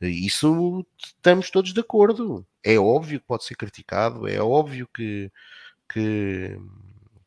Isso 0.00 0.86
estamos 0.98 1.50
todos 1.50 1.74
de 1.74 1.80
acordo. 1.80 2.46
É 2.64 2.78
óbvio 2.78 3.20
que 3.20 3.26
pode 3.26 3.44
ser 3.44 3.54
criticado, 3.54 4.26
é 4.26 4.40
óbvio 4.40 4.88
que, 4.94 5.30
que, 5.92 6.58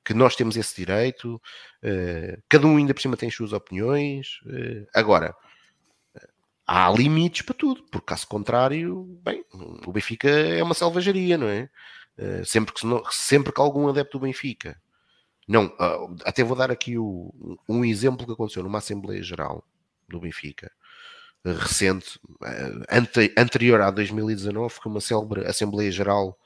que 0.04 0.14
nós 0.14 0.36
temos 0.36 0.58
esse 0.58 0.76
direito, 0.76 1.36
uh, 1.36 2.44
cada 2.50 2.68
um 2.68 2.78
ainda 2.78 2.94
por 2.94 3.02
cima 3.02 3.18
tem 3.18 3.30
as 3.30 3.36
suas 3.36 3.54
opiniões. 3.54 4.42
Uh, 4.46 4.88
agora, 4.94 5.36
há 6.68 6.90
limites 6.92 7.44
para 7.44 7.56
tudo, 7.56 7.84
porque 7.92 8.06
caso 8.06 8.28
contrário, 8.28 9.04
bem, 9.24 9.44
o 9.86 9.92
Benfica 9.92 10.30
é 10.30 10.62
uma 10.62 10.74
selvageria, 10.74 11.38
não 11.38 11.48
é? 11.48 11.70
Uh, 12.18 12.46
sempre, 12.46 12.74
que, 12.74 12.82
sempre 13.12 13.54
que 13.54 13.62
algum 13.62 13.88
adepto 13.88 14.20
do 14.20 14.24
Benfica, 14.24 14.80
não, 15.48 15.74
até 16.24 16.44
vou 16.44 16.56
dar 16.56 16.72
aqui 16.72 16.98
o, 16.98 17.58
um 17.68 17.84
exemplo 17.84 18.26
que 18.26 18.32
aconteceu 18.32 18.64
numa 18.64 18.78
Assembleia 18.78 19.22
Geral 19.22 19.66
do 20.08 20.20
Benfica 20.20 20.72
recente, 21.46 22.20
eh, 22.44 22.98
ante, 22.98 23.34
anterior 23.38 23.82
a 23.82 23.92
2019, 23.92 24.80
que 24.80 24.88
uma 24.88 25.02
célebre 25.02 25.46
Assembleia 25.46 25.92
Geral 25.92 26.38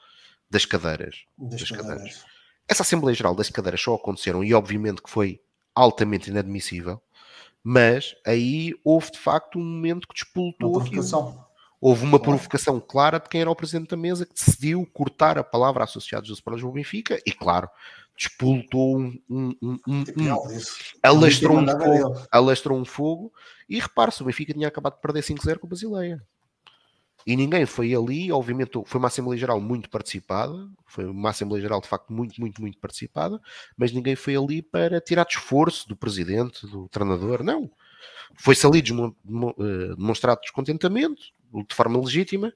das 0.50 0.64
Cadeiras. 0.64 1.24
Das, 1.36 1.60
das 1.60 1.70
cadeiras. 1.70 1.98
cadeiras. 1.98 2.37
Essa 2.68 2.82
Assembleia 2.82 3.14
Geral 3.14 3.34
das 3.34 3.48
Cadeiras 3.48 3.80
só 3.80 3.94
aconteceram 3.94 4.44
e 4.44 4.52
obviamente 4.52 5.02
que 5.02 5.10
foi 5.10 5.40
altamente 5.74 6.30
inadmissível, 6.30 7.00
mas 7.62 8.14
aí 8.26 8.74
houve 8.84 9.12
de 9.12 9.18
facto 9.18 9.58
um 9.58 9.64
momento 9.64 10.06
que 10.06 10.14
despoltou 10.14 10.78
aquilo. 10.80 11.48
Houve 11.80 12.04
uma 12.04 12.18
provocação 12.18 12.80
clara 12.80 13.20
de 13.20 13.28
quem 13.28 13.40
era 13.40 13.50
o 13.50 13.54
presidente 13.54 13.90
da 13.90 13.96
mesa 13.96 14.26
que 14.26 14.34
decidiu 14.34 14.84
cortar 14.92 15.38
a 15.38 15.44
palavra 15.44 15.84
associados 15.84 16.28
dos 16.28 16.38
Sporting 16.38 16.62
do 16.62 16.72
Benfica 16.72 17.22
e, 17.24 17.30
claro, 17.30 17.70
despoltou 18.16 18.98
um, 18.98 19.16
um, 19.30 19.54
um, 19.62 19.78
um, 19.86 20.04
um. 20.16 20.36
alastrou, 21.00 21.56
um 21.56 21.66
fogo, 21.68 22.26
alastrou 22.32 22.78
um 22.78 22.84
fogo 22.84 23.32
e 23.68 23.78
repare-se, 23.78 24.22
o 24.22 24.26
Benfica 24.26 24.52
tinha 24.52 24.66
acabado 24.66 24.96
de 24.96 25.00
perder 25.00 25.22
5-0 25.22 25.58
com 25.58 25.68
o 25.68 25.70
Basileia 25.70 26.20
e 27.28 27.36
ninguém 27.36 27.66
foi 27.66 27.94
ali, 27.94 28.32
obviamente 28.32 28.70
foi 28.86 28.98
uma 28.98 29.08
Assembleia 29.08 29.38
Geral 29.38 29.60
muito 29.60 29.90
participada, 29.90 30.66
foi 30.86 31.04
uma 31.04 31.28
Assembleia 31.28 31.60
Geral 31.60 31.78
de 31.78 31.86
facto 31.86 32.10
muito, 32.10 32.40
muito, 32.40 32.58
muito 32.58 32.78
participada, 32.78 33.38
mas 33.76 33.92
ninguém 33.92 34.16
foi 34.16 34.34
ali 34.34 34.62
para 34.62 34.98
tirar 34.98 35.24
de 35.24 35.34
esforço 35.34 35.86
do 35.86 35.94
Presidente, 35.94 36.66
do 36.66 36.88
treinador, 36.88 37.44
não. 37.44 37.70
Foi-se 38.34 38.66
ali 38.66 38.78
eh, 38.78 39.94
demonstrado 39.94 40.40
descontentamento, 40.40 41.20
de 41.68 41.74
forma 41.74 42.00
legítima, 42.00 42.50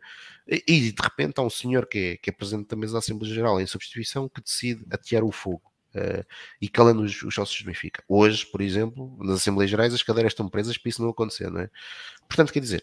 e 0.48 0.90
de 0.90 1.02
repente 1.02 1.38
há 1.38 1.42
um 1.42 1.50
senhor 1.50 1.86
que 1.86 1.98
é, 1.98 2.16
que 2.16 2.30
é 2.30 2.32
presidente 2.32 2.68
da 2.68 2.76
mesa 2.76 2.94
da 2.94 3.00
Assembleia 3.00 3.34
Geral 3.34 3.60
em 3.60 3.66
substituição 3.66 4.26
que 4.26 4.40
decide 4.40 4.86
atear 4.90 5.22
o 5.22 5.30
fogo. 5.30 5.70
Uh, 5.94 6.24
e 6.58 6.70
calando 6.70 7.02
os, 7.02 7.22
os 7.22 7.34
sócios 7.34 7.60
do 7.60 7.66
Benfica. 7.66 8.02
Hoje, 8.08 8.46
por 8.46 8.62
exemplo, 8.62 9.14
nas 9.20 9.36
Assembleias 9.36 9.70
Gerais 9.70 9.92
as 9.92 10.02
cadeiras 10.02 10.32
estão 10.32 10.48
presas 10.48 10.78
para 10.78 10.88
isso 10.88 11.02
não 11.02 11.10
acontecer, 11.10 11.50
não 11.50 11.60
é? 11.60 11.68
Portanto, 12.26 12.50
quer 12.50 12.60
dizer, 12.60 12.82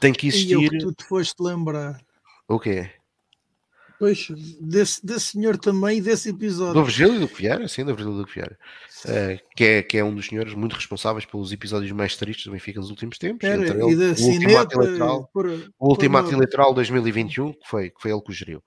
tem 0.00 0.12
que 0.12 0.28
existir. 0.28 0.52
E 0.52 0.56
o 0.56 0.70
que 0.70 0.78
tu 0.78 0.92
te 0.92 1.04
foste 1.04 1.42
lembrar. 1.42 2.00
O 2.48 2.58
quê? 2.58 2.90
Pois, 3.98 4.28
desse, 4.60 5.04
desse 5.04 5.26
senhor 5.28 5.56
também 5.56 6.02
desse 6.02 6.28
episódio. 6.28 6.74
Do 6.74 6.84
Virgílio 6.84 7.20
do 7.20 7.26
Vieira, 7.26 7.66
sim, 7.68 7.84
do 7.84 7.94
Virgílio 7.94 8.18
do 8.18 8.26
Vieira. 8.26 8.58
Uh, 9.04 9.38
que, 9.54 9.64
é, 9.64 9.82
que 9.82 9.98
é 9.98 10.04
um 10.04 10.14
dos 10.14 10.26
senhores 10.26 10.52
muito 10.54 10.74
responsáveis 10.74 11.24
pelos 11.24 11.52
episódios 11.52 11.92
mais 11.92 12.16
tristes 12.16 12.46
do 12.46 12.52
Benfica 12.52 12.80
nos 12.80 12.90
últimos 12.90 13.18
tempos. 13.18 13.48
Era, 13.48 13.62
entre 13.62 13.78
ele, 13.78 13.82
o 13.84 14.26
último 14.26 14.58
ato 14.58 14.82
eleitoral, 14.82 15.30
por, 15.32 15.46
o 15.46 15.88
último 15.88 16.16
ato 16.18 16.32
eleitoral 16.32 16.74
2021, 16.74 17.52
que 17.52 17.68
foi, 17.68 17.90
que 17.90 18.00
foi 18.00 18.10
ele 18.10 18.20
que 18.20 18.30
o 18.30 18.34
geriu. 18.34 18.62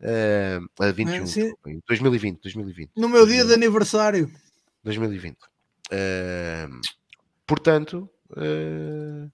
Uh, 0.00 0.92
21, 0.92 1.24
é, 1.24 1.78
2020, 1.88 2.40
2020. 2.42 2.90
No 2.96 3.08
meu 3.08 3.26
dia 3.26 3.44
de 3.44 3.54
aniversário. 3.54 4.30
2020. 4.84 5.36
Uh, 5.36 6.80
portanto, 7.46 8.08
uh, 8.32 9.30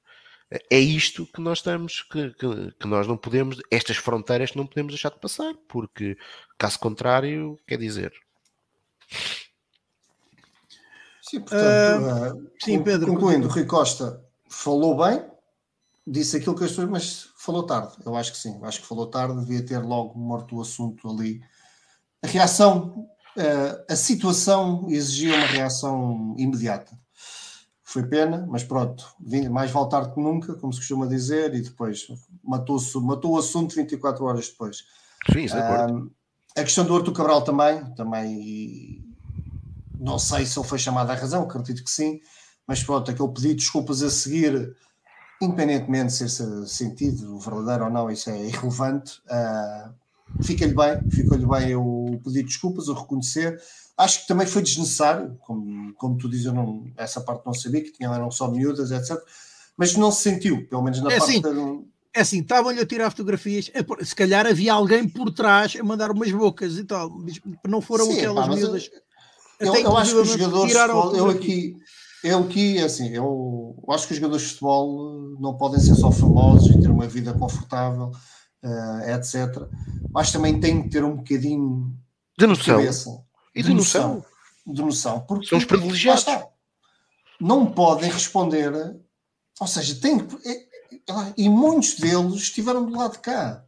é 0.70 0.78
isto 0.78 1.26
que 1.26 1.40
nós 1.40 1.58
estamos, 1.58 2.02
que, 2.02 2.30
que, 2.34 2.72
que, 2.72 2.86
nós 2.86 3.06
não 3.06 3.16
podemos, 3.16 3.58
estas 3.70 3.96
fronteiras 3.96 4.50
que 4.50 4.56
não 4.56 4.66
podemos 4.66 4.92
deixar 4.92 5.10
de 5.10 5.20
passar, 5.20 5.54
porque 5.68 6.16
caso 6.58 6.78
contrário, 6.78 7.58
quer 7.66 7.78
dizer. 7.78 8.12
Sim, 11.22 11.40
portanto, 11.40 12.36
uh, 12.36 12.50
sim, 12.60 12.82
Pedro, 12.82 13.06
concluindo, 13.08 13.48
Rui 13.48 13.64
Costa 13.64 14.22
falou 14.48 14.96
bem, 14.96 15.24
disse 16.06 16.36
aquilo 16.36 16.56
que 16.56 16.64
as 16.64 16.70
pessoas, 16.70 16.88
mas 16.88 17.28
falou 17.36 17.64
tarde. 17.64 17.94
Eu 18.04 18.14
acho 18.16 18.32
que 18.32 18.38
sim, 18.38 18.58
acho 18.62 18.80
que 18.82 18.86
falou 18.86 19.06
tarde, 19.06 19.40
devia 19.40 19.64
ter 19.64 19.78
logo 19.78 20.18
morto 20.18 20.56
o 20.56 20.60
assunto 20.60 21.08
ali. 21.08 21.40
A 22.22 22.26
reação, 22.26 23.08
uh, 23.36 23.84
a 23.88 23.96
situação 23.96 24.86
exigia 24.90 25.34
uma 25.34 25.46
reação 25.46 26.34
imediata 26.36 27.01
foi 27.92 28.04
pena, 28.04 28.46
mas 28.48 28.64
pronto, 28.64 29.04
mais 29.50 29.70
vale 29.70 29.88
tarde 29.88 30.14
que 30.14 30.20
nunca, 30.20 30.54
como 30.54 30.72
se 30.72 30.80
costuma 30.80 31.06
dizer, 31.06 31.54
e 31.54 31.60
depois 31.60 32.06
matou, 32.42 32.78
matou 33.02 33.32
o 33.32 33.38
assunto 33.38 33.74
24 33.74 34.24
horas 34.24 34.48
depois. 34.48 34.78
Sim, 35.30 35.46
é 35.46 35.86
um, 35.86 36.10
A 36.56 36.62
questão 36.62 36.84
do 36.84 36.96
Arthur 36.96 37.12
Cabral 37.12 37.42
também, 37.42 37.84
também 37.94 39.04
não 39.98 40.18
sei 40.18 40.46
se 40.46 40.58
ele 40.58 40.66
foi 40.66 40.78
chamado 40.78 41.10
à 41.10 41.14
razão, 41.14 41.42
acredito 41.42 41.84
que 41.84 41.90
sim, 41.90 42.20
mas 42.66 42.82
pronto, 42.82 43.10
aquele 43.10 43.28
pedido 43.28 43.54
de 43.54 43.60
desculpas 43.60 44.02
a 44.02 44.10
seguir 44.10 44.74
independentemente 45.42 46.12
de 46.12 46.30
ser 46.30 46.66
sentido 46.66 47.38
verdadeiro 47.38 47.84
ou 47.84 47.90
não, 47.90 48.10
isso 48.10 48.30
é 48.30 48.46
irrelevante. 48.46 49.20
Uh, 49.26 50.42
fica-lhe 50.42 50.74
bem, 50.74 51.10
ficou-lhe 51.10 51.46
bem 51.46 51.70
eu 52.12 52.20
pedir 52.20 52.42
desculpas, 52.44 52.88
eu 52.88 52.94
reconhecer. 52.94 53.60
Acho 53.96 54.22
que 54.22 54.28
também 54.28 54.46
foi 54.46 54.62
desnecessário, 54.62 55.36
como, 55.40 55.92
como 55.94 56.16
tu 56.16 56.28
dizes, 56.28 56.46
eu 56.46 56.52
não, 56.52 56.84
essa 56.96 57.20
parte 57.20 57.44
não 57.44 57.54
sabia, 57.54 57.82
que 57.82 57.92
tinha, 57.92 58.08
eram 58.08 58.30
só 58.30 58.50
miúdas, 58.50 58.90
etc. 58.90 59.18
Mas 59.76 59.96
não 59.96 60.10
se 60.10 60.22
sentiu, 60.22 60.66
pelo 60.68 60.82
menos 60.82 61.00
na 61.00 61.12
é 61.12 61.18
parte 61.18 61.38
assim, 61.38 61.84
É 62.14 62.20
assim, 62.20 62.40
estavam-lhe 62.40 62.80
a 62.80 62.86
tirar 62.86 63.10
fotografias, 63.10 63.70
é 63.74 64.04
se 64.04 64.14
calhar 64.14 64.46
havia 64.46 64.72
alguém 64.72 65.08
por 65.08 65.30
trás 65.32 65.76
a 65.78 65.84
mandar 65.84 66.10
umas 66.10 66.30
bocas 66.30 66.78
e 66.78 66.84
tal, 66.84 67.10
mas 67.10 67.40
não 67.66 67.80
foram 67.80 68.06
Sim, 68.06 68.18
aquelas 68.18 68.46
pá, 68.46 68.54
miúdas. 68.54 68.90
Eu, 69.60 69.74
eu 69.74 69.96
acho 69.96 70.10
que 70.10 70.20
os 70.20 70.28
jogadores 70.28 70.72
futebol, 70.72 71.14
eu 71.14 71.30
aqui, 71.30 71.76
eu 72.24 72.38
aqui, 72.40 72.78
assim, 72.78 73.08
eu 73.10 73.76
acho 73.90 74.06
que 74.06 74.12
os 74.12 74.18
jogadores 74.18 74.42
de 74.42 74.48
futebol 74.50 75.36
não 75.40 75.56
podem 75.56 75.80
ser 75.80 75.94
só 75.94 76.10
famosos 76.10 76.74
e 76.74 76.80
ter 76.80 76.88
uma 76.88 77.06
vida 77.06 77.32
confortável, 77.32 78.10
eh, 78.62 79.14
etc. 79.14 79.66
Mas 80.10 80.30
também 80.32 80.58
têm 80.60 80.82
que 80.82 80.88
ter 80.90 81.04
um 81.04 81.16
bocadinho 81.16 81.96
De 82.38 82.44
de 82.44 82.46
noção. 82.46 82.76
cabeça, 82.76 83.24
E 83.54 83.62
de 83.62 83.74
noção. 83.74 84.24
de 84.66 84.82
noção, 84.82 85.20
porque 85.20 85.46
São 85.46 85.58
os 85.58 85.64
privilegiados. 85.64 86.24
não 87.40 87.66
podem 87.72 88.10
responder, 88.10 88.72
ou 89.60 89.66
seja, 89.66 89.94
têm 90.00 90.18
que, 90.24 90.48
é- 90.48 90.52
é- 90.52 91.34
e 91.36 91.48
muitos 91.48 91.94
deles 91.96 92.34
estiveram 92.34 92.84
do 92.86 92.96
lado 92.96 93.12
de 93.12 93.18
cá. 93.18 93.64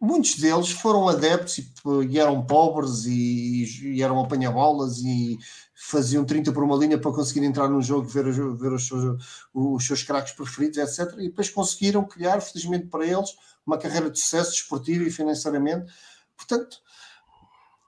Muitos 0.00 0.36
deles 0.36 0.70
foram 0.70 1.08
adeptos 1.08 1.58
e, 1.58 1.72
e 2.08 2.18
eram 2.18 2.44
pobres 2.46 3.04
e, 3.04 3.96
e 3.96 4.02
eram 4.02 4.18
apanha-bolas 4.18 4.98
e 4.98 5.38
faziam 5.74 6.24
30 6.24 6.52
por 6.52 6.64
uma 6.64 6.76
linha 6.76 6.98
para 6.98 7.12
conseguir 7.12 7.44
entrar 7.44 7.68
num 7.68 7.82
jogo, 7.82 8.08
ver, 8.08 8.24
ver 8.32 8.72
os, 8.72 8.86
seus, 8.86 9.46
seus 9.86 10.02
craques 10.02 10.32
preferidos, 10.32 10.78
etc. 10.78 11.14
E 11.18 11.28
depois 11.28 11.50
conseguiram 11.50 12.04
criar, 12.04 12.40
felizmente 12.40 12.86
para 12.86 13.04
eles, 13.04 13.30
uma 13.66 13.76
carreira 13.76 14.10
de 14.10 14.18
sucesso 14.18 14.52
desportivo 14.52 15.04
e 15.04 15.10
financeiramente. 15.10 15.92
Portanto, 16.36 16.78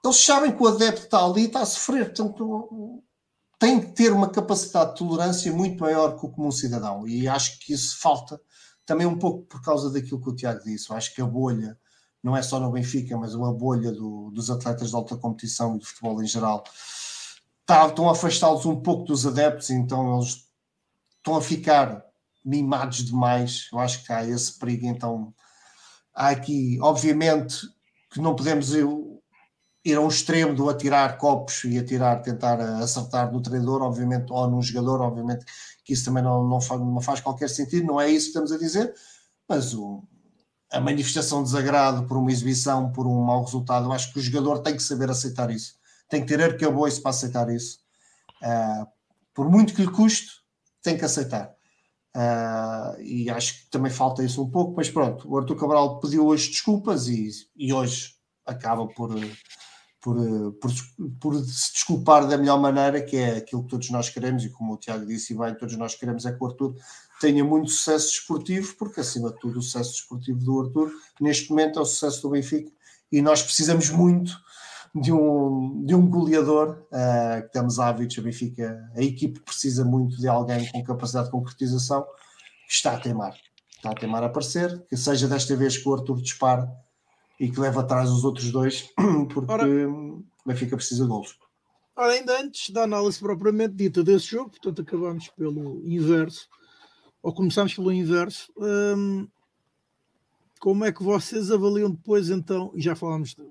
eles 0.03 0.17
sabem 0.17 0.55
que 0.55 0.61
o 0.61 0.67
adepto 0.67 1.03
está 1.03 1.23
ali 1.23 1.43
e 1.43 1.45
está 1.45 1.61
a 1.61 1.65
sofrer. 1.65 2.13
Portanto, 2.13 3.03
tem 3.57 3.79
que 3.79 3.91
ter 3.93 4.11
uma 4.11 4.29
capacidade 4.29 4.91
de 4.91 4.97
tolerância 4.97 5.51
muito 5.51 5.79
maior 5.79 6.19
que 6.19 6.25
o 6.25 6.29
comum 6.29 6.51
cidadão. 6.51 7.07
E 7.07 7.27
acho 7.27 7.59
que 7.59 7.73
isso 7.73 7.97
falta 7.99 8.39
também 8.85 9.07
um 9.07 9.17
pouco 9.17 9.43
por 9.43 9.61
causa 9.61 9.89
daquilo 9.89 10.21
que 10.21 10.29
o 10.29 10.35
Tiago 10.35 10.63
disse. 10.63 10.89
Eu 10.89 10.97
acho 10.97 11.15
que 11.15 11.21
a 11.21 11.25
bolha, 11.25 11.79
não 12.23 12.35
é 12.37 12.41
só 12.41 12.59
no 12.59 12.71
Benfica, 12.71 13.17
mas 13.17 13.35
uma 13.35 13.53
bolha 13.53 13.91
do- 13.91 14.31
dos 14.31 14.49
atletas 14.49 14.89
de 14.89 14.95
alta 14.95 15.17
competição 15.17 15.75
e 15.75 15.79
de 15.79 15.85
futebol 15.85 16.21
em 16.23 16.27
geral, 16.27 16.63
tá- 17.65 17.87
estão 17.87 18.07
a 18.09 18.13
afastá-los 18.13 18.65
um 18.65 18.79
pouco 18.81 19.03
dos 19.05 19.27
adeptos, 19.27 19.69
então 19.69 20.15
eles 20.17 20.47
estão 21.17 21.35
a 21.35 21.41
ficar 21.41 22.03
mimados 22.45 23.03
demais. 23.05 23.67
Eu 23.71 23.79
acho 23.79 24.03
que 24.05 24.11
há 24.11 24.25
esse 24.25 24.57
perigo. 24.59 24.85
Então, 24.87 25.33
há 26.13 26.29
aqui, 26.29 26.77
obviamente, 26.81 27.67
que 28.11 28.19
não 28.21 28.35
podemos 28.35 28.73
ir, 28.73 28.85
ir 29.85 29.95
a 29.95 30.01
um 30.01 30.07
extremo 30.07 30.55
do 30.55 30.69
atirar 30.69 31.17
copos 31.17 31.63
e 31.65 31.77
atirar, 31.77 32.21
tentar 32.21 32.59
acertar 32.81 33.31
no 33.31 33.41
treinador, 33.41 33.81
obviamente, 33.81 34.31
ou 34.31 34.49
num 34.49 34.61
jogador, 34.61 35.01
obviamente, 35.01 35.45
que 35.83 35.93
isso 35.93 36.05
também 36.05 36.23
não, 36.23 36.47
não, 36.47 36.61
faz, 36.61 36.79
não 36.81 37.01
faz 37.01 37.19
qualquer 37.19 37.49
sentido, 37.49 37.85
não 37.87 37.99
é 37.99 38.09
isso 38.09 38.25
que 38.25 38.29
estamos 38.29 38.51
a 38.51 38.57
dizer, 38.57 38.93
mas 39.47 39.73
o, 39.73 40.03
a 40.73 40.81
manifestação 40.81 41.43
de 41.43 41.51
desagrado 41.51 42.07
por 42.07 42.17
uma 42.17 42.31
exibição, 42.31 42.91
por 42.91 43.05
um 43.05 43.21
mau 43.21 43.43
resultado, 43.43 43.85
eu 43.85 43.91
acho 43.91 44.11
que 44.11 44.17
o 44.17 44.21
jogador 44.21 44.59
tem 44.59 44.75
que 44.75 44.81
saber 44.81 45.09
aceitar 45.09 45.51
isso, 45.51 45.75
tem 46.09 46.21
que 46.21 46.27
ter 46.27 46.41
arcabouço 46.41 46.99
para 47.01 47.11
aceitar 47.11 47.47
isso. 47.49 47.77
Ah, 48.41 48.87
por 49.35 49.49
muito 49.49 49.73
que 49.73 49.83
lhe 49.83 49.91
custe, 49.91 50.31
tem 50.81 50.97
que 50.97 51.05
aceitar. 51.05 51.53
Ah, 52.15 52.95
e 52.99 53.29
acho 53.29 53.53
que 53.53 53.69
também 53.69 53.91
falta 53.91 54.23
isso 54.23 54.41
um 54.41 54.49
pouco, 54.49 54.73
mas 54.75 54.89
pronto, 54.89 55.29
o 55.31 55.37
Arthur 55.37 55.55
Cabral 55.55 55.99
pediu 55.99 56.25
hoje 56.25 56.49
desculpas 56.49 57.07
e, 57.07 57.29
e 57.55 57.71
hoje 57.71 58.15
acaba 58.43 58.87
por, 58.87 59.11
por, 60.01 60.17
por, 60.59 60.71
por 61.21 61.35
se 61.35 61.73
desculpar 61.73 62.27
da 62.27 62.37
melhor 62.37 62.59
maneira, 62.59 62.99
que 62.99 63.15
é 63.15 63.37
aquilo 63.37 63.63
que 63.63 63.69
todos 63.69 63.91
nós 63.91 64.09
queremos, 64.09 64.43
e 64.43 64.49
como 64.49 64.73
o 64.73 64.77
Tiago 64.77 65.05
disse 65.05 65.33
e 65.33 65.37
bem, 65.37 65.55
todos 65.55 65.77
nós 65.77 65.93
queremos 65.93 66.25
é 66.25 66.31
que 66.31 66.43
o 66.43 66.47
Arthur 66.47 66.75
tenha 67.23 67.41
muito 67.41 67.71
sucesso 67.71 68.09
desportivo, 68.09 68.75
porque 68.75 68.99
acima 68.99 69.31
de 69.31 69.39
tudo 69.39 69.59
o 69.59 69.61
sucesso 69.61 69.91
desportivo 69.91 70.43
do 70.43 70.59
Arthur, 70.59 70.91
neste 71.21 71.49
momento 71.51 71.79
é 71.79 71.81
o 71.81 71.85
sucesso 71.85 72.21
do 72.21 72.31
Benfica, 72.31 72.69
e 73.09 73.21
nós 73.21 73.41
precisamos 73.41 73.89
muito 73.89 74.37
de 74.93 75.13
um, 75.13 75.85
de 75.85 75.95
um 75.95 76.05
goleador, 76.05 76.85
uh, 76.91 77.39
que 77.39 77.47
estamos 77.47 77.79
ávidos, 77.79 78.19
a 78.19 78.21
Benfica, 78.21 78.91
a 78.93 79.01
equipe 79.01 79.39
precisa 79.39 79.85
muito 79.85 80.17
de 80.17 80.27
alguém 80.27 80.69
com 80.69 80.83
capacidade 80.83 81.27
de 81.27 81.31
concretização, 81.31 82.03
que 82.67 82.73
está 82.73 82.93
a 82.93 82.99
teimar, 82.99 83.33
está 83.73 83.91
a 83.91 83.95
teimar 83.95 84.21
a 84.21 84.25
aparecer, 84.25 84.85
que 84.89 84.97
seja 84.97 85.25
desta 85.25 85.55
vez 85.55 85.77
que 85.77 85.87
o 85.87 85.93
Arthur 85.93 86.21
dispara 86.21 86.69
e 87.39 87.49
que 87.49 87.59
leva 87.59 87.79
atrás 87.79 88.09
os 88.09 88.25
outros 88.25 88.51
dois, 88.51 88.89
porque 89.33 89.51
Ora- 89.51 89.65
o 89.65 90.25
Benfica 90.45 90.75
precisa 90.75 91.03
de 91.03 91.09
golos. 91.09 91.39
Ora, 91.95 92.11
ainda 92.11 92.41
antes 92.41 92.69
da 92.69 92.83
análise 92.83 93.17
propriamente 93.17 93.75
dita 93.75 94.03
desse 94.03 94.25
jogo, 94.25 94.49
portanto 94.49 94.81
acabamos 94.81 95.29
pelo 95.29 95.81
inverso, 95.85 96.49
ou 97.23 97.33
começamos 97.33 97.73
pelo 97.73 97.91
inverso, 97.91 98.51
hum, 98.57 99.27
como 100.59 100.85
é 100.85 100.91
que 100.91 101.01
vocês 101.01 101.49
avaliam 101.49 101.89
depois 101.89 102.29
então, 102.29 102.71
e 102.75 102.81
já 102.81 102.95
falámos 102.95 103.33
de- 103.33 103.49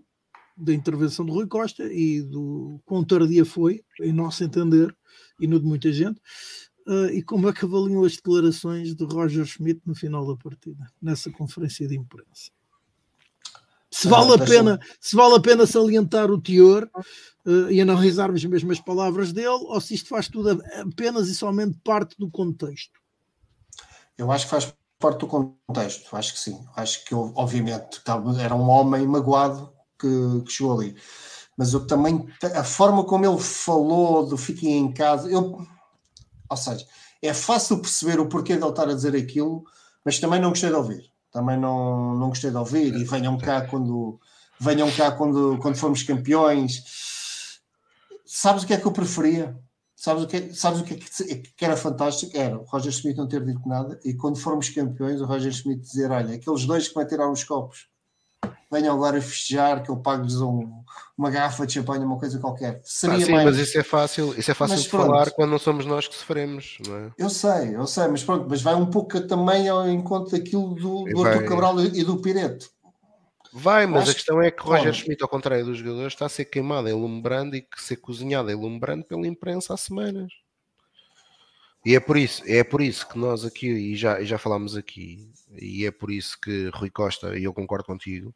da 0.57 0.73
intervenção 0.73 1.25
do 1.25 1.33
Rui 1.33 1.47
Costa 1.47 1.83
e 1.93 2.23
do 2.23 2.79
quão 2.85 3.03
tardia 3.03 3.45
foi, 3.45 3.83
em 4.01 4.13
nosso 4.13 4.45
entender, 4.45 4.95
e 5.41 5.47
no 5.47 5.59
de 5.59 5.67
muita 5.67 5.91
gente, 5.93 6.21
eh, 6.87 7.15
e 7.17 7.23
como 7.23 7.49
é 7.49 7.53
que 7.53 7.65
avaliam 7.65 8.05
as 8.05 8.17
declarações 8.17 8.95
de 8.95 9.05
Roger 9.05 9.45
Schmidt 9.47 9.81
no 9.87 9.95
final 9.95 10.27
da 10.27 10.37
partida, 10.37 10.87
nessa 11.01 11.31
conferência 11.31 11.89
de 11.89 11.97
imprensa? 11.97 12.51
Se 13.91 14.07
Ah, 14.09 14.11
vale 14.11 14.33
a 14.35 14.37
deixa-me- 14.37 14.71
pena, 14.71 14.81
se 15.01 15.17
vale 15.17 15.35
a 15.35 15.41
pena 15.41 15.67
salientar 15.67 16.31
o 16.31 16.41
teor 16.41 16.89
eh, 17.47 17.73
e 17.73 17.81
analisarmos 17.81 18.43
mesmo 18.45 18.73
as 18.73 18.81
palavras 18.81 19.33
dele, 19.33 19.49
ou 19.49 19.81
se 19.81 19.95
isto 19.95 20.09
faz 20.09 20.29
tudo 20.29 20.49
apenas 20.81 21.29
e 21.29 21.35
somente 21.35 21.77
parte 21.85 22.15
do 22.19 22.31
contexto. 22.31 23.02
Eu 24.17 24.31
acho 24.31 24.45
que 24.45 24.51
faz 24.51 24.73
parte 24.99 25.21
do 25.21 25.27
contexto, 25.27 26.15
acho 26.17 26.33
que 26.33 26.39
sim. 26.39 26.65
Acho 26.77 27.05
que, 27.05 27.15
obviamente, 27.15 28.01
era 28.41 28.55
um 28.55 28.69
homem 28.69 29.07
magoado 29.07 29.73
que, 29.99 30.43
que 30.45 30.53
chegou 30.53 30.79
ali. 30.79 30.97
Mas 31.57 31.73
eu 31.73 31.87
também, 31.87 32.27
a 32.55 32.65
forma 32.65 33.05
como 33.05 33.27
ele 33.27 33.39
falou 33.39 34.27
do 34.27 34.37
fiquem 34.37 34.79
em 34.79 34.93
casa, 34.93 35.31
eu, 35.31 35.59
ou 36.49 36.57
seja, 36.57 36.87
é 37.21 37.35
fácil 37.35 37.79
perceber 37.79 38.19
o 38.21 38.29
porquê 38.29 38.57
de 38.57 38.63
ele 38.63 38.71
estar 38.71 38.89
a 38.89 38.95
dizer 38.95 39.15
aquilo, 39.15 39.65
mas 40.05 40.19
também 40.19 40.41
não 40.41 40.51
gostei 40.51 40.71
de 40.71 40.77
ouvir. 40.77 41.13
Também 41.31 41.59
não, 41.59 42.15
não 42.15 42.29
gostei 42.29 42.51
de 42.51 42.57
ouvir. 42.57 42.95
E 42.95 43.05
venham 43.05 43.39
cá 43.39 43.63
quando 43.63 44.21
venham 44.59 44.91
cá 44.93 45.11
quando, 45.11 45.59
quando 45.59 45.77
formos 45.77 46.03
campeões. 46.03 46.85
Sabes 48.25 48.63
o 48.63 48.67
que 48.67 48.75
é 48.75 48.77
que 48.77 48.87
eu 48.87 48.93
preferia? 48.93 49.59
Sabes 50.05 50.25
o 50.25 50.27
que, 50.27 50.37
é- 50.37 50.53
sabes 50.53 50.81
o 50.81 50.85
que, 50.85 50.95
é 50.95 50.97
que, 51.57 51.65
era 51.65 51.77
fantástico? 51.77 52.37
Era 52.37 52.59
o 52.59 52.65
Roger 52.65 52.91
Smith 52.91 53.17
não 53.17 53.29
ter 53.29 53.45
dito 53.45 53.61
nada 53.69 54.01
e 54.05 54.13
quando 54.13 54.37
formos 54.37 54.69
campeões, 54.69 55.21
o 55.21 55.25
Roger 55.27 55.53
Smith 55.53 55.81
dizer: 55.81 56.11
Olha, 56.11 56.35
aqueles 56.35 56.67
dois 56.67 56.89
que 56.89 56.95
vai 56.95 57.07
tirar 57.07 57.31
os 57.31 57.45
copos, 57.45 57.87
venham 58.69 58.97
agora 58.97 59.23
festejar, 59.23 59.81
que 59.81 59.93
eu 59.93 59.97
pago-lhes 59.99 60.41
um- 60.41 60.83
uma 61.17 61.31
garrafa 61.31 61.65
de 61.65 61.75
champanhe, 61.75 62.05
uma 62.05 62.19
coisa 62.19 62.37
qualquer. 62.41 62.79
Ah, 62.79 62.81
Seria 62.83 63.27
sim, 63.27 63.31
mais. 63.31 63.45
mas 63.45 63.59
isso 63.59 63.79
é 63.79 63.85
fácil, 63.85 64.35
isso 64.37 64.51
é 64.51 64.55
fácil 64.55 64.75
Mas 64.75 64.83
de 64.83 64.89
pronto. 64.91 65.07
falar 65.07 65.31
quando 65.31 65.51
não 65.51 65.59
somos 65.61 65.87
nós 65.87 66.09
que 66.09 66.17
sofremos, 66.17 66.79
não 66.85 66.97
é? 66.97 67.11
Eu 67.17 67.31
sei, 67.31 67.77
eu 67.77 67.87
sei, 67.87 68.09
mas 68.09 68.25
pronto, 68.25 68.47
mas 68.51 68.61
vai 68.61 68.75
um 68.75 68.87
pouco 68.87 69.21
também 69.29 69.69
ao 69.69 69.89
encontro 69.89 70.33
daquilo 70.37 70.75
do, 70.75 71.05
do. 71.05 71.25
Arthur 71.25 71.45
Cabral 71.45 71.79
e 71.81 72.03
do 72.03 72.17
Pireto. 72.17 72.69
Vai, 73.53 73.87
mas 73.87 74.05
Acho 74.05 74.13
a 74.13 74.15
questão 74.15 74.43
é 74.43 74.51
que 74.51 74.63
Roger. 74.63 74.95
Schmidt, 74.95 75.23
ao 75.23 75.29
contrário 75.29 75.67
dos 75.67 75.79
jogadores, 75.79 76.15
está 76.15 76.25
a 76.25 76.29
ser 76.29 76.47
queimado 76.47 76.89
em 76.89 76.93
lume 76.93 77.21
brando 77.21 77.55
e 77.55 77.61
que 77.61 77.83
ser 77.83 77.97
cozinhado 77.97 78.51
em 78.51 78.55
lume 78.55 78.81
brando 78.81 79.05
pela 79.05 79.27
imprensa 79.27 79.75
há 79.75 79.77
semanas. 79.77 80.33
E 81.85 81.97
é 81.97 82.01
por 82.01 82.17
isso, 82.17 82.43
é 82.47 82.63
por 82.63 82.81
isso 82.81 83.07
que 83.09 83.19
nós 83.19 83.45
aqui, 83.45 83.67
e 83.67 83.97
já, 83.97 84.21
e 84.21 84.25
já 84.25 84.39
falámos 84.39 84.77
aqui, 84.77 85.29
e 85.51 85.85
é 85.85 85.91
por 85.91 86.13
isso 86.13 86.41
que 86.41 86.71
Rui 86.73 86.89
Costa, 86.91 87.37
e 87.37 87.43
eu 87.43 87.53
concordo 87.53 87.85
contigo, 87.85 88.33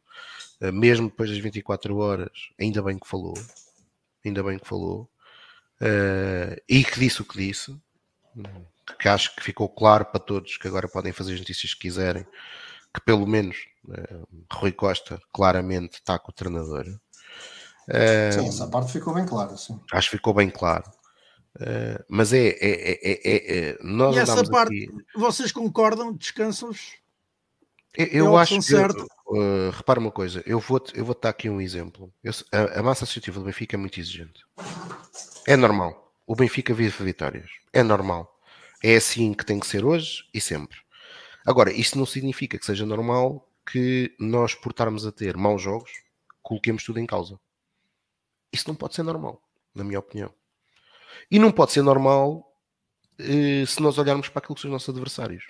eh, 0.59 0.71
mesmo 0.71 1.07
depois 1.07 1.29
das 1.29 1.39
24 1.39 1.95
horas, 1.97 2.49
ainda 2.59 2.81
bem 2.81 2.99
que 2.99 3.07
falou, 3.07 3.33
ainda 4.25 4.43
bem 4.43 4.59
que 4.59 4.67
falou, 4.67 5.09
eh, 5.79 6.61
e 6.67 6.83
que 6.83 6.99
disse 6.99 7.21
o 7.21 7.25
que 7.25 7.37
disse, 7.37 7.73
que 8.99 9.07
acho 9.07 9.33
que 9.33 9.41
ficou 9.41 9.69
claro 9.69 10.05
para 10.05 10.19
todos 10.19 10.57
que 10.57 10.67
agora 10.67 10.89
podem 10.89 11.13
fazer 11.13 11.33
as 11.33 11.39
notícias 11.39 11.73
que 11.73 11.81
quiserem, 11.81 12.27
que 12.97 13.05
pelo 13.05 13.27
menos 13.27 13.57
eh, 13.91 14.19
Rui 14.51 14.71
Costa 14.71 15.21
claramente 15.31 15.93
está 15.95 16.17
com 16.17 16.31
o 16.31 16.33
treinador. 16.35 16.85
Eh, 17.89 18.31
Sim, 18.31 18.47
essa 18.47 18.67
parte 18.67 18.91
ficou 18.91 19.13
bem 19.13 19.25
clara. 19.25 19.55
Sim. 19.55 19.79
acho 19.93 20.09
que 20.09 20.17
ficou 20.17 20.33
bem 20.33 20.49
claro. 20.49 20.83
Eh, 21.59 22.03
mas 22.09 22.33
é, 22.33 22.47
é, 22.47 22.55
é, 22.59 23.21
é- 23.23 23.69
é- 23.69 23.77
nós 23.81 24.15
E 24.15 24.19
essa 24.19 24.43
parte- 24.49 24.73
aqui- 24.75 24.89
Vocês 25.15 25.51
concordam? 25.51 26.13
Descansam-vos? 26.13 26.93
Eu, 27.95 28.05
É 28.05 28.09
eu 28.13 28.33
opção 28.35 28.57
acho, 28.59 28.67
certa. 28.67 29.03
uh, 29.27 29.71
repara 29.71 29.99
uma 29.99 30.11
coisa, 30.11 30.43
eu 30.45 30.59
vou, 30.59 30.79
eu 30.93 31.03
vou 31.03 31.17
dar 31.19 31.29
aqui 31.29 31.49
um 31.49 31.59
exemplo. 31.59 32.13
Eu 32.23 32.31
a, 32.51 32.79
a 32.79 32.83
massa 32.83 33.05
associativa 33.05 33.39
do 33.39 33.45
Benfica 33.45 33.75
é 33.75 33.79
muito 33.79 33.99
exigente. 33.99 34.43
É 35.47 35.55
normal. 35.55 36.13
O 36.27 36.35
Benfica 36.35 36.73
vive 36.75 37.03
vitórias. 37.03 37.49
É 37.73 37.81
normal. 37.81 38.37
É 38.83 38.95
assim 38.97 39.33
que 39.33 39.43
tem 39.45 39.59
que 39.59 39.65
ser 39.65 39.83
hoje 39.83 40.25
e 40.33 40.39
sempre. 40.39 40.77
Agora, 41.47 41.71
isto 41.71 41.97
não 41.97 42.05
significa 42.05 42.59
que 42.59 42.65
seja 42.65 42.85
normal 42.85 43.49
que 43.65 44.13
nós, 44.19 44.53
por 44.53 44.71
estarmos 44.71 45.05
a 45.05 45.13
ter 45.13 45.37
maus 45.37 45.61
jogos, 45.61 45.89
coloquemos 46.43 46.83
tudo 46.83 46.99
em 46.99 47.05
causa. 47.05 47.39
Isso 48.51 48.67
não 48.67 48.75
pode 48.75 48.95
ser 48.95 49.03
normal, 49.03 49.41
na 49.73 49.81
minha 49.81 49.97
opinião. 49.97 50.33
E 51.31 51.39
não 51.39 51.49
pode 51.49 51.71
ser 51.71 51.83
normal 51.83 52.53
eh, 53.17 53.65
se 53.65 53.81
nós 53.81 53.97
olharmos 53.97 54.27
para 54.27 54.39
aquilo 54.39 54.55
que 54.55 54.61
são 54.61 54.69
os 54.69 54.73
nossos 54.73 54.89
adversários. 54.89 55.45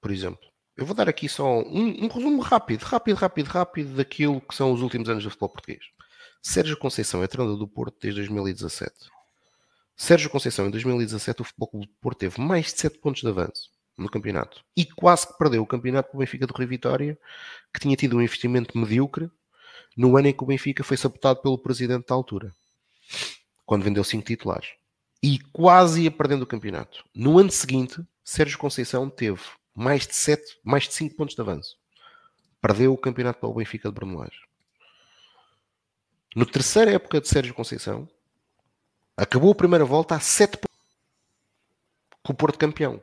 Por 0.00 0.12
exemplo, 0.12 0.48
eu 0.76 0.86
vou 0.86 0.94
dar 0.94 1.08
aqui 1.08 1.28
só 1.28 1.58
um, 1.58 2.04
um 2.04 2.06
resumo 2.06 2.42
rápido, 2.42 2.84
rápido, 2.84 3.16
rápido, 3.16 3.46
rápido 3.48 3.96
daquilo 3.96 4.40
que 4.40 4.54
são 4.54 4.72
os 4.72 4.82
últimos 4.82 5.08
anos 5.08 5.24
do 5.24 5.30
futebol 5.30 5.48
português. 5.48 5.84
Sérgio 6.40 6.76
Conceição 6.76 7.24
é 7.24 7.26
treinador 7.26 7.58
do 7.58 7.66
Porto 7.66 7.98
desde 8.00 8.20
2017. 8.20 8.94
Sérgio 9.96 10.30
Conceição, 10.30 10.68
em 10.68 10.70
2017, 10.70 11.42
o 11.42 11.44
Futebol 11.44 11.68
Clube 11.68 11.86
do 11.88 11.94
Porto 12.00 12.18
teve 12.18 12.40
mais 12.40 12.66
de 12.66 12.78
7 12.78 13.00
pontos 13.00 13.20
de 13.20 13.28
avanço 13.28 13.81
no 13.96 14.08
campeonato 14.08 14.64
e 14.76 14.84
quase 14.84 15.26
que 15.26 15.38
perdeu 15.38 15.62
o 15.62 15.66
campeonato 15.66 16.10
para 16.10 16.16
o 16.16 16.20
Benfica 16.20 16.46
do 16.46 16.54
Rio 16.54 16.68
Vitória, 16.68 17.18
que 17.72 17.80
tinha 17.80 17.96
tido 17.96 18.16
um 18.16 18.22
investimento 18.22 18.76
medíocre 18.76 19.30
no 19.96 20.16
ano 20.16 20.28
em 20.28 20.32
que 20.32 20.42
o 20.42 20.46
Benfica 20.46 20.82
foi 20.82 20.96
sabotado 20.96 21.40
pelo 21.40 21.58
presidente 21.58 22.06
da 22.06 22.14
altura, 22.14 22.52
quando 23.66 23.82
vendeu 23.82 24.02
5 24.02 24.24
titulares. 24.24 24.70
E 25.22 25.38
quase 25.52 26.02
ia 26.02 26.10
perdendo 26.10 26.42
o 26.42 26.46
campeonato. 26.46 27.04
No 27.14 27.38
ano 27.38 27.50
seguinte, 27.50 28.00
Sérgio 28.24 28.58
Conceição 28.58 29.08
teve 29.08 29.40
mais 29.74 30.06
de 30.06 30.14
7, 30.14 30.58
mais 30.64 30.84
de 30.84 30.94
5 30.94 31.14
pontos 31.14 31.34
de 31.34 31.40
avanço. 31.40 31.76
Perdeu 32.60 32.92
o 32.92 32.98
campeonato 32.98 33.40
para 33.40 33.48
o 33.48 33.54
Benfica 33.54 33.88
de 33.88 33.94
Bernoulage. 33.94 34.40
No 36.34 36.46
terceira 36.46 36.92
época 36.92 37.20
de 37.20 37.28
Sérgio 37.28 37.54
Conceição, 37.54 38.08
acabou 39.16 39.52
a 39.52 39.54
primeira 39.54 39.84
volta 39.84 40.14
a 40.14 40.20
7 40.20 40.56
pontos 40.56 40.72
com 42.22 42.32
o 42.32 42.36
Porto 42.36 42.58
campeão. 42.58 43.02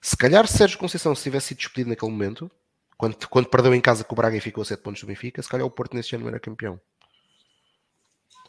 Se 0.00 0.16
calhar 0.16 0.46
Sérgio 0.46 0.78
Conceição 0.78 1.14
se 1.14 1.22
tivesse 1.22 1.48
sido 1.48 1.58
despedido 1.58 1.90
naquele 1.90 2.10
momento, 2.10 2.50
quando, 2.96 3.28
quando 3.28 3.48
perdeu 3.48 3.74
em 3.74 3.80
casa 3.80 4.04
com 4.04 4.14
o 4.14 4.16
Braga 4.16 4.36
e 4.36 4.40
ficou 4.40 4.62
a 4.62 4.64
7 4.64 4.82
pontos 4.82 5.00
do 5.00 5.06
Benfica, 5.06 5.42
se 5.42 5.48
calhar 5.48 5.66
o 5.66 5.70
Porto 5.70 5.94
nesse 5.94 6.14
ano 6.14 6.28
era 6.28 6.40
campeão. 6.40 6.80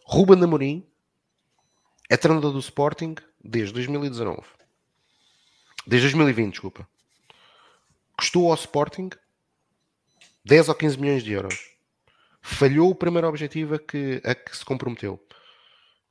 Ruben 0.05 0.43
Amorim 0.43 0.85
é 2.09 2.17
treinador 2.17 2.51
do 2.51 2.59
Sporting 2.59 3.15
desde 3.43 3.73
2019. 3.73 4.41
Desde 5.87 6.07
2020, 6.09 6.51
desculpa. 6.51 6.87
Custou 8.17 8.49
ao 8.49 8.55
Sporting 8.55 9.09
10 10.43 10.69
ou 10.69 10.75
15 10.75 10.99
milhões 10.99 11.23
de 11.23 11.31
euros. 11.31 11.71
Falhou 12.41 12.89
o 12.89 12.95
primeiro 12.95 13.27
objetivo 13.27 13.75
a 13.75 13.79
que, 13.79 14.21
a 14.25 14.33
que 14.33 14.55
se 14.57 14.65
comprometeu, 14.65 15.23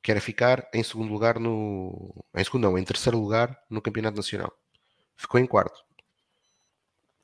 que 0.01 0.11
era 0.11 0.21
ficar 0.21 0.67
em 0.73 0.81
segundo 0.81 1.11
lugar 1.11 1.37
no. 1.39 2.25
Em 2.33 2.43
segundo, 2.43 2.63
não, 2.63 2.77
em 2.77 2.83
terceiro 2.83 3.19
lugar 3.19 3.55
no 3.69 3.81
Campeonato 3.81 4.17
Nacional. 4.17 4.51
Ficou 5.21 5.39
em 5.39 5.45
quarto. 5.45 5.85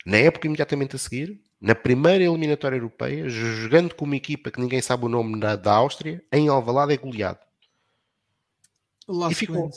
Na 0.05 0.17
época 0.17 0.45
imediatamente 0.45 0.95
a 0.95 0.99
seguir, 0.99 1.41
na 1.59 1.73
primeira 1.73 2.23
eliminatória 2.23 2.75
europeia, 2.75 3.27
jogando 3.27 3.95
com 3.95 4.05
uma 4.05 4.15
equipa 4.15 4.51
que 4.51 4.59
ninguém 4.59 4.79
sabe 4.83 5.05
o 5.05 5.09
nome 5.09 5.39
da, 5.39 5.55
da 5.55 5.73
Áustria, 5.73 6.23
em 6.31 6.47
Alvalade 6.47 6.93
é 6.93 6.97
goleado. 6.97 7.39
Last 9.07 9.33
E 9.33 9.35
ficou. 9.35 9.71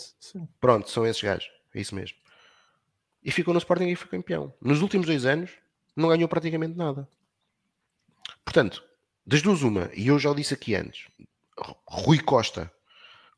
Pronto, 0.61 0.91
são 0.91 1.07
esses 1.07 1.23
gajos. 1.23 1.51
É 1.75 1.81
isso 1.81 1.95
mesmo. 1.95 2.19
E 3.25 3.33
ficou 3.33 3.55
no 3.55 3.59
Sporting 3.59 3.89
e 3.89 3.97
foi 3.97 4.09
campeão. 4.09 4.53
Nos 4.61 4.83
últimos 4.83 5.07
dois 5.07 5.25
anos, 5.25 5.51
não 5.97 6.11
ganhou 6.11 6.29
praticamente 6.29 6.77
nada. 6.77 7.09
Portanto, 8.45 8.85
das 9.25 9.41
duas 9.41 9.63
uma, 9.63 9.91
e 9.95 10.09
eu 10.09 10.19
já 10.19 10.31
o 10.31 10.35
disse 10.35 10.53
aqui 10.53 10.75
antes, 10.75 11.09
Rui 11.87 12.19
Costa, 12.19 12.71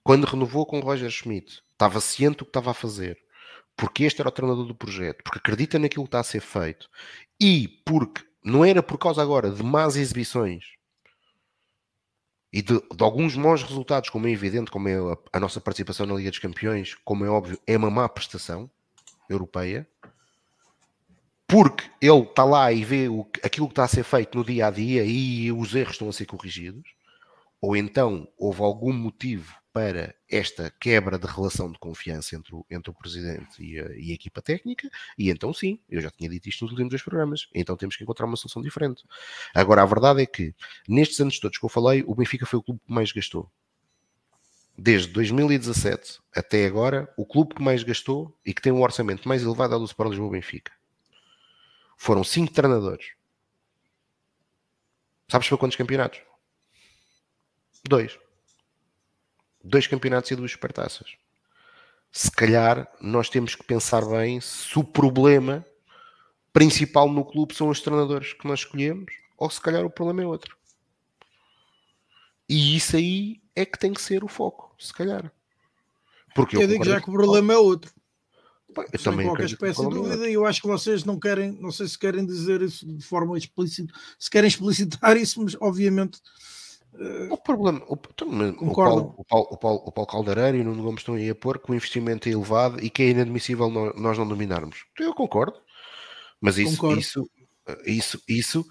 quando 0.02 0.26
renovou 0.26 0.66
com 0.66 0.80
Roger 0.80 1.10
Schmidt, 1.10 1.62
estava 1.70 2.00
ciente 2.00 2.38
do 2.38 2.44
que 2.44 2.50
estava 2.50 2.72
a 2.72 2.74
fazer, 2.74 3.22
porque 3.76 4.04
este 4.04 4.20
era 4.20 4.28
o 4.28 4.32
treinador 4.32 4.66
do 4.66 4.74
projeto, 4.74 5.22
porque 5.24 5.38
acredita 5.38 5.78
naquilo 5.78 6.04
que 6.04 6.08
está 6.08 6.20
a 6.20 6.24
ser 6.24 6.40
feito, 6.40 6.88
e 7.40 7.68
porque 7.84 8.22
não 8.44 8.64
era 8.64 8.82
por 8.82 8.98
causa 8.98 9.22
agora 9.22 9.50
de 9.50 9.62
más 9.62 9.96
exibições 9.96 10.64
e 12.52 12.60
de, 12.60 12.74
de 12.74 13.02
alguns 13.02 13.34
maus 13.34 13.62
resultados, 13.62 14.10
como 14.10 14.26
é 14.26 14.30
evidente, 14.30 14.70
como 14.70 14.88
é 14.88 14.94
a, 14.94 15.16
a 15.32 15.40
nossa 15.40 15.60
participação 15.60 16.04
na 16.04 16.14
Liga 16.14 16.30
dos 16.30 16.38
Campeões, 16.38 16.94
como 17.04 17.24
é 17.24 17.28
óbvio, 17.28 17.58
é 17.66 17.76
uma 17.76 17.90
má 17.90 18.08
prestação 18.08 18.70
europeia, 19.28 19.88
porque 21.46 21.90
ele 22.00 22.22
está 22.22 22.44
lá 22.44 22.70
e 22.72 22.84
vê 22.84 23.08
o, 23.08 23.26
aquilo 23.42 23.66
que 23.66 23.72
está 23.72 23.84
a 23.84 23.88
ser 23.88 24.04
feito 24.04 24.36
no 24.36 24.44
dia 24.44 24.66
a 24.66 24.70
dia 24.70 25.02
e 25.04 25.50
os 25.50 25.74
erros 25.74 25.94
estão 25.94 26.08
a 26.08 26.12
ser 26.12 26.26
corrigidos, 26.26 26.94
ou 27.62 27.76
então 27.76 28.28
houve 28.36 28.60
algum 28.60 28.93
motivo 28.93 29.55
para 29.72 30.14
esta 30.28 30.68
quebra 30.80 31.16
de 31.18 31.26
relação 31.26 31.70
de 31.70 31.78
confiança 31.78 32.36
entre 32.36 32.55
o, 32.55 32.66
entre 32.68 32.90
o 32.90 32.94
presidente 32.94 33.62
e 33.62 33.78
a, 33.78 33.84
e 33.97 34.10
a 34.10 34.14
equipa 34.14 34.43
técnica, 34.43 34.90
e 35.16 35.30
então 35.30 35.55
sim, 35.55 35.80
eu 35.89 36.01
já 36.01 36.10
tinha 36.10 36.28
dito 36.28 36.48
isto 36.48 36.64
nos 36.64 36.72
últimos 36.72 36.90
dois 36.90 37.02
programas, 37.02 37.48
então 37.55 37.76
temos 37.76 37.97
que 37.97 38.02
encontrar 38.02 38.26
uma 38.26 38.36
solução 38.36 38.60
diferente. 38.60 39.05
Agora, 39.55 39.82
a 39.82 39.86
verdade 39.86 40.20
é 40.20 40.26
que 40.26 40.55
nestes 40.86 41.20
anos 41.20 41.39
todos 41.39 41.56
que 41.56 41.64
eu 41.64 41.70
falei, 41.70 42.02
o 42.06 42.14
Benfica 42.14 42.44
foi 42.44 42.59
o 42.59 42.62
clube 42.62 42.80
que 42.84 42.93
mais 42.93 43.12
gastou. 43.12 43.51
Desde 44.76 45.09
2017 45.09 46.20
até 46.34 46.66
agora, 46.66 47.10
o 47.16 47.24
clube 47.24 47.55
que 47.55 47.62
mais 47.62 47.82
gastou 47.82 48.36
e 48.44 48.52
que 48.52 48.60
tem 48.60 48.72
um 48.72 48.82
orçamento 48.82 49.26
mais 49.28 49.43
elevado 49.43 49.74
é 49.74 49.76
o 49.76 49.80
do 49.80 49.84
Sport 49.84 50.10
Lisboa 50.10 50.32
Benfica. 50.32 50.72
Foram 51.97 52.24
cinco 52.24 52.52
treinadores. 52.52 53.12
Sabes 55.28 55.48
para 55.48 55.56
quantos 55.56 55.76
campeonatos? 55.76 56.20
Dois. 57.84 58.18
Dois 59.62 59.86
campeonatos 59.86 60.30
e 60.30 60.36
duas 60.36 60.52
supertaças. 60.52 61.16
Se 62.10 62.30
calhar 62.30 62.90
nós 63.00 63.28
temos 63.28 63.54
que 63.54 63.64
pensar 63.64 64.04
bem 64.04 64.40
se 64.40 64.78
o 64.78 64.84
problema 64.84 65.64
principal 66.52 67.10
no 67.10 67.24
clube 67.24 67.54
são 67.54 67.68
os 67.68 67.80
treinadores 67.80 68.32
que 68.34 68.46
nós 68.46 68.60
escolhemos 68.60 69.12
ou 69.36 69.48
se 69.50 69.60
calhar 69.60 69.84
o 69.84 69.90
problema 69.90 70.22
é 70.22 70.26
outro. 70.26 70.56
E 72.48 72.76
isso 72.76 72.96
aí 72.96 73.40
é 73.56 73.64
que 73.64 73.78
tem 73.78 73.92
que 73.92 74.02
ser 74.02 74.22
o 74.22 74.28
foco, 74.28 74.74
se 74.78 74.92
calhar. 74.92 75.32
Porque 76.34 76.56
Eu 76.56 76.66
digo 76.66 76.84
já 76.84 77.00
que 77.00 77.09
o 77.09 77.12
problema 77.12 77.52
é 77.54 77.56
outro. 77.56 77.92
Eu 78.76 78.98
Sem 78.98 79.12
também 79.12 79.26
qualquer 79.26 79.46
espécie 79.46 79.80
de 79.80 79.86
é 79.86 79.90
dúvida, 79.90 80.28
e 80.28 80.34
eu 80.34 80.46
acho 80.46 80.60
que 80.60 80.66
vocês 80.66 81.04
não 81.04 81.18
querem, 81.18 81.52
não 81.52 81.70
sei 81.70 81.86
se 81.88 81.98
querem 81.98 82.24
dizer 82.24 82.62
isso 82.62 82.86
de 82.86 83.04
forma 83.04 83.36
explícita, 83.36 83.92
se 84.18 84.30
querem 84.30 84.48
explicitar 84.48 85.16
isso, 85.16 85.42
mas 85.42 85.54
obviamente 85.60 86.20
O 87.31 87.36
problema, 87.39 87.82
o, 87.89 87.94
o? 87.94 88.74
Paulo, 88.74 89.14
o, 89.16 89.24
Paulo, 89.24 89.48
o, 89.51 89.56
Paulo, 89.56 89.82
o 89.86 89.93
Paulo 89.93 90.28
e 90.55 90.60
o 90.60 90.64
Nuno 90.64 90.82
Gomes 90.82 91.01
estão 91.01 91.14
aí 91.14 91.31
a 91.31 91.35
pôr 91.35 91.59
que 91.59 91.70
o 91.70 91.74
investimento 91.74 92.28
é 92.28 92.32
elevado 92.32 92.85
e 92.85 92.90
que 92.90 93.02
é 93.02 93.09
inadmissível 93.10 93.70
nós 93.70 94.19
não 94.19 94.28
dominarmos. 94.28 94.85
Eu 94.98 95.14
concordo, 95.14 95.59
mas 96.40 96.59
isso, 96.59 96.77
Concordo. 96.77 97.01
isso, 97.01 97.31
isso, 97.86 98.23
isso, 98.28 98.66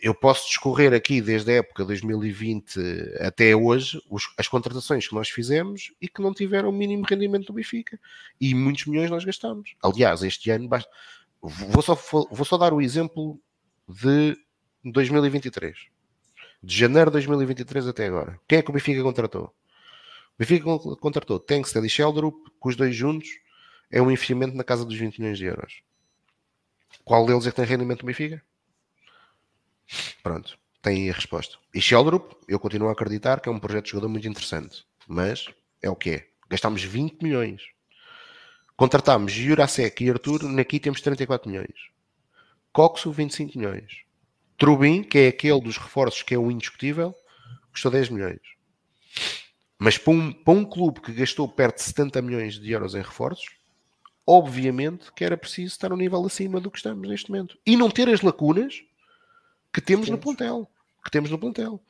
eu 0.00 0.14
posso 0.14 0.46
discorrer 0.46 0.92
aqui 0.94 1.20
desde 1.20 1.50
a 1.50 1.54
época 1.56 1.84
2020 1.84 2.78
até 3.20 3.54
hoje 3.56 4.00
os- 4.08 4.32
as 4.38 4.46
contratações 4.46 5.08
que 5.08 5.14
nós 5.14 5.28
fizemos 5.28 5.92
e 6.00 6.08
que 6.08 6.22
não 6.22 6.32
tiveram 6.32 6.68
o 6.68 6.72
mínimo 6.72 7.04
rendimento 7.04 7.46
do 7.46 7.52
Benfica 7.52 7.98
e 8.40 8.54
muitos 8.54 8.86
milhões 8.86 9.10
nós 9.10 9.24
gastamos. 9.24 9.74
Aliás, 9.82 10.22
este 10.22 10.50
ano 10.50 10.68
basta- 10.68 10.90
vou 11.42 11.82
só, 11.82 11.94
vou 12.30 12.44
só 12.44 12.56
dar 12.56 12.72
o 12.72 12.80
exemplo 12.80 13.40
de 13.88 14.36
2023 14.84 15.76
de 16.62 16.76
janeiro 16.78 17.10
de 17.10 17.14
2023 17.14 17.86
até 17.88 18.06
agora. 18.06 18.40
Quem 18.48 18.58
é 18.58 18.62
que 18.62 18.70
o 18.70 18.72
Benfica 18.72 19.02
contratou? 19.02 19.44
O 19.46 19.52
Benfica 20.38 20.64
con- 20.64 20.96
contratou 20.96 21.38
Tankstead 21.40 21.86
e 21.86 21.90
Sheldrup, 21.90 22.36
que 22.60 22.68
os 22.68 22.76
dois 22.76 22.94
juntos 22.94 23.28
é 23.90 24.00
um 24.02 24.10
investimento 24.10 24.56
na 24.56 24.64
casa 24.64 24.84
dos 24.84 24.96
20 24.96 25.18
milhões 25.20 25.38
de 25.38 25.44
euros. 25.46 25.82
Qual 27.04 27.24
deles 27.26 27.46
é 27.46 27.50
que 27.50 27.56
tem 27.56 27.64
rendimento 27.64 28.00
do 28.00 28.06
Benfica? 28.06 28.42
Pronto, 30.22 30.58
tem 30.82 31.04
aí 31.04 31.10
a 31.10 31.14
resposta. 31.14 31.56
E 31.72 31.80
Sheldrup, 31.80 32.32
eu 32.48 32.58
continuo 32.58 32.88
a 32.88 32.92
acreditar 32.92 33.40
que 33.40 33.48
é 33.48 33.52
um 33.52 33.58
projeto 33.60 33.84
de 33.84 33.90
jogador 33.92 34.08
muito 34.08 34.26
interessante, 34.28 34.84
mas 35.06 35.46
é 35.82 35.88
o 35.88 35.96
que 35.96 36.10
é. 36.10 36.28
Gastámos 36.48 36.82
20 36.82 37.22
milhões. 37.22 37.62
Contratámos 38.76 39.32
Jurasek 39.32 40.04
e 40.04 40.10
Arthur, 40.10 40.40
aqui 40.60 40.78
temos 40.80 41.00
34 41.00 41.48
milhões. 41.50 41.90
Coxo, 42.72 43.10
25 43.10 43.56
milhões. 43.58 44.02
Trubin, 44.56 45.02
que 45.02 45.18
é 45.18 45.28
aquele 45.28 45.60
dos 45.60 45.76
reforços 45.76 46.22
que 46.22 46.34
é 46.34 46.38
o 46.38 46.50
indiscutível, 46.50 47.14
custou 47.70 47.90
10 47.90 48.08
milhões. 48.10 48.40
Mas 49.78 49.98
para 49.98 50.12
um, 50.12 50.32
para 50.32 50.54
um 50.54 50.64
clube 50.64 51.00
que 51.00 51.12
gastou 51.12 51.46
perto 51.48 51.76
de 51.76 51.82
70 51.82 52.22
milhões 52.22 52.58
de 52.58 52.70
euros 52.70 52.94
em 52.94 53.02
reforços, 53.02 53.56
obviamente 54.26 55.12
que 55.12 55.24
era 55.24 55.36
preciso 55.36 55.72
estar 55.72 55.92
um 55.92 55.96
nível 55.96 56.24
acima 56.24 56.60
do 56.60 56.70
que 56.70 56.78
estamos 56.78 57.08
neste 57.08 57.30
momento. 57.30 57.58
E 57.66 57.76
não 57.76 57.90
ter 57.90 58.08
as 58.08 58.22
lacunas 58.22 58.82
que 59.72 59.80
temos 59.80 60.08
no 60.08 60.18
plantel. 60.18 60.68
Que 61.04 61.10
temos 61.10 61.30
no 61.30 61.38
plantel. 61.38 61.80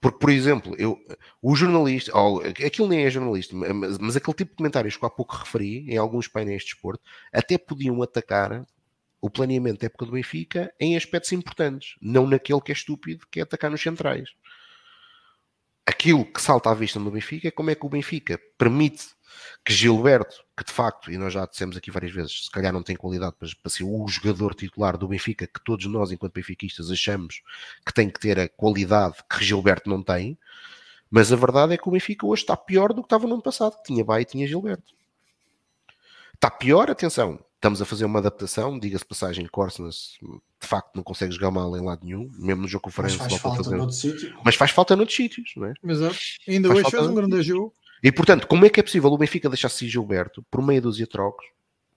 Porque, 0.00 0.18
por 0.18 0.30
exemplo, 0.30 0.74
eu, 0.76 0.98
o 1.40 1.54
jornalista, 1.54 2.16
ou, 2.18 2.40
aquilo 2.40 2.88
nem 2.88 3.04
é 3.04 3.10
jornalista, 3.10 3.54
mas, 3.54 3.98
mas 3.98 4.16
aquele 4.16 4.36
tipo 4.36 4.50
de 4.50 4.56
comentários 4.56 4.96
que 4.96 5.06
há 5.06 5.08
pouco 5.08 5.36
referi 5.36 5.88
em 5.88 5.96
alguns 5.96 6.26
painéis 6.26 6.62
de 6.62 6.70
desporto, 6.70 7.04
até 7.32 7.56
podiam 7.56 8.02
atacar 8.02 8.66
o 9.22 9.30
planeamento 9.30 9.80
da 9.80 9.86
época 9.86 10.04
do 10.04 10.12
Benfica 10.12 10.74
em 10.80 10.96
aspectos 10.96 11.30
importantes, 11.30 11.94
não 12.02 12.26
naquele 12.26 12.60
que 12.60 12.72
é 12.72 12.74
estúpido, 12.74 13.24
que 13.30 13.38
é 13.38 13.44
atacar 13.44 13.70
nos 13.70 13.80
centrais. 13.80 14.30
Aquilo 15.86 16.24
que 16.24 16.42
salta 16.42 16.70
à 16.70 16.74
vista 16.74 16.98
no 16.98 17.10
Benfica 17.10 17.46
é 17.46 17.50
como 17.52 17.70
é 17.70 17.76
que 17.76 17.86
o 17.86 17.88
Benfica 17.88 18.38
permite 18.58 19.06
que 19.64 19.72
Gilberto, 19.72 20.44
que 20.56 20.64
de 20.64 20.72
facto, 20.72 21.10
e 21.10 21.16
nós 21.16 21.32
já 21.32 21.46
dissemos 21.46 21.76
aqui 21.76 21.90
várias 21.90 22.12
vezes, 22.12 22.46
se 22.46 22.50
calhar 22.50 22.72
não 22.72 22.82
tem 22.82 22.96
qualidade 22.96 23.36
para, 23.38 23.48
para 23.62 23.70
ser 23.70 23.84
o 23.84 24.06
jogador 24.08 24.54
titular 24.56 24.98
do 24.98 25.06
Benfica, 25.06 25.46
que 25.46 25.62
todos 25.64 25.86
nós, 25.86 26.10
enquanto 26.10 26.34
benfiquistas, 26.34 26.90
achamos 26.90 27.42
que 27.86 27.94
tem 27.94 28.10
que 28.10 28.18
ter 28.18 28.40
a 28.40 28.48
qualidade 28.48 29.16
que 29.30 29.44
Gilberto 29.44 29.88
não 29.88 30.02
tem, 30.02 30.36
mas 31.08 31.32
a 31.32 31.36
verdade 31.36 31.74
é 31.74 31.78
que 31.78 31.88
o 31.88 31.92
Benfica 31.92 32.26
hoje 32.26 32.42
está 32.42 32.56
pior 32.56 32.92
do 32.92 33.02
que 33.02 33.06
estava 33.06 33.26
no 33.28 33.34
ano 33.34 33.42
passado, 33.42 33.76
que 33.76 33.84
tinha 33.84 34.04
Bahia 34.04 34.22
e 34.22 34.26
tinha 34.26 34.48
Gilberto. 34.48 34.92
Está 36.34 36.50
pior, 36.50 36.90
atenção, 36.90 37.38
estamos 37.62 37.80
a 37.80 37.84
fazer 37.84 38.04
uma 38.04 38.18
adaptação, 38.18 38.76
diga-se 38.76 39.04
passagem, 39.04 39.46
Corsnas 39.46 40.18
de 40.60 40.66
facto 40.66 40.96
não 40.96 41.02
consegue 41.04 41.32
jogar 41.32 41.52
mal 41.52 41.76
em 41.76 41.80
lado 41.80 42.04
nenhum, 42.04 42.28
mesmo 42.34 42.62
no 42.62 42.68
jogo 42.68 42.82
conferência. 42.82 43.18
Mas 43.18 43.28
faz 43.28 43.40
falta 43.40 43.62
fazer... 43.62 43.76
noutro 43.76 43.94
sítio. 43.94 44.40
Mas 44.44 44.54
faz 44.56 44.70
falta 44.72 44.96
noutros 44.96 45.16
sítios, 45.16 45.52
não 45.56 45.66
é? 45.66 45.74
Exato. 45.84 46.16
Ainda 46.48 46.68
faz 46.68 46.80
hoje 46.80 46.90
fez 46.90 47.06
um 47.06 47.14
grande 47.14 47.40
jogo. 47.42 47.72
E 48.02 48.10
portanto, 48.10 48.48
como 48.48 48.66
é 48.66 48.68
que 48.68 48.80
é 48.80 48.82
possível 48.82 49.12
o 49.12 49.16
Benfica 49.16 49.48
deixar-se 49.48 49.88
Gilberto 49.88 50.44
por 50.50 50.60
meia 50.60 50.80
dúzia 50.80 51.06
de 51.06 51.12
trocos, 51.12 51.46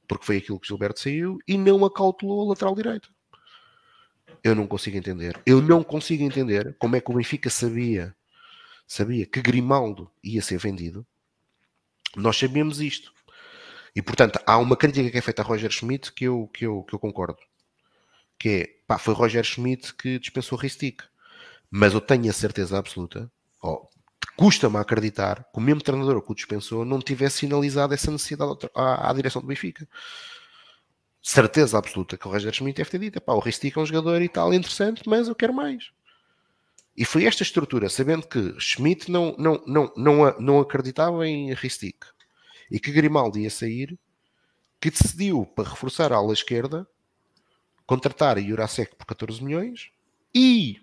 porque 0.07 0.23
foi 0.23 0.37
aquilo 0.37 0.59
que 0.59 0.67
Gilberto 0.67 0.99
saiu, 0.99 1.39
e 1.47 1.57
não 1.57 1.83
acautelou 1.83 2.45
a 2.45 2.49
lateral 2.49 2.75
direito? 2.75 3.11
Eu 4.43 4.53
não 4.53 4.67
consigo 4.67 4.95
entender. 4.95 5.41
Eu 5.47 5.63
não 5.63 5.83
consigo 5.83 6.21
entender 6.21 6.75
como 6.77 6.95
é 6.95 7.01
que 7.01 7.09
o 7.09 7.15
Benfica 7.15 7.49
sabia, 7.49 8.15
sabia 8.85 9.25
que 9.25 9.41
Grimaldo 9.41 10.11
ia 10.23 10.43
ser 10.43 10.59
vendido. 10.59 11.03
Nós 12.15 12.37
sabíamos 12.37 12.79
isto. 12.79 13.14
E 13.95 14.01
portanto, 14.01 14.39
há 14.45 14.57
uma 14.57 14.75
crítica 14.75 15.09
que 15.09 15.17
é 15.17 15.21
feita 15.21 15.41
a 15.41 15.45
Roger 15.45 15.71
Schmidt 15.71 16.11
que 16.11 16.25
eu, 16.25 16.49
que 16.53 16.65
eu, 16.65 16.83
que 16.83 16.93
eu 16.93 16.99
concordo. 16.99 17.37
Que 18.37 18.49
é, 18.49 18.67
pá, 18.85 18.97
foi 18.97 19.13
Roger 19.13 19.43
Schmidt 19.43 19.93
que 19.95 20.19
dispensou 20.19 20.57
Ristic. 20.57 21.01
Mas 21.71 21.93
eu 21.93 22.01
tenho 22.01 22.29
a 22.29 22.33
certeza 22.33 22.77
absoluta, 22.77 23.31
oh, 23.61 23.87
custa-me 24.37 24.77
acreditar 24.77 25.43
que 25.43 25.57
o 25.57 25.61
mesmo 25.61 25.81
treinador 25.81 26.21
que 26.21 26.31
o 26.31 26.35
dispensou 26.35 26.85
não 26.85 26.99
tivesse 26.99 27.39
sinalizado 27.39 27.93
essa 27.93 28.11
necessidade 28.11 28.69
à, 28.75 29.09
à 29.09 29.13
direção 29.13 29.41
do 29.41 29.47
Benfica. 29.47 29.87
Certeza 31.21 31.77
absoluta 31.77 32.17
que 32.17 32.27
o 32.27 32.31
Roger 32.31 32.53
Schmidt 32.53 32.77
deve 32.77 32.89
ter 32.89 32.99
dito: 32.99 33.21
pá, 33.21 33.33
o 33.33 33.39
Ristic 33.39 33.77
é 33.77 33.81
um 33.81 33.85
jogador 33.85 34.21
e 34.21 34.29
tal 34.29 34.53
interessante, 34.53 35.03
mas 35.07 35.27
eu 35.27 35.35
quero 35.35 35.53
mais. 35.53 35.89
E 36.95 37.03
foi 37.03 37.25
esta 37.25 37.43
estrutura, 37.43 37.89
sabendo 37.89 38.27
que 38.27 38.55
Schmidt 38.59 39.09
não, 39.09 39.35
não, 39.37 39.63
não, 39.65 39.93
não, 39.97 40.39
não 40.39 40.59
acreditava 40.59 41.27
em 41.27 41.53
Ristic 41.53 42.05
e 42.69 42.79
que 42.79 42.91
Grimaldi 42.91 43.41
ia 43.41 43.49
sair, 43.49 43.97
que 44.79 44.91
decidiu, 44.91 45.45
para 45.45 45.69
reforçar 45.69 46.11
a 46.11 46.15
ala 46.15 46.33
esquerda, 46.33 46.87
contratar 47.85 48.39
Jurasek 48.39 48.95
por 48.95 49.05
14 49.05 49.43
milhões 49.43 49.91
e 50.33 50.81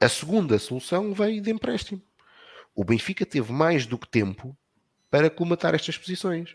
a 0.00 0.08
segunda 0.08 0.58
solução 0.58 1.12
veio 1.12 1.40
de 1.40 1.50
empréstimo 1.50 2.02
o 2.78 2.84
Benfica 2.84 3.26
teve 3.26 3.52
mais 3.52 3.86
do 3.86 3.98
que 3.98 4.06
tempo 4.06 4.56
para 5.10 5.28
comatar 5.28 5.74
estas 5.74 5.98
posições. 5.98 6.54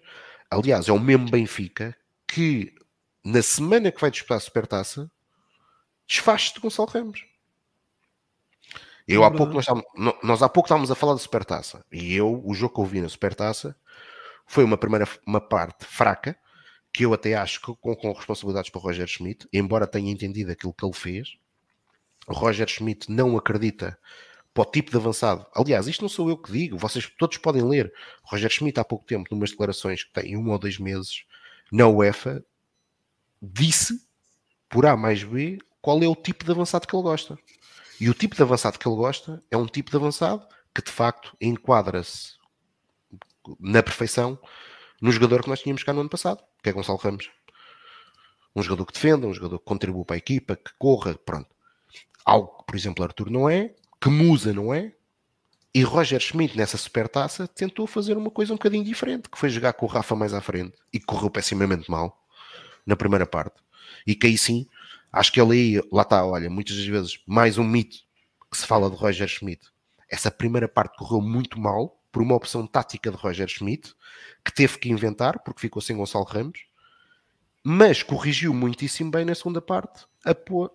Aliás, 0.50 0.88
é 0.88 0.94
o 0.94 0.98
mesmo 0.98 1.30
Benfica 1.30 1.94
que 2.26 2.74
na 3.22 3.42
semana 3.42 3.92
que 3.92 4.00
vai 4.00 4.10
disputar 4.10 4.38
a 4.38 4.40
Supertaça 4.40 5.12
desfaz-se 6.08 6.54
de 6.54 6.62
Gonçalo 6.62 6.88
Ramos. 6.88 7.26
Eu 9.08 9.24
é 9.24 9.28
há 9.28 9.32
pouco 9.32 9.54
nós, 9.54 9.66
nós, 10.24 10.42
há 10.42 10.50
pouco 10.50 10.68
estávamos 10.68 10.90
a 10.90 10.96
falar 10.96 11.14
da 11.14 11.20
Supertaça 11.20 11.84
e 11.92 12.16
eu, 12.16 12.42
o 12.46 12.54
jogo 12.54 12.76
que 12.76 12.82
eu 12.82 12.86
vi 12.86 13.02
na 13.02 13.10
Supertaça 13.10 13.76
foi 14.46 14.64
uma 14.64 14.78
primeira 14.78 15.08
uma 15.26 15.42
parte 15.42 15.86
fraca 15.86 16.38
que 16.92 17.06
eu 17.06 17.14
até 17.14 17.34
acho 17.34 17.60
que 17.60 17.76
com, 17.76 17.96
com 17.96 18.14
responsabilidades 18.14 18.70
para 18.70 18.80
o 18.80 18.82
Roger 18.82 19.08
Schmidt, 19.08 19.48
embora 19.52 19.88
tenha 19.88 20.12
entendido 20.12 20.52
aquilo 20.52 20.74
que 20.74 20.86
ele 20.86 20.94
fez, 20.94 21.38
o 22.28 22.34
Roger 22.34 22.68
Schmidt 22.68 23.12
não 23.12 23.36
acredita 23.36 23.98
para 24.54 24.62
o 24.62 24.72
tipo 24.72 24.92
de 24.92 24.98
avançado. 24.98 25.46
Aliás, 25.56 25.88
isto 25.88 26.02
não 26.02 26.10
sou 26.10 26.30
eu 26.30 26.38
que 26.38 26.52
digo, 26.52 26.78
vocês 26.78 27.12
todos 27.18 27.38
podem 27.38 27.64
ler. 27.64 27.92
Roger 28.24 28.52
Schmidt, 28.52 28.80
há 28.80 28.84
pouco 28.84 29.06
tempo, 29.06 29.28
numas 29.32 29.50
declarações 29.50 30.04
que 30.04 30.14
tem 30.14 30.38
um 30.38 30.52
ou 30.52 30.60
dois 30.60 30.78
meses, 30.78 31.26
na 31.72 31.88
UEFA, 31.88 32.46
disse, 33.42 34.00
por 34.70 34.86
A 34.86 34.96
mais 34.96 35.24
B, 35.24 35.58
qual 35.82 36.02
é 36.04 36.08
o 36.08 36.16
tipo 36.16 36.46
de 36.46 36.52
avançado 36.52 36.88
que 36.88 36.96
ele 36.96 37.04
gosta. 37.04 37.38
E 38.00 38.10
o 38.10 38.14
tipo 38.14 38.36
de 38.36 38.42
avançado 38.42 38.78
que 38.78 38.88
ele 38.88 38.96
gosta 38.96 39.44
é 39.50 39.58
um 39.58 39.66
tipo 39.66 39.92
de 39.92 39.98
avançado 39.98 40.46
que, 40.74 40.82
de 40.82 40.92
facto, 40.92 41.36
enquadra-se 41.40 42.34
na 43.60 43.84
perfeição 43.84 44.40
no 45.02 45.12
jogador 45.12 45.44
que 45.44 45.50
nós 45.50 45.62
tínhamos 45.62 45.84
cá 45.84 45.92
no 45.94 46.02
ano 46.02 46.10
passado, 46.10 46.44
que 46.62 46.70
é 46.70 46.72
Gonçalo 46.72 46.98
Ramos. 46.98 47.30
Um 48.56 48.64
jogador 48.64 48.86
que 48.86 48.94
defenda, 48.94 49.28
um 49.28 49.34
jogador 49.34 49.60
que 49.60 49.66
contribua 49.66 50.06
para 50.06 50.16
a 50.16 50.18
equipa, 50.18 50.56
que 50.56 50.72
corra, 50.78 51.16
pronto. 51.16 51.50
Algo 52.26 52.60
que, 52.60 52.66
por 52.66 52.76
exemplo, 52.76 53.04
Arthur 53.04 53.30
não 53.30 53.50
é, 53.50 53.76
que 54.00 54.10
Musa 54.10 54.54
não 54.54 54.74
é. 54.74 54.94
E 55.76 55.82
Roger 55.82 56.20
Schmidt, 56.20 56.56
nessa 56.56 56.78
supertaça, 56.78 57.48
tentou 57.48 57.88
fazer 57.88 58.16
uma 58.16 58.30
coisa 58.30 58.54
um 58.54 58.56
bocadinho 58.56 58.84
diferente, 58.84 59.28
que 59.30 59.38
foi 59.38 59.50
jogar 59.50 59.74
com 59.74 59.86
o 59.86 59.90
Rafa 59.90 60.16
mais 60.16 60.34
à 60.34 60.40
frente 60.40 60.78
e 60.94 61.00
correu 61.00 61.30
pessimamente 61.30 61.90
mal 61.90 62.24
na 62.86 62.96
primeira 62.96 63.26
parte. 63.26 63.62
E 64.06 64.16
que 64.16 64.28
aí 64.28 64.38
sim, 64.38 64.68
acho 65.14 65.32
que 65.32 65.40
aí, 65.40 65.82
lá 65.92 66.02
está, 66.02 66.26
olha, 66.26 66.50
muitas 66.50 66.76
das 66.76 66.86
vezes, 66.86 67.20
mais 67.28 67.58
um 67.58 67.64
mito 67.64 67.98
que 68.52 68.58
se 68.58 68.66
fala 68.66 68.90
de 68.90 68.96
Roger 68.96 69.28
Schmidt. 69.28 69.68
Essa 70.10 70.30
primeira 70.30 70.68
parte 70.68 70.98
correu 70.98 71.22
muito 71.22 71.60
mal 71.60 72.04
por 72.12 72.22
uma 72.22 72.36
opção 72.36 72.68
tática 72.68 73.10
de 73.10 73.18
Roger 73.18 73.48
Schmidt, 73.48 73.94
que 74.44 74.54
teve 74.54 74.78
que 74.78 74.90
inventar, 74.90 75.40
porque 75.44 75.62
ficou 75.62 75.82
sem 75.82 75.96
Gonçalo 75.96 76.26
Ramos, 76.26 76.66
mas 77.64 78.04
corrigiu 78.04 78.54
muitíssimo 78.54 79.10
bem 79.10 79.24
na 79.24 79.34
segunda 79.34 79.62
parte 79.62 80.06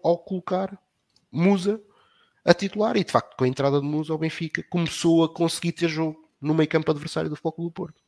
ao 0.02 0.18
colocar 0.18 0.78
Musa 1.30 1.80
a 2.44 2.54
titular 2.54 2.96
e 2.96 3.04
de 3.04 3.12
facto 3.12 3.36
com 3.36 3.44
a 3.44 3.48
entrada 3.48 3.78
de 3.78 3.86
Musa 3.86 4.12
ao 4.12 4.18
Benfica 4.18 4.64
começou 4.70 5.22
a 5.22 5.28
conseguir 5.28 5.72
ter 5.72 5.88
jogo 5.88 6.28
no 6.40 6.54
meio 6.54 6.68
campo 6.68 6.90
adversário 6.90 7.28
do 7.28 7.36
Foco 7.36 7.62
do 7.62 7.70
Porto 7.70 8.02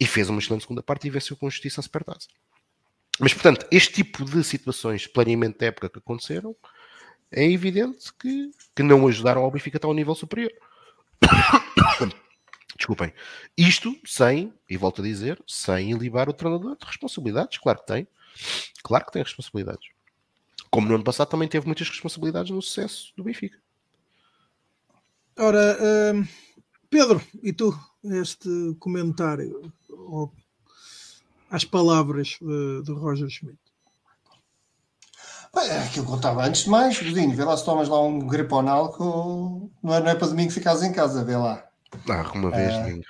e 0.00 0.06
fez 0.06 0.30
uma 0.30 0.38
excelente 0.38 0.62
segunda 0.62 0.82
parte 0.82 1.06
e 1.06 1.10
venceu 1.10 1.36
com 1.36 1.50
justiça 1.50 1.80
a 1.80 1.84
Supertaça. 1.84 2.28
Mas 3.18 3.34
portanto, 3.34 3.66
este 3.70 3.94
tipo 3.94 4.24
de 4.24 4.44
situações, 4.44 5.06
planeamento 5.06 5.58
da 5.58 5.66
época 5.66 5.88
que 5.88 5.98
aconteceram, 5.98 6.54
é 7.30 7.44
evidente 7.44 8.12
que, 8.14 8.50
que 8.74 8.82
não 8.82 9.06
ajudaram 9.06 9.42
ao 9.42 9.50
Benfica 9.50 9.76
a 9.76 9.78
estar 9.78 9.88
ao 9.88 9.94
nível 9.94 10.14
superior. 10.14 10.52
Desculpem. 12.76 13.12
Isto 13.56 13.98
sem, 14.04 14.54
e 14.70 14.76
volto 14.76 15.02
a 15.02 15.04
dizer, 15.04 15.42
sem 15.46 15.92
libar 15.94 16.28
o 16.28 16.32
treinador 16.32 16.76
de 16.76 16.86
responsabilidades. 16.86 17.58
Claro 17.58 17.80
que 17.80 17.86
tem. 17.86 18.08
Claro 18.82 19.04
que 19.04 19.12
tem 19.12 19.22
responsabilidades. 19.22 19.88
Como 20.70 20.88
no 20.88 20.94
ano 20.94 21.04
passado 21.04 21.28
também 21.28 21.48
teve 21.48 21.66
muitas 21.66 21.88
responsabilidades 21.88 22.50
no 22.50 22.62
sucesso 22.62 23.12
do 23.16 23.24
Benfica. 23.24 23.58
Ora, 25.36 25.76
uh, 25.80 26.28
Pedro, 26.90 27.20
e 27.42 27.52
tu, 27.52 27.76
este 28.04 28.48
comentário 28.78 29.72
ou, 29.88 30.32
às 31.50 31.64
palavras 31.64 32.38
uh, 32.42 32.82
de 32.82 32.92
Roger 32.92 33.28
Schmidt? 33.28 33.58
É 35.56 35.78
aquilo 35.78 36.06
que 36.06 36.12
eu 36.12 36.16
estava 36.16 36.44
antes 36.44 36.64
de 36.64 36.70
mais, 36.70 37.02
Godinho, 37.02 37.34
vê 37.34 37.42
lá 37.44 37.56
se 37.56 37.64
tomas 37.64 37.88
lá 37.88 38.00
um 38.00 38.20
griponal 38.20 38.92
que 38.92 39.02
não 39.02 39.94
é, 39.94 40.00
não 40.00 40.08
é 40.08 40.14
para 40.14 40.28
domingo 40.28 40.52
ficares 40.52 40.82
em 40.82 40.92
casa, 40.92 41.24
vê 41.24 41.36
lá. 41.36 41.64
Ah, 42.08 42.30
uma 42.34 42.50
vez, 42.50 42.74
uh, 42.74 42.80
domingo. 42.82 43.04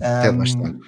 Até 0.00 0.30
um, 0.30 0.38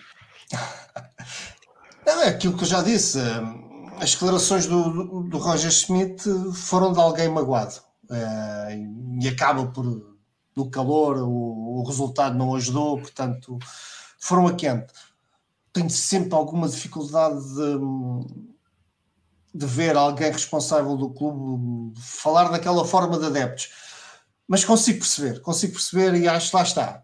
Não, 2.06 2.22
é 2.22 2.28
aquilo 2.28 2.56
que 2.56 2.62
eu 2.62 2.68
já 2.68 2.82
disse. 2.82 3.18
Um, 3.18 3.68
as 4.00 4.12
declarações 4.12 4.66
do, 4.66 5.24
do, 5.24 5.38
Roger 5.38 5.70
Schmidt 5.70 6.22
foram 6.54 6.92
de 6.92 7.00
alguém 7.00 7.28
magoado 7.28 7.74
uh, 8.10 9.20
e 9.20 9.28
acaba 9.28 9.66
por 9.66 9.84
do 10.54 10.70
calor 10.70 11.18
o, 11.18 11.80
o, 11.80 11.84
resultado 11.84 12.36
não 12.36 12.54
ajudou 12.54 12.98
portanto 12.98 13.58
foram 14.18 14.46
a 14.46 14.54
quente 14.54 14.92
tenho 15.72 15.90
sempre 15.90 16.34
alguma 16.34 16.68
dificuldade 16.68 17.38
de, 17.54 17.78
de 19.54 19.66
ver 19.66 19.96
alguém 19.96 20.32
responsável 20.32 20.96
do 20.96 21.10
clube 21.10 21.98
falar 22.00 22.50
daquela 22.50 22.84
forma 22.84 23.18
de 23.18 23.26
adeptos 23.26 23.70
mas 24.46 24.64
consigo 24.64 24.98
perceber 25.00 25.40
consigo 25.40 25.74
perceber 25.74 26.14
e 26.14 26.28
acho 26.28 26.50
que 26.50 26.56
lá 26.56 26.62
está 26.62 27.02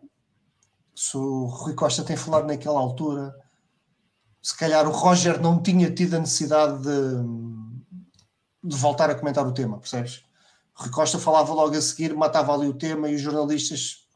se 0.95 1.17
o 1.17 1.47
Rui 1.47 1.75
Costa 1.75 2.05
tem 2.05 2.17
falado 2.17 2.47
naquela 2.47 2.79
altura 2.79 3.35
se 4.45 4.55
calhar 4.55 4.87
o 4.87 4.93
Roger 4.93 5.41
não 5.41 5.63
tinha 5.63 5.91
tido 5.91 6.17
a 6.17 6.19
necessidade 6.19 6.83
de, 6.83 7.23
de 8.63 8.77
voltar 8.77 9.09
a 9.09 9.15
comentar 9.15 9.47
o 9.47 9.55
tema, 9.55 9.79
percebes? 9.79 10.23
O 10.79 10.83
Rui 10.83 10.91
Costa 10.91 11.19
falava 11.19 11.55
logo 11.55 11.75
a 11.75 11.81
seguir, 11.81 12.15
matava 12.15 12.53
ali 12.53 12.69
o 12.69 12.75
tema 12.75 13.09
e 13.09 13.15
os 13.15 13.23
jornalistas, 13.23 14.07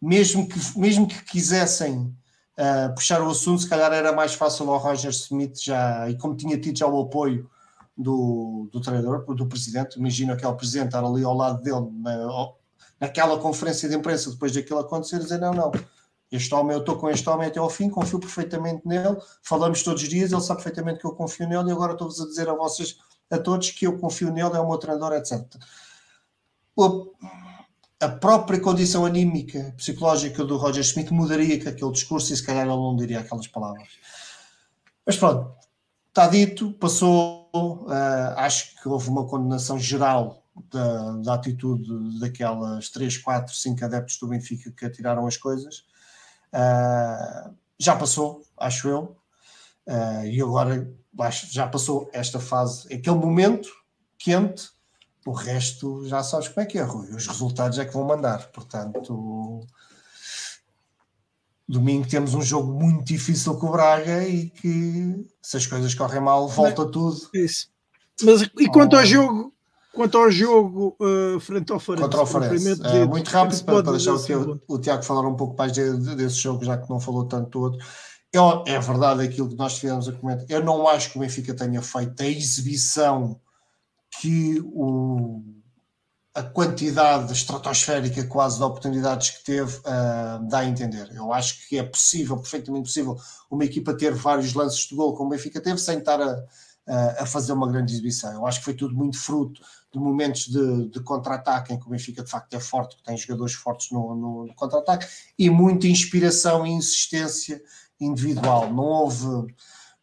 mesmo 0.00 0.48
que, 0.48 0.78
mesmo 0.78 1.08
que 1.08 1.24
quisessem 1.24 2.16
uh, 2.58 2.94
puxar 2.94 3.22
o 3.22 3.30
assunto, 3.30 3.62
se 3.62 3.68
calhar 3.68 3.92
era 3.92 4.12
mais 4.12 4.34
fácil 4.34 4.70
ao 4.70 4.78
Roger 4.78 5.10
Smith 5.10 5.60
já, 5.60 6.08
e 6.10 6.16
como 6.18 6.36
tinha 6.36 6.58
tido 6.60 6.76
já 6.76 6.86
o 6.86 7.00
apoio 7.00 7.48
do, 7.96 8.68
do 8.72 8.80
treinador, 8.80 9.24
do 9.34 9.46
presidente, 9.46 9.98
imagino 9.98 10.32
aquele 10.32 10.54
presidente 10.54 10.88
estar 10.88 11.04
ali 11.04 11.24
ao 11.24 11.34
lado 11.34 11.62
dele 11.62 11.88
na, 12.00 12.52
naquela 13.00 13.38
conferência 13.38 13.88
de 13.88 13.96
imprensa 13.96 14.30
depois 14.30 14.52
daquilo 14.52 14.80
acontecer, 14.80 15.18
dizer 15.18 15.38
não, 15.38 15.52
não, 15.52 15.72
este 16.30 16.54
homem, 16.54 16.74
eu 16.74 16.80
estou 16.80 16.96
com 16.96 17.08
este 17.08 17.28
homem 17.28 17.48
até 17.48 17.58
ao 17.58 17.70
fim, 17.70 17.88
confio 17.88 18.18
perfeitamente 18.18 18.86
nele, 18.86 19.16
falamos 19.42 19.82
todos 19.82 20.02
os 20.02 20.08
dias, 20.08 20.30
ele 20.30 20.42
sabe 20.42 20.62
perfeitamente 20.62 21.00
que 21.00 21.06
eu 21.06 21.12
confio 21.12 21.48
nele 21.48 21.70
e 21.70 21.72
agora 21.72 21.92
estou-vos 21.92 22.20
a 22.20 22.26
dizer 22.26 22.48
a 22.48 22.54
vocês, 22.54 22.98
a 23.30 23.38
todos, 23.38 23.70
que 23.70 23.86
eu 23.86 23.98
confio 23.98 24.30
nele, 24.30 24.56
é 24.56 24.60
o 24.60 24.68
meu 24.68 24.78
treinador, 24.78 25.14
etc. 25.14 25.42
a 28.00 28.08
própria 28.08 28.60
condição 28.60 29.04
anímica, 29.04 29.74
psicológica 29.76 30.44
do 30.44 30.56
Roger 30.56 30.82
Smith 30.82 31.10
mudaria 31.10 31.62
com 31.62 31.68
aquele 31.68 31.92
discurso 31.92 32.32
e 32.32 32.36
se 32.36 32.44
calhar 32.44 32.64
ele 32.64 32.76
não 32.76 32.94
diria 32.94 33.20
aquelas 33.20 33.48
palavras. 33.48 33.88
Mas 35.04 35.16
pronto, 35.16 35.52
está 36.08 36.28
dito, 36.28 36.72
passou. 36.72 37.48
Uh, 37.54 38.34
acho 38.36 38.80
que 38.80 38.88
houve 38.88 39.08
uma 39.08 39.26
condenação 39.26 39.78
geral 39.78 40.44
da, 40.70 41.12
da, 41.12 41.34
atitude 41.34 42.20
daquelas 42.20 42.90
3, 42.90 43.16
4, 43.18 43.54
5 43.54 43.84
adeptos 43.84 44.18
do 44.18 44.28
Benfica 44.28 44.70
que 44.70 44.84
atiraram 44.84 45.26
as 45.26 45.36
coisas. 45.36 45.84
Uh, 46.52 47.54
já 47.78 47.96
passou, 47.96 48.42
acho 48.56 48.88
eu. 48.88 49.16
Uh, 49.86 50.26
e 50.26 50.40
agora 50.40 50.92
já 51.50 51.66
passou 51.66 52.08
esta 52.12 52.38
fase, 52.38 52.92
aquele 52.92 53.16
momento 53.16 53.68
quente 54.18 54.70
o 55.28 55.32
resto 55.32 56.06
já 56.06 56.22
sabes 56.22 56.48
como 56.48 56.60
é 56.60 56.66
que 56.66 56.78
é, 56.78 56.82
Rui. 56.82 57.10
Os 57.10 57.26
resultados 57.26 57.78
é 57.78 57.84
que 57.84 57.92
vão 57.92 58.04
mandar. 58.04 58.50
Portanto, 58.50 59.60
domingo 61.68 62.08
temos 62.08 62.32
um 62.32 62.40
jogo 62.40 62.72
muito 62.72 63.04
difícil 63.04 63.54
com 63.58 63.66
o 63.66 63.72
Braga 63.72 64.26
e 64.26 64.48
que 64.48 65.26
se 65.42 65.58
as 65.58 65.66
coisas 65.66 65.94
correm 65.94 66.20
mal, 66.20 66.48
volta 66.48 66.82
Mas, 66.82 66.90
tudo. 66.90 67.18
Isso. 67.34 67.68
Mas 68.22 68.42
e 68.42 68.68
quanto 68.68 68.94
oh. 68.94 69.00
ao 69.00 69.04
jogo, 69.04 69.52
quanto 69.94 70.16
ao 70.16 70.30
jogo 70.30 70.96
uh, 70.98 71.38
frente 71.40 71.70
ao 71.72 71.78
Farense? 71.78 72.04
Contra 72.04 72.22
o 72.22 72.26
Farense. 72.26 72.80
É, 72.86 73.04
muito 73.04 73.28
rápido 73.28 73.64
para, 73.64 73.82
para 73.82 73.92
deixar 73.92 74.14
o, 74.14 74.60
o, 74.66 74.78
Tiago 74.78 75.02
falar 75.02 75.28
um 75.28 75.36
pouco 75.36 75.54
mais 75.58 75.72
de, 75.72 75.94
de, 75.98 76.14
desse 76.14 76.36
jogo, 76.36 76.64
já 76.64 76.78
que 76.78 76.88
não 76.88 76.98
falou 76.98 77.26
tanto 77.26 77.50
todo. 77.50 77.78
Eu, 78.32 78.64
é 78.66 78.78
verdade 78.78 79.22
aquilo 79.22 79.50
que 79.50 79.56
nós 79.56 79.76
tivemos 79.76 80.08
a 80.08 80.12
comentar. 80.12 80.46
Eu 80.48 80.64
não 80.64 80.88
acho 80.88 81.10
que 81.10 81.18
o 81.18 81.20
Benfica 81.20 81.54
tenha 81.54 81.82
feito 81.82 82.22
a 82.22 82.26
exibição 82.26 83.38
que 84.20 84.60
o, 84.64 85.42
a 86.34 86.42
quantidade 86.42 87.32
estratosférica 87.32 88.24
quase 88.24 88.58
de 88.58 88.62
oportunidades 88.62 89.30
que 89.30 89.44
teve 89.44 89.76
uh, 89.78 90.48
dá 90.48 90.60
a 90.60 90.64
entender. 90.64 91.10
Eu 91.12 91.32
acho 91.32 91.68
que 91.68 91.78
é 91.78 91.82
possível, 91.82 92.36
perfeitamente 92.36 92.84
possível, 92.84 93.16
uma 93.50 93.64
equipa 93.64 93.92
ter 93.92 94.14
vários 94.14 94.54
lances 94.54 94.86
de 94.86 94.94
gol 94.94 95.14
como 95.14 95.28
o 95.28 95.30
Benfica 95.30 95.60
teve 95.60 95.78
sem 95.78 95.98
estar 95.98 96.20
a, 96.20 96.44
a, 97.18 97.26
fazer 97.26 97.52
uma 97.52 97.68
grande 97.68 97.92
exibição. 97.92 98.32
Eu 98.32 98.46
acho 98.46 98.60
que 98.60 98.64
foi 98.64 98.74
tudo 98.74 98.94
muito 98.94 99.18
fruto 99.18 99.60
de 99.92 99.98
momentos 99.98 100.46
de, 100.46 100.88
de 100.88 101.00
contra-ataque 101.00 101.72
em 101.72 101.78
que 101.78 101.86
o 101.86 101.90
Benfica 101.90 102.22
de 102.22 102.30
facto 102.30 102.54
é 102.54 102.60
forte, 102.60 102.96
que 102.96 103.02
tem 103.02 103.16
jogadores 103.16 103.54
fortes 103.54 103.90
no, 103.90 104.14
no, 104.14 104.46
no 104.46 104.54
contra-ataque 104.54 105.06
e 105.38 105.50
muita 105.50 105.88
inspiração 105.88 106.66
e 106.66 106.70
insistência 106.70 107.60
individual. 108.00 108.72
Não 108.72 108.84
houve 108.84 109.54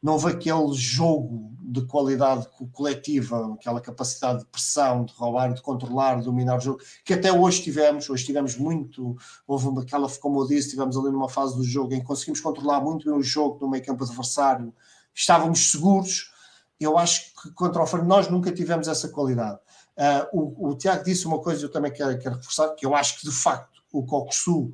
não 0.02 0.14
houve 0.14 0.28
aquele 0.28 0.74
jogo 0.74 1.55
de 1.68 1.82
qualidade 1.86 2.48
coletiva, 2.72 3.54
aquela 3.54 3.82
capacidade 3.82 4.40
de 4.40 4.46
pressão, 4.46 5.04
de 5.04 5.14
roubar, 5.14 5.54
de 5.54 5.62
controlar, 5.62 6.20
de 6.20 6.26
dominar 6.26 6.58
o 6.58 6.62
jogo, 6.62 6.80
que 7.04 7.14
até 7.14 7.32
hoje 7.34 7.64
tivemos, 7.64 8.10
hoje 8.10 8.26
tivemos 8.26 8.56
muito, 8.56 9.16
houve 9.48 9.80
aquela, 9.80 10.08
como 10.20 10.42
eu 10.42 10.48
disse, 10.48 10.70
tivemos 10.70 10.96
ali 10.96 11.10
numa 11.10 11.28
fase 11.28 11.56
do 11.56 11.64
jogo 11.64 11.94
em 11.94 12.00
que 12.00 12.06
conseguimos 12.06 12.40
controlar 12.40 12.82
muito 12.82 13.06
bem 13.06 13.18
o 13.18 13.24
jogo 13.24 13.58
no 13.60 13.70
meio 13.70 13.84
campo 13.84 14.04
adversário, 14.04 14.74
estávamos 15.14 15.72
seguros, 15.72 16.32
eu 16.80 16.98
acho 16.98 17.34
que 17.42 17.52
contra 17.52 17.82
o 17.82 17.88
Fernando 17.88 18.10
nós 18.10 18.30
nunca 18.30 18.52
tivemos 18.52 18.88
essa 18.88 19.10
qualidade. 19.10 19.60
Uh, 19.98 20.40
o, 20.40 20.70
o 20.70 20.76
Tiago 20.76 21.04
disse 21.04 21.26
uma 21.26 21.40
coisa, 21.40 21.66
eu 21.66 21.72
também 21.72 21.92
quero, 21.92 22.20
quero 22.20 22.36
reforçar, 22.36 22.70
que 22.76 22.86
eu 22.86 22.94
acho 22.94 23.20
que 23.20 23.26
de 23.26 23.32
facto 23.32 23.82
o 23.92 24.06
Cocosu 24.06 24.74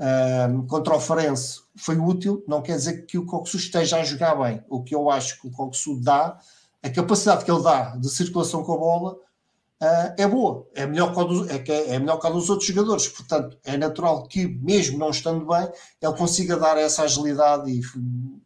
uh, 0.00 0.66
contra 0.66 0.96
o 0.96 1.00
Farense 1.00 1.60
foi 1.76 1.98
útil, 1.98 2.42
não 2.48 2.62
quer 2.62 2.76
dizer 2.76 3.04
que 3.06 3.18
o 3.18 3.26
Coxu 3.26 3.58
esteja 3.58 3.98
a 3.98 4.04
jogar 4.04 4.34
bem. 4.34 4.64
O 4.68 4.82
que 4.82 4.94
eu 4.94 5.10
acho 5.10 5.40
que 5.40 5.48
o 5.48 5.50
Coxu 5.50 6.00
dá, 6.00 6.38
a 6.82 6.90
capacidade 6.90 7.44
que 7.44 7.50
ele 7.50 7.62
dá 7.62 7.96
de 7.96 8.08
circulação 8.08 8.64
com 8.64 8.72
a 8.72 8.78
bola 8.78 9.12
uh, 9.12 10.14
é 10.16 10.26
boa, 10.26 10.66
é 10.74 10.86
melhor, 10.86 11.12
que 11.12 11.20
a 11.20 11.24
dos, 11.24 11.48
é, 11.50 11.94
é 11.94 11.98
melhor 11.98 12.18
que 12.18 12.30
dos 12.30 12.48
outros 12.48 12.68
jogadores. 12.68 13.08
Portanto, 13.08 13.58
é 13.64 13.76
natural 13.76 14.24
que, 14.26 14.46
mesmo 14.46 14.98
não 14.98 15.10
estando 15.10 15.46
bem, 15.46 15.68
ele 16.00 16.14
consiga 16.14 16.56
dar 16.56 16.78
essa 16.78 17.02
agilidade 17.02 17.70
e, 17.70 17.80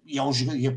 e, 0.04 0.18
é 0.18 0.22
um, 0.22 0.32
e 0.32 0.66
é, 0.66 0.76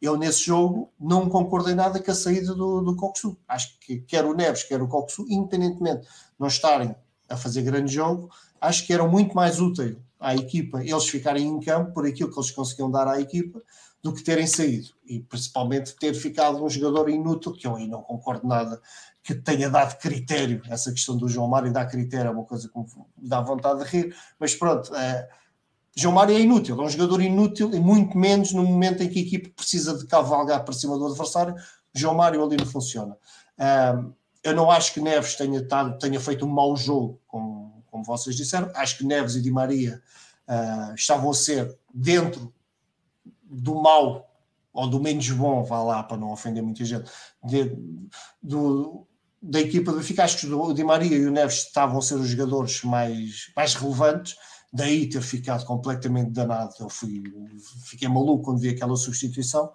eu 0.00 0.16
nesse 0.16 0.44
jogo 0.44 0.92
não 1.00 1.28
concordei 1.28 1.74
nada 1.74 2.00
com 2.00 2.10
a 2.10 2.14
saída 2.14 2.54
do, 2.54 2.80
do 2.80 2.96
Coxu. 2.96 3.36
Acho 3.48 3.78
que 3.80 3.98
quer 4.00 4.24
o 4.24 4.34
Neves, 4.34 4.62
quer 4.62 4.80
o 4.80 4.88
Coxu, 4.88 5.26
independentemente 5.28 6.02
de 6.02 6.08
não 6.38 6.48
estarem 6.48 6.94
a 7.28 7.36
fazer 7.36 7.62
grande 7.62 7.92
jogo, 7.92 8.30
acho 8.60 8.86
que 8.86 8.92
era 8.92 9.06
muito 9.06 9.34
mais 9.34 9.60
útil 9.60 9.98
à 10.24 10.34
equipa 10.34 10.82
eles 10.82 11.08
ficarem 11.08 11.46
em 11.46 11.60
campo 11.60 11.92
por 11.92 12.06
aquilo 12.06 12.30
que 12.30 12.38
eles 12.38 12.50
conseguiam 12.50 12.90
dar 12.90 13.06
à 13.06 13.20
equipa 13.20 13.62
do 14.02 14.12
que 14.12 14.22
terem 14.22 14.46
saído. 14.46 14.88
E 15.06 15.20
principalmente 15.20 15.96
ter 15.96 16.14
ficado 16.14 16.62
um 16.62 16.68
jogador 16.68 17.08
inútil, 17.08 17.52
que 17.52 17.66
eu 17.66 17.76
aí 17.76 17.86
não 17.86 18.02
concordo 18.02 18.46
nada 18.46 18.80
que 19.22 19.34
tenha 19.34 19.70
dado 19.70 19.98
critério, 19.98 20.60
essa 20.68 20.92
questão 20.92 21.16
do 21.16 21.26
João 21.26 21.48
Mário 21.48 21.72
dar 21.72 21.86
critério 21.86 22.28
é 22.28 22.30
uma 22.30 22.44
coisa 22.44 22.68
que 22.68 22.78
me 22.78 22.86
dá 23.16 23.40
vontade 23.40 23.82
de 23.82 23.86
rir, 23.86 24.14
mas 24.38 24.54
pronto, 24.54 24.94
é, 24.94 25.26
João 25.96 26.14
Mário 26.14 26.36
é 26.36 26.40
inútil, 26.40 26.78
é 26.78 26.84
um 26.84 26.88
jogador 26.90 27.22
inútil 27.22 27.72
e 27.72 27.80
muito 27.80 28.18
menos 28.18 28.52
no 28.52 28.62
momento 28.62 29.02
em 29.02 29.08
que 29.08 29.18
a 29.18 29.22
equipe 29.22 29.48
precisa 29.48 29.96
de 29.96 30.06
cavalgar 30.06 30.62
para 30.62 30.74
cima 30.74 30.98
do 30.98 31.06
adversário, 31.06 31.54
João 31.94 32.14
Mário 32.14 32.44
ali 32.44 32.58
não 32.58 32.66
funciona. 32.66 33.16
Um, 33.58 34.12
eu 34.42 34.54
não 34.54 34.70
acho 34.70 34.92
que 34.92 35.00
Neves 35.00 35.36
tenha, 35.36 35.66
tado, 35.66 35.98
tenha 35.98 36.20
feito 36.20 36.44
um 36.44 36.50
mau 36.50 36.76
jogo, 36.76 37.18
como, 37.26 37.53
como 38.04 38.18
vocês 38.18 38.36
disseram. 38.36 38.70
Acho 38.74 38.98
que 38.98 39.04
Neves 39.04 39.34
e 39.34 39.40
Di 39.40 39.50
Maria 39.50 40.02
uh, 40.48 40.94
estavam 40.94 41.30
a 41.30 41.34
ser 41.34 41.76
dentro 41.92 42.52
do 43.42 43.74
mal 43.74 44.30
ou 44.72 44.88
do 44.88 45.00
menos 45.00 45.30
bom, 45.30 45.62
vá 45.62 45.82
lá 45.82 46.02
para 46.02 46.16
não 46.16 46.32
ofender 46.32 46.60
muita 46.60 46.84
gente, 46.84 47.08
de, 47.44 47.78
do, 48.42 49.06
da 49.40 49.60
equipa 49.60 49.92
do 49.92 49.98
Benfica. 49.98 50.24
Acho 50.24 50.38
que 50.38 50.46
o 50.46 50.72
Di 50.72 50.82
Maria 50.82 51.16
e 51.16 51.26
o 51.26 51.30
Neves 51.30 51.66
estavam 51.66 51.98
a 51.98 52.02
ser 52.02 52.16
os 52.16 52.28
jogadores 52.28 52.82
mais, 52.82 53.52
mais 53.56 53.74
relevantes. 53.74 54.36
Daí 54.72 55.08
ter 55.08 55.22
ficado 55.22 55.64
completamente 55.64 56.30
danado. 56.30 56.74
Eu 56.80 56.88
fui, 56.88 57.22
fiquei 57.84 58.08
maluco 58.08 58.42
quando 58.42 58.58
vi 58.58 58.70
aquela 58.70 58.96
substituição. 58.96 59.70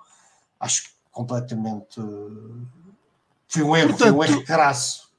Acho 0.60 0.84
que 0.84 0.90
completamente. 1.10 1.96
Foi 3.48 3.64
um 3.64 3.76
erro, 3.76 3.90
Portanto, 3.92 4.10
foi 4.10 4.12
um 4.12 4.24
erro 4.24 4.44
crasso. 4.44 5.10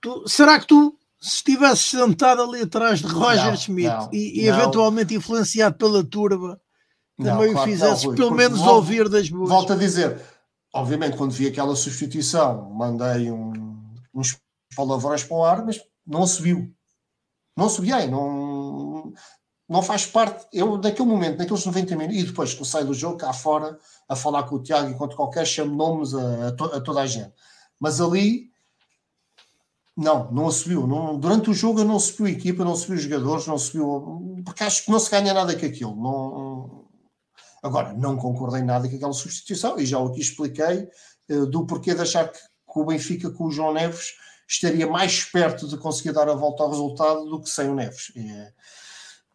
Tu, 0.00 0.26
será 0.26 0.58
que 0.58 0.66
tu, 0.66 0.98
se 1.24 1.36
estivesse 1.36 1.96
sentado 1.96 2.42
ali 2.42 2.60
atrás 2.60 3.00
de 3.00 3.06
Roger 3.06 3.46
não, 3.46 3.56
Schmidt 3.56 3.88
não, 3.88 4.10
e, 4.12 4.42
e 4.42 4.50
não. 4.50 4.58
eventualmente 4.58 5.14
influenciado 5.14 5.74
pela 5.78 6.04
turba, 6.04 6.60
também 7.16 7.50
claro 7.50 7.70
o 7.70 7.72
fizesse 7.72 8.14
pelo 8.14 8.30
menos 8.30 8.58
volto, 8.58 8.74
ouvir 8.74 9.08
das 9.08 9.30
boas. 9.30 9.48
Volto 9.48 9.72
a 9.72 9.76
dizer, 9.76 10.20
obviamente, 10.74 11.16
quando 11.16 11.32
vi 11.32 11.46
aquela 11.46 11.74
substituição, 11.74 12.68
mandei 12.70 13.30
um, 13.30 13.52
uns 14.12 14.38
palavrões 14.76 15.24
para 15.24 15.36
o 15.36 15.44
ar, 15.44 15.64
mas 15.64 15.80
não 16.06 16.26
subiu. 16.26 16.70
Não 17.56 17.70
subiei, 17.70 18.06
não, 18.06 19.14
não 19.66 19.82
faz 19.82 20.04
parte. 20.04 20.46
Eu, 20.52 20.76
naquele 20.76 21.08
momento, 21.08 21.38
naqueles 21.38 21.64
90 21.64 21.96
minutos, 21.96 22.20
e 22.20 22.26
depois 22.26 22.52
que 22.52 22.60
eu 22.60 22.66
saio 22.66 22.86
do 22.86 22.92
jogo, 22.92 23.16
cá 23.16 23.32
fora, 23.32 23.78
a 24.06 24.14
falar 24.14 24.42
com 24.42 24.56
o 24.56 24.62
Tiago, 24.62 24.90
enquanto 24.90 25.16
qualquer, 25.16 25.46
chamo 25.46 25.74
nomes 25.74 26.12
a, 26.12 26.48
a, 26.48 26.52
to, 26.52 26.64
a 26.64 26.80
toda 26.82 27.00
a 27.00 27.06
gente. 27.06 27.32
Mas 27.80 27.98
ali, 27.98 28.52
não, 29.96 30.30
não 30.32 30.50
subiu. 30.50 30.86
Não, 30.86 31.18
durante 31.18 31.50
o 31.50 31.54
jogo 31.54 31.84
não 31.84 31.98
subiu 32.00 32.26
a 32.26 32.30
equipa, 32.30 32.64
não 32.64 32.74
subiu 32.74 32.96
os 32.96 33.02
jogadores, 33.02 33.46
não 33.46 33.58
subiu. 33.58 34.42
Porque 34.44 34.64
acho 34.64 34.84
que 34.84 34.90
não 34.90 34.98
se 34.98 35.10
ganha 35.10 35.32
nada 35.32 35.58
com 35.58 35.66
aquilo. 35.66 35.94
Não, 35.94 36.86
agora, 37.62 37.92
não 37.92 38.16
concordei 38.16 38.62
nada 38.62 38.88
com 38.88 38.96
aquela 38.96 39.12
substituição 39.12 39.78
e 39.78 39.86
já 39.86 39.98
o 39.98 40.08
aqui 40.08 40.20
expliquei 40.20 40.88
uh, 41.30 41.46
do 41.46 41.66
porquê 41.66 41.94
de 41.94 42.02
achar 42.02 42.28
que, 42.30 42.38
que 42.38 42.78
o 42.78 42.84
Benfica 42.84 43.30
com 43.30 43.44
o 43.44 43.50
João 43.50 43.72
Neves 43.72 44.14
estaria 44.48 44.86
mais 44.86 45.24
perto 45.24 45.68
de 45.68 45.78
conseguir 45.78 46.12
dar 46.12 46.28
a 46.28 46.34
volta 46.34 46.62
ao 46.62 46.70
resultado 46.70 47.24
do 47.26 47.40
que 47.40 47.48
sem 47.48 47.68
o 47.68 47.74
Neves. 47.74 48.12
É, 48.16 48.52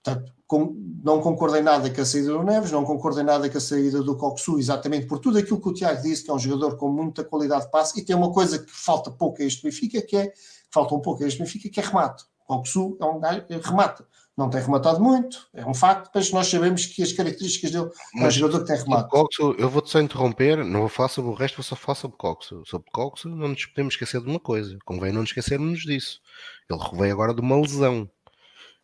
portanto, 0.04 0.34
com, 0.50 0.76
não 1.04 1.22
concordei 1.22 1.62
nada 1.62 1.88
com 1.92 2.02
a 2.02 2.06
saída 2.06 2.32
do 2.32 2.42
Neves, 2.42 2.72
não 2.72 2.84
concordei 2.84 3.24
nada 3.24 3.48
com 3.48 3.58
a 3.60 3.62
saída 3.62 4.02
do 4.02 4.18
Coxu, 4.18 4.58
exatamente 4.58 5.06
por 5.06 5.20
tudo 5.20 5.38
aquilo 5.38 5.62
que 5.62 5.70
o 5.70 5.74
Tiago 5.74 6.02
disse, 6.02 6.24
que 6.24 6.32
é 6.32 6.34
um 6.34 6.40
jogador 6.40 6.76
com 6.76 6.90
muita 6.90 7.24
qualidade 7.24 7.66
de 7.66 7.72
passe, 7.72 8.00
e 8.00 8.04
tem 8.04 8.16
uma 8.16 8.34
coisa 8.34 8.58
que 8.58 8.72
falta 8.72 9.12
pouco 9.12 9.44
a 9.44 9.46
este 9.46 9.62
Benfica, 9.62 10.02
que 10.02 10.18
é, 10.18 10.34
falta 10.72 10.96
um 10.96 11.02
pouco 11.02 11.24
a 11.24 11.28
este 11.28 11.38
Benfica, 11.38 11.70
que 11.70 11.80
é 11.80 11.84
remate. 11.84 12.24
O 12.48 12.58
Coxu 12.58 12.98
é 13.00 13.06
um 13.06 13.20
gajo, 13.20 13.46
remata. 13.64 14.08
Não 14.36 14.50
tem 14.50 14.60
rematado 14.60 15.00
muito, 15.00 15.48
é 15.54 15.64
um 15.68 15.74
facto, 15.74 16.10
mas 16.16 16.32
nós 16.32 16.48
sabemos 16.48 16.86
que 16.88 17.04
as 17.04 17.12
características 17.12 17.70
dele 17.70 17.90
mas, 18.16 18.24
é 18.24 18.28
um 18.28 18.32
jogador 18.32 18.60
que 18.62 18.74
tem 18.74 18.84
remate. 18.84 19.10
Coxu, 19.10 19.56
eu 19.60 19.70
vou-te 19.70 19.92
só 19.92 20.00
interromper, 20.00 20.66
não 20.66 20.80
vou 20.80 20.90
falar 20.90 21.10
sobre 21.10 21.30
o 21.30 21.36
resto, 21.36 21.58
vou 21.58 21.64
só 21.64 21.76
falar 21.76 21.96
sobre 21.96 22.18
Coxu. 22.18 22.64
Sobre 22.66 22.90
Coxu 22.92 23.30
não 23.30 23.50
nos 23.50 23.68
podemos 23.68 23.94
esquecer 23.94 24.20
de 24.20 24.28
uma 24.28 24.40
coisa, 24.40 24.76
convém 24.84 25.12
não 25.12 25.22
nos 25.22 25.30
esquecermos 25.30 25.82
disso. 25.82 26.20
Ele 26.68 26.80
veio 26.98 27.14
agora 27.14 27.36
de 27.36 27.42
uma 27.42 27.56
lesão. 27.56 28.10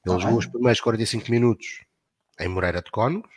Ele 0.05 0.15
ah, 0.15 0.19
jogou 0.19 0.37
os 0.37 0.45
primeiros 0.45 0.81
45 0.81 1.31
minutos 1.31 1.81
em 2.39 2.47
Moreira 2.47 2.81
de 2.81 2.91
Cónegos 2.91 3.29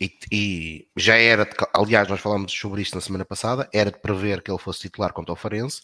e, 0.00 0.18
e, 0.32 0.88
já 0.96 1.16
era, 1.16 1.44
de, 1.44 1.52
aliás, 1.74 2.08
nós 2.08 2.20
falámos 2.20 2.52
sobre 2.52 2.80
isto 2.80 2.94
na 2.94 3.02
semana 3.02 3.24
passada, 3.24 3.68
era 3.72 3.90
de 3.90 4.00
prever 4.00 4.40
que 4.42 4.50
ele 4.50 4.58
fosse 4.58 4.80
titular 4.80 5.12
contra 5.12 5.32
o 5.32 5.36
Farense, 5.36 5.82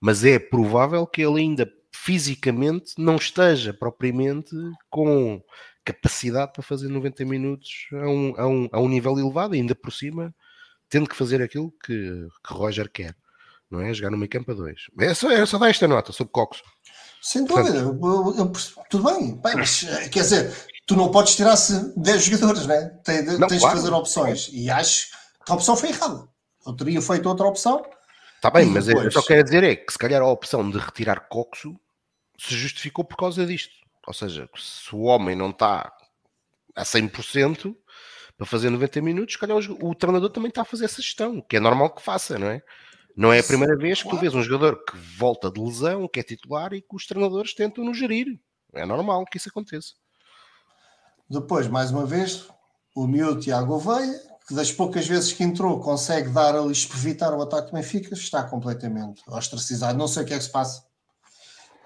mas 0.00 0.24
é 0.24 0.38
provável 0.38 1.04
que 1.06 1.22
ele 1.22 1.40
ainda 1.40 1.68
fisicamente 1.90 2.92
não 2.96 3.16
esteja 3.16 3.74
propriamente 3.74 4.54
com 4.88 5.42
capacidade 5.84 6.52
para 6.52 6.62
fazer 6.62 6.88
90 6.88 7.24
minutos 7.24 7.88
a 7.92 8.08
um, 8.08 8.34
a 8.36 8.46
um, 8.46 8.68
a 8.72 8.80
um 8.80 8.88
nível 8.88 9.18
elevado, 9.18 9.54
ainda 9.54 9.74
por 9.74 9.92
cima, 9.92 10.34
tendo 10.88 11.08
que 11.08 11.16
fazer 11.16 11.42
aquilo 11.42 11.72
que, 11.84 12.28
que 12.46 12.54
Roger 12.54 12.88
quer, 12.90 13.16
não 13.68 13.80
é? 13.80 13.92
Jogar 13.92 14.10
no 14.10 14.16
meio 14.16 14.30
campo 14.30 14.52
a 14.52 14.54
dois. 14.54 14.82
É 15.00 15.14
só, 15.14 15.30
é 15.30 15.44
só 15.44 15.58
dar 15.58 15.70
esta 15.70 15.88
nota 15.88 16.12
sobre 16.12 16.32
Coxo. 16.32 16.62
Sem 17.26 17.44
dúvida, 17.44 17.78
eu, 17.78 18.34
eu, 18.38 18.52
tudo 18.88 19.02
bem, 19.02 19.34
bem, 19.34 19.56
mas 19.56 19.82
eh, 19.82 20.08
quer 20.08 20.20
dizer, 20.20 20.54
tu 20.86 20.94
não 20.94 21.10
podes 21.10 21.34
tirar-se 21.34 21.92
10 21.98 22.24
jogadores, 22.24 22.66
né? 22.68 23.00
Tens, 23.02 23.36
não, 23.36 23.48
tens 23.48 23.58
claro. 23.58 23.74
de 23.74 23.82
fazer 23.82 23.92
opções 23.92 24.48
e 24.52 24.70
acho 24.70 25.08
que 25.44 25.50
a 25.50 25.56
opção 25.56 25.76
foi 25.76 25.88
errada. 25.88 26.28
Eu 26.64 26.72
teria 26.74 27.02
feito 27.02 27.28
outra 27.28 27.48
opção. 27.48 27.84
Está 28.36 28.48
bem, 28.48 28.66
mas 28.66 28.86
depois... 28.86 29.06
eu 29.06 29.10
só 29.10 29.22
quero 29.22 29.42
dizer 29.42 29.64
é 29.64 29.74
que 29.74 29.92
se 29.92 29.98
calhar 29.98 30.22
a 30.22 30.26
opção 30.28 30.70
de 30.70 30.78
retirar 30.78 31.26
Coxo 31.28 31.74
se 32.38 32.54
justificou 32.54 33.04
por 33.04 33.16
causa 33.16 33.44
disto. 33.44 33.74
Ou 34.06 34.14
seja, 34.14 34.48
se 34.56 34.94
o 34.94 35.00
homem 35.00 35.34
não 35.34 35.50
está 35.50 35.92
a 36.76 36.84
100% 36.84 37.74
para 38.38 38.46
fazer 38.46 38.70
90 38.70 39.00
minutos, 39.00 39.34
se 39.34 39.40
calhar 39.40 39.56
o, 39.56 39.90
o 39.90 39.94
treinador 39.96 40.30
também 40.30 40.50
está 40.50 40.62
a 40.62 40.64
fazer 40.64 40.84
essa 40.84 41.02
gestão, 41.02 41.40
que 41.40 41.56
é 41.56 41.60
normal 41.60 41.90
que 41.90 42.02
faça, 42.02 42.38
não 42.38 42.46
é? 42.46 42.62
Não 43.16 43.32
é 43.32 43.38
a 43.38 43.44
primeira 43.44 43.74
vez 43.74 44.02
que 44.02 44.10
tu 44.10 44.18
vês 44.18 44.34
um 44.34 44.42
jogador 44.42 44.84
que 44.84 44.94
volta 45.16 45.50
de 45.50 45.58
lesão, 45.58 46.06
que 46.06 46.20
é 46.20 46.22
titular 46.22 46.74
e 46.74 46.82
que 46.82 46.94
os 46.94 47.06
treinadores 47.06 47.54
tentam 47.54 47.82
no 47.82 47.94
gerir. 47.94 48.38
É 48.74 48.84
normal 48.84 49.24
que 49.24 49.38
isso 49.38 49.48
aconteça. 49.48 49.94
Depois, 51.28 51.66
mais 51.66 51.90
uma 51.90 52.04
vez, 52.04 52.46
o 52.94 53.06
miúdo 53.06 53.40
Tiago 53.40 53.78
Veia, 53.78 54.20
que 54.46 54.54
das 54.54 54.70
poucas 54.70 55.06
vezes 55.06 55.32
que 55.32 55.42
entrou 55.42 55.80
consegue 55.80 56.28
dar 56.28 56.54
ali, 56.54 56.72
evitar 56.94 57.32
o 57.32 57.40
ataque 57.40 57.70
do 57.70 57.72
Benfica, 57.72 58.12
está 58.12 58.44
completamente 58.44 59.22
ostracizado. 59.26 59.98
Não 59.98 60.06
sei 60.06 60.22
o 60.22 60.26
que 60.26 60.34
é 60.34 60.38
que 60.38 60.44
se 60.44 60.52
passa. 60.52 60.84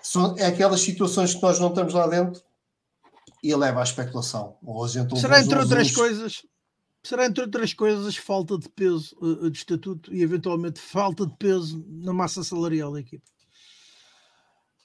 São, 0.02 0.36
é 0.36 0.46
aquelas 0.46 0.80
situações 0.80 1.32
que 1.32 1.42
nós 1.42 1.60
não 1.60 1.68
estamos 1.68 1.94
lá 1.94 2.08
dentro 2.08 2.42
e 3.42 3.54
leva 3.54 3.80
à 3.80 3.84
especulação. 3.84 4.56
Ou 4.64 4.84
a 4.84 4.88
gente 4.88 5.18
Será 5.18 5.40
entre 5.40 5.58
outras 5.58 5.92
coisas, 5.92 6.42
será 7.02 7.26
entre 7.26 7.42
outras 7.42 7.72
coisas 7.72 8.16
falta 8.16 8.58
de 8.58 8.68
peso 8.68 9.16
uh, 9.20 9.50
de 9.50 9.58
estatuto 9.58 10.12
e 10.14 10.22
eventualmente 10.22 10.80
falta 10.80 11.26
de 11.26 11.34
peso 11.36 11.84
na 11.88 12.12
massa 12.12 12.44
salarial 12.44 12.92
da 12.92 13.00
equipe. 13.00 13.24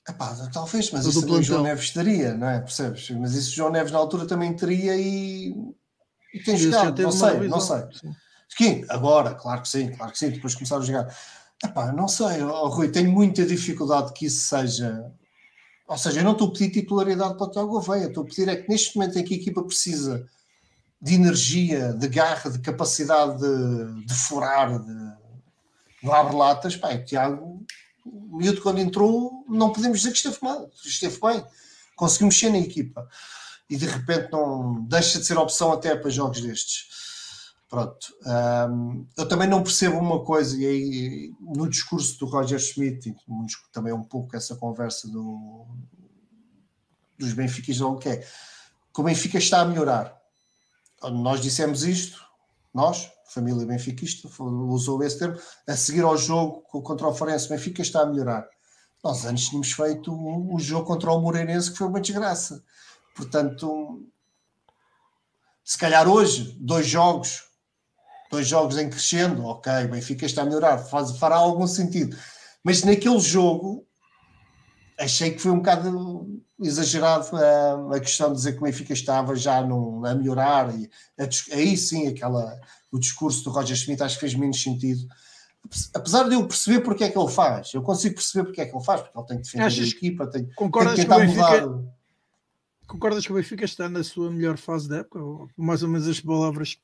Epá, 0.07 0.35
talvez, 0.53 0.91
mas 0.91 1.05
isso 1.05 1.21
também 1.21 1.39
o 1.39 1.43
João 1.43 1.63
Neves 1.63 1.89
teria, 1.89 2.35
não 2.35 2.47
é? 2.47 2.59
Percebes? 2.59 3.09
Mas 3.09 3.33
isso 3.33 3.51
o 3.51 3.55
João 3.55 3.71
Neves 3.71 3.91
na 3.91 3.97
altura 3.97 4.27
também 4.27 4.55
teria 4.55 4.95
e, 4.95 5.51
e 6.31 6.39
tem 6.43 6.55
jogado, 6.55 7.01
não 7.01 7.11
sei, 7.11 7.47
não 7.47 7.59
sei. 7.59 7.83
Sim. 8.55 8.85
agora, 8.89 9.33
claro 9.33 9.63
que 9.63 9.67
sim, 9.67 9.91
claro 9.91 10.11
que 10.11 10.19
sim, 10.19 10.29
depois 10.29 10.53
começar 10.53 10.77
a 10.77 10.81
jogar. 10.81 11.17
Epá, 11.63 11.91
não 11.91 12.07
sei, 12.07 12.43
oh, 12.43 12.67
Rui, 12.67 12.89
tenho 12.89 13.11
muita 13.11 13.43
dificuldade 13.45 14.13
que 14.13 14.27
isso 14.27 14.47
seja. 14.47 15.11
Ou 15.87 15.97
seja, 15.97 16.19
eu 16.19 16.23
não 16.23 16.33
estou 16.33 16.49
a 16.49 16.51
pedir 16.51 16.69
titularidade 16.69 17.35
para 17.35 17.47
o 17.47 17.51
Tiago 17.51 17.69
Gouveia, 17.69 18.05
estou 18.05 18.23
a 18.23 18.25
pedir 18.27 18.47
é 18.47 18.55
que 18.55 18.69
neste 18.69 18.95
momento 18.95 19.17
em 19.17 19.23
que 19.23 19.33
a 19.33 19.37
equipa 19.37 19.63
precisa 19.63 20.23
de 21.01 21.13
energia, 21.13 21.93
de 21.93 22.07
garra, 22.07 22.49
de 22.49 22.59
capacidade 22.59 23.39
de, 23.39 24.05
de 24.05 24.13
furar, 24.13 24.79
de, 24.79 25.15
de 26.03 26.11
abre-latas, 26.11 26.75
pá, 26.75 26.93
o 26.93 27.03
Tiago 27.03 27.65
o 28.05 28.37
miúdo 28.37 28.61
quando 28.61 28.79
entrou, 28.79 29.43
não 29.49 29.73
podemos 29.73 29.99
dizer 29.99 30.11
que 30.11 30.17
esteve 30.17 30.37
mal, 30.41 30.69
esteve 30.85 31.19
bem, 31.19 31.43
conseguiu 31.95 32.27
mexer 32.27 32.49
na 32.49 32.59
equipa 32.59 33.07
e 33.67 33.75
de 33.75 33.85
repente 33.87 34.31
não 34.31 34.83
deixa 34.83 35.19
de 35.19 35.25
ser 35.25 35.37
opção 35.37 35.71
até 35.71 35.95
para 35.95 36.11
jogos 36.11 36.39
destes. 36.39 36.93
Pronto. 37.67 38.13
Um, 38.69 39.07
eu 39.17 39.27
também 39.27 39.47
não 39.47 39.63
percebo 39.63 39.97
uma 39.97 40.23
coisa, 40.23 40.55
e 40.55 40.65
aí 40.65 41.33
no 41.41 41.67
discurso 41.67 42.19
do 42.19 42.27
Roger 42.27 42.59
Schmidt, 42.59 43.15
também 43.73 43.91
um 43.91 44.03
pouco 44.03 44.35
essa 44.35 44.55
conversa 44.55 45.07
do, 45.07 45.65
dos 47.17 47.33
benfiquistas, 47.33 47.99
que 47.99 48.09
é 48.09 48.17
que 48.17 49.01
o 49.01 49.03
Benfica 49.03 49.39
está 49.39 49.61
a 49.61 49.65
melhorar. 49.65 50.15
Nós 51.11 51.41
dissemos 51.41 51.83
isto, 51.83 52.23
nós, 52.73 53.11
família 53.27 53.65
benfiquista, 53.65 54.29
usou 54.39 55.01
esse 55.03 55.19
termo, 55.19 55.39
a 55.67 55.75
seguir 55.75 56.03
ao 56.03 56.17
jogo 56.17 56.61
contra 56.81 57.07
o 57.07 57.13
Forense, 57.13 57.49
Benfica 57.49 57.81
está 57.81 58.01
a 58.01 58.05
melhorar. 58.05 58.47
Nós 59.03 59.23
antes 59.25 59.49
tínhamos 59.49 59.71
feito 59.71 60.11
o, 60.11 60.59
jogo 60.59 60.85
contra 60.85 61.11
o 61.11 61.21
Moreirense, 61.21 61.71
que 61.71 61.77
foi 61.77 61.87
uma 61.87 62.01
desgraça. 62.01 62.63
Portanto, 63.15 64.03
se 65.63 65.77
calhar 65.77 66.07
hoje, 66.07 66.57
dois 66.59 66.87
jogos, 66.87 67.43
dois 68.31 68.47
jogos 68.47 68.77
em 68.77 68.89
crescendo, 68.89 69.45
ok, 69.45 69.71
Benfica 69.87 70.25
está 70.25 70.41
a 70.41 70.45
melhorar, 70.45 70.79
faz, 70.79 71.17
fará 71.17 71.35
algum 71.35 71.67
sentido. 71.67 72.17
Mas 72.63 72.83
naquele 72.83 73.19
jogo, 73.19 73.85
achei 74.97 75.31
que 75.31 75.39
foi 75.39 75.51
um 75.51 75.57
bocado 75.57 76.41
exagerado 76.59 77.35
a, 77.35 77.97
a 77.97 77.99
questão 77.99 78.29
de 78.29 78.35
dizer 78.35 78.53
que 78.53 78.59
o 78.59 78.63
Benfica 78.63 78.93
estava 78.93 79.35
já 79.35 79.61
no, 79.61 80.05
a 80.05 80.15
melhorar 80.15 80.73
e 80.73 80.89
a, 81.19 81.55
aí 81.55 81.75
sim 81.75 82.07
aquela 82.07 82.59
o 82.91 82.99
discurso 82.99 83.43
do 83.43 83.49
Roger 83.49 83.75
Schmidt 83.75 84.01
acho 84.01 84.15
que 84.15 84.21
fez 84.21 84.35
menos 84.35 84.61
sentido. 84.61 85.05
Apesar 85.93 86.29
de 86.29 86.35
eu 86.35 86.47
perceber 86.47 86.81
porque 86.81 87.03
é 87.03 87.09
que 87.09 87.17
ele 87.17 87.31
faz 87.31 87.73
eu 87.73 87.81
consigo 87.81 88.15
perceber 88.15 88.45
porque 88.45 88.61
é 88.61 88.65
que 88.65 88.75
ele 88.75 88.83
faz 88.83 89.01
porque 89.01 89.17
ele 89.17 89.27
tem 89.27 89.37
que 89.37 89.43
defender 89.43 89.63
Achas, 89.65 89.85
a 89.85 89.87
equipa 89.87 90.27
tem, 90.27 90.49
concordas 90.55 90.95
tem 90.95 91.05
que 91.05 91.11
tentar 91.11 91.25
Benfica, 91.25 91.67
mudar 91.67 91.95
concordas 92.87 93.25
que 93.25 93.31
o 93.31 93.35
Benfica 93.35 93.65
está 93.65 93.89
na 93.89 94.03
sua 94.03 94.31
melhor 94.31 94.57
fase 94.57 94.87
da 94.87 94.97
época? 94.97 95.19
Mais 95.57 95.83
ou 95.83 95.89
menos 95.89 96.07
as 96.07 96.21
palavras 96.21 96.77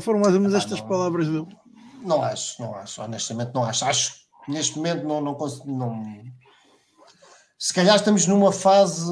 foram 0.00 0.20
mais 0.20 0.34
ou 0.34 0.40
menos 0.40 0.54
ah, 0.54 0.58
estas 0.58 0.80
não, 0.80 0.88
palavras 0.88 1.26
dele. 1.26 1.46
Não 2.02 2.22
acho, 2.22 2.62
não 2.62 2.74
acho 2.74 3.02
honestamente 3.02 3.52
não 3.54 3.64
acho. 3.64 3.84
Acho 3.84 4.26
neste 4.48 4.76
momento 4.76 5.06
não, 5.06 5.20
não, 5.20 5.34
consigo, 5.34 5.70
não 5.70 6.22
se 7.58 7.72
calhar 7.72 7.96
estamos 7.96 8.26
numa 8.26 8.52
fase 8.52 9.10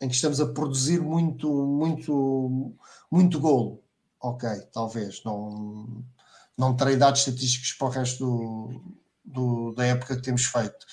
em 0.00 0.08
que 0.08 0.14
estamos 0.14 0.40
a 0.40 0.46
produzir 0.46 1.00
muito, 1.00 1.50
muito, 1.66 2.72
muito 3.10 3.40
golo. 3.40 3.82
Ok, 4.20 4.48
talvez. 4.72 5.22
Não, 5.24 6.04
não 6.56 6.76
terei 6.76 6.96
dados 6.96 7.20
estatísticos 7.20 7.72
para 7.72 7.86
o 7.86 7.90
resto 7.90 8.24
do, 8.24 8.82
do, 9.24 9.74
da 9.74 9.86
época 9.86 10.16
que 10.16 10.22
temos 10.22 10.44
feito. 10.44 10.86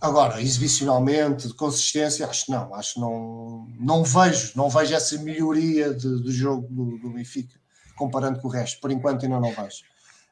Agora, 0.00 0.40
exibicionalmente, 0.40 1.46
de 1.46 1.54
consistência, 1.54 2.26
acho 2.26 2.46
que 2.46 2.50
não. 2.50 2.74
Acho 2.74 2.94
que 2.94 3.00
não, 3.00 3.66
não 3.78 4.04
vejo, 4.04 4.52
não 4.56 4.68
vejo 4.68 4.94
essa 4.94 5.16
melhoria 5.18 5.94
de, 5.94 6.08
do 6.22 6.32
jogo 6.32 6.66
do, 6.70 6.98
do 6.98 7.10
Benfica, 7.10 7.58
comparando 7.96 8.40
com 8.40 8.48
o 8.48 8.50
resto. 8.50 8.80
Por 8.80 8.90
enquanto 8.90 9.24
ainda 9.24 9.38
não 9.38 9.52
vejo. 9.52 9.84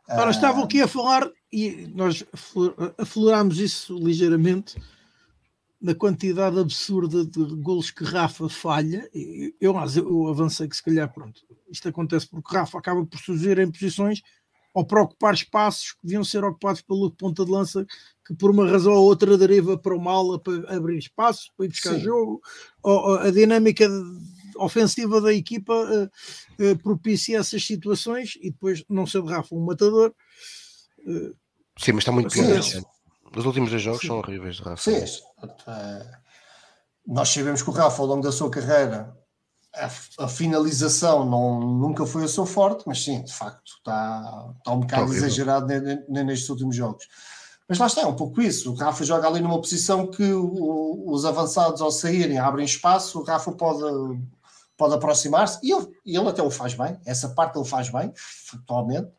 Ora, 0.08 0.30
estavam 0.30 0.64
aqui 0.64 0.82
a 0.82 0.88
falar 0.88 1.30
e 1.52 1.88
nós 1.94 2.24
aflorámos 2.98 3.58
isso 3.58 3.96
ligeiramente 3.98 4.76
na 5.80 5.94
quantidade 5.94 6.58
absurda 6.58 7.24
de 7.24 7.42
golos 7.56 7.90
que 7.90 8.04
Rafa 8.04 8.48
falha. 8.48 9.08
Eu, 9.60 9.74
eu 9.96 10.28
avancei 10.28 10.68
que 10.68 10.76
se 10.76 10.82
calhar, 10.82 11.12
pronto, 11.12 11.40
isto 11.70 11.88
acontece 11.88 12.28
porque 12.28 12.54
Rafa 12.54 12.78
acaba 12.78 13.04
por 13.04 13.18
surgir 13.18 13.58
em 13.58 13.70
posições 13.70 14.20
ou 14.74 14.84
para 14.84 15.02
ocupar 15.02 15.34
espaços 15.34 15.92
que 15.92 15.98
deviam 16.04 16.22
ser 16.22 16.44
ocupados 16.44 16.82
pelo 16.82 17.10
ponta 17.10 17.44
de 17.44 17.50
lança 17.50 17.84
que 18.24 18.34
por 18.34 18.50
uma 18.50 18.68
razão 18.68 18.92
ou 18.92 19.04
outra 19.04 19.36
deriva 19.36 19.76
para 19.76 19.96
o 19.96 20.00
mal 20.00 20.38
para 20.38 20.76
abrir 20.76 20.98
espaços, 20.98 21.50
para 21.56 21.66
ir 21.66 21.70
buscar 21.70 21.94
Sim. 21.94 22.00
jogo, 22.00 22.40
ou, 22.82 23.16
a 23.16 23.30
dinâmica 23.30 23.88
ofensiva 24.56 25.20
da 25.20 25.32
equipa 25.32 25.72
uh, 25.74 26.64
uh, 26.64 26.78
propicia 26.78 27.38
essas 27.38 27.64
situações 27.64 28.38
e 28.40 28.50
depois 28.50 28.84
não 28.88 29.06
ser 29.06 29.22
de 29.22 29.30
Rafa 29.30 29.54
um 29.54 29.64
matador. 29.64 30.14
Uh, 31.00 31.34
Sim, 31.80 31.92
mas 31.92 32.02
está 32.02 32.12
muito 32.12 32.30
pior. 32.30 32.60
Os 33.36 33.46
últimos 33.46 33.70
dois 33.70 33.82
jogos 33.82 34.00
Sim. 34.00 34.08
são 34.08 34.18
horríveis 34.18 34.56
de 34.56 34.62
Rafa. 34.62 34.82
Sim, 34.82 35.22
nós 37.06 37.28
sabemos 37.28 37.62
que 37.62 37.70
o 37.70 37.72
Rafa 37.72 38.02
ao 38.02 38.08
longo 38.08 38.22
da 38.22 38.30
sua 38.30 38.50
carreira 38.50 39.16
a, 39.74 40.24
a, 40.24 40.28
finalização 40.28 41.24
não, 41.24 41.60
nunca 41.60 42.04
foi 42.04 42.24
o 42.24 42.28
seu 42.28 42.44
forte, 42.44 42.84
mas 42.86 43.02
sim, 43.02 43.22
de 43.22 43.32
facto, 43.32 43.76
está, 43.78 44.52
está 44.58 44.72
um 44.72 44.80
bocado 44.80 45.04
está 45.04 45.16
exagerado 45.16 45.66
nestes 46.08 46.48
últimos 46.48 46.74
jogos. 46.74 47.06
Mas 47.68 47.78
lá 47.78 47.86
está, 47.86 48.02
é 48.02 48.06
um 48.06 48.16
pouco 48.16 48.42
isso. 48.42 48.72
O 48.72 48.74
Rafa 48.74 49.04
joga 49.04 49.28
ali 49.28 49.40
numa 49.40 49.60
posição 49.60 50.08
que 50.08 50.32
o, 50.32 51.04
os 51.06 51.24
avançados, 51.24 51.80
ao 51.80 51.92
saírem, 51.92 52.36
abrem 52.36 52.64
espaço. 52.64 53.20
O 53.20 53.22
Rafa 53.22 53.52
pode, 53.52 54.20
pode 54.76 54.94
aproximar-se 54.94 55.60
e 55.62 55.72
ele, 55.72 55.86
ele 56.04 56.28
até 56.28 56.42
o 56.42 56.50
faz 56.50 56.74
bem. 56.74 56.98
Essa 57.06 57.28
parte 57.28 57.56
ele 57.56 57.68
faz 57.68 57.88
bem, 57.88 58.12
factualmente, 58.16 59.12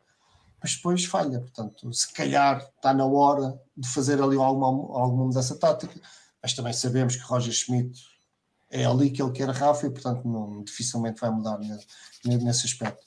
mas 0.62 0.76
depois 0.76 1.04
falha. 1.04 1.40
Portanto, 1.40 1.92
se 1.92 2.12
calhar 2.12 2.58
está 2.76 2.94
na 2.94 3.04
hora 3.04 3.60
de 3.76 3.88
fazer 3.88 4.22
ali 4.22 4.36
alguma, 4.36 4.68
alguma 4.68 5.24
mudança 5.24 5.56
tática. 5.56 6.00
Mas 6.42 6.54
também 6.54 6.72
sabemos 6.72 7.16
que 7.16 7.22
Roger 7.22 7.52
Schmidt 7.52 8.00
é 8.70 8.84
ali 8.84 9.10
que 9.10 9.22
ele 9.22 9.32
quer 9.32 9.48
Rafa 9.50 9.86
e, 9.86 9.90
portanto, 9.90 10.26
não, 10.26 10.62
dificilmente 10.62 11.20
vai 11.20 11.30
mudar 11.30 11.58
nesse, 12.24 12.66
aspecto. 12.66 13.04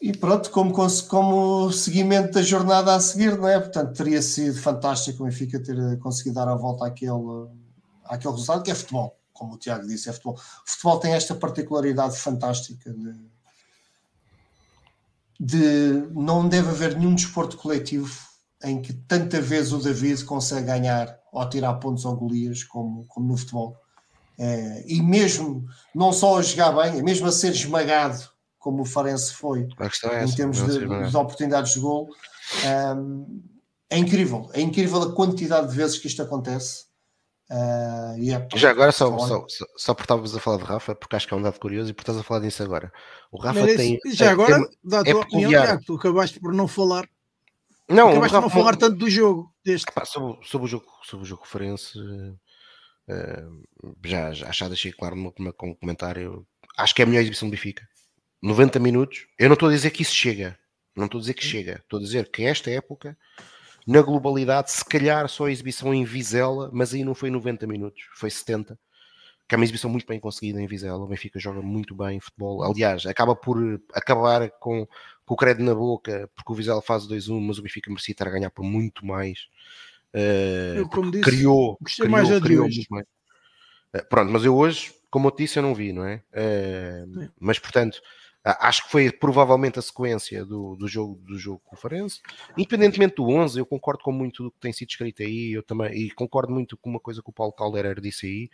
E 0.00 0.16
pronto, 0.16 0.50
como, 0.50 0.72
como 1.08 1.72
seguimento 1.72 2.32
da 2.32 2.42
jornada 2.42 2.94
a 2.94 3.00
seguir, 3.00 3.38
não 3.38 3.48
é? 3.48 3.58
Portanto, 3.58 3.96
teria 3.96 4.20
sido 4.20 4.58
fantástico 4.58 5.22
o 5.22 5.26
Benfica 5.26 5.62
ter 5.62 5.98
conseguido 5.98 6.34
dar 6.34 6.48
a 6.48 6.54
volta 6.54 6.86
àquele, 6.86 7.48
àquele 8.04 8.32
resultado, 8.32 8.62
que 8.62 8.70
é 8.70 8.74
futebol, 8.74 9.18
como 9.32 9.54
o 9.54 9.58
Tiago 9.58 9.86
disse, 9.86 10.08
é 10.08 10.12
futebol. 10.12 10.34
O 10.34 10.70
futebol 10.70 11.00
tem 11.00 11.12
esta 11.12 11.34
particularidade 11.34 12.16
fantástica 12.16 12.92
de, 12.92 13.14
de 15.40 16.06
não 16.12 16.46
deve 16.46 16.68
haver 16.68 16.98
nenhum 16.98 17.14
desporto 17.14 17.56
coletivo 17.56 18.14
em 18.62 18.82
que 18.82 18.92
tanta 18.92 19.40
vez 19.40 19.72
o 19.72 19.78
David 19.78 20.22
consegue 20.26 20.66
ganhar 20.66 21.18
ou 21.32 21.48
tirar 21.48 21.74
pontos 21.74 22.04
ao 22.04 22.14
Golias 22.14 22.62
como, 22.62 23.06
como 23.06 23.28
no 23.28 23.36
futebol. 23.38 23.74
É, 24.38 24.84
e 24.86 25.00
mesmo 25.00 25.64
não 25.94 26.12
só 26.12 26.38
a 26.38 26.42
jogar 26.42 26.72
bem, 26.72 27.02
mesmo 27.02 27.26
a 27.26 27.32
ser 27.32 27.52
esmagado 27.52 28.22
como 28.58 28.82
o 28.82 28.84
Farense 28.84 29.32
foi 29.32 29.66
é 30.04 30.24
em 30.24 30.34
termos 30.34 30.58
de, 30.58 30.80
de, 30.80 31.16
oportunidades 31.16 31.72
de 31.72 31.80
gol. 31.80 32.10
Um, 32.96 33.42
é 33.88 33.96
incrível, 33.96 34.50
é 34.52 34.60
incrível 34.60 35.02
a 35.02 35.14
quantidade 35.14 35.70
de 35.70 35.76
vezes 35.76 35.98
que 35.98 36.06
isto 36.06 36.22
acontece. 36.22 36.84
Uh, 37.50 38.16
yeah, 38.16 38.46
Já 38.54 38.70
agora, 38.70 38.92
só, 38.92 39.18
só, 39.18 39.44
só, 39.48 39.66
só 39.76 39.92
por 39.94 40.02
estávamos 40.02 40.36
a 40.36 40.38
falar 40.38 40.58
de 40.58 40.64
Rafa, 40.64 40.94
porque 40.94 41.16
acho 41.16 41.26
que 41.26 41.34
é 41.34 41.36
um 41.36 41.42
dado 41.42 41.58
curioso 41.58 41.90
e 41.90 41.92
por 41.92 42.02
estás 42.02 42.16
a 42.16 42.22
falar 42.22 42.40
disso 42.40 42.62
agora. 42.62 42.92
O 43.32 43.38
Rafa 43.38 43.62
Mas 43.62 43.76
tem. 43.76 43.98
Já 44.06 44.26
tem, 44.26 44.28
agora, 44.28 44.54
tem, 44.54 44.78
dá 44.84 45.00
a 45.00 45.04
tua 45.04 45.12
é 45.12 45.16
opinião, 45.16 45.50
já, 45.50 45.78
tu 45.78 45.96
acabaste 45.96 46.38
por 46.38 46.52
não 46.54 46.68
falar. 46.68 47.08
Não, 47.88 48.10
acabaste 48.10 48.36
por 48.36 48.42
não 48.42 48.50
falar 48.50 48.76
tanto 48.76 48.96
do 48.96 49.10
jogo. 49.10 49.52
Deste. 49.64 49.90
Epá, 49.90 50.04
sobre, 50.04 50.38
sobre, 50.46 50.66
o 50.66 50.68
jogo, 50.68 50.86
sobre 51.02 51.24
o 51.24 51.28
jogo 51.28 51.42
referência, 51.42 52.00
uh, 52.00 53.62
já, 54.04 54.32
já, 54.32 54.52
já 54.52 54.68
deixei 54.68 54.92
claro 54.92 55.16
no 55.16 55.34
meu 55.36 55.52
comentário. 55.52 56.46
Acho 56.78 56.94
que 56.94 57.02
é 57.02 57.04
a 57.04 57.08
melhor 57.08 57.22
exibição 57.22 57.48
do 57.48 57.50
Benfica. 57.50 57.82
90 58.40 58.78
minutos. 58.78 59.26
Eu 59.36 59.48
não 59.48 59.54
estou 59.54 59.68
a 59.68 59.72
dizer 59.72 59.90
que 59.90 60.02
isso 60.02 60.14
chega. 60.14 60.56
Não 60.94 61.06
estou 61.06 61.18
a 61.18 61.22
dizer 61.22 61.34
que 61.34 61.44
chega. 61.44 61.80
Estou 61.82 61.98
a 61.98 62.02
dizer 62.02 62.30
que 62.30 62.44
esta 62.44 62.70
época 62.70 63.18
na 63.90 64.02
globalidade, 64.02 64.70
se 64.70 64.84
calhar 64.84 65.28
só 65.28 65.46
a 65.46 65.50
exibição 65.50 65.92
em 65.92 66.04
Vizela, 66.04 66.70
mas 66.72 66.94
aí 66.94 67.02
não 67.02 67.12
foi 67.12 67.28
90 67.28 67.66
minutos, 67.66 68.04
foi 68.14 68.30
70, 68.30 68.78
que 69.48 69.54
é 69.54 69.56
uma 69.56 69.64
exibição 69.64 69.90
muito 69.90 70.06
bem 70.06 70.20
conseguida 70.20 70.62
em 70.62 70.66
Vizela. 70.68 71.02
O 71.02 71.08
Benfica 71.08 71.40
joga 71.40 71.60
muito 71.60 71.92
bem 71.92 72.20
futebol. 72.20 72.62
Aliás, 72.62 73.04
acaba 73.04 73.34
por 73.34 73.82
acabar 73.92 74.48
com, 74.60 74.86
com 75.26 75.34
o 75.34 75.36
crédito 75.36 75.64
na 75.64 75.74
boca, 75.74 76.30
porque 76.36 76.52
o 76.52 76.54
Vizela 76.54 76.80
faz 76.80 77.02
2-1, 77.08 77.40
mas 77.40 77.58
o 77.58 77.62
Benfica 77.62 77.90
merecia 77.90 78.12
estar 78.12 78.28
a 78.28 78.30
ganhar 78.30 78.50
por 78.50 78.62
muito 78.62 79.04
mais. 79.04 79.48
Uh, 80.14 80.88
como 80.88 81.10
disse, 81.10 81.24
criou, 81.24 81.76
gostei 81.80 82.06
criou, 82.06 82.28
mais 82.28 82.42
criou 82.42 82.68
muito 82.68 82.86
mais. 82.90 83.06
Uh, 83.92 84.08
pronto, 84.08 84.30
mas 84.30 84.44
eu 84.44 84.56
hoje, 84.56 84.94
como 85.10 85.26
eu 85.26 85.34
disse, 85.36 85.58
eu 85.58 85.64
não 85.64 85.74
vi, 85.74 85.92
não 85.92 86.04
é? 86.04 86.22
Uh, 86.32 87.28
mas 87.40 87.58
portanto, 87.58 88.00
acho 88.44 88.84
que 88.84 88.90
foi 88.90 89.12
provavelmente 89.12 89.78
a 89.78 89.82
sequência 89.82 90.44
do, 90.44 90.76
do 90.76 90.88
jogo 90.88 91.20
do 91.26 91.38
jogo 91.38 91.60
conferência. 91.64 92.22
Independentemente 92.56 93.16
do 93.16 93.28
11, 93.28 93.58
eu 93.58 93.66
concordo 93.66 94.02
com 94.02 94.12
muito 94.12 94.44
do 94.44 94.50
que 94.50 94.60
tem 94.60 94.72
sido 94.72 94.88
escrito 94.88 95.22
aí, 95.22 95.52
eu 95.52 95.62
também, 95.62 95.92
e 95.92 96.10
concordo 96.10 96.52
muito 96.52 96.76
com 96.76 96.90
uma 96.90 97.00
coisa 97.00 97.22
que 97.22 97.30
o 97.30 97.32
Paulo 97.32 97.52
Caldeira 97.52 97.94
disse 97.94 98.26
aí, 98.26 98.50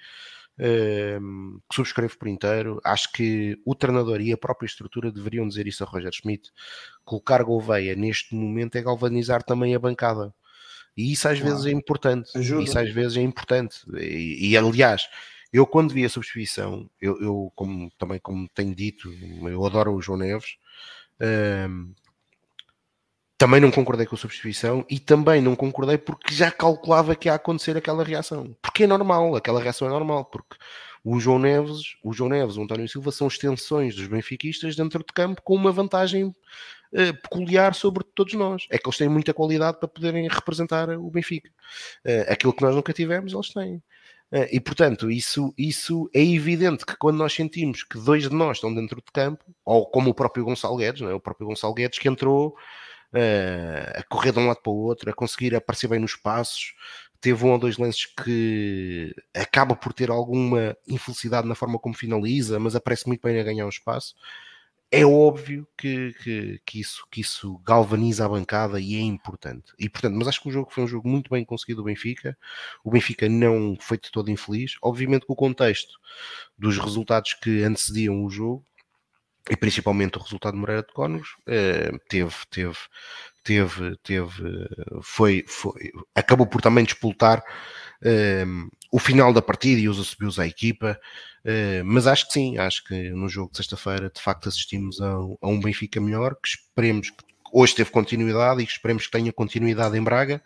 um, 1.21 1.61
que 1.69 1.77
subscrevo 1.77 2.19
por 2.19 2.29
inteiro. 2.29 2.81
Acho 2.85 3.13
que 3.13 3.61
o 3.65 3.75
treinador 3.75 4.21
e 4.21 4.33
a 4.33 4.37
própria 4.37 4.67
estrutura 4.67 5.13
deveriam 5.13 5.47
dizer 5.47 5.67
isso 5.67 5.85
a 5.85 5.87
Roger 5.87 6.13
Schmidt. 6.13 6.51
Colocar 7.05 7.43
Gouveia 7.43 7.95
neste 7.95 8.35
momento 8.35 8.77
é 8.77 8.83
galvanizar 8.83 9.43
também 9.43 9.75
a 9.75 9.79
bancada. 9.79 10.35
E 10.97 11.13
isso 11.13 11.29
às 11.29 11.39
claro. 11.39 11.55
vezes 11.55 11.67
é 11.67 11.77
importante. 11.77 12.37
Ajuda. 12.37 12.63
Isso 12.63 12.79
às 12.79 12.91
vezes 12.91 13.17
é 13.19 13.23
importante. 13.23 13.81
E, 13.99 14.51
e 14.51 14.57
aliás, 14.57 15.09
eu, 15.53 15.67
quando 15.67 15.93
vi 15.93 16.05
a 16.05 16.09
substituição, 16.09 16.89
eu, 17.01 17.21
eu, 17.21 17.53
como, 17.55 17.91
também 17.99 18.19
como 18.19 18.49
tenho 18.55 18.75
dito, 18.75 19.11
eu 19.49 19.65
adoro 19.65 19.95
o 19.95 20.03
João 20.03 20.19
Neves, 20.19 20.57
um, 21.69 21.95
também 23.39 23.61
não 23.61 23.71
concordei 23.71 24.07
com 24.07 24.15
a 24.15 24.19
substituição 24.19 24.85
e 24.89 24.99
também 24.99 25.43
não 25.43 25.55
concordei 25.55 25.99
porque 25.99 26.35
já 26.35 26.51
calculava 26.51 27.15
que 27.15 27.29
ia 27.29 27.35
acontecer 27.35 27.77
aquela 27.77 28.03
reação. 28.03 28.57
Porque 28.63 28.85
é 28.85 28.87
normal, 28.87 29.37
aquela 29.37 29.61
reação 29.61 29.87
é 29.87 29.91
normal, 29.91 30.25
porque 30.25 30.57
o 31.05 31.21
João 31.21 31.39
Neves, 31.39 31.97
o 32.03 32.13
João 32.13 32.31
Neves, 32.31 32.57
o 32.57 32.63
António 32.63 32.89
Silva 32.89 33.13
são 33.13 33.29
extensões 33.29 33.95
dos 33.95 34.07
benfiquistas 34.09 34.75
dentro 34.75 35.01
de 35.01 35.13
campo 35.13 35.43
com 35.43 35.55
uma 35.55 35.71
vantagem 35.71 36.25
uh, 36.25 36.35
peculiar 37.23 37.75
sobre 37.75 38.03
todos 38.15 38.35
nós. 38.35 38.67
É 38.71 38.79
que 38.79 38.89
eles 38.89 38.99
têm 38.99 39.09
muita 39.09 39.35
qualidade 39.35 39.79
para 39.79 39.89
poderem 39.89 40.27
representar 40.29 40.89
o 40.91 41.11
Benfica. 41.11 41.51
Uh, 42.05 42.33
aquilo 42.33 42.53
que 42.53 42.63
nós 42.63 42.75
nunca 42.75 42.93
tivemos, 42.93 43.35
eles 43.35 43.53
têm. 43.53 43.83
Eh, 44.33 44.57
e 44.57 44.61
portanto, 44.61 45.11
isso, 45.11 45.55
isso 45.57 46.11
é 46.15 46.23
evidente 46.23 46.85
que 46.85 46.97
quando 46.97 47.17
nós 47.19 47.33
sentimos 47.33 47.83
que 47.85 47.99
dois 47.99 48.25
de 48.29 48.35
nós 48.35 48.57
estão 48.57 48.75
dentro 48.75 48.97
de 48.97 49.13
campo, 49.13 49.45
ou 49.65 49.87
como 49.89 50.11
o 50.11 50.15
próprio 50.15 50.45
Gonçalo 50.45 50.77
Guedes, 50.77 51.01
não 51.03 51.11
é? 51.11 51.15
o 51.15 51.21
próprio 51.21 51.47
Gonçalo 51.47 51.75
Guedes 51.75 51.99
que 51.99 52.09
entrou 52.09 52.57
uh, 53.13 53.99
a 54.01 54.03
correr 54.05 54.33
de 54.33 54.39
um 54.39 54.47
lado 54.49 54.61
para 54.63 54.73
o 54.73 54.77
outro, 54.77 55.11
a 55.11 55.15
conseguir 55.15 55.55
aparecer 55.55 55.89
bem 55.89 56.01
nos 56.01 56.17
passos, 56.17 56.75
teve 57.21 57.45
um 57.45 57.53
ou 57.53 57.59
dois 57.59 57.79
lances 57.79 58.07
que 58.07 59.15
acaba 59.35 59.77
por 59.77 59.93
ter 59.93 60.11
alguma 60.11 60.77
infelicidade 60.89 61.49
na 61.49 61.55
forma 61.55 61.79
como 61.79 61.95
finaliza, 61.95 62.59
mas 62.59 62.77
aparece 62.77 63.07
muito 63.07 63.23
bem 63.23 63.41
a 63.41 63.45
ganhar 63.45 63.67
um 63.67 63.71
espaço 63.71 64.15
é 64.91 65.05
óbvio 65.05 65.67
que, 65.77 66.15
que, 66.23 66.61
que, 66.65 66.81
isso, 66.81 67.07
que 67.11 67.21
isso 67.21 67.59
galvaniza 67.65 68.25
a 68.25 68.29
bancada 68.29 68.81
e 68.81 68.95
é 68.95 69.01
importante. 69.01 69.73
E 69.79 69.89
portanto, 69.89 70.15
mas 70.15 70.29
acho 70.29 70.41
que 70.41 70.49
o 70.49 70.53
jogo 70.53 70.71
foi 70.71 70.85
um 70.85 70.89
jogo 70.89 71.09
muito 71.09 71.31
bem 71.31 71.45
conseguido 71.45 71.83
do 71.83 71.87
Benfica. 71.87 72.37
O 72.85 72.91
Benfica 72.91 73.29
não 73.29 73.77
foi 73.81 73.99
de 73.99 74.11
todo 74.11 74.31
infeliz. 74.31 74.77
Obviamente 74.81 75.27
que 75.27 75.33
o 75.33 75.37
contexto 75.37 75.99
dos 76.57 76.79
resultados 76.79 77.35
que 77.35 77.63
antecediam 77.63 78.25
o 78.25 78.31
jogo 78.31 78.65
e 79.51 79.57
principalmente 79.57 80.19
o 80.19 80.23
resultado 80.23 80.55
de 80.55 80.61
Moreira 80.61 80.83
de 80.83 80.93
Cónegos 80.93 81.37
eh, 81.47 81.93
teve, 82.09 82.35
teve, 82.51 82.79
teve, 83.45 83.97
teve, 84.03 84.69
foi, 85.03 85.45
foi, 85.47 85.93
acabou 86.15 86.47
por 86.47 86.61
também 86.61 86.85
despoltar 86.85 87.43
eh, 88.03 88.45
o 88.91 88.99
final 88.99 89.33
da 89.33 89.43
partida 89.43 89.81
e 89.81 89.89
os 89.89 90.01
assobios 90.01 90.39
à 90.39 90.47
equipa. 90.47 90.99
Uh, 91.47 91.85
mas 91.85 92.09
acho 92.09 92.27
que 92.27 92.33
sim, 92.33 92.59
acho 92.59 92.83
que 92.83 93.11
no 93.11 93.29
jogo 93.29 93.53
de 93.53 93.59
sexta-feira 93.59 94.11
de 94.11 94.21
facto 94.21 94.49
assistimos 94.49 95.01
a, 95.01 95.13
a, 95.13 95.47
um 95.47 95.61
Benfica 95.61 96.01
melhor, 96.01 96.35
que 96.35 96.49
esperemos 96.49 97.11
que 97.11 97.23
hoje 97.53 97.73
teve 97.73 97.89
continuidade 97.89 98.61
e 98.61 98.67
que 98.67 98.73
esperemos 98.73 99.07
que 99.07 99.13
tenha 99.13 99.33
continuidade 99.33 99.97
em 99.97 100.03
Braga, 100.03 100.43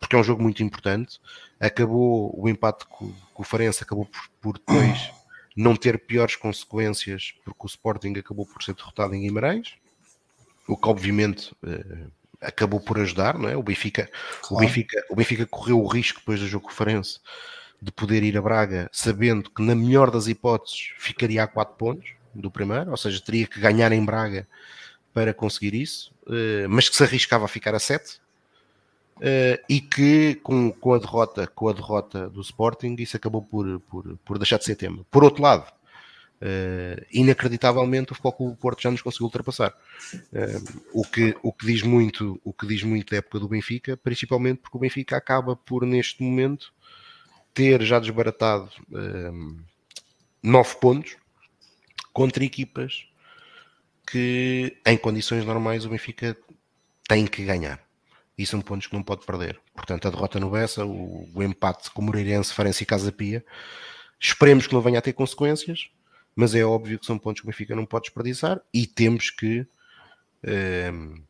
porque 0.00 0.16
é 0.16 0.18
um 0.18 0.24
jogo 0.24 0.42
muito 0.42 0.60
importante. 0.60 1.20
Acabou 1.60 2.34
o 2.36 2.48
empate 2.48 2.84
com, 2.86 3.14
com 3.32 3.42
o 3.42 3.46
Farense, 3.46 3.84
acabou 3.84 4.04
por, 4.04 4.20
por 4.40 4.54
depois 4.54 5.12
não 5.56 5.76
ter 5.76 5.96
piores 6.06 6.34
consequências, 6.34 7.34
porque 7.44 7.60
o 7.62 7.66
Sporting 7.66 8.14
acabou 8.18 8.44
por 8.44 8.64
ser 8.64 8.74
derrotado 8.74 9.14
em 9.14 9.20
Guimarães, 9.20 9.74
o 10.66 10.76
que 10.76 10.88
obviamente 10.88 11.52
uh, 11.62 12.10
acabou 12.40 12.80
por 12.80 12.98
ajudar, 12.98 13.38
não 13.38 13.48
é? 13.48 13.56
O 13.56 13.62
Benfica, 13.62 14.10
claro. 14.40 14.56
o 14.56 14.58
Benfica, 14.66 15.06
o 15.08 15.14
Benfica 15.14 15.46
correu 15.46 15.80
o 15.80 15.86
risco 15.86 16.18
depois 16.18 16.40
do 16.40 16.48
jogo 16.48 16.64
com 16.66 16.72
o 16.72 16.74
Farense 16.74 17.20
de 17.82 17.90
poder 17.90 18.22
ir 18.22 18.38
a 18.38 18.40
Braga 18.40 18.88
sabendo 18.92 19.50
que, 19.50 19.60
na 19.60 19.74
melhor 19.74 20.08
das 20.08 20.28
hipóteses, 20.28 20.92
ficaria 20.98 21.42
a 21.42 21.48
4 21.48 21.74
pontos 21.74 22.12
do 22.32 22.48
primeiro, 22.48 22.92
ou 22.92 22.96
seja, 22.96 23.20
teria 23.20 23.44
que 23.44 23.58
ganhar 23.58 23.90
em 23.90 24.04
Braga 24.04 24.46
para 25.12 25.34
conseguir 25.34 25.74
isso, 25.74 26.14
eh, 26.28 26.66
mas 26.68 26.88
que 26.88 26.96
se 26.96 27.02
arriscava 27.02 27.44
a 27.44 27.48
ficar 27.48 27.74
a 27.74 27.80
7 27.80 28.20
eh, 29.20 29.60
e 29.68 29.80
que 29.80 30.36
com, 30.36 30.70
com, 30.70 30.94
a 30.94 30.98
derrota, 30.98 31.46
com 31.48 31.68
a 31.68 31.72
derrota 31.72 32.30
do 32.30 32.40
Sporting 32.40 32.94
isso 33.00 33.16
acabou 33.16 33.42
por, 33.42 33.80
por, 33.80 34.16
por 34.24 34.38
deixar 34.38 34.58
de 34.58 34.64
ser 34.64 34.76
tema. 34.76 35.04
Por 35.10 35.24
outro 35.24 35.42
lado, 35.42 35.68
uh, 36.40 37.04
inacreditavelmente 37.12 38.12
o 38.12 38.14
Futebol 38.14 38.56
Porto 38.56 38.80
já 38.80 38.92
nos 38.92 39.02
conseguiu 39.02 39.26
ultrapassar. 39.26 39.74
o, 40.92 41.04
que, 41.04 41.36
o, 41.42 41.52
que 41.52 41.66
diz 41.66 41.82
muito, 41.82 42.40
o 42.44 42.52
que 42.52 42.66
diz 42.66 42.84
muito 42.84 43.10
da 43.10 43.18
época 43.18 43.40
do 43.40 43.48
Benfica, 43.48 43.96
principalmente 43.96 44.60
porque 44.60 44.76
o 44.76 44.80
Benfica 44.80 45.16
acaba 45.16 45.56
por, 45.56 45.84
neste 45.84 46.22
momento, 46.22 46.72
ter 47.54 47.82
já 47.82 47.98
desbaratado 47.98 48.70
um, 48.90 48.98
ehm, 48.98 49.64
nove 50.42 50.76
pontos 50.76 51.16
contra 52.12 52.44
equipas 52.44 53.06
que 54.06 54.76
em 54.86 54.96
condições 54.96 55.44
normais 55.44 55.84
o 55.84 55.88
Benfica 55.88 56.36
tem 57.08 57.26
que 57.26 57.44
ganhar. 57.44 57.80
E 58.36 58.46
são 58.46 58.60
pontos 58.60 58.86
que 58.86 58.94
não 58.94 59.02
pode 59.02 59.24
perder. 59.24 59.60
Portanto, 59.74 60.08
a 60.08 60.10
derrota 60.10 60.40
no 60.40 60.50
Bessa, 60.50 60.84
o, 60.84 61.28
o 61.34 61.42
empate 61.42 61.90
com 61.90 62.02
o 62.02 62.04
Moreirense, 62.04 62.52
Farense 62.52 62.82
e 62.82 62.86
Casa 62.86 63.12
Pia, 63.12 63.44
esperemos 64.18 64.66
que 64.66 64.74
não 64.74 64.80
venha 64.80 64.98
a 64.98 65.02
ter 65.02 65.12
consequências, 65.12 65.90
mas 66.34 66.54
é 66.54 66.64
óbvio 66.64 66.98
que 66.98 67.06
são 67.06 67.18
pontos 67.18 67.40
que 67.40 67.46
o 67.46 67.50
Benfica 67.50 67.76
não 67.76 67.84
pode 67.84 68.04
desperdiçar 68.04 68.60
e 68.72 68.86
temos 68.86 69.30
que 69.30 69.66
um, 70.44 71.22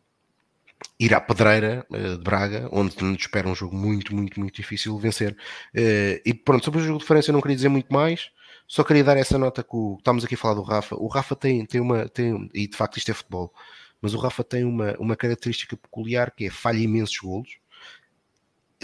ir 0.98 1.14
à 1.14 1.20
Pedreira 1.20 1.86
uh, 1.90 2.18
de 2.18 2.22
Braga, 2.22 2.68
onde 2.72 3.02
nos 3.02 3.20
espera 3.20 3.48
um 3.48 3.54
jogo 3.54 3.76
muito, 3.76 4.14
muito, 4.14 4.38
muito 4.38 4.54
difícil 4.54 4.94
de 4.96 5.02
vencer. 5.02 5.32
Uh, 5.74 6.20
e 6.24 6.34
pronto, 6.34 6.64
sobre 6.64 6.80
o 6.80 6.84
jogo 6.84 6.98
de 6.98 7.04
França 7.04 7.30
eu 7.30 7.32
não 7.32 7.40
queria 7.40 7.56
dizer 7.56 7.68
muito 7.68 7.92
mais, 7.92 8.30
só 8.66 8.82
queria 8.84 9.04
dar 9.04 9.16
essa 9.16 9.38
nota 9.38 9.62
que 9.62 9.74
o, 9.76 9.96
estamos 9.98 10.24
aqui 10.24 10.34
a 10.34 10.38
falar 10.38 10.54
do 10.54 10.62
Rafa. 10.62 10.96
O 10.96 11.06
Rafa 11.08 11.36
tem, 11.36 11.64
tem 11.66 11.80
uma, 11.80 12.08
tem, 12.08 12.48
e 12.54 12.66
de 12.66 12.76
facto 12.76 12.96
isto 12.96 13.10
é 13.10 13.14
futebol, 13.14 13.52
mas 14.00 14.14
o 14.14 14.18
Rafa 14.18 14.42
tem 14.42 14.64
uma, 14.64 14.96
uma 14.98 15.16
característica 15.16 15.76
peculiar 15.76 16.30
que 16.30 16.46
é 16.46 16.50
falha 16.50 16.78
imensos 16.78 17.18
golos. 17.18 17.58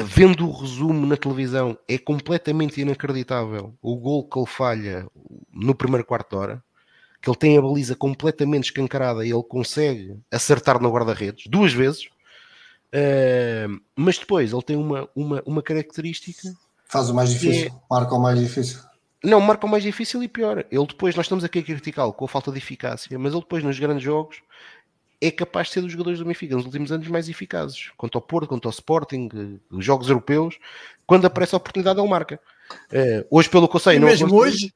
Vendo 0.00 0.48
o 0.48 0.52
resumo 0.52 1.06
na 1.06 1.16
televisão, 1.16 1.76
é 1.88 1.98
completamente 1.98 2.80
inacreditável 2.80 3.76
o 3.82 3.96
gol 3.96 4.28
que 4.28 4.38
ele 4.38 4.46
falha 4.46 5.08
no 5.52 5.74
primeiro 5.74 6.06
quarto 6.06 6.30
de 6.30 6.36
hora 6.36 6.64
que 7.28 7.46
ele 7.46 7.52
tem 7.52 7.58
a 7.58 7.62
baliza 7.62 7.94
completamente 7.94 8.64
escancarada 8.64 9.24
e 9.24 9.30
ele 9.30 9.42
consegue 9.42 10.16
acertar 10.30 10.80
no 10.80 10.90
guarda-redes 10.90 11.46
duas 11.46 11.72
vezes, 11.72 12.06
uh, 12.94 13.80
mas 13.94 14.18
depois 14.18 14.52
ele 14.52 14.62
tem 14.62 14.76
uma, 14.76 15.08
uma, 15.14 15.42
uma 15.44 15.62
característica. 15.62 16.54
Faz 16.86 17.10
o 17.10 17.14
mais 17.14 17.30
difícil, 17.30 17.68
é... 17.68 17.72
marca 17.90 18.14
o 18.14 18.20
mais 18.20 18.38
difícil. 18.38 18.80
Não, 19.22 19.40
marca 19.40 19.66
o 19.66 19.68
mais 19.68 19.82
difícil 19.82 20.22
e 20.22 20.28
pior. 20.28 20.64
Ele 20.70 20.86
depois, 20.86 21.16
nós 21.16 21.26
estamos 21.26 21.44
aqui 21.44 21.58
a 21.58 21.62
criticá-lo 21.62 22.12
com 22.12 22.24
a 22.24 22.28
falta 22.28 22.52
de 22.52 22.58
eficácia, 22.58 23.18
mas 23.18 23.32
ele 23.32 23.42
depois 23.42 23.64
nos 23.64 23.78
grandes 23.78 24.02
jogos 24.02 24.40
é 25.20 25.30
capaz 25.30 25.66
de 25.66 25.74
ser 25.74 25.80
dos 25.80 25.90
jogadores 25.90 26.20
do 26.20 26.24
Benfica 26.24 26.54
nos 26.54 26.64
últimos 26.64 26.92
anos 26.92 27.08
mais 27.08 27.28
eficazes. 27.28 27.90
Quanto 27.96 28.16
ao 28.16 28.22
Porto, 28.22 28.48
quanto 28.48 28.68
ao 28.68 28.70
Sporting, 28.70 29.58
os 29.70 29.84
jogos 29.84 30.08
europeus, 30.08 30.56
quando 31.06 31.26
aparece 31.26 31.54
a 31.54 31.58
oportunidade 31.58 31.98
ele 31.98 32.08
marca. 32.08 32.40
Uh, 32.92 33.26
hoje, 33.30 33.48
pelo 33.48 33.68
que 33.68 33.76
eu 33.76 33.80
sei, 33.80 33.96
e 33.96 33.98
não 33.98 34.06
mesmo 34.06 34.32
hoje, 34.34 34.72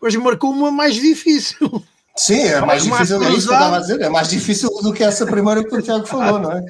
Hoje 0.00 0.18
marcou 0.18 0.50
uma 0.50 0.70
mais 0.70 0.94
difícil. 0.94 1.84
Sim, 2.16 2.40
é 2.40 2.60
mais 2.60 2.82
difícil, 2.82 3.22
é 3.22 3.30
isso 3.30 3.48
que 3.48 3.54
eu 3.54 3.56
estava 3.56 3.76
a 3.76 3.80
dizer, 3.80 4.00
é 4.00 4.08
mais 4.08 4.28
difícil 4.28 4.68
do 4.82 4.92
que 4.92 5.02
essa 5.02 5.24
primeira 5.24 5.64
que 5.64 5.74
o 5.74 5.80
Tiago 5.80 6.04
falou, 6.04 6.38
não 6.38 6.52
é? 6.52 6.62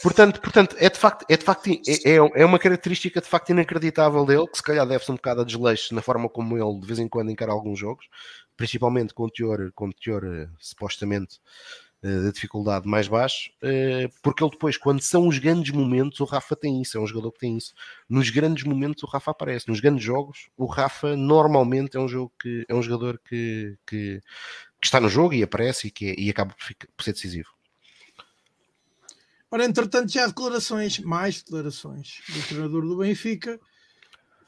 Portanto, 0.00 0.40
portanto 0.40 0.76
é 0.78 0.88
de 0.88 0.98
facto, 0.98 1.24
é, 1.28 1.36
de 1.36 1.44
facto 1.44 1.68
é, 1.68 1.72
é, 2.04 2.16
é 2.16 2.44
uma 2.44 2.58
característica 2.58 3.20
de 3.20 3.26
facto 3.26 3.50
inacreditável 3.50 4.24
dele, 4.24 4.46
que 4.46 4.56
se 4.56 4.62
calhar 4.62 4.86
deve-se 4.86 5.10
um 5.10 5.16
bocado 5.16 5.40
a 5.40 5.44
desleixo 5.44 5.94
na 5.94 6.02
forma 6.02 6.28
como 6.28 6.56
ele 6.56 6.80
de 6.80 6.86
vez 6.86 6.98
em 6.98 7.08
quando 7.08 7.30
encara 7.30 7.50
alguns 7.50 7.78
jogos, 7.78 8.06
principalmente 8.56 9.12
com 9.14 9.28
teor, 9.28 9.72
com 9.74 9.90
teor 9.90 10.24
eh, 10.24 10.48
supostamente 10.60 11.40
eh, 12.04 12.20
de 12.20 12.32
dificuldade 12.32 12.86
mais 12.86 13.08
baixo, 13.08 13.50
eh, 13.62 14.10
porque 14.22 14.44
ele 14.44 14.50
depois, 14.50 14.76
quando 14.76 15.00
são 15.00 15.26
os 15.26 15.38
grandes 15.38 15.72
momentos, 15.72 16.20
o 16.20 16.26
Rafa 16.26 16.54
tem 16.54 16.82
isso, 16.82 16.98
é 16.98 17.00
um 17.00 17.06
jogador 17.06 17.32
que 17.32 17.38
tem 17.38 17.56
isso. 17.56 17.72
Nos 18.06 18.28
grandes 18.28 18.62
momentos 18.62 19.02
o 19.02 19.06
Rafa 19.06 19.30
aparece, 19.30 19.68
nos 19.68 19.80
grandes 19.80 20.04
jogos, 20.04 20.50
o 20.54 20.66
Rafa 20.66 21.16
normalmente 21.16 21.96
é 21.96 22.00
um 22.00 22.06
jogo 22.06 22.30
que 22.38 22.66
é 22.68 22.74
um 22.74 22.82
jogador 22.82 23.18
que, 23.26 23.78
que, 23.86 24.20
que 24.78 24.86
está 24.86 25.00
no 25.00 25.08
jogo 25.08 25.32
e 25.32 25.42
aparece 25.42 25.86
e, 25.86 25.90
que 25.90 26.10
é, 26.10 26.14
e 26.18 26.28
acaba 26.28 26.54
por, 26.94 27.02
ser 27.02 27.14
decisivo. 27.14 27.48
Ora, 29.50 29.64
entretanto, 29.64 30.12
já 30.12 30.24
há 30.24 30.26
declarações, 30.26 30.98
mais 30.98 31.42
declarações 31.42 32.20
do 32.28 32.42
treinador 32.48 32.82
do 32.82 32.98
Benfica. 32.98 33.58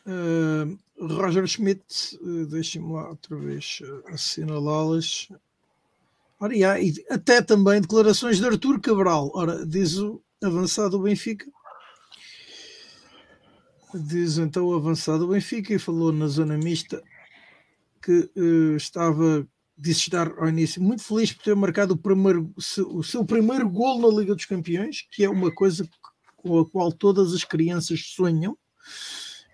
Uh, 0.04 0.78
Roger 1.00 1.46
Schmidt, 1.46 2.18
uh, 2.20 2.44
deixem-me 2.48 2.92
lá 2.92 3.08
outra 3.08 3.34
vez 3.34 3.80
uh, 3.80 4.12
assinalá-las. 4.12 5.28
Ora, 6.38 6.54
e, 6.54 6.64
há, 6.64 6.76
até 7.10 7.40
também 7.40 7.80
declarações 7.80 8.38
de 8.38 8.46
Artur 8.46 8.80
Cabral. 8.80 9.30
Ora, 9.34 9.64
diz 9.66 9.96
o 9.96 10.22
avançado 10.42 10.90
do 10.90 11.02
Benfica. 11.02 11.46
Diz 13.94 14.36
então 14.36 14.66
o 14.66 14.74
avançado 14.74 15.20
do 15.20 15.32
Benfica 15.32 15.72
e 15.72 15.78
falou 15.78 16.12
na 16.12 16.26
zona 16.26 16.58
mista 16.58 17.02
que 18.02 18.30
uh, 18.36 18.76
estava, 18.76 19.48
disse 19.76 20.00
estar 20.00 20.32
ao 20.38 20.48
início 20.48 20.82
muito 20.82 21.02
feliz 21.02 21.32
por 21.32 21.42
ter 21.42 21.56
marcado 21.56 21.94
o, 21.94 21.96
primeiro, 21.96 22.52
o 22.56 23.02
seu 23.02 23.24
primeiro 23.24 23.68
gol 23.68 24.00
na 24.00 24.08
Liga 24.08 24.34
dos 24.34 24.44
Campeões, 24.44 25.06
que 25.10 25.24
é 25.24 25.30
uma 25.30 25.50
coisa 25.50 25.88
com 26.36 26.58
a 26.58 26.68
qual 26.68 26.92
todas 26.92 27.32
as 27.32 27.44
crianças 27.44 28.00
sonham 28.14 28.56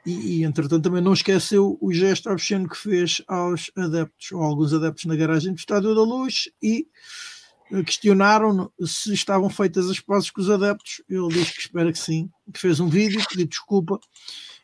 e, 0.04 0.38
e, 0.38 0.44
entretanto 0.44 0.82
também 0.82 1.02
não 1.02 1.12
esqueceu 1.12 1.78
o 1.80 1.92
gesto 1.92 2.28
obsceno 2.28 2.68
que 2.68 2.76
fez 2.76 3.22
aos 3.28 3.70
adeptos, 3.76 4.32
ou 4.32 4.42
alguns 4.42 4.72
adeptos 4.72 5.04
na 5.04 5.14
garagem 5.14 5.52
do 5.52 5.58
Estádio 5.58 5.94
da 5.94 6.02
Luz 6.02 6.48
e 6.60 6.88
eh, 7.70 7.82
questionaram 7.84 8.70
se 8.84 9.14
estavam 9.14 9.48
feitas 9.48 9.88
as 9.88 10.00
pazes 10.00 10.30
com 10.30 10.40
os 10.40 10.50
adeptos. 10.50 11.02
Ele 11.08 11.28
diz 11.28 11.50
que 11.50 11.60
espera 11.60 11.92
que 11.92 11.98
sim, 11.98 12.28
que 12.52 12.60
fez 12.60 12.80
um 12.80 12.88
vídeo, 12.88 13.22
pediu 13.28 13.46
desculpa 13.46 14.00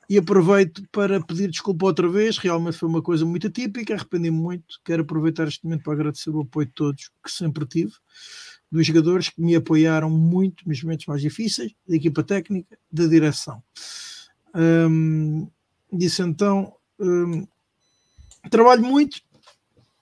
e 0.08 0.18
aproveito 0.18 0.82
para 0.90 1.20
pedir 1.20 1.48
desculpa 1.50 1.86
outra 1.86 2.08
vez. 2.08 2.38
Realmente 2.38 2.76
foi 2.76 2.88
uma 2.88 3.02
coisa 3.02 3.24
muito 3.24 3.46
atípica, 3.46 3.94
arrependi-me 3.94 4.36
muito. 4.36 4.80
Quero 4.84 5.02
aproveitar 5.02 5.46
este 5.46 5.64
momento 5.64 5.84
para 5.84 5.92
agradecer 5.92 6.30
o 6.30 6.40
apoio 6.40 6.66
de 6.66 6.72
todos 6.72 7.10
que 7.24 7.30
sempre 7.30 7.64
tive, 7.64 7.92
dos 8.72 8.86
jogadores 8.86 9.28
que 9.28 9.40
me 9.40 9.54
apoiaram 9.54 10.10
muito 10.10 10.68
nos 10.68 10.82
momentos 10.82 11.06
mais 11.06 11.22
difíceis, 11.22 11.72
da 11.86 11.94
equipa 11.94 12.22
técnica, 12.24 12.76
da 12.90 13.06
direção. 13.06 13.62
Um, 14.54 15.48
disse 15.92 16.22
então: 16.22 16.72
um, 16.98 17.46
trabalho 18.50 18.82
muito, 18.82 19.20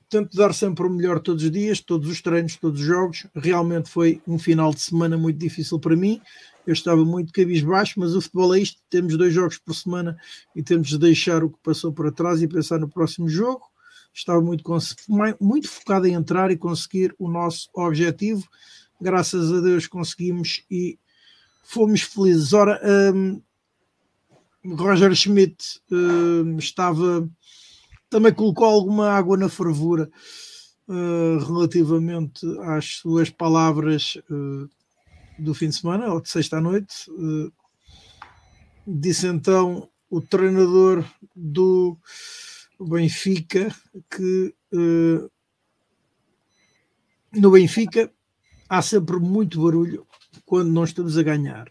tento 0.09 0.36
dar 0.36 0.55
sempre 0.55 0.86
o 0.86 0.90
melhor 0.90 1.20
todos 1.20 1.43
os 1.43 1.51
dias, 1.51 1.81
todos 1.81 2.09
os 2.09 2.20
treinos, 2.20 2.56
todos 2.56 2.81
os 2.81 2.86
jogos. 2.86 3.27
Realmente 3.35 3.90
foi 3.90 4.20
um 4.27 4.39
final 4.39 4.73
de 4.73 4.81
semana 4.81 5.16
muito 5.16 5.39
difícil 5.39 5.78
para 5.78 5.97
mim. 5.97 6.20
Eu 6.66 6.73
estava 6.73 7.05
muito 7.05 7.32
cabisbaixo, 7.32 8.01
mas 8.01 8.14
o 8.14 8.20
futebol 8.20 8.55
é 8.55 8.60
isto: 8.60 8.81
temos 8.90 9.16
dois 9.16 9.32
jogos 9.32 9.59
por 9.59 9.74
semana 9.74 10.16
e 10.55 10.62
temos 10.62 10.89
de 10.89 10.98
deixar 10.98 11.44
o 11.44 11.51
que 11.51 11.59
passou 11.62 11.93
para 11.93 12.12
trás 12.12 12.43
e 12.43 12.48
pensar 12.48 12.78
no 12.78 12.89
próximo 12.89 13.28
jogo. 13.28 13.62
Estava 14.12 14.40
muito, 14.40 14.64
muito 15.39 15.68
focado 15.68 16.06
em 16.06 16.14
entrar 16.14 16.51
e 16.51 16.56
conseguir 16.56 17.14
o 17.18 17.28
nosso 17.28 17.68
objetivo. 17.74 18.43
Graças 18.98 19.52
a 19.52 19.60
Deus 19.60 19.86
conseguimos 19.86 20.64
e 20.70 20.98
fomos 21.62 22.01
felizes. 22.01 22.55
Ora, 22.55 22.81
um, 23.14 23.43
Roger 24.74 25.14
Schmidt 25.14 25.80
uh, 25.90 26.59
estava 26.59 27.28
também 28.09 28.32
colocou 28.32 28.66
alguma 28.66 29.10
água 29.10 29.36
na 29.36 29.48
fervura 29.48 30.10
uh, 30.88 31.38
relativamente 31.44 32.47
às 32.62 32.97
suas 32.97 33.30
palavras 33.30 34.16
uh, 34.30 34.68
do 35.38 35.55
fim 35.55 35.68
de 35.68 35.76
semana 35.76 36.12
ou 36.12 36.20
de 36.20 36.28
sexta 36.28 36.59
à 36.59 36.60
noite. 36.60 37.10
disse 38.86 39.26
então 39.26 39.88
o 40.09 40.20
treinador 40.20 41.05
do 41.34 41.98
Benfica 42.80 43.74
que 44.10 44.55
no 47.32 47.51
Benfica 47.51 48.10
há 48.68 48.80
sempre 48.80 49.18
muito 49.18 49.62
barulho 49.62 50.06
quando 50.47 50.72
não 50.72 50.84
estamos 50.84 51.18
a 51.18 51.22
ganhar. 51.22 51.70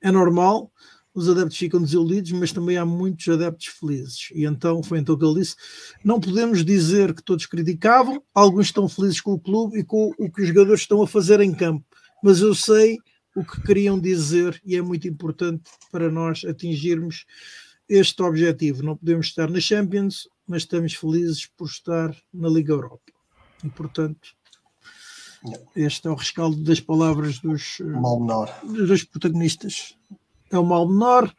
É 0.00 0.10
normal, 0.10 0.72
os 1.14 1.28
adeptos 1.28 1.56
ficam 1.56 1.80
desiludidos, 1.82 2.30
mas 2.32 2.52
também 2.52 2.76
há 2.76 2.84
muitos 2.84 3.28
adeptos 3.28 3.66
felizes. 3.66 4.28
E 4.32 4.44
então 4.44 4.82
foi 4.82 4.98
então 4.98 5.16
que 5.16 5.24
ele 5.24 5.40
disse: 5.40 5.56
não 6.04 6.20
podemos 6.20 6.64
dizer 6.64 7.14
que 7.14 7.22
todos 7.22 7.46
criticavam, 7.46 8.22
alguns 8.34 8.66
estão 8.66 8.88
felizes 8.88 9.20
com 9.20 9.32
o 9.32 9.40
clube 9.40 9.78
e 9.78 9.84
com 9.84 10.12
o 10.18 10.30
que 10.30 10.42
os 10.42 10.48
jogadores 10.48 10.82
estão 10.82 11.02
a 11.02 11.06
fazer 11.06 11.40
em 11.40 11.52
campo, 11.52 11.84
mas 12.22 12.40
eu 12.40 12.54
sei 12.54 12.98
o 13.34 13.44
que 13.44 13.60
queriam 13.62 13.98
dizer 13.98 14.60
e 14.64 14.76
é 14.76 14.82
muito 14.82 15.06
importante 15.06 15.70
para 15.90 16.10
nós 16.10 16.44
atingirmos 16.44 17.24
este 17.88 18.22
objetivo. 18.22 18.82
Não 18.82 18.96
podemos 18.96 19.26
estar 19.26 19.50
na 19.50 19.60
Champions, 19.60 20.28
mas 20.46 20.62
estamos 20.62 20.94
felizes 20.94 21.46
por 21.46 21.66
estar 21.66 22.14
na 22.32 22.48
Liga 22.48 22.72
Europa. 22.72 23.12
E 23.64 23.68
portanto, 23.68 24.30
este 25.74 26.06
é 26.06 26.10
o 26.10 26.14
rescaldo 26.14 26.62
das 26.62 26.80
palavras 26.80 27.38
dos, 27.38 27.78
dos 28.62 29.04
protagonistas 29.04 29.96
é 30.50 30.58
o 30.58 30.64
mal 30.64 30.88
menor. 30.88 31.32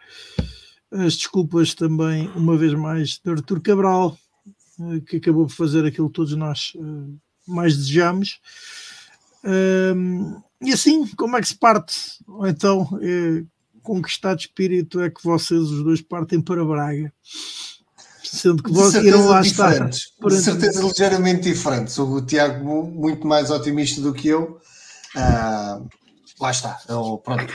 As 0.91 1.15
desculpas 1.15 1.73
também, 1.73 2.29
uma 2.35 2.57
vez 2.57 2.73
mais, 2.73 3.19
de 3.23 3.31
Artur 3.31 3.61
Cabral, 3.61 4.17
eh, 4.79 4.99
que 5.07 5.17
acabou 5.17 5.47
por 5.47 5.53
fazer 5.53 5.85
aquilo 5.85 6.09
que 6.09 6.15
todos 6.15 6.35
nós 6.35 6.73
eh, 6.75 7.13
mais 7.47 7.77
desejamos. 7.77 8.39
E 10.61 10.71
assim, 10.71 11.07
como 11.15 11.35
é 11.35 11.41
que 11.41 11.47
se 11.47 11.55
parte? 11.55 11.95
Ou 12.27 12.47
então, 12.47 12.87
é, 13.01 13.43
com 13.81 14.01
que 14.01 14.09
estado 14.09 14.37
de 14.37 14.43
espírito 14.45 15.01
é 15.01 15.09
que 15.09 15.23
vocês 15.23 15.59
os 15.59 15.83
dois 15.83 16.01
partem 16.01 16.39
para 16.39 16.63
Braga? 16.63 17.11
Sendo 18.23 18.61
que 18.61 18.71
vocês 18.71 19.03
irão 19.03 19.27
lá 19.27 19.41
estar. 19.41 19.89
De 19.89 20.37
certeza 20.37 20.83
ligeiramente 20.83 21.51
diferentes. 21.51 21.97
O 21.97 22.21
Tiago 22.21 22.83
muito 22.85 23.27
mais 23.27 23.49
otimista 23.49 23.99
do 24.01 24.13
que 24.13 24.27
eu. 24.27 24.59
Uh, 25.15 25.89
lá 26.39 26.51
está. 26.51 26.79
Eu, 26.87 27.17
pronto, 27.17 27.51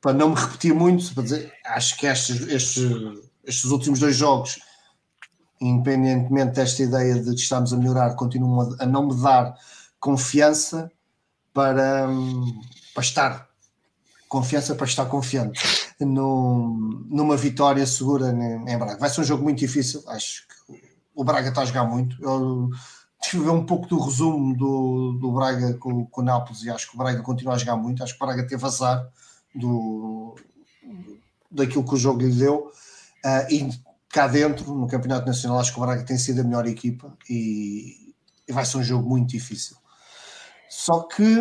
para 0.00 0.12
não 0.12 0.30
me 0.30 0.34
repetir 0.34 0.74
muito, 0.74 1.12
para 1.14 1.22
dizer, 1.22 1.52
acho 1.66 1.96
que 1.98 2.06
estes, 2.06 2.40
estes, 2.48 2.90
estes 3.44 3.70
últimos 3.70 4.00
dois 4.00 4.16
jogos, 4.16 4.58
independentemente 5.60 6.54
desta 6.54 6.82
ideia 6.82 7.14
de 7.14 7.34
que 7.34 7.40
estamos 7.40 7.72
a 7.72 7.76
melhorar, 7.76 8.14
continuam 8.14 8.74
a, 8.78 8.84
a 8.84 8.86
não 8.86 9.08
me 9.08 9.22
dar 9.22 9.54
confiança 9.98 10.90
para, 11.52 12.08
para 12.94 13.02
estar 13.02 13.50
confiança 14.28 14.76
para 14.76 14.86
estar 14.86 15.06
confiante 15.06 15.60
no, 15.98 17.04
numa 17.08 17.36
vitória 17.36 17.84
segura 17.84 18.30
em, 18.30 18.78
Braga. 18.78 18.96
Vai 18.96 19.10
ser 19.10 19.22
um 19.22 19.24
jogo 19.24 19.42
muito 19.42 19.58
difícil, 19.58 20.04
acho 20.06 20.46
que 20.46 20.80
o 21.14 21.24
Braga 21.24 21.48
está 21.48 21.62
a 21.62 21.64
jogar 21.64 21.84
muito. 21.84 22.16
Eu 22.22 22.70
tive 23.20 23.50
um 23.50 23.66
pouco 23.66 23.88
do 23.88 23.98
resumo 23.98 24.56
do, 24.56 25.18
do 25.20 25.32
Braga 25.32 25.74
com, 25.74 26.06
com 26.06 26.20
o 26.20 26.24
Nápoles 26.24 26.62
e 26.62 26.70
acho 26.70 26.88
que 26.88 26.94
o 26.94 26.98
Braga 26.98 27.20
continua 27.22 27.54
a 27.54 27.58
jogar 27.58 27.76
muito. 27.76 28.04
Acho 28.04 28.16
que 28.16 28.22
o 28.22 28.26
Braga 28.26 28.46
teve 28.46 28.64
azar 28.64 29.04
do, 29.54 30.36
daquilo 31.50 31.84
que 31.84 31.94
o 31.94 31.98
jogo 31.98 32.20
lhe 32.20 32.34
deu. 32.34 32.70
Uh, 33.24 33.52
e 33.52 33.70
cá 34.08 34.26
dentro, 34.26 34.74
no 34.74 34.86
Campeonato 34.86 35.26
Nacional, 35.26 35.58
acho 35.58 35.72
que 35.72 35.78
o 35.78 35.82
Braga 35.82 36.04
tem 36.04 36.18
sido 36.18 36.40
a 36.40 36.44
melhor 36.44 36.66
equipa 36.66 37.16
e, 37.28 38.14
e 38.48 38.52
vai 38.52 38.64
ser 38.64 38.78
um 38.78 38.84
jogo 38.84 39.08
muito 39.08 39.30
difícil. 39.30 39.76
Só 40.68 41.02
que 41.02 41.38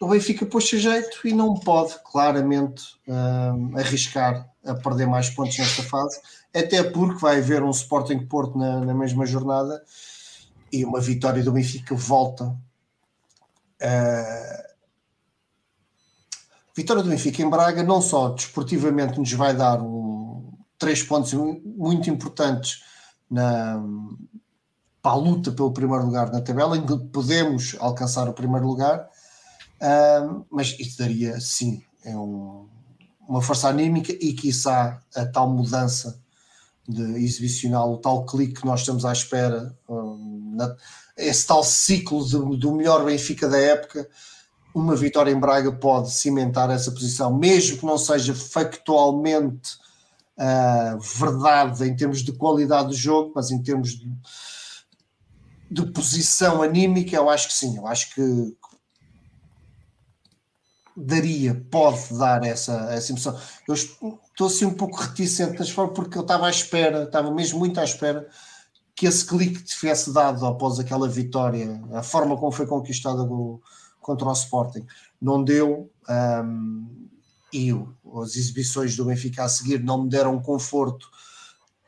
o 0.00 0.08
Benfica 0.08 0.44
pôs-se 0.44 0.78
jeito 0.78 1.26
e 1.26 1.32
não 1.32 1.54
pode 1.54 1.94
claramente 2.04 2.84
uh, 3.08 3.78
arriscar 3.78 4.48
a 4.64 4.74
perder 4.74 5.06
mais 5.06 5.30
pontos 5.30 5.56
nesta 5.58 5.82
fase, 5.82 6.20
até 6.54 6.82
porque 6.82 7.20
vai 7.20 7.38
haver 7.38 7.62
um 7.62 7.70
Sporting 7.70 8.26
Porto 8.26 8.58
na, 8.58 8.80
na 8.80 8.94
mesma 8.94 9.24
jornada 9.24 9.82
e 10.72 10.84
uma 10.84 11.00
vitória 11.00 11.42
do 11.42 11.52
Benfica 11.52 11.94
volta 11.94 12.44
uh, 12.44 14.65
Vitória 16.76 17.02
do 17.02 17.08
Benfica 17.08 17.42
em 17.42 17.48
Braga 17.48 17.82
não 17.82 18.02
só 18.02 18.28
desportivamente 18.28 19.18
nos 19.18 19.32
vai 19.32 19.56
dar 19.56 19.80
um, 19.80 20.52
três 20.78 21.02
pontos 21.02 21.32
muito 21.32 22.10
importantes 22.10 22.82
na, 23.30 23.82
para 25.00 25.12
a 25.12 25.16
luta 25.16 25.50
pelo 25.52 25.72
primeiro 25.72 26.04
lugar 26.04 26.30
na 26.30 26.42
tabela, 26.42 26.76
em 26.76 26.84
que 26.84 26.98
podemos 27.08 27.74
alcançar 27.78 28.28
o 28.28 28.34
primeiro 28.34 28.66
lugar, 28.66 29.08
mas 30.50 30.78
isso 30.78 30.98
daria 30.98 31.40
sim 31.40 31.82
é 32.04 32.14
um, 32.14 32.68
uma 33.26 33.40
força 33.40 33.68
anímica 33.68 34.12
e 34.12 34.34
quiçá 34.34 35.00
a 35.14 35.24
tal 35.24 35.48
mudança 35.48 36.20
de 36.86 37.02
exibicional, 37.24 37.92
o 37.92 37.98
tal 37.98 38.26
clique 38.26 38.60
que 38.60 38.66
nós 38.66 38.80
estamos 38.80 39.04
à 39.04 39.12
espera 39.12 39.74
um, 39.88 40.54
na, 40.54 40.76
esse 41.16 41.46
tal 41.46 41.64
ciclo 41.64 42.24
de, 42.24 42.58
do 42.58 42.72
melhor 42.72 43.04
Benfica 43.04 43.48
da 43.48 43.58
época, 43.58 44.08
uma 44.76 44.94
vitória 44.94 45.30
em 45.30 45.40
Braga 45.40 45.72
pode 45.72 46.12
cimentar 46.12 46.70
essa 46.70 46.90
posição, 46.90 47.34
mesmo 47.34 47.78
que 47.78 47.86
não 47.86 47.96
seja 47.96 48.34
factualmente 48.34 49.72
uh, 50.36 51.00
verdade 51.00 51.88
em 51.88 51.96
termos 51.96 52.22
de 52.22 52.30
qualidade 52.32 52.88
do 52.88 52.94
jogo, 52.94 53.32
mas 53.34 53.50
em 53.50 53.62
termos 53.62 53.92
de, 53.92 54.12
de 55.70 55.86
posição 55.92 56.60
anímica, 56.60 57.16
eu 57.16 57.30
acho 57.30 57.48
que 57.48 57.54
sim, 57.54 57.78
eu 57.78 57.86
acho 57.86 58.14
que 58.14 58.54
daria, 60.94 61.54
pode 61.70 62.12
dar 62.18 62.44
essa, 62.44 62.74
essa 62.92 63.12
emoção. 63.12 63.40
Eu 63.66 63.72
estou 63.72 64.46
assim 64.46 64.66
um 64.66 64.74
pouco 64.74 65.00
reticente 65.00 65.58
nas 65.58 65.70
formas 65.70 65.94
porque 65.94 66.18
eu 66.18 66.22
estava 66.22 66.48
à 66.48 66.50
espera, 66.50 67.04
estava 67.04 67.30
mesmo 67.30 67.58
muito 67.58 67.80
à 67.80 67.84
espera 67.84 68.28
que 68.94 69.06
esse 69.06 69.24
clique 69.24 69.62
tivesse 69.62 70.12
dado 70.12 70.44
após 70.44 70.78
aquela 70.78 71.08
vitória, 71.08 71.82
a 71.94 72.02
forma 72.02 72.36
como 72.36 72.52
foi 72.52 72.66
conquistada 72.66 73.24
do, 73.24 73.60
contra 74.06 74.28
o 74.28 74.32
Sporting. 74.32 74.86
Não 75.20 75.42
deu 75.42 75.90
um, 76.08 77.08
e 77.52 77.70
as 78.22 78.36
exibições 78.36 78.96
do 78.96 79.04
Benfica 79.04 79.42
a 79.42 79.48
seguir 79.48 79.82
não 79.82 80.04
me 80.04 80.08
deram 80.08 80.40
conforto 80.40 81.08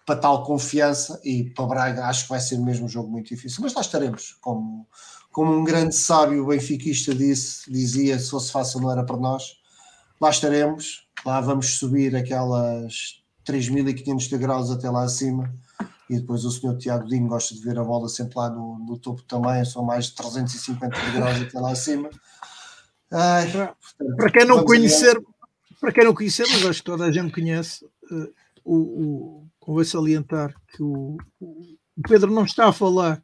para 0.04 0.18
tal 0.18 0.42
confiança 0.42 1.20
e 1.24 1.44
para 1.44 1.66
Braga 1.66 2.06
acho 2.06 2.24
que 2.24 2.30
vai 2.30 2.40
ser 2.40 2.58
mesmo 2.58 2.86
um 2.86 2.88
jogo 2.88 3.08
muito 3.08 3.28
difícil, 3.28 3.62
mas 3.62 3.74
lá 3.74 3.82
estaremos, 3.82 4.36
como, 4.40 4.88
como 5.30 5.54
um 5.54 5.62
grande 5.62 5.94
sábio 5.94 6.46
benfiquista 6.46 7.14
disse, 7.14 7.70
dizia, 7.70 8.18
se 8.18 8.30
fosse 8.30 8.50
fácil 8.50 8.80
não 8.80 8.90
era 8.90 9.04
para 9.04 9.18
nós, 9.18 9.58
lá 10.20 10.30
estaremos, 10.30 11.06
lá 11.24 11.40
vamos 11.42 11.78
subir 11.78 12.16
aquelas 12.16 13.22
3.500 13.46 14.30
degraus 14.30 14.70
até 14.70 14.88
lá 14.88 15.04
acima, 15.04 15.54
e 16.08 16.16
depois 16.16 16.44
o 16.44 16.50
senhor 16.50 16.76
Tiago 16.78 17.06
Dinho 17.06 17.28
gosta 17.28 17.54
de 17.54 17.60
ver 17.60 17.78
a 17.78 17.84
bola 17.84 18.08
sempre 18.08 18.38
lá 18.38 18.48
no, 18.48 18.78
no 18.78 18.98
topo 18.98 19.22
também, 19.24 19.64
são 19.64 19.84
mais 19.84 20.06
de 20.06 20.14
350 20.14 20.96
degraus 21.12 21.42
até 21.42 21.58
lá 21.60 21.72
acima. 21.72 22.08
Ai, 23.10 23.50
para, 23.50 23.66
portanto, 23.74 24.16
para 24.16 24.30
quem 24.30 24.44
não 24.44 24.64
conhecer, 24.64 25.14
ver. 25.14 25.26
para 25.80 25.92
quem 25.92 26.04
não 26.04 26.14
conhecer, 26.14 26.46
mas 26.48 26.66
acho 26.66 26.78
que 26.80 26.90
toda 26.90 27.04
a 27.04 27.12
gente 27.12 27.32
conhece, 27.32 27.84
uh, 27.84 28.32
o, 28.64 28.76
o, 28.76 29.46
convém 29.58 29.84
salientar 29.84 30.54
que 30.68 30.82
o, 30.82 31.16
o 31.40 32.02
Pedro 32.06 32.30
não 32.30 32.44
está 32.44 32.68
a 32.68 32.72
falar 32.72 33.20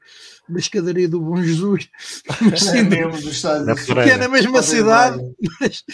da 0.48 0.58
escadaria 0.58 1.08
do 1.08 1.20
Bom 1.20 1.40
Jesus, 1.42 1.88
mas 2.42 2.60
sim, 2.60 2.78
é 2.78 2.84
do, 2.84 3.94
que 3.94 4.10
é 4.10 4.16
na 4.16 4.28
mesma 4.28 4.62
cidade, 4.62 5.22
mas, 5.60 5.84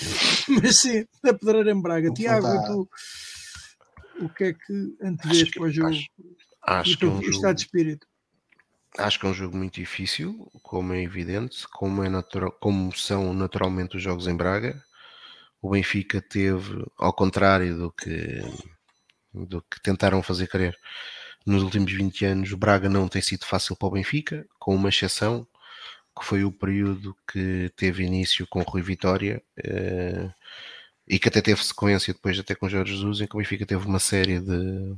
mas 0.48 0.76
sim, 0.76 1.04
da 1.22 1.34
Pedreira 1.34 1.70
em 1.70 1.80
Braga. 1.80 2.12
Tiago, 2.12 2.46
tu, 2.66 2.88
o 4.24 4.28
que 4.28 4.44
é 4.44 4.52
que 4.52 4.96
antevês 5.02 5.50
para 5.50 5.62
o 5.62 5.70
jogo? 5.70 5.96
Acho, 6.62 6.90
acho 6.90 6.98
que 6.98 7.04
é 7.04 7.08
um 7.08 7.20
estado 7.20 7.56
de 7.56 7.62
espírito. 7.62 8.06
Acho 8.98 9.20
que 9.20 9.26
é 9.26 9.28
um 9.28 9.34
jogo 9.34 9.56
muito 9.56 9.74
difícil, 9.74 10.50
como 10.62 10.92
é 10.92 11.02
evidente, 11.02 11.66
como, 11.68 12.02
é 12.02 12.08
natural, 12.08 12.52
como 12.52 12.94
são 12.96 13.32
naturalmente 13.32 13.96
os 13.96 14.02
jogos 14.02 14.26
em 14.26 14.36
Braga. 14.36 14.82
O 15.62 15.70
Benfica 15.70 16.20
teve, 16.20 16.84
ao 16.98 17.12
contrário 17.12 17.76
do 17.76 17.92
que, 17.92 18.42
do 19.32 19.62
que 19.62 19.80
tentaram 19.80 20.22
fazer 20.22 20.48
querer, 20.48 20.76
nos 21.46 21.62
últimos 21.62 21.92
20 21.92 22.24
anos, 22.24 22.52
o 22.52 22.56
Braga 22.56 22.88
não 22.88 23.08
tem 23.08 23.22
sido 23.22 23.46
fácil 23.46 23.76
para 23.76 23.88
o 23.88 23.92
Benfica, 23.92 24.46
com 24.58 24.74
uma 24.74 24.88
exceção, 24.88 25.46
que 26.18 26.24
foi 26.24 26.44
o 26.44 26.52
período 26.52 27.16
que 27.30 27.70
teve 27.76 28.04
início 28.04 28.46
com 28.46 28.62
Rui 28.62 28.82
Vitória 28.82 29.42
eh, 29.64 30.30
e 31.08 31.18
que 31.18 31.28
até 31.28 31.40
teve 31.40 31.64
sequência 31.64 32.12
depois 32.12 32.38
até 32.38 32.54
com 32.54 32.68
Jorge 32.68 32.94
Jesus, 32.94 33.20
em 33.20 33.26
que 33.26 33.34
o 33.34 33.38
Benfica 33.38 33.64
teve 33.64 33.86
uma 33.86 33.98
série 33.98 34.40
de 34.40 34.96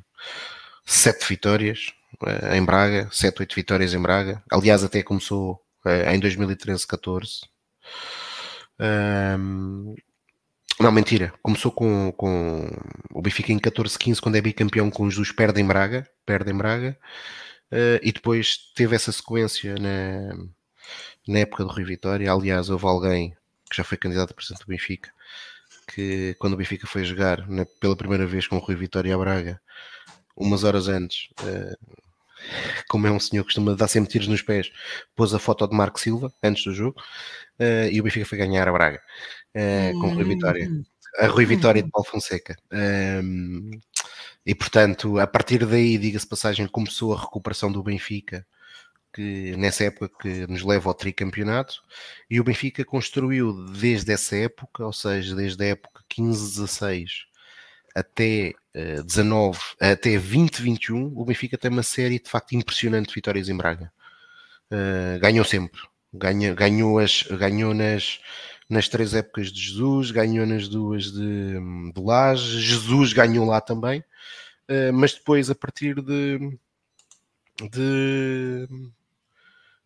sete 0.85 1.27
vitórias 1.29 1.93
eh, 2.27 2.57
em 2.57 2.65
Braga, 2.65 3.09
sete, 3.13 3.41
oito 3.41 3.55
vitórias 3.55 3.95
em 3.95 4.01
Braga. 4.01 4.43
Aliás, 4.51 4.85
até 4.85 5.03
começou 5.03 5.61
eh, 5.87 6.15
em 6.15 6.21
2013-14. 6.21 7.49
Não, 10.83 10.91
mentira. 10.91 11.33
Começou 11.43 11.71
com, 11.71 12.11
com 12.13 12.69
o 13.15 13.23
Benfica 13.23 13.53
em 13.53 13.59
14-15, 13.59 14.21
quando 14.21 14.37
é 14.37 14.41
bicampeão 14.41 14.91
com 14.91 15.05
os 15.05 15.15
Jesus, 15.15 15.31
perde 15.31 15.61
em 15.61 15.67
Braga, 15.67 16.09
perde 16.27 16.51
em 16.51 16.57
Braga, 16.57 16.99
uh, 17.71 18.01
e 18.03 18.11
depois 18.11 18.57
teve 18.75 18.97
essa 18.97 19.13
sequência 19.13 19.77
na, 19.77 20.35
na 21.29 21.39
época 21.41 21.65
do 21.65 21.71
Rio 21.73 21.87
Vitória. 21.87 22.33
Aliás, 22.33 22.69
houve 22.69 22.85
alguém 22.87 23.37
que 23.71 23.77
já 23.77 23.85
foi 23.85 23.97
candidato 23.97 24.33
a 24.33 24.35
presidente 24.35 24.65
do 24.65 24.69
Benfica, 24.69 25.11
que 25.95 26.35
quando 26.41 26.55
o 26.55 26.57
Benfica 26.57 26.87
foi 26.87 27.05
jogar 27.05 27.47
né, 27.49 27.65
pela 27.81 27.97
primeira 27.97 28.27
vez 28.27 28.49
com 28.49 28.57
o 28.57 28.65
Rio 28.65 28.79
Vitória 28.79 29.15
a 29.15 29.19
Braga, 29.19 29.61
umas 30.37 30.65
horas 30.65 30.89
antes, 30.89 31.29
uh, 31.43 32.03
como 32.89 33.07
é 33.07 33.11
um 33.11 33.21
senhor 33.21 33.43
que 33.43 33.49
costuma 33.49 33.75
dar 33.75 33.89
sempre 33.89 34.11
tiros 34.11 34.29
nos 34.29 34.43
pés, 34.43 34.73
pôs 35.15 35.33
a 35.35 35.39
foto 35.39 35.67
de 35.67 35.77
Marco 35.77 36.01
Silva 36.01 36.33
antes 36.43 36.65
do 36.65 36.75
jogo 36.75 37.01
uh, 37.59 37.89
e 37.91 38.01
o 38.01 38.05
Benfica 38.05 38.27
foi 38.27 38.39
ganhar 38.39 38.67
a 38.69 38.73
Braga 38.73 39.01
uh, 39.55 40.01
com 40.01 40.15
Rui 40.15 40.25
Vitória. 40.25 40.69
Hum. 40.69 40.85
A 41.19 41.27
Rui 41.27 41.45
Vitória 41.45 41.83
de 41.83 41.91
Paulo 41.91 42.09
Fonseca. 42.09 42.57
Um, 42.73 43.71
e 44.47 44.55
portanto, 44.55 45.19
a 45.19 45.27
partir 45.27 45.67
daí, 45.67 45.99
diga-se 45.99 46.27
passagem, 46.27 46.67
começou 46.67 47.13
a 47.13 47.21
recuperação 47.21 47.71
do 47.71 47.83
Benfica, 47.83 48.47
que 49.13 49.55
nessa 49.59 49.85
época 49.85 50.11
que 50.21 50.47
nos 50.47 50.63
leva 50.63 50.89
ao 50.89 50.95
tricampeonato, 50.95 51.83
e 52.31 52.41
o 52.41 52.45
Benfica 52.45 52.83
construiu 52.83 53.53
desde 53.67 54.11
essa 54.11 54.35
época, 54.37 54.87
ou 54.87 54.93
seja, 54.93 55.37
desde 55.37 55.63
a 55.63 55.69
época 55.69 56.03
15-16 56.11 57.27
até 57.95 58.55
uh, 58.75 59.03
19, 59.03 59.59
até 59.81 60.11
2021, 60.19 61.13
o 61.17 61.25
Benfica 61.25 61.59
tem 61.59 61.71
uma 61.71 61.83
série 61.83 62.19
de 62.19 62.29
facto 62.29 62.53
impressionante 62.55 63.09
de 63.09 63.15
vitórias 63.15 63.49
em 63.49 63.57
Braga. 63.57 63.93
Uh, 64.71 65.19
ganhou 65.21 65.45
sempre, 65.45 65.81
ganhou, 66.13 66.99
as, 66.99 67.23
ganhou 67.23 67.75
nas, 67.75 68.21
nas 68.69 68.89
três 68.89 69.15
épocas 69.15 69.53
de 69.53 69.61
Jesus, 69.61 70.11
ganhou 70.11 70.47
nas 70.47 70.69
duas 70.69 71.13
de, 71.13 71.53
de 71.93 72.01
Laje, 72.01 72.61
Jesus 72.61 73.13
ganhou 73.13 73.47
lá 73.47 73.61
também, 73.61 74.01
uh, 74.01 74.93
mas 74.95 75.13
depois 75.13 75.51
a 75.51 75.55
partir 75.55 76.01
de, 76.01 76.59
de 77.71 78.69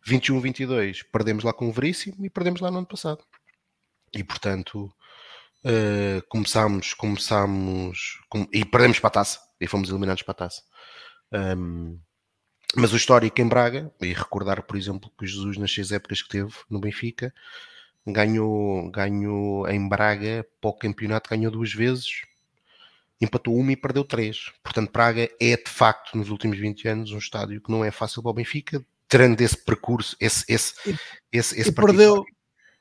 21, 0.05 0.41
22 0.41 1.03
perdemos 1.03 1.43
lá 1.43 1.53
com 1.53 1.69
o 1.69 1.73
Veríssimo 1.73 2.25
e 2.25 2.31
perdemos 2.31 2.61
lá 2.61 2.71
no 2.71 2.79
ano 2.79 2.87
passado. 2.87 3.25
E 4.15 4.23
portanto 4.23 4.93
uh, 5.67 6.23
começámos, 6.29 6.95
começámos 6.95 8.21
com, 8.29 8.47
e 8.53 8.65
perdemos 8.65 9.01
para 9.01 9.09
a 9.09 9.13
taça 9.13 9.41
e 9.61 9.67
fomos 9.67 9.91
eliminados 9.91 10.23
para 10.23 10.33
a 10.33 10.35
taça. 10.35 10.63
Um, 11.33 11.99
mas 12.75 12.93
o 12.93 12.97
histórico 12.97 13.41
em 13.41 13.49
Braga, 13.49 13.93
e 14.01 14.13
recordar, 14.13 14.63
por 14.63 14.77
exemplo, 14.77 15.11
que 15.19 15.27
Jesus 15.27 15.57
nas 15.57 15.73
seis 15.73 15.93
épocas 15.93 16.23
que 16.23 16.29
teve 16.29 16.53
no 16.69 16.79
Benfica, 16.79 17.33
ganhou, 18.07 18.91
ganhou 18.91 19.69
em 19.69 19.89
Braga 19.89 20.47
para 20.61 20.71
o 20.71 20.75
campeonato, 20.75 21.31
ganhou 21.31 21.51
duas 21.51 21.73
vezes, 21.73 22.23
empatou 23.21 23.57
uma 23.57 23.73
e 23.73 23.77
perdeu 23.77 24.05
três. 24.05 24.53
Portanto, 24.63 24.93
Braga 24.93 25.29
é 25.41 25.57
de 25.57 25.71
facto, 25.71 26.17
nos 26.17 26.29
últimos 26.29 26.59
20 26.59 26.89
anos, 26.89 27.13
um 27.13 27.19
estádio 27.19 27.61
que 27.61 27.71
não 27.71 27.85
é 27.85 27.91
fácil 27.91 28.23
para 28.23 28.31
o 28.31 28.35
Benfica, 28.35 28.85
terando 29.09 29.41
esse 29.41 29.57
percurso, 29.57 30.17
esse, 30.21 30.45
esse, 30.49 30.75
e, 30.87 30.99
esse, 31.33 31.59
esse 31.59 31.71
e 31.71 31.73
perdeu 31.73 32.25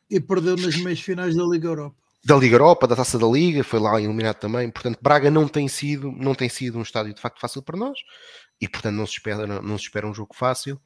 E 0.10 0.20
perdeu 0.20 0.58
nas 0.58 0.76
meias 0.78 1.00
finais 1.00 1.36
da 1.36 1.44
Liga 1.44 1.68
Europa. 1.68 2.05
Da 2.26 2.36
Liga 2.36 2.56
Europa, 2.56 2.88
da 2.88 2.96
Taça 2.96 3.20
da 3.20 3.28
Liga, 3.28 3.64
foi 3.64 3.80
lá 3.80 4.02
eliminado 4.02 4.38
também. 4.38 4.70
Portanto, 4.72 4.98
Braga 5.00 5.30
não 5.30 5.48
tem 5.48 5.68
sido, 5.68 6.12
não 6.12 6.34
tem 6.34 6.50
sido 6.50 6.80
um 6.80 6.82
estádio 6.82 7.14
de 7.14 7.22
facto 7.22 7.40
fácil 7.40 7.62
para 7.62 7.78
nós 7.78 8.00
e, 8.60 8.68
portanto, 8.68 8.96
não 8.96 9.06
se 9.06 9.14
espera, 9.14 9.46
não 9.62 9.78
se 9.78 9.84
espera 9.84 10.08
um 10.08 10.14
jogo 10.14 10.36
fácil 10.36 10.82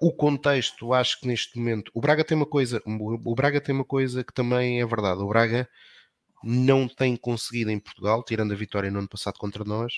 o 0.00 0.10
contexto, 0.10 0.94
acho 0.94 1.20
que 1.20 1.26
neste 1.26 1.58
momento 1.58 1.92
o 1.94 2.00
Braga 2.00 2.24
tem 2.24 2.34
uma 2.34 2.46
coisa, 2.46 2.82
o 2.86 3.34
Braga 3.34 3.60
tem 3.60 3.74
uma 3.74 3.84
coisa 3.84 4.24
que 4.24 4.32
também 4.32 4.80
é 4.80 4.86
verdade. 4.86 5.20
O 5.20 5.28
Braga 5.28 5.68
não 6.42 6.88
tem 6.88 7.14
conseguido 7.16 7.70
em 7.70 7.78
Portugal, 7.78 8.24
tirando 8.24 8.52
a 8.52 8.56
vitória 8.56 8.90
no 8.90 8.98
ano 8.98 9.08
passado 9.08 9.38
contra 9.38 9.62
nós, 9.62 9.92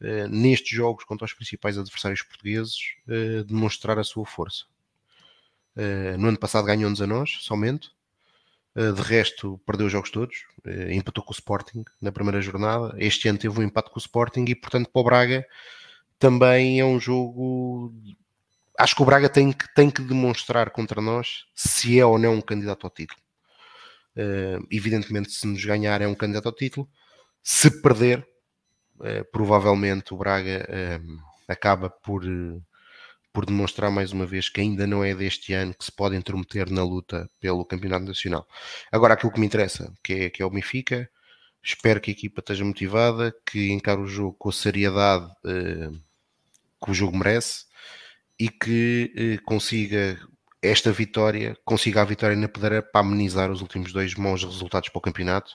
uh, 0.00 0.28
nestes 0.28 0.74
jogos 0.74 1.04
contra 1.04 1.26
os 1.26 1.34
principais 1.34 1.76
adversários 1.76 2.22
portugueses, 2.22 2.74
uh, 3.06 3.44
demonstrar 3.44 3.98
a 3.98 4.04
sua 4.04 4.24
força. 4.24 4.64
Uh, 5.76 6.16
no 6.18 6.28
ano 6.28 6.38
passado 6.38 6.64
ganhou-nos 6.64 7.02
a 7.02 7.06
nós, 7.06 7.36
somente. 7.42 7.90
De 8.76 9.02
resto, 9.02 9.60
perdeu 9.64 9.86
os 9.86 9.92
jogos 9.92 10.10
todos, 10.10 10.44
empatou 10.90 11.22
com 11.22 11.30
o 11.30 11.34
Sporting 11.34 11.84
na 12.02 12.10
primeira 12.10 12.40
jornada. 12.40 12.94
Este 12.98 13.28
ano 13.28 13.38
teve 13.38 13.60
um 13.60 13.62
empate 13.62 13.90
com 13.90 13.98
o 13.98 14.02
Sporting 14.02 14.44
e, 14.48 14.54
portanto, 14.54 14.90
para 14.90 15.00
o 15.00 15.04
Braga 15.04 15.46
também 16.18 16.80
é 16.80 16.84
um 16.84 16.98
jogo 16.98 17.94
acho 18.78 18.96
que 18.96 19.02
o 19.02 19.04
Braga 19.04 19.28
tem 19.28 19.52
que, 19.52 19.72
tem 19.74 19.90
que 19.90 20.02
demonstrar 20.02 20.70
contra 20.70 21.00
nós 21.00 21.44
se 21.54 21.98
é 21.98 22.04
ou 22.04 22.18
não 22.18 22.34
um 22.34 22.40
candidato 22.40 22.84
ao 22.84 22.90
título. 22.90 23.20
Uh, 24.16 24.66
evidentemente, 24.70 25.30
se 25.30 25.46
nos 25.46 25.64
ganhar, 25.64 26.00
é 26.00 26.08
um 26.08 26.14
candidato 26.14 26.46
ao 26.46 26.54
título. 26.54 26.88
Se 27.42 27.82
perder, 27.82 28.26
provavelmente 29.30 30.14
o 30.14 30.16
Braga 30.16 30.66
acaba 31.46 31.90
por, 31.90 32.24
por 33.34 33.44
demonstrar 33.44 33.90
mais 33.90 34.12
uma 34.12 34.24
vez 34.24 34.48
que 34.48 34.60
ainda 34.60 34.86
não 34.86 35.04
é 35.04 35.14
deste 35.14 35.52
ano 35.52 35.74
que 35.74 35.84
se 35.84 35.92
pode 35.92 36.16
intrometer 36.16 36.70
na 36.70 36.84
luta 36.84 37.28
pelo 37.40 37.64
Campeonato 37.64 38.06
Nacional. 38.06 38.46
Agora, 38.92 39.14
aquilo 39.14 39.32
que 39.32 39.40
me 39.40 39.46
interessa, 39.46 39.92
que 40.02 40.12
é, 40.14 40.30
que 40.30 40.40
é 40.40 40.46
o 40.46 40.50
Benfica, 40.50 41.10
espero 41.62 42.00
que 42.00 42.10
a 42.10 42.14
equipa 42.14 42.40
esteja 42.40 42.64
motivada, 42.64 43.34
que 43.44 43.72
encare 43.72 44.00
o 44.00 44.06
jogo 44.06 44.36
com 44.38 44.50
a 44.50 44.52
seriedade 44.52 45.28
que 46.84 46.90
o 46.90 46.94
jogo 46.94 47.16
merece 47.16 47.64
e 48.38 48.48
que 48.48 49.12
eh, 49.16 49.38
consiga 49.44 50.18
esta 50.62 50.92
vitória, 50.92 51.56
consiga 51.64 52.02
a 52.02 52.04
vitória 52.04 52.36
na 52.36 52.48
pedreira 52.48 52.82
para 52.82 53.00
amenizar 53.00 53.50
os 53.50 53.60
últimos 53.60 53.92
dois 53.92 54.14
bons 54.14 54.44
resultados 54.44 54.88
para 54.90 54.98
o 54.98 55.02
campeonato, 55.02 55.52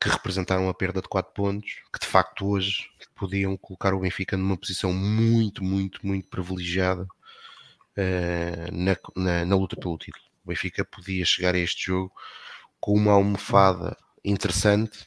que 0.00 0.08
representaram 0.08 0.68
a 0.68 0.74
perda 0.74 1.02
de 1.02 1.08
4 1.08 1.32
pontos, 1.34 1.70
que 1.92 2.00
de 2.00 2.06
facto 2.06 2.46
hoje 2.46 2.88
podiam 3.20 3.54
colocar 3.54 3.92
o 3.92 4.00
Benfica 4.00 4.34
numa 4.34 4.56
posição 4.56 4.94
muito, 4.94 5.62
muito, 5.62 6.00
muito 6.02 6.26
privilegiada 6.28 7.02
uh, 7.02 8.72
na, 8.72 8.96
na, 9.14 9.44
na, 9.44 9.56
luta 9.56 9.76
pelo 9.76 9.98
título. 9.98 10.24
O 10.42 10.48
Benfica 10.48 10.82
podia 10.86 11.22
chegar 11.26 11.54
a 11.54 11.58
este 11.58 11.88
jogo 11.88 12.10
com 12.80 12.94
uma 12.94 13.12
almofada 13.12 13.94
interessante, 14.24 15.02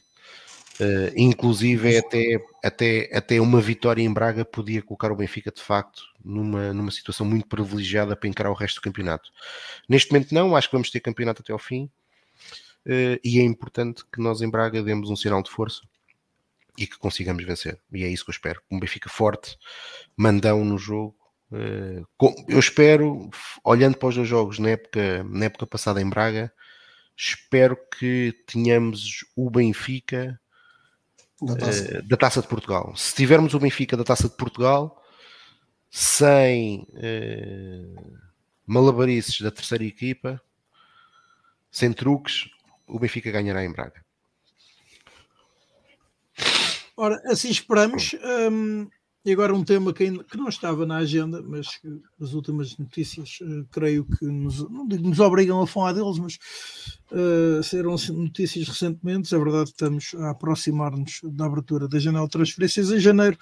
uh, 0.78 1.10
inclusive 1.16 1.98
até, 1.98 2.38
até, 2.62 3.10
até 3.12 3.40
uma 3.40 3.60
vitória 3.60 4.00
em 4.00 4.12
Braga 4.12 4.44
podia 4.44 4.80
colocar 4.80 5.10
o 5.10 5.16
Benfica 5.16 5.50
de 5.50 5.60
facto 5.60 6.04
numa, 6.24 6.72
numa 6.72 6.92
situação 6.92 7.26
muito 7.26 7.48
privilegiada 7.48 8.14
para 8.14 8.28
encarar 8.28 8.52
o 8.52 8.54
resto 8.54 8.76
do 8.76 8.84
campeonato. 8.84 9.28
Neste 9.88 10.12
momento 10.12 10.32
não, 10.32 10.54
acho 10.54 10.68
que 10.68 10.76
vamos 10.76 10.88
ter 10.88 11.00
campeonato 11.00 11.42
até 11.42 11.52
ao 11.52 11.58
fim. 11.58 11.90
Uh, 12.86 13.18
e 13.24 13.40
é 13.40 13.42
importante 13.42 14.04
que 14.12 14.20
nós 14.20 14.40
em 14.40 14.48
Braga 14.48 14.84
demos 14.84 15.10
um 15.10 15.16
sinal 15.16 15.42
de 15.42 15.50
força 15.50 15.82
e 16.76 16.86
que 16.86 16.98
consigamos 16.98 17.44
vencer. 17.44 17.78
E 17.92 18.04
é 18.04 18.08
isso 18.08 18.24
que 18.24 18.30
eu 18.30 18.34
espero. 18.34 18.60
Um 18.70 18.80
Benfica 18.80 19.08
forte, 19.08 19.56
mandão 20.16 20.64
no 20.64 20.78
jogo. 20.78 21.16
Com, 22.16 22.34
eu 22.48 22.58
espero, 22.58 23.30
olhando 23.62 23.96
para 23.96 24.08
os 24.08 24.16
dois 24.16 24.28
jogos 24.28 24.58
na 24.58 24.70
época, 24.70 25.22
na 25.24 25.44
época 25.44 25.66
passada 25.66 26.02
em 26.02 26.08
Braga, 26.08 26.52
espero 27.16 27.78
que 27.98 28.34
tenhamos 28.46 29.24
o 29.36 29.48
Benfica 29.50 30.40
da 31.40 31.56
taça. 31.56 31.98
Uh, 31.98 32.08
da 32.08 32.16
taça. 32.16 32.42
de 32.42 32.48
Portugal. 32.48 32.96
Se 32.96 33.14
tivermos 33.14 33.54
o 33.54 33.58
Benfica 33.58 33.96
da 33.96 34.04
Taça 34.04 34.28
de 34.28 34.36
Portugal, 34.36 35.02
sem 35.90 36.86
uh, 36.90 38.18
malabarices 38.66 39.40
da 39.40 39.50
terceira 39.50 39.84
equipa, 39.84 40.40
sem 41.70 41.92
truques, 41.92 42.48
o 42.86 42.98
Benfica 42.98 43.30
ganhará 43.30 43.64
em 43.64 43.72
Braga. 43.72 44.03
Ora, 46.96 47.20
assim 47.26 47.50
esperamos. 47.50 48.14
Um, 48.50 48.88
e 49.24 49.32
agora 49.32 49.54
um 49.54 49.64
tema 49.64 49.92
que, 49.92 50.04
ainda, 50.04 50.22
que 50.22 50.36
não 50.36 50.48
estava 50.48 50.84
na 50.84 50.98
agenda, 50.98 51.42
mas 51.42 51.78
que 51.78 51.88
as 52.20 52.34
últimas 52.34 52.76
notícias 52.76 53.38
uh, 53.40 53.66
creio 53.70 54.04
que 54.04 54.26
nos, 54.26 54.68
não 54.70 54.86
digo, 54.86 55.08
nos 55.08 55.18
obrigam 55.18 55.62
a 55.62 55.66
falar 55.66 55.94
deles, 55.94 56.18
mas 56.18 56.38
uh, 57.10 57.62
saíram 57.62 57.96
notícias 58.12 58.68
recentemente. 58.68 59.34
É 59.34 59.38
verdade 59.38 59.64
que 59.64 59.70
estamos 59.70 60.14
a 60.18 60.30
aproximar-nos 60.30 61.20
da 61.24 61.46
abertura 61.46 61.88
da 61.88 61.98
janela 61.98 62.26
de 62.26 62.32
transferências 62.32 62.90
em 62.90 63.00
janeiro 63.00 63.38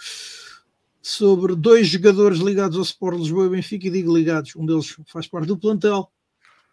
sobre 1.02 1.56
dois 1.56 1.88
jogadores 1.88 2.38
ligados 2.38 2.76
ao 2.76 2.84
Sport 2.84 3.18
Lisboa 3.18 3.46
e 3.46 3.50
Benfica, 3.50 3.88
e 3.88 3.90
digo 3.90 4.16
ligados, 4.16 4.54
um 4.54 4.64
deles 4.64 4.96
faz 5.08 5.26
parte 5.26 5.48
do 5.48 5.58
plantel, 5.58 6.08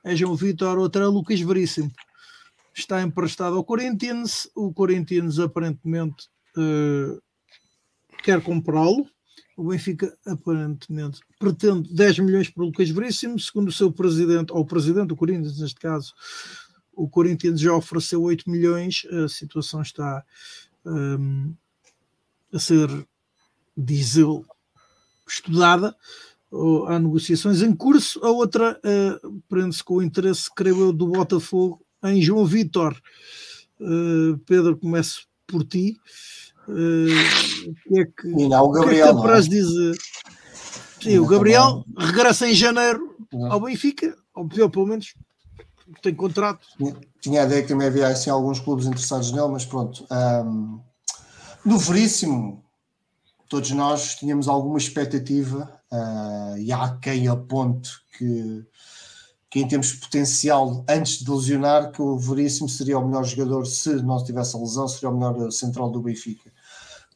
é 0.03 0.15
João 0.15 0.35
Vitor, 0.35 0.77
outro 0.77 1.01
é 1.01 1.07
Lucas 1.07 1.41
Veríssimo. 1.41 1.91
Está 2.75 3.01
emprestado 3.01 3.57
ao 3.57 3.63
Corinthians, 3.63 4.47
o 4.55 4.71
Corinthians 4.71 5.39
aparentemente 5.39 6.29
uh, 6.57 7.21
quer 8.23 8.41
comprá-lo. 8.41 9.07
O 9.57 9.69
Benfica 9.69 10.17
aparentemente 10.25 11.19
pretende 11.37 11.93
10 11.93 12.19
milhões 12.19 12.49
para 12.49 12.63
o 12.63 12.67
Lucas 12.67 12.89
Veríssimo, 12.89 13.37
segundo 13.39 13.67
o 13.67 13.73
seu 13.73 13.91
presidente, 13.91 14.53
ou 14.53 14.61
o 14.61 14.65
presidente 14.65 15.07
do 15.07 15.17
Corinthians, 15.17 15.59
neste 15.59 15.79
caso, 15.79 16.13
o 16.93 17.09
Corinthians 17.09 17.59
já 17.59 17.73
ofereceu 17.73 18.21
8 18.21 18.49
milhões, 18.49 19.05
a 19.11 19.27
situação 19.27 19.81
está 19.81 20.23
um, 20.85 21.53
a 22.53 22.59
ser, 22.59 22.89
diz 23.75 24.17
ele, 24.17 24.43
estudada, 25.27 25.95
há 26.87 26.99
negociações 26.99 27.61
em 27.61 27.75
curso, 27.75 28.19
a 28.25 28.29
outra 28.29 28.79
uh, 28.83 29.41
prende-se 29.47 29.83
com 29.83 29.95
o 29.95 30.03
interesse, 30.03 30.49
creio 30.53 30.79
eu, 30.79 30.93
do 30.93 31.07
Botafogo 31.07 31.85
em 32.03 32.21
João 32.21 32.45
Vitor. 32.45 32.99
Uh, 33.79 34.37
Pedro, 34.45 34.77
começo 34.77 35.28
por 35.49 35.63
ti. 35.63 35.97
Uh, 36.67 37.73
que 37.87 37.99
é 37.99 38.05
que, 38.05 38.27
não, 38.27 38.63
o 38.65 38.71
Gabriel, 38.71 39.19
que 39.19 39.27
é 39.27 39.41
que 39.41 39.49
dizer? 39.49 39.97
Sim, 41.01 41.17
o 41.17 41.25
Gabriel 41.25 41.83
regressa 41.97 42.47
em 42.47 42.53
janeiro 42.53 43.15
ao 43.49 43.59
Benfica, 43.59 44.15
ou 44.35 44.69
pelo 44.69 44.85
menos 44.85 45.15
tem 46.01 46.13
contrato. 46.13 46.67
Tinha 47.19 47.41
a 47.41 47.45
ideia 47.45 47.61
que 47.63 47.69
também 47.69 47.87
havia 47.87 48.07
assim, 48.07 48.29
alguns 48.29 48.59
clubes 48.59 48.85
interessados 48.85 49.31
nele, 49.31 49.47
mas 49.47 49.65
pronto. 49.65 50.05
Um, 50.11 50.79
no 51.65 51.77
Veríssimo, 51.77 52.63
todos 53.47 53.71
nós 53.71 54.15
tínhamos 54.15 54.47
alguma 54.47 54.77
expectativa, 54.77 55.81
uh, 55.91 56.57
e 56.57 56.71
há 56.71 56.97
quem 57.01 57.27
aponte 57.27 57.91
que 58.17 58.63
que 59.49 59.59
em 59.59 59.67
termos 59.67 59.87
de 59.87 59.97
potencial, 59.97 60.85
antes 60.87 61.23
de 61.23 61.29
lesionar, 61.29 61.91
que 61.91 62.01
o 62.01 62.17
Veríssimo 62.17 62.69
seria 62.69 62.99
o 62.99 63.07
melhor 63.07 63.25
jogador, 63.25 63.65
se 63.65 63.93
não 64.03 64.23
tivesse 64.23 64.55
a 64.55 64.59
lesão, 64.59 64.87
seria 64.87 65.09
o 65.09 65.17
melhor 65.17 65.51
central 65.51 65.89
do 65.89 66.01
Benfica. 66.01 66.51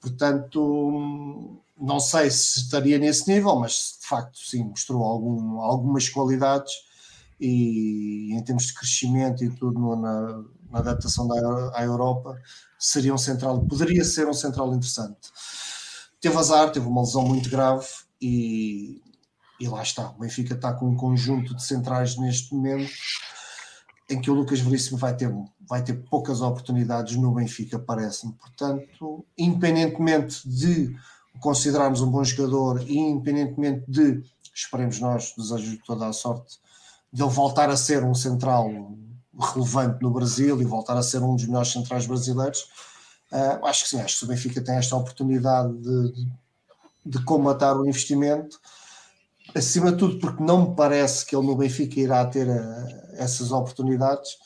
Portanto, 0.01 1.61
não 1.79 1.99
sei 1.99 2.31
se 2.31 2.59
estaria 2.59 2.97
nesse 2.97 3.31
nível, 3.31 3.55
mas 3.57 3.97
de 4.01 4.07
facto, 4.07 4.39
sim, 4.39 4.63
mostrou 4.63 5.03
algum, 5.03 5.59
algumas 5.59 6.09
qualidades 6.09 6.73
e 7.39 8.33
em 8.33 8.43
termos 8.43 8.65
de 8.67 8.73
crescimento 8.73 9.43
e 9.43 9.49
tudo 9.49 9.95
na, 9.95 10.43
na 10.71 10.79
adaptação 10.79 11.27
da, 11.27 11.71
à 11.75 11.83
Europa, 11.83 12.39
seria 12.79 13.13
um 13.13 13.17
central, 13.17 13.61
poderia 13.65 14.03
ser 14.03 14.27
um 14.27 14.33
central 14.33 14.73
interessante. 14.73 15.29
Teve 16.19 16.35
azar, 16.37 16.71
teve 16.71 16.87
uma 16.87 17.01
lesão 17.01 17.23
muito 17.23 17.49
grave 17.49 17.85
e 18.21 19.01
e 19.63 19.67
lá 19.67 19.81
está, 19.81 20.09
o 20.09 20.19
Benfica 20.19 20.55
está 20.55 20.73
com 20.73 20.89
um 20.89 20.95
conjunto 20.95 21.55
de 21.55 21.63
centrais 21.63 22.17
neste 22.17 22.53
momento 22.53 22.91
em 24.09 24.19
que 24.19 24.29
o 24.29 24.33
Lucas 24.33 24.59
Veríssimo 24.59 24.97
vai 24.97 25.15
ter, 25.15 25.33
vai 25.61 25.81
ter 25.81 25.93
poucas 25.93 26.41
oportunidades 26.41 27.15
no 27.15 27.31
Benfica, 27.31 27.79
parece-me. 27.79 28.33
Portanto, 28.33 29.25
independentemente 29.37 30.47
de 30.47 30.93
considerarmos 31.39 32.01
um 32.01 32.11
bom 32.11 32.21
jogador 32.25 32.81
e 32.81 32.97
independentemente 32.97 33.85
de, 33.87 34.21
esperemos 34.53 34.99
nós, 34.99 35.33
desejo 35.37 35.79
toda 35.85 36.07
a 36.07 36.13
sorte, 36.13 36.59
de 37.11 37.23
ele 37.23 37.31
voltar 37.31 37.69
a 37.69 37.77
ser 37.77 38.03
um 38.03 38.13
central 38.13 38.69
relevante 39.39 40.01
no 40.01 40.11
Brasil 40.11 40.61
e 40.61 40.65
voltar 40.65 40.97
a 40.97 41.03
ser 41.03 41.23
um 41.23 41.37
dos 41.37 41.45
melhores 41.45 41.71
centrais 41.71 42.05
brasileiros, 42.05 42.67
uh, 43.31 43.65
acho 43.65 43.85
que 43.85 43.91
sim, 43.91 44.01
acho 44.01 44.19
que 44.19 44.25
o 44.25 44.27
Benfica 44.27 44.61
tem 44.61 44.75
esta 44.75 44.97
oportunidade 44.97 45.73
de, 45.77 46.11
de, 46.11 46.31
de 47.05 47.23
comatar 47.23 47.77
o 47.77 47.87
investimento 47.87 48.59
acima 49.55 49.91
de 49.91 49.97
tudo, 49.97 50.19
porque 50.19 50.43
não 50.43 50.69
me 50.69 50.75
parece 50.75 51.25
que 51.25 51.35
ele 51.35 51.45
no 51.45 51.55
Benfica 51.55 51.99
irá 51.99 52.25
ter 52.25 52.49
a, 52.49 52.53
eh, 52.53 53.15
essas 53.17 53.51
oportunidades. 53.51 54.37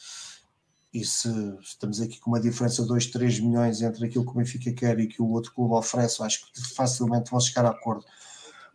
E 0.94 1.06
se 1.06 1.30
estamos 1.62 2.02
aqui 2.02 2.20
com 2.20 2.32
uma 2.32 2.40
diferença 2.40 2.82
de 2.82 2.88
2, 2.88 3.08
3 3.08 3.40
milhões 3.40 3.82
entre 3.82 4.06
aquilo 4.06 4.26
que 4.26 4.32
o 4.32 4.36
Benfica 4.36 4.74
quer 4.74 5.00
e 5.00 5.08
que 5.08 5.22
o 5.22 5.30
outro 5.30 5.54
clube 5.54 5.76
oferece, 5.76 6.24
acho 6.24 6.52
que 6.52 6.74
facilmente 6.74 7.30
vão 7.30 7.40
chegar 7.40 7.66
a 7.66 7.70
acordo. 7.70 8.06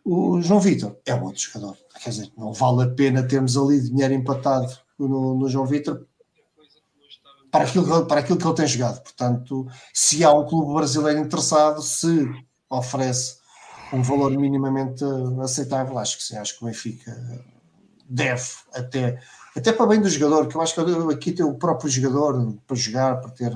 O 0.05 0.41
João 0.41 0.59
Vitor 0.59 0.97
é 1.05 1.15
um 1.15 1.23
outro 1.23 1.41
jogador, 1.41 1.77
quer 2.01 2.09
dizer, 2.09 2.31
não 2.37 2.51
vale 2.51 2.83
a 2.83 2.93
pena 2.93 3.23
termos 3.25 3.55
ali 3.55 3.81
dinheiro 3.81 4.13
empatado 4.13 4.67
no, 4.99 5.35
no 5.35 5.49
João 5.49 5.65
Vitor 5.65 6.05
para 7.49 7.63
aquilo, 7.63 8.05
para 8.05 8.19
aquilo 8.19 8.37
que 8.37 8.45
ele 8.45 8.55
tem 8.55 8.67
jogado. 8.67 9.01
Portanto, 9.01 9.67
se 9.93 10.23
há 10.23 10.31
um 10.33 10.45
clube 10.45 10.73
brasileiro 10.73 11.19
interessado, 11.19 11.81
se 11.81 12.27
oferece 12.69 13.37
um 13.93 14.01
valor 14.01 14.31
minimamente 14.31 15.03
aceitável, 15.41 15.97
acho 15.99 16.17
que 16.17 16.23
sim, 16.23 16.35
acho 16.35 16.57
que 16.57 16.63
o 16.63 16.67
Benfica 16.67 17.15
deve 18.09 18.43
até, 18.73 19.21
até 19.55 19.71
para 19.71 19.85
bem 19.85 20.01
do 20.01 20.09
jogador, 20.09 20.47
que 20.47 20.55
eu 20.55 20.61
acho 20.61 20.73
que 20.73 21.13
aqui 21.13 21.31
tem 21.31 21.45
o 21.45 21.53
próprio 21.53 21.89
jogador 21.89 22.57
para 22.65 22.75
jogar, 22.75 23.21
para 23.21 23.29
ter 23.29 23.53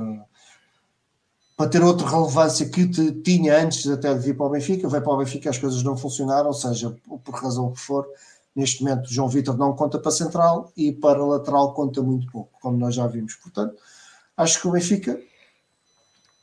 para 1.58 1.70
ter 1.72 1.82
outra 1.82 2.08
relevância 2.08 2.70
que 2.70 2.88
tinha 3.24 3.60
antes 3.60 3.88
até 3.88 4.14
de 4.14 4.20
vir 4.20 4.38
para 4.38 4.46
o 4.46 4.50
Benfica, 4.52 4.88
vai 4.88 5.02
para 5.02 5.12
o 5.12 5.18
Benfica 5.18 5.50
as 5.50 5.58
coisas 5.58 5.82
não 5.82 5.98
funcionaram, 5.98 6.54
seja, 6.54 6.96
por 7.24 7.34
razão 7.34 7.72
que 7.72 7.80
for, 7.80 8.08
neste 8.56 8.84
momento 8.84 9.12
João 9.12 9.28
Vitor 9.28 9.58
não 9.58 9.76
conta 9.76 9.98
para 9.98 10.12
central 10.12 10.72
e 10.78 10.92
para 10.92 11.26
lateral 11.26 11.74
conta 11.74 12.00
muito 12.04 12.32
pouco, 12.32 12.52
como 12.62 12.78
nós 12.78 12.94
já 12.94 13.08
vimos. 13.08 13.34
Portanto, 13.34 13.76
acho 14.38 14.62
que 14.62 14.68
o 14.68 14.72
Benfica 14.72 15.20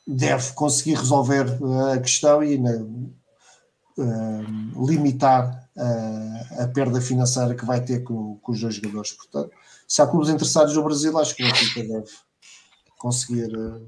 deve 0.04 0.52
conseguir 0.54 0.94
resolver 0.94 1.46
a 1.92 1.98
questão 2.00 2.42
e 2.42 2.58
uh, 3.98 4.86
limitar 4.86 5.68
uh, 5.76 6.62
a 6.62 6.68
perda 6.68 7.00
financeira 7.00 7.54
que 7.54 7.64
vai 7.64 7.84
ter 7.84 8.02
com, 8.02 8.36
com, 8.38 8.52
os 8.52 8.60
dois 8.60 8.74
jogadores. 8.74 9.12
Portanto, 9.12 9.50
se 9.86 10.02
há 10.02 10.06
clubes 10.06 10.28
interessados 10.28 10.74
no 10.74 10.84
Brasil, 10.84 11.16
acho 11.18 11.34
que 11.34 11.44
o 11.44 11.46
Benfica 11.46 11.82
deve 11.82 12.10
conseguir 12.98 13.56
uh, 13.56 13.86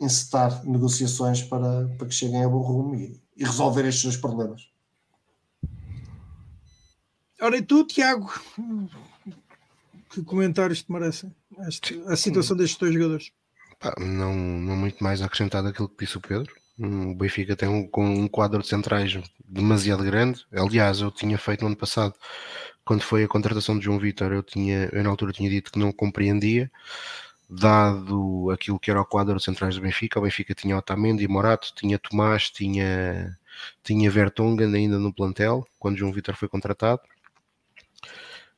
encetar 0.00 0.64
negociações 0.64 1.42
para, 1.42 1.88
para 1.98 2.06
que 2.06 2.14
cheguem 2.14 2.44
a 2.44 2.48
bom 2.48 2.60
rumo 2.60 2.94
e, 2.94 3.20
e 3.36 3.44
resolver 3.44 3.86
estes 3.86 4.04
dois 4.04 4.16
problemas. 4.16 4.68
Ora, 7.40 7.56
e 7.56 7.62
tu, 7.62 7.84
Tiago, 7.84 8.32
que 10.10 10.22
comentários 10.22 10.82
te 10.82 10.92
merecem 10.92 11.34
a 12.06 12.16
situação 12.16 12.56
destes 12.56 12.78
dois 12.78 12.94
jogadores? 12.94 13.32
não, 13.98 14.34
não 14.34 14.76
muito 14.76 15.02
mais 15.02 15.20
a 15.20 15.26
acrescentar 15.26 15.62
daquilo 15.62 15.88
que 15.88 16.04
disse 16.04 16.16
o 16.16 16.20
Pedro. 16.20 16.54
O 16.78 17.14
Benfica 17.14 17.54
tem 17.54 17.68
um, 17.68 17.88
um 17.96 18.28
quadro 18.28 18.60
de 18.60 18.68
centrais 18.68 19.16
demasiado 19.44 20.02
grande. 20.02 20.44
Aliás, 20.52 21.00
eu 21.00 21.10
tinha 21.10 21.38
feito 21.38 21.60
no 21.60 21.68
ano 21.68 21.76
passado, 21.76 22.14
quando 22.84 23.02
foi 23.02 23.24
a 23.24 23.28
contratação 23.28 23.78
de 23.78 23.84
João 23.84 23.98
Vitor, 23.98 24.32
eu, 24.32 24.42
tinha, 24.42 24.88
eu 24.92 25.02
na 25.02 25.10
altura 25.10 25.32
tinha 25.32 25.48
dito 25.48 25.70
que 25.70 25.78
não 25.78 25.92
compreendia, 25.92 26.70
dado 27.48 28.50
aquilo 28.50 28.78
que 28.78 28.90
era 28.90 29.00
o 29.00 29.06
quadro 29.06 29.36
de 29.36 29.44
centrais 29.44 29.76
do 29.76 29.82
Benfica. 29.82 30.18
O 30.18 30.22
Benfica 30.22 30.54
tinha 30.54 30.76
Otamendi, 30.76 31.28
Morato, 31.28 31.72
tinha 31.76 31.98
Tomás, 31.98 32.50
tinha, 32.50 33.38
tinha 33.82 34.10
Vertonghen 34.10 34.74
ainda 34.74 34.98
no 34.98 35.14
plantel, 35.14 35.64
quando 35.78 35.96
João 35.96 36.12
Vitor 36.12 36.34
foi 36.36 36.48
contratado. 36.48 37.00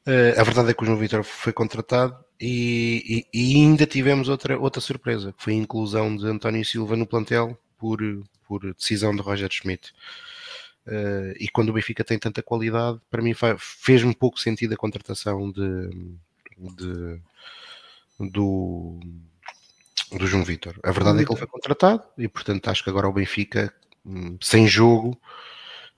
Uh, 0.07 0.41
a 0.41 0.43
verdade 0.45 0.71
é 0.71 0.75
que 0.75 0.83
o 0.83 0.87
João 0.87 0.99
Vitor 0.99 1.25
foi 1.25 1.53
contratado 1.53 2.17
e, 2.41 3.27
e, 3.33 3.55
e, 3.55 3.57
ainda 3.57 3.85
tivemos 3.87 4.29
outra, 4.29 4.59
outra 4.59 4.81
surpresa, 4.81 5.33
que 5.33 5.43
foi 5.43 5.53
a 5.55 5.57
inclusão 5.57 6.17
de 6.17 6.27
António 6.27 6.65
Silva 6.65 6.97
no 6.97 7.07
plantel 7.07 7.59
por, 7.87 8.01
por 8.49 8.75
decisão 8.75 9.15
de 9.15 9.23
Roger 9.23 9.49
Schmidt. 9.53 9.93
Uh, 10.87 11.35
e 11.39 11.49
quando 11.49 11.69
o 11.69 11.73
Benfica 11.73 12.03
tem 12.03 12.19
tanta 12.19 12.43
qualidade, 12.43 13.01
para 13.11 13.23
mim 13.23 13.33
fez-me 13.59 14.15
pouco 14.15 14.41
sentido 14.41 14.75
a 14.75 14.77
contratação 14.77 15.51
de, 15.51 15.89
de 16.59 17.21
do, 18.19 18.99
do 20.13 20.27
João 20.27 20.45
Vitor. 20.45 20.75
A 20.83 20.91
verdade 20.91 21.21
é 21.21 21.25
que 21.25 21.31
ele 21.31 21.39
foi 21.39 21.47
contratado 21.47 22.03
e, 22.19 22.27
portanto, 22.27 22.69
acho 22.69 22.83
que 22.83 22.91
agora 22.91 23.09
o 23.09 23.13
Benfica, 23.13 23.73
hum, 24.05 24.37
sem 24.41 24.67
jogo, 24.67 25.21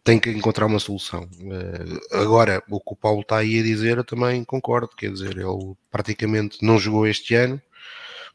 tem 0.04 0.18
que 0.18 0.30
encontrar 0.30 0.66
uma 0.66 0.78
solução. 0.78 1.28
Uh, 1.40 2.16
agora, 2.16 2.62
o 2.68 2.80
que 2.80 2.92
o 2.92 2.96
Paulo 2.96 3.20
está 3.20 3.38
aí 3.38 3.60
a 3.60 3.62
dizer, 3.62 3.98
eu 3.98 4.04
também 4.04 4.44
concordo. 4.44 4.88
Quer 4.96 5.12
dizer, 5.12 5.36
ele 5.36 5.74
praticamente 5.90 6.58
não 6.62 6.78
jogou 6.78 7.06
este 7.06 7.34
ano, 7.34 7.60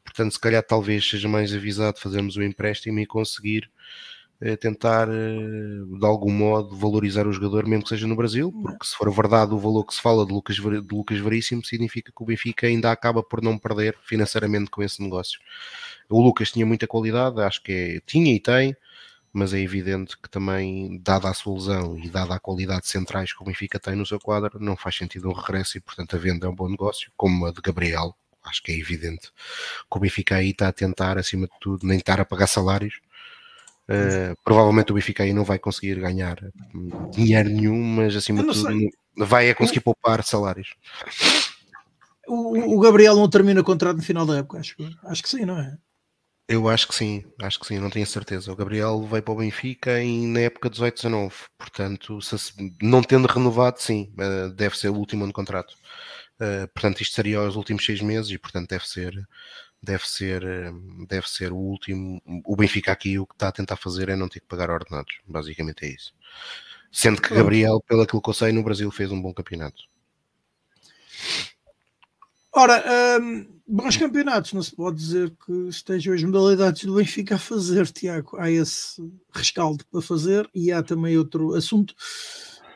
portanto, 0.04 0.34
se 0.34 0.40
calhar 0.40 0.64
talvez 0.64 1.10
seja 1.10 1.28
mais 1.28 1.54
avisado 1.54 2.00
fazermos 2.00 2.36
o 2.36 2.44
empréstimo 2.44 3.00
e 3.00 3.06
conseguir 3.06 3.70
uh, 4.42 4.58
tentar, 4.58 5.08
uh, 5.10 6.00
de 6.00 6.06
algum 6.06 6.32
modo, 6.32 6.76
valorizar 6.76 7.28
o 7.28 7.34
jogador, 7.34 7.66
mesmo 7.68 7.84
que 7.84 7.90
seja 7.90 8.08
no 8.08 8.16
Brasil, 8.16 8.52
porque 8.52 8.86
se 8.86 8.96
for 8.96 9.12
verdade 9.14 9.54
o 9.54 9.58
valor 9.60 9.86
que 9.86 9.94
se 9.96 10.02
fala 10.02 10.26
de 10.26 10.34
Lucas, 10.34 10.56
de 10.58 10.96
Lucas 10.96 11.20
Veríssimo, 11.20 11.64
significa 11.64 12.12
que 12.16 12.24
o 12.24 12.26
Benfica 12.26 12.68
ainda 12.68 12.92
acaba 12.92 13.24
por 13.24 13.42
não 13.42 13.58
perder 13.58 13.98
financeiramente 14.04 14.70
com 14.70 14.84
esse 14.84 15.02
negócio. 15.02 15.40
O 16.10 16.22
Lucas 16.22 16.52
tinha 16.52 16.66
muita 16.66 16.88
qualidade, 16.88 17.42
acho 17.42 17.62
que 17.64 17.72
é, 17.72 18.00
tinha 18.06 18.34
e 18.34 18.40
tem 18.40 18.76
mas 19.34 19.52
é 19.54 19.60
evidente 19.60 20.16
que 20.18 20.30
também, 20.30 21.00
dada 21.02 21.28
a 21.30 21.34
sua 21.34 21.56
lesão 21.56 21.98
e 21.98 22.08
dada 22.08 22.36
a 22.36 22.40
qualidade 22.40 22.84
de 22.84 22.90
centrais 22.90 23.34
que 23.34 23.42
o 23.42 23.46
Benfica 23.46 23.80
tem 23.80 23.96
no 23.96 24.06
seu 24.06 24.20
quadro, 24.20 24.60
não 24.60 24.78
faz 24.78 24.96
sentido 24.96 25.28
um 25.28 25.34
regresso 25.34 25.78
e, 25.78 25.82
portanto, 25.82 26.16
a 26.16 26.20
venda 26.20 26.46
é 26.46 26.50
um 26.50 26.56
bom 26.56 26.70
negócio, 26.70 27.12
como 27.18 27.48
a 27.48 27.52
de 27.52 27.60
Gabriel. 27.60 28.16
Acho 28.44 28.62
que 28.62 28.72
é 28.72 28.78
evidente 28.78 29.30
que 29.30 29.98
o 29.98 30.00
Benfica 30.00 30.36
aí 30.36 30.50
está 30.50 30.68
a 30.68 30.74
tentar, 30.74 31.18
acima 31.18 31.48
de 31.48 31.54
tudo, 31.60 31.88
nem 31.88 31.98
estar 31.98 32.20
a 32.20 32.26
pagar 32.26 32.48
salários. 32.48 33.00
Uh, 33.84 34.36
provavelmente 34.44 34.92
o 34.92 34.96
Benfica 34.96 35.24
aí 35.24 35.34
não 35.34 35.44
vai 35.44 35.60
conseguir 35.60 36.00
ganhar 36.00 36.40
dinheiro 37.12 37.50
nenhum, 37.50 37.84
mas 37.84 38.16
acima 38.16 38.42
de 38.42 38.48
tudo 38.48 38.68
sei. 38.68 38.90
vai 39.18 39.50
a 39.50 39.56
conseguir 39.56 39.82
poupar 39.82 40.24
salários. 40.24 40.74
O, 42.28 42.78
o 42.78 42.80
Gabriel 42.80 43.16
não 43.16 43.30
termina 43.30 43.64
contrato 43.64 43.98
no 43.98 44.04
final 44.04 44.26
da 44.26 44.38
época, 44.38 44.60
acho, 44.60 44.76
acho 45.04 45.24
que 45.24 45.30
sim, 45.30 45.46
não 45.46 45.60
é? 45.60 45.78
Eu 46.48 46.68
acho 46.68 46.88
que 46.88 46.96
sim, 46.96 47.24
acho 47.42 47.60
que 47.60 47.66
sim, 47.66 47.80
não 47.80 47.90
tenho 47.90 48.06
certeza. 48.06 48.52
O 48.52 48.56
Gabriel 48.56 49.02
veio 49.04 49.24
para 49.24 49.34
o 49.34 49.38
Benfica 49.38 50.02
em, 50.02 50.28
na 50.28 50.42
época 50.42 50.70
18-19, 50.70 51.32
portanto, 51.58 52.22
se, 52.22 52.54
não 52.82 53.02
tendo 53.02 53.28
renovado, 53.28 53.80
sim, 53.80 54.14
eh, 54.20 54.50
deve 54.50 54.78
ser 54.78 54.90
o 54.90 54.96
último 54.96 55.24
ano 55.24 55.32
de 55.32 55.36
contrato. 55.36 55.74
Uh, 56.40 56.68
portanto, 56.74 57.02
isto 57.02 57.16
seria 57.16 57.42
os 57.42 57.56
últimos 57.56 57.86
seis 57.86 58.02
meses 58.02 58.32
e, 58.32 58.38
portanto, 58.38 58.70
deve 58.70 58.88
ser, 58.88 59.28
deve 59.82 60.08
ser, 60.08 60.44
eh, 60.44 60.72
deve 61.08 61.30
ser 61.30 61.52
o 61.52 61.58
último. 61.58 62.22
O 62.46 62.56
Benfica 62.56 62.92
aqui 62.92 63.20
o 63.20 63.28
que 63.28 63.34
está 63.34 63.50
a 63.50 63.52
tentar 63.52 63.76
fazer 63.76 64.10
é 64.10 64.16
não 64.16 64.30
ter 64.30 64.40
que 64.40 64.48
pagar 64.48 64.70
ordenados, 64.70 65.20
basicamente 65.28 65.86
é 65.86 65.90
isso. 65.90 66.14
Sendo 66.92 67.22
que 67.22 67.34
Gabriel, 67.34 67.82
pelo 67.88 68.06
que 68.06 68.30
eu 68.30 68.34
sei, 68.34 68.52
no 68.52 68.64
Brasil 68.64 68.90
fez 68.92 69.12
um 69.12 69.22
bom 69.22 69.34
campeonato. 69.34 69.84
Ora, 72.56 72.84
um, 73.20 73.48
bons 73.68 73.98
campeonatos, 73.98 74.54
não 74.54 74.62
se 74.62 74.76
pode 74.76 74.98
dizer 74.98 75.34
que 75.44 75.52
estejam 75.70 76.14
as 76.14 76.24
modalidades 76.24 76.86
do 76.86 76.96
Benfica 76.96 77.36
a 77.36 77.40
fazer, 77.40 77.88
Tiago. 77.88 78.38
Há 78.38 78.52
esse 78.52 79.02
rescaldo 79.34 79.84
para 79.88 80.02
fazer 80.02 80.48
e 80.54 80.72
há 80.72 80.84
também 80.84 81.18
outro 81.18 81.56
assunto 81.56 81.96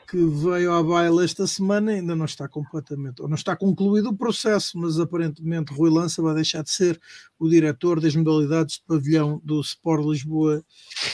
que 0.07 0.17
veio 0.17 0.71
à 0.71 0.81
baila 0.81 1.25
esta 1.25 1.45
semana 1.45 1.91
ainda 1.91 2.15
não 2.15 2.25
está 2.25 2.47
completamente, 2.47 3.21
ou 3.21 3.27
não 3.27 3.35
está 3.35 3.55
concluído 3.57 4.09
o 4.09 4.15
processo, 4.15 4.79
mas 4.79 4.99
aparentemente 4.99 5.73
Rui 5.73 5.89
Lança 5.89 6.21
vai 6.21 6.34
deixar 6.34 6.63
de 6.63 6.69
ser 6.69 6.99
o 7.39 7.47
diretor 7.49 7.99
das 7.99 8.15
modalidades 8.15 8.76
de 8.76 8.84
pavilhão 8.88 9.41
do 9.43 9.61
Sport 9.61 10.05
Lisboa 10.05 10.64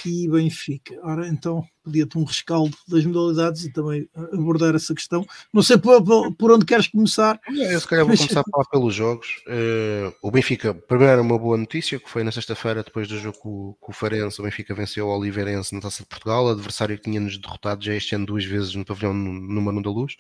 e 0.06 0.28
Benfica. 0.30 0.98
Ora, 1.04 1.28
então, 1.28 1.64
pedia-te 1.84 2.18
um 2.18 2.24
rescaldo 2.24 2.76
das 2.88 3.06
modalidades 3.06 3.66
e 3.66 3.74
também 3.74 4.08
abordar 4.32 4.74
essa 4.74 4.94
questão. 4.94 5.26
Não 5.54 5.62
sei 5.62 5.78
por, 5.78 6.02
por 6.36 6.52
onde 6.52 6.66
queres 6.66 6.88
começar. 6.88 7.40
Eu 7.50 7.80
se 7.80 7.88
calhar 7.88 8.06
vou 8.06 8.16
começar 8.16 8.40
a 8.40 8.44
falar 8.50 8.66
pelos 8.72 8.96
jogos. 8.96 9.42
Uh, 9.48 10.14
o 10.22 10.32
Benfica, 10.32 10.74
primeiro 10.74 11.22
uma 11.22 11.38
boa 11.38 11.58
notícia, 11.58 12.00
que 12.00 12.10
foi 12.10 12.24
na 12.24 12.32
sexta-feira, 12.32 12.84
depois 12.84 13.08
do 13.08 13.18
jogo 13.18 13.38
com, 13.40 13.76
com, 13.80 13.92
o 13.92 13.96
Farense, 13.96 14.40
o 14.40 14.44
Benfica 14.44 14.74
venceu 14.74 15.08
o 15.08 15.18
Oliveirense 15.18 15.76
na 15.76 15.82
Taça 15.82 16.04
de 16.04 16.10
Portugal, 16.10 16.50
adversário 16.50 16.98
que 16.98 17.04
tinha-nos 17.04 17.38
derrotado 17.38 17.84
já 17.84 17.94
este 17.94 18.16
ano 18.16 18.26
duas 18.26 18.46
vezes 18.46 18.74
no 18.76 18.86
pavilhão 18.86 19.14
no 19.14 19.62
Mano 19.62 19.82
da 19.82 19.90
Luz. 19.90 20.16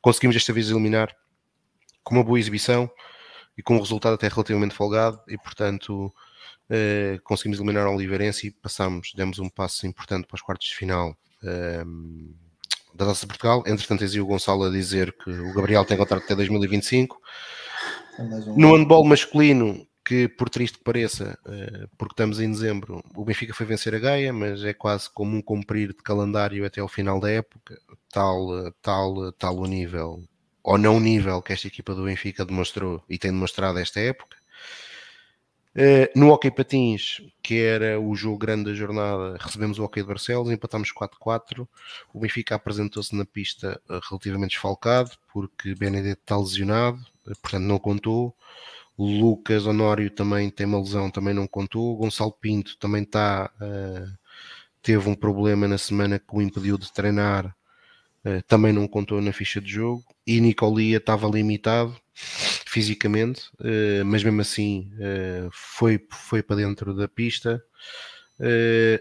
Conseguimos 0.00 0.36
desta 0.36 0.52
vez 0.52 0.70
eliminar 0.70 1.14
com 2.04 2.14
uma 2.14 2.24
boa 2.24 2.38
exibição 2.38 2.90
e 3.58 3.62
com 3.62 3.74
um 3.74 3.80
resultado 3.80 4.14
até 4.14 4.28
relativamente 4.28 4.72
folgado 4.72 5.20
e, 5.26 5.36
portanto, 5.36 6.14
uh, 6.70 7.22
conseguimos 7.24 7.58
eliminar 7.58 7.88
o 7.88 7.94
Oliveirense 7.94 8.46
e 8.46 8.50
passamos, 8.52 9.12
demos 9.16 9.40
um 9.40 9.48
passo 9.48 9.84
importante 9.84 10.28
para 10.28 10.36
os 10.36 10.40
quartos 10.40 10.68
de 10.68 10.76
final 10.76 11.10
uh, 11.42 12.34
da 12.94 13.04
Taça 13.06 13.22
de 13.22 13.26
Portugal. 13.26 13.64
Entretanto, 13.66 14.04
existe 14.04 14.20
o 14.20 14.26
Gonçalo 14.26 14.64
a 14.64 14.70
dizer 14.70 15.12
que 15.12 15.28
o 15.28 15.52
Gabriel 15.52 15.84
tem 15.84 15.96
contrato 15.96 16.22
até 16.22 16.36
2025. 16.36 17.20
No 18.56 18.76
handball 18.76 19.04
masculino, 19.04 19.84
que 20.04 20.28
por 20.28 20.48
triste 20.48 20.78
que 20.78 20.84
pareça, 20.84 21.36
uh, 21.44 21.88
porque 21.98 22.12
estamos 22.12 22.38
em 22.38 22.48
dezembro, 22.48 23.02
o 23.16 23.24
Benfica 23.24 23.52
foi 23.52 23.66
vencer 23.66 23.92
a 23.92 23.98
Gaia, 23.98 24.32
mas 24.32 24.62
é 24.62 24.72
quase 24.72 25.10
como 25.10 25.36
um 25.36 25.42
cumprir 25.42 25.88
de 25.88 26.02
calendário 26.04 26.64
até 26.64 26.80
ao 26.80 26.86
final 26.86 27.18
da 27.18 27.28
época, 27.28 27.76
tal, 28.08 28.72
tal, 28.80 29.32
tal 29.32 29.56
o 29.56 29.66
nível 29.66 30.22
ou 30.68 30.76
não 30.76 31.00
nível 31.00 31.40
que 31.40 31.54
esta 31.54 31.66
equipa 31.66 31.94
do 31.94 32.04
Benfica 32.04 32.44
demonstrou 32.44 33.02
e 33.08 33.16
tem 33.16 33.32
demonstrado 33.32 33.78
esta 33.78 34.00
época. 34.00 34.36
Uh, 35.74 36.12
no 36.14 36.28
Hockey 36.28 36.50
Patins, 36.50 37.22
que 37.42 37.62
era 37.62 37.98
o 37.98 38.14
jogo 38.14 38.36
grande 38.36 38.64
da 38.64 38.74
jornada, 38.74 39.38
recebemos 39.40 39.78
o 39.78 39.84
Hockey 39.84 40.02
de 40.02 40.08
Barcelos, 40.08 40.50
empatámos 40.50 40.92
4-4. 40.92 41.66
O 42.12 42.20
Benfica 42.20 42.54
apresentou-se 42.54 43.16
na 43.16 43.24
pista 43.24 43.80
uh, 43.88 43.98
relativamente 44.10 44.50
desfalcado, 44.50 45.10
porque 45.32 45.74
Benedetto 45.74 46.20
está 46.20 46.36
lesionado, 46.36 46.98
uh, 47.26 47.40
portanto 47.40 47.64
não 47.64 47.78
contou. 47.78 48.36
Lucas 48.98 49.64
Honório 49.64 50.10
também 50.10 50.50
tem 50.50 50.66
uma 50.66 50.80
lesão, 50.80 51.10
também 51.10 51.32
não 51.32 51.46
contou. 51.46 51.96
Gonçalo 51.96 52.32
Pinto 52.32 52.76
também 52.76 53.04
está, 53.04 53.50
teve 54.82 55.08
um 55.08 55.14
problema 55.14 55.68
na 55.68 55.78
semana 55.78 56.18
que 56.18 56.26
o 56.36 56.42
impediu 56.42 56.76
de 56.76 56.92
treinar 56.92 57.46
eh, 57.46 57.57
também 58.46 58.72
não 58.72 58.86
contou 58.86 59.20
na 59.20 59.32
ficha 59.32 59.60
de 59.60 59.70
jogo 59.70 60.04
e 60.26 60.40
Nicolia 60.40 60.98
estava 60.98 61.26
limitado 61.28 61.96
fisicamente, 62.66 63.48
uh, 63.60 64.04
mas 64.04 64.22
mesmo 64.22 64.40
assim 64.40 64.90
uh, 64.94 65.48
foi, 65.52 66.04
foi 66.10 66.42
para 66.42 66.56
dentro 66.56 66.94
da 66.94 67.08
pista. 67.08 67.62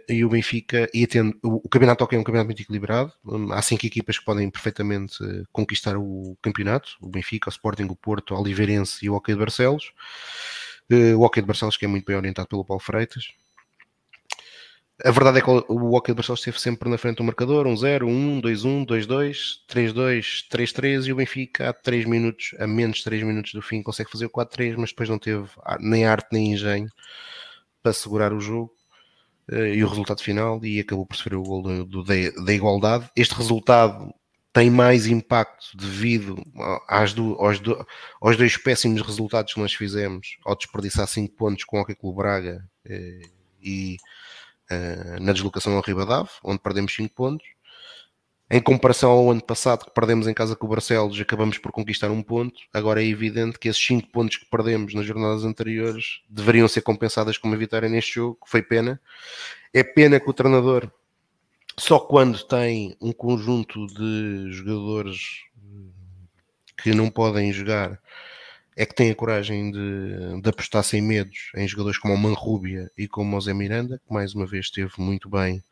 e 0.09 0.23
o 0.23 0.29
Benfica 0.29 0.89
ia 0.93 1.07
tendo, 1.07 1.37
o, 1.43 1.67
campeonato 1.69 2.03
é 2.03 2.17
um 2.17 2.23
campeonato 2.23 2.47
muito 2.47 2.61
equilibrado. 2.61 3.11
Um, 3.25 3.51
há 3.51 3.61
cinco 3.61 3.85
equipas 3.85 4.17
que 4.17 4.25
podem 4.25 4.49
perfeitamente 4.49 5.17
conquistar 5.51 5.97
o 5.97 6.37
campeonato: 6.41 6.97
o 7.01 7.09
Benfica, 7.09 7.49
o 7.49 7.51
Sporting, 7.51 7.83
o 7.85 7.95
Porto, 7.95 8.33
o 8.33 8.39
Oliveirense 8.39 9.05
e 9.05 9.09
o 9.09 9.15
Hockey 9.15 9.33
de 9.33 9.39
Barcelos. 9.39 9.91
o 10.89 11.21
Hockey 11.21 11.41
de 11.41 11.47
Barcelos, 11.47 11.77
que 11.77 11.85
é 11.85 11.87
muito 11.87 12.05
bem 12.05 12.15
orientado 12.15 12.47
pelo 12.47 12.65
Paulo 12.65 12.81
Freitas, 12.81 13.27
a 15.05 15.11
verdade 15.11 15.37
é 15.37 15.41
que 15.41 15.49
o 15.49 15.93
Hockey 15.93 16.11
de 16.11 16.15
Barcelos 16.15 16.39
esteve 16.39 16.59
sempre 16.59 16.89
na 16.89 16.97
frente 16.97 17.17
do 17.17 17.23
marcador, 17.23 17.67
1-0, 17.67 18.03
1, 18.03 18.41
2-1, 18.41 18.85
2-2, 18.87 19.37
3-2, 19.69 20.47
3-3 20.51 21.05
e 21.05 21.13
o 21.13 21.15
Benfica 21.15 21.69
a 21.69 21.73
3 21.73 22.05
minutos, 22.05 22.55
a 22.59 22.65
menos 22.65 23.03
3 23.03 23.21
minutos 23.21 23.53
do 23.53 23.61
fim 23.61 23.83
consegue 23.83 24.09
fazer 24.09 24.25
o 24.25 24.29
4-3, 24.29 24.75
mas 24.75 24.89
depois 24.89 25.07
não 25.07 25.19
teve 25.19 25.47
nem 25.79 26.05
arte 26.05 26.29
nem 26.31 26.53
engenho 26.53 26.89
para 27.83 27.93
segurar 27.93 28.33
o 28.33 28.39
jogo 28.39 28.71
eh, 29.51 29.75
e 29.75 29.83
o 29.83 29.87
resultado 29.87 30.21
final 30.21 30.59
e 30.65 30.79
acabou 30.79 31.05
por 31.05 31.15
sofrer 31.15 31.35
o 31.35 31.43
gol 31.43 31.85
do, 31.85 32.03
da 32.03 32.53
igualdade. 32.53 33.07
Este 33.15 33.35
resultado 33.35 34.11
tem 34.51 34.71
mais 34.71 35.05
impacto 35.05 35.77
devido 35.77 36.41
às 36.87 37.13
do, 37.13 37.33
aos, 37.35 37.59
do, 37.59 37.85
aos 38.19 38.35
dois 38.35 38.57
péssimos 38.57 39.03
resultados 39.03 39.53
que 39.53 39.59
nós 39.59 39.73
fizemos 39.75 40.37
ao 40.43 40.55
desperdiçar 40.55 41.07
5 41.07 41.35
pontos 41.35 41.63
com 41.65 41.77
o 41.77 41.81
Hockey 41.81 41.93
Clube 41.93 42.17
Braga 42.17 42.67
eh, 42.83 43.21
e 43.61 43.97
uh, 44.71 45.21
na 45.21 45.33
deslocação 45.33 45.75
ao 45.75 45.81
Ribadave, 45.81 46.29
onde 46.43 46.59
perdemos 46.59 46.93
5 46.95 47.13
pontos. 47.13 47.47
Em 48.49 48.61
comparação 48.61 49.11
ao 49.11 49.29
ano 49.29 49.43
passado, 49.43 49.83
que 49.83 49.91
perdemos 49.91 50.25
em 50.25 50.33
casa 50.33 50.55
com 50.55 50.65
o 50.65 50.69
Barcelos, 50.69 51.19
acabamos 51.19 51.57
por 51.57 51.69
conquistar 51.69 52.09
um 52.09 52.23
ponto. 52.23 52.57
Agora 52.73 53.03
é 53.03 53.05
evidente 53.05 53.59
que 53.59 53.67
esses 53.67 53.85
5 53.85 54.07
pontos 54.09 54.37
que 54.37 54.45
perdemos 54.45 54.93
nas 54.93 55.05
jornadas 55.05 55.43
anteriores 55.43 56.21
deveriam 56.29 56.67
ser 56.67 56.81
compensadas 56.81 57.37
com 57.37 57.49
uma 57.49 57.57
vitória 57.57 57.89
neste 57.89 58.15
jogo, 58.15 58.37
que 58.41 58.49
foi 58.49 58.61
pena. 58.61 59.01
É 59.73 59.83
pena 59.83 60.17
que 60.17 60.29
o 60.29 60.33
treinador, 60.33 60.89
só 61.77 61.99
quando 61.99 62.41
tem 62.45 62.95
um 63.01 63.11
conjunto 63.11 63.85
de 63.87 64.53
jogadores 64.53 65.41
que 66.77 66.93
não 66.93 67.09
podem 67.09 67.51
jogar, 67.51 67.99
é 68.77 68.85
que 68.85 68.93
tem 68.93 69.09
a 69.09 69.15
coragem 69.15 69.71
de, 69.71 70.39
de 70.39 70.49
apostar 70.49 70.83
sem 70.83 71.01
medos 71.01 71.49
em 71.55 71.67
jogadores 71.67 71.97
como 71.97 72.13
o 72.13 72.17
Manrubia 72.17 72.91
e 72.95 73.07
como 73.07 73.35
o 73.35 73.41
Zé 73.41 73.51
Miranda, 73.51 73.97
que 73.97 74.13
mais 74.13 74.35
uma 74.35 74.45
vez 74.45 74.65
esteve 74.65 74.93
muito 74.99 75.27
bem 75.27 75.63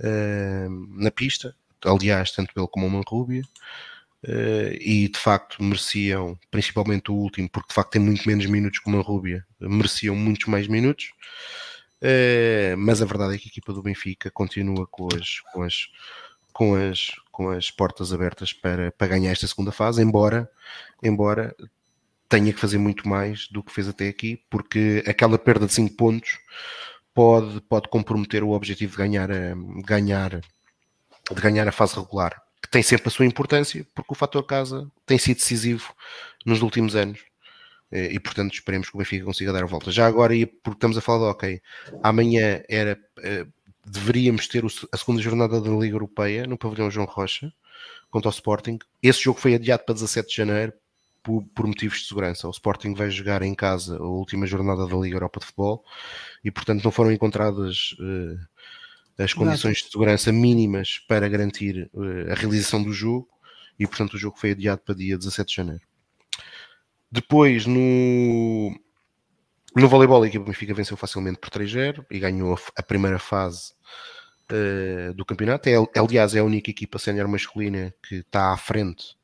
uh, 0.00 1.00
na 1.00 1.10
pista, 1.10 1.56
aliás, 1.82 2.30
tanto 2.32 2.52
ele 2.54 2.68
como 2.68 2.86
o 2.86 2.90
Manrubia. 2.90 3.42
Uh, 4.22 4.74
e 4.80 5.08
de 5.08 5.18
facto 5.18 5.62
mereciam, 5.62 6.38
principalmente 6.50 7.10
o 7.10 7.14
último, 7.14 7.48
porque 7.48 7.68
de 7.68 7.74
facto 7.74 7.92
tem 7.92 8.02
muito 8.02 8.26
menos 8.28 8.44
minutos 8.46 8.80
que 8.80 8.88
uma 8.88 9.00
Rúbia, 9.00 9.46
mereciam 9.58 10.14
muitos 10.14 10.46
mais 10.46 10.68
minutos. 10.68 11.12
Uh, 12.02 12.76
mas 12.76 13.00
a 13.00 13.06
verdade 13.06 13.36
é 13.36 13.38
que 13.38 13.48
a 13.48 13.50
equipa 13.50 13.72
do 13.72 13.82
Benfica 13.82 14.30
continua 14.30 14.86
com 14.86 15.08
as, 15.14 15.40
com 15.52 15.62
as, 15.62 15.88
com 16.52 16.74
as, 16.74 17.12
com 17.32 17.48
as 17.48 17.70
portas 17.70 18.12
abertas 18.12 18.52
para, 18.52 18.92
para 18.92 19.06
ganhar 19.06 19.30
esta 19.30 19.46
segunda 19.46 19.72
fase, 19.72 20.02
embora, 20.02 20.50
embora 21.02 21.54
tenha 22.28 22.52
que 22.52 22.60
fazer 22.60 22.78
muito 22.78 23.08
mais 23.08 23.48
do 23.48 23.62
que 23.62 23.72
fez 23.72 23.88
até 23.88 24.08
aqui, 24.08 24.42
porque 24.50 25.02
aquela 25.06 25.38
perda 25.38 25.66
de 25.66 25.72
5 25.72 25.96
pontos 25.96 26.38
pode, 27.14 27.60
pode 27.62 27.88
comprometer 27.88 28.42
o 28.42 28.50
objetivo 28.50 28.92
de 28.92 28.98
ganhar, 28.98 29.30
a, 29.30 29.54
ganhar, 29.84 30.40
de 30.40 31.40
ganhar 31.40 31.68
a 31.68 31.72
fase 31.72 31.94
regular 31.96 32.42
que 32.66 32.70
tem 32.70 32.82
sempre 32.82 33.08
a 33.08 33.10
sua 33.10 33.24
importância, 33.24 33.86
porque 33.94 34.12
o 34.12 34.16
fator 34.16 34.42
casa 34.44 34.90
tem 35.06 35.18
sido 35.18 35.36
decisivo 35.36 35.94
nos 36.44 36.62
últimos 36.62 36.96
anos. 36.96 37.20
Eh, 37.92 38.14
e 38.14 38.20
portanto 38.20 38.52
esperemos 38.54 38.90
que 38.90 38.96
o 38.96 38.98
Benfica 38.98 39.24
consiga 39.24 39.52
dar 39.52 39.62
a 39.62 39.66
volta. 39.66 39.92
Já 39.92 40.06
agora, 40.06 40.34
porque 40.62 40.76
estamos 40.76 40.98
a 40.98 41.00
falar 41.00 41.18
de 41.18 41.24
ok, 41.30 41.62
amanhã 42.02 42.62
era 42.68 42.98
eh, 43.22 43.46
deveríamos 43.84 44.48
ter 44.48 44.64
a 44.92 44.96
segunda 44.96 45.22
jornada 45.22 45.60
da 45.60 45.70
Liga 45.70 45.94
Europeia 45.94 46.46
no 46.46 46.58
pavilhão 46.58 46.90
João 46.90 47.06
Rocha 47.06 47.52
contra 48.10 48.28
o 48.28 48.32
Sporting. 48.32 48.78
Esse 49.00 49.22
jogo 49.22 49.38
foi 49.38 49.54
adiado 49.54 49.84
para 49.84 49.94
17 49.94 50.28
de 50.28 50.34
janeiro 50.34 50.72
por, 51.26 51.42
por, 51.52 51.66
motivos 51.66 51.98
de 51.98 52.06
segurança. 52.06 52.46
O 52.46 52.52
Sporting 52.52 52.94
vai 52.94 53.10
jogar 53.10 53.42
em 53.42 53.52
casa 53.52 53.96
a 53.96 54.06
última 54.06 54.46
jornada 54.46 54.86
da 54.86 54.96
Liga 54.96 55.16
Europa 55.16 55.40
de 55.40 55.46
Futebol 55.46 55.84
e 56.44 56.52
portanto 56.52 56.84
não 56.84 56.92
foram 56.92 57.10
encontradas 57.10 57.96
uh, 57.98 58.38
as 59.18 59.34
condições 59.34 59.78
de 59.78 59.90
segurança 59.90 60.30
mínimas 60.30 61.00
para 61.08 61.28
garantir 61.28 61.90
uh, 61.92 62.30
a 62.30 62.34
realização 62.34 62.80
do 62.80 62.92
jogo 62.92 63.28
e, 63.76 63.86
portanto, 63.86 64.14
o 64.14 64.18
jogo 64.18 64.38
foi 64.38 64.52
adiado 64.52 64.82
para 64.82 64.94
dia 64.94 65.18
17 65.18 65.48
de 65.48 65.54
janeiro. 65.54 65.82
Depois, 67.10 67.66
no, 67.66 68.70
no 69.74 69.88
voleibol, 69.88 70.22
a 70.22 70.28
equipa 70.28 70.44
Benfica 70.44 70.74
venceu 70.74 70.96
facilmente 70.96 71.38
por 71.38 71.50
3-0 71.50 72.06
e 72.10 72.18
ganhou 72.18 72.54
a, 72.54 72.58
a 72.78 72.82
primeira 72.82 73.18
fase 73.18 73.72
uh, 74.50 75.12
do 75.12 75.24
campeonato. 75.24 75.68
É, 75.68 75.74
aliás, 75.98 76.34
é 76.34 76.38
a 76.38 76.44
única 76.44 76.70
equipa 76.70 76.98
sénior 76.98 77.28
masculina 77.28 77.92
que 78.06 78.16
está 78.16 78.52
à 78.52 78.56
frente 78.56 79.15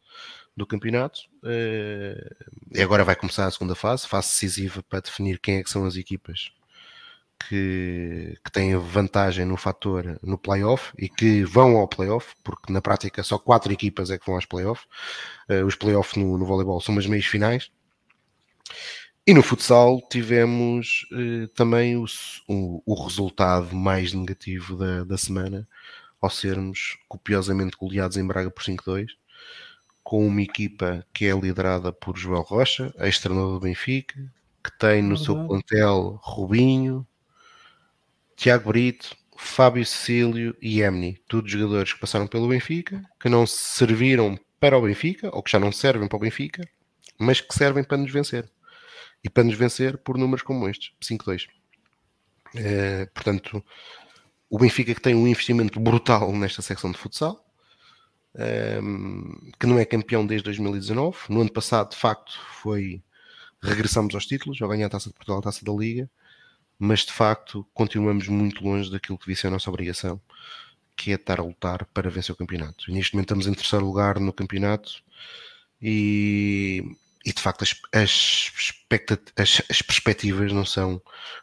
do 0.56 0.66
campeonato. 0.66 1.20
Uh, 1.42 2.46
e 2.72 2.82
agora 2.82 3.04
vai 3.04 3.16
começar 3.16 3.46
a 3.46 3.50
segunda 3.50 3.74
fase, 3.74 4.06
fase 4.06 4.28
decisiva 4.28 4.82
para 4.82 5.00
definir 5.00 5.38
quem 5.38 5.56
é 5.56 5.62
que 5.62 5.70
são 5.70 5.84
as 5.84 5.96
equipas 5.96 6.52
que, 7.48 8.38
que 8.44 8.52
têm 8.52 8.76
vantagem 8.76 9.44
no 9.44 9.56
fator 9.56 10.18
no 10.22 10.38
playoff 10.38 10.92
e 10.98 11.08
que 11.08 11.44
vão 11.44 11.76
ao 11.76 11.88
playoff, 11.88 12.34
porque 12.42 12.72
na 12.72 12.80
prática 12.80 13.22
só 13.22 13.38
quatro 13.38 13.72
equipas 13.72 14.10
é 14.10 14.18
que 14.18 14.26
vão 14.26 14.36
aos 14.36 14.46
playoff. 14.46 14.84
Uh, 15.48 15.64
os 15.64 15.74
playoffs 15.74 16.16
no, 16.16 16.38
no 16.38 16.44
voleibol 16.44 16.80
são 16.80 16.96
as 16.98 17.06
meias 17.06 17.26
finais. 17.26 17.70
E 19.26 19.32
no 19.32 19.42
futsal 19.42 20.00
tivemos 20.10 21.06
uh, 21.12 21.46
também 21.48 21.96
o, 21.96 22.04
o, 22.48 22.82
o, 22.84 23.04
resultado 23.04 23.74
mais 23.74 24.12
negativo 24.12 24.76
da, 24.76 25.04
da 25.04 25.16
semana, 25.16 25.68
ao 26.20 26.30
sermos 26.30 26.98
copiosamente 27.08 27.76
goleados 27.76 28.16
em 28.16 28.26
Braga 28.26 28.50
por 28.50 28.64
5-2, 28.64 29.06
com 30.02 30.26
uma 30.26 30.42
equipa 30.42 31.06
que 31.12 31.26
é 31.26 31.32
liderada 31.32 31.92
por 31.92 32.16
Joel 32.16 32.42
Rocha, 32.42 32.92
ex-treinador 32.98 33.54
do 33.54 33.60
Benfica, 33.60 34.32
que 34.62 34.78
tem 34.78 35.02
no 35.02 35.16
seu 35.16 35.34
plantel 35.46 36.20
Rubinho, 36.22 37.06
Tiago 38.36 38.68
Brito, 38.68 39.16
Fábio 39.36 39.84
Cecílio 39.84 40.56
e 40.60 40.82
Emni, 40.82 41.20
todos 41.26 41.50
jogadores 41.50 41.92
que 41.92 42.00
passaram 42.00 42.26
pelo 42.26 42.48
Benfica, 42.48 43.02
que 43.20 43.28
não 43.28 43.46
serviram 43.46 44.38
para 44.60 44.78
o 44.78 44.82
Benfica, 44.82 45.30
ou 45.34 45.42
que 45.42 45.50
já 45.50 45.58
não 45.58 45.72
servem 45.72 46.08
para 46.08 46.16
o 46.16 46.20
Benfica, 46.20 46.62
mas 47.18 47.40
que 47.40 47.54
servem 47.54 47.82
para 47.82 47.98
nos 47.98 48.12
vencer. 48.12 48.48
E 49.24 49.30
para 49.30 49.44
nos 49.44 49.54
vencer 49.54 49.98
por 49.98 50.18
números 50.18 50.42
como 50.42 50.68
estes, 50.68 50.92
5-2. 51.00 51.46
É, 52.54 53.06
portanto, 53.06 53.64
o 54.50 54.58
Benfica 54.58 54.94
que 54.94 55.00
tem 55.00 55.14
um 55.14 55.26
investimento 55.26 55.80
brutal 55.80 56.32
nesta 56.32 56.62
secção 56.62 56.92
de 56.92 56.98
futsal, 56.98 57.44
que 59.58 59.66
não 59.66 59.78
é 59.78 59.84
campeão 59.84 60.26
desde 60.26 60.44
2019. 60.44 61.18
No 61.28 61.40
ano 61.40 61.52
passado, 61.52 61.90
de 61.90 61.96
facto, 61.96 62.38
foi 62.62 63.02
regressamos 63.62 64.14
aos 64.14 64.26
títulos, 64.26 64.60
ao 64.60 64.68
ganhar 64.68 64.86
a 64.86 64.90
Taça 64.90 65.08
de 65.08 65.14
Portugal, 65.14 65.38
a 65.38 65.42
Taça 65.42 65.64
da 65.64 65.72
Liga, 65.72 66.10
mas 66.78 67.00
de 67.00 67.12
facto 67.12 67.66
continuamos 67.72 68.26
muito 68.28 68.64
longe 68.64 68.90
daquilo 68.90 69.16
que 69.16 69.26
devia 69.26 69.40
ser 69.40 69.46
a 69.46 69.50
nossa 69.50 69.70
obrigação, 69.70 70.20
que 70.96 71.12
é 71.12 71.14
estar 71.14 71.38
a 71.38 71.44
lutar 71.44 71.84
para 71.86 72.10
vencer 72.10 72.34
o 72.34 72.36
campeonato. 72.36 72.90
E 72.90 72.92
neste 72.92 73.14
momento 73.14 73.26
estamos 73.26 73.46
em 73.46 73.54
terceiro 73.54 73.84
lugar 73.86 74.18
no 74.18 74.32
campeonato 74.32 75.02
e, 75.80 76.82
e 77.24 77.32
de 77.32 77.40
facto 77.40 77.62
as, 77.62 77.80
as, 77.92 78.52
as, 79.36 79.62
as, 79.70 79.82
perspectivas 79.82 80.52
não 80.52 80.64
são, 80.64 81.00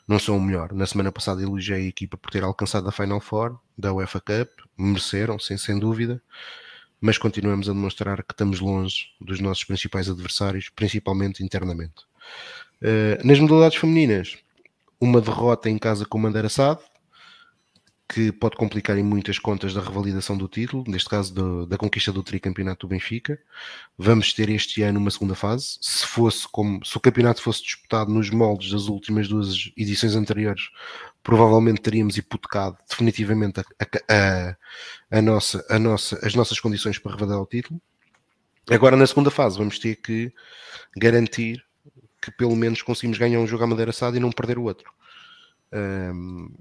não 0.08 0.20
são 0.20 0.38
o 0.38 0.42
melhor. 0.42 0.74
Na 0.74 0.86
semana 0.86 1.12
passada 1.12 1.42
elogiei 1.42 1.86
a 1.86 1.90
equipa 1.90 2.18
por 2.18 2.32
ter 2.32 2.44
alcançado 2.44 2.90
a 2.90 2.92
Final 2.92 3.22
Four 3.22 3.58
da 3.78 3.94
UEFA 3.94 4.20
Cup, 4.20 4.50
mereceram, 4.78 5.40
sem, 5.40 5.58
sem 5.58 5.80
dúvida, 5.80 6.22
mas 7.02 7.18
continuamos 7.18 7.70
a 7.70 7.74
demonstrar 7.74 8.24
que 8.24 8.34
estamos 8.34 8.60
longe 8.60 9.08
dos 9.20 9.40
nossos 9.40 9.64
principais 9.64 10.10
adversários, 10.10 10.70
principalmente 10.70 11.44
internamente. 11.44 12.04
Uh, 12.82 13.26
nas 13.26 13.40
modalidades 13.40 13.78
femininas, 13.78 14.38
uma 15.00 15.22
derrota 15.22 15.70
em 15.70 15.78
casa 15.78 16.06
com 16.06 16.18
o 16.18 16.22
Mandeira 16.22 16.50
Sade, 16.50 16.82
que 18.12 18.32
pode 18.32 18.56
complicar 18.56 18.98
em 18.98 19.04
muitas 19.04 19.38
contas 19.38 19.72
da 19.72 19.82
revalidação 19.82 20.36
do 20.36 20.48
título, 20.48 20.84
neste 20.88 21.08
caso 21.08 21.32
do, 21.32 21.68
da 21.68 21.78
conquista 21.78 22.12
do 22.12 22.24
tricampeonato 22.24 22.88
do 22.88 22.90
Benfica. 22.90 23.40
Vamos 23.96 24.34
ter 24.34 24.50
este 24.50 24.82
ano 24.82 25.00
uma 25.00 25.12
segunda 25.12 25.36
fase. 25.36 25.78
Se 25.80 26.08
fosse 26.08 26.48
como 26.52 26.84
se 26.84 26.98
o 26.98 27.00
campeonato 27.00 27.40
fosse 27.40 27.62
disputado 27.62 28.12
nos 28.12 28.32
moldes 28.32 28.72
das 28.72 28.88
últimas 28.88 29.28
duas 29.28 29.72
edições 29.78 30.16
anteriores, 30.16 30.72
provavelmente 31.22 31.82
teríamos 31.82 32.18
hipotecado 32.18 32.80
definitivamente 32.90 33.60
a, 33.60 33.66
a, 34.10 34.58
a, 35.12 35.22
nossa, 35.22 35.64
a 35.70 35.78
nossa, 35.78 36.20
as 36.26 36.34
nossas 36.34 36.60
condições 36.60 36.98
para 36.98 37.12
revalidar 37.12 37.40
o 37.40 37.46
título. 37.46 37.80
Agora 38.72 38.98
na 38.98 39.06
segunda 39.06 39.30
fase 39.30 39.56
vamos 39.56 39.78
ter 39.78 39.96
que 39.98 40.34
garantir 40.98 41.64
que 42.20 42.32
pelo 42.32 42.56
menos 42.56 42.82
conseguimos 42.82 43.20
ganhar 43.20 43.40
um 43.40 43.48
jogo 43.48 43.64
à 43.64 43.68
madeira 43.68 43.92
assada 43.92 44.18
e 44.18 44.20
não 44.20 44.32
perder 44.32 44.58
o 44.58 44.64
outro. 44.64 44.92
Um, 45.72 46.52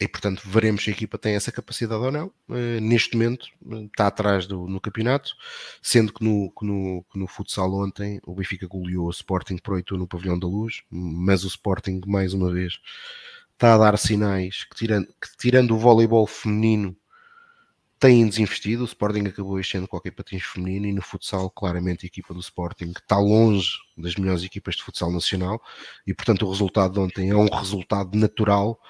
e 0.00 0.06
portanto 0.06 0.42
veremos 0.44 0.84
se 0.84 0.90
a 0.90 0.92
equipa 0.92 1.18
tem 1.18 1.34
essa 1.34 1.50
capacidade 1.50 2.02
ou 2.02 2.12
não. 2.12 2.26
Uh, 2.48 2.80
neste 2.80 3.16
momento 3.16 3.48
está 3.86 4.06
atrás 4.06 4.46
do, 4.46 4.66
no 4.68 4.80
campeonato, 4.80 5.34
sendo 5.82 6.12
que 6.12 6.22
no, 6.22 6.52
que 6.56 6.64
no, 6.64 7.04
que 7.12 7.18
no 7.18 7.26
futsal 7.26 7.72
ontem 7.74 8.20
o 8.24 8.34
Benfica 8.34 8.66
goleou 8.66 9.06
o 9.06 9.10
Sporting 9.10 9.56
por 9.58 9.74
8 9.74 9.96
no 9.96 10.06
Pavilhão 10.06 10.38
da 10.38 10.46
Luz, 10.46 10.82
mas 10.90 11.44
o 11.44 11.48
Sporting 11.48 12.00
mais 12.06 12.32
uma 12.32 12.52
vez 12.52 12.78
está 13.52 13.74
a 13.74 13.78
dar 13.78 13.98
sinais 13.98 14.64
que 14.64 14.76
tirando, 14.76 15.06
que, 15.06 15.36
tirando 15.36 15.74
o 15.74 15.78
voleibol 15.78 16.26
feminino 16.26 16.96
têm 17.98 18.28
desinvestido. 18.28 18.82
O 18.82 18.86
Sporting 18.86 19.26
acabou 19.26 19.60
com 19.88 19.96
a 19.96 20.12
patins 20.12 20.44
feminino 20.44 20.86
e 20.86 20.92
no 20.92 21.02
futsal, 21.02 21.50
claramente, 21.50 22.06
a 22.06 22.08
equipa 22.08 22.32
do 22.32 22.40
Sporting 22.40 22.92
está 22.96 23.18
longe 23.18 23.72
das 23.96 24.14
melhores 24.14 24.44
equipas 24.44 24.76
de 24.76 24.84
futsal 24.84 25.10
nacional 25.10 25.60
e, 26.06 26.14
portanto, 26.14 26.46
o 26.46 26.50
resultado 26.50 26.94
de 26.94 27.00
ontem 27.00 27.30
é 27.30 27.36
um 27.36 27.48
resultado 27.48 28.16
natural. 28.16 28.80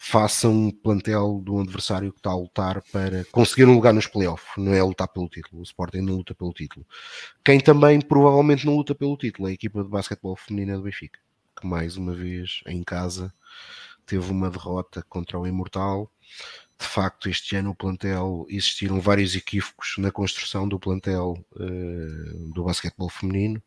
Faça 0.00 0.48
um 0.48 0.70
plantel 0.70 1.42
do 1.44 1.60
adversário 1.60 2.12
que 2.12 2.20
está 2.20 2.30
a 2.30 2.36
lutar 2.36 2.80
para 2.92 3.24
conseguir 3.32 3.64
um 3.64 3.74
lugar 3.74 3.92
nos 3.92 4.06
playoffs, 4.06 4.48
não 4.56 4.72
é 4.72 4.82
lutar 4.82 5.08
pelo 5.08 5.28
título. 5.28 5.60
O 5.60 5.64
Sporting 5.64 5.98
não 5.98 6.14
luta 6.14 6.34
pelo 6.34 6.52
título. 6.52 6.86
Quem 7.44 7.60
também 7.60 8.00
provavelmente 8.00 8.64
não 8.64 8.76
luta 8.76 8.94
pelo 8.94 9.16
título 9.16 9.48
é 9.48 9.50
a 9.50 9.54
equipa 9.54 9.82
de 9.82 9.90
basquetebol 9.90 10.36
feminina 10.36 10.76
do 10.76 10.84
Benfica, 10.84 11.18
que 11.60 11.66
mais 11.66 11.96
uma 11.96 12.14
vez 12.14 12.60
em 12.66 12.82
casa 12.82 13.34
teve 14.06 14.30
uma 14.30 14.48
derrota 14.48 15.04
contra 15.08 15.38
o 15.38 15.46
Imortal 15.46 16.10
de 16.78 16.86
facto, 16.86 17.28
este 17.28 17.56
ano 17.56 17.70
o 17.70 17.74
plantel 17.74 18.46
existiram 18.48 19.00
vários 19.00 19.34
equívocos 19.34 19.94
na 19.98 20.12
construção 20.12 20.68
do 20.68 20.78
plantel 20.78 21.44
uh, 21.56 22.52
do 22.54 22.64
basquetebol 22.64 23.10
feminino. 23.10 23.60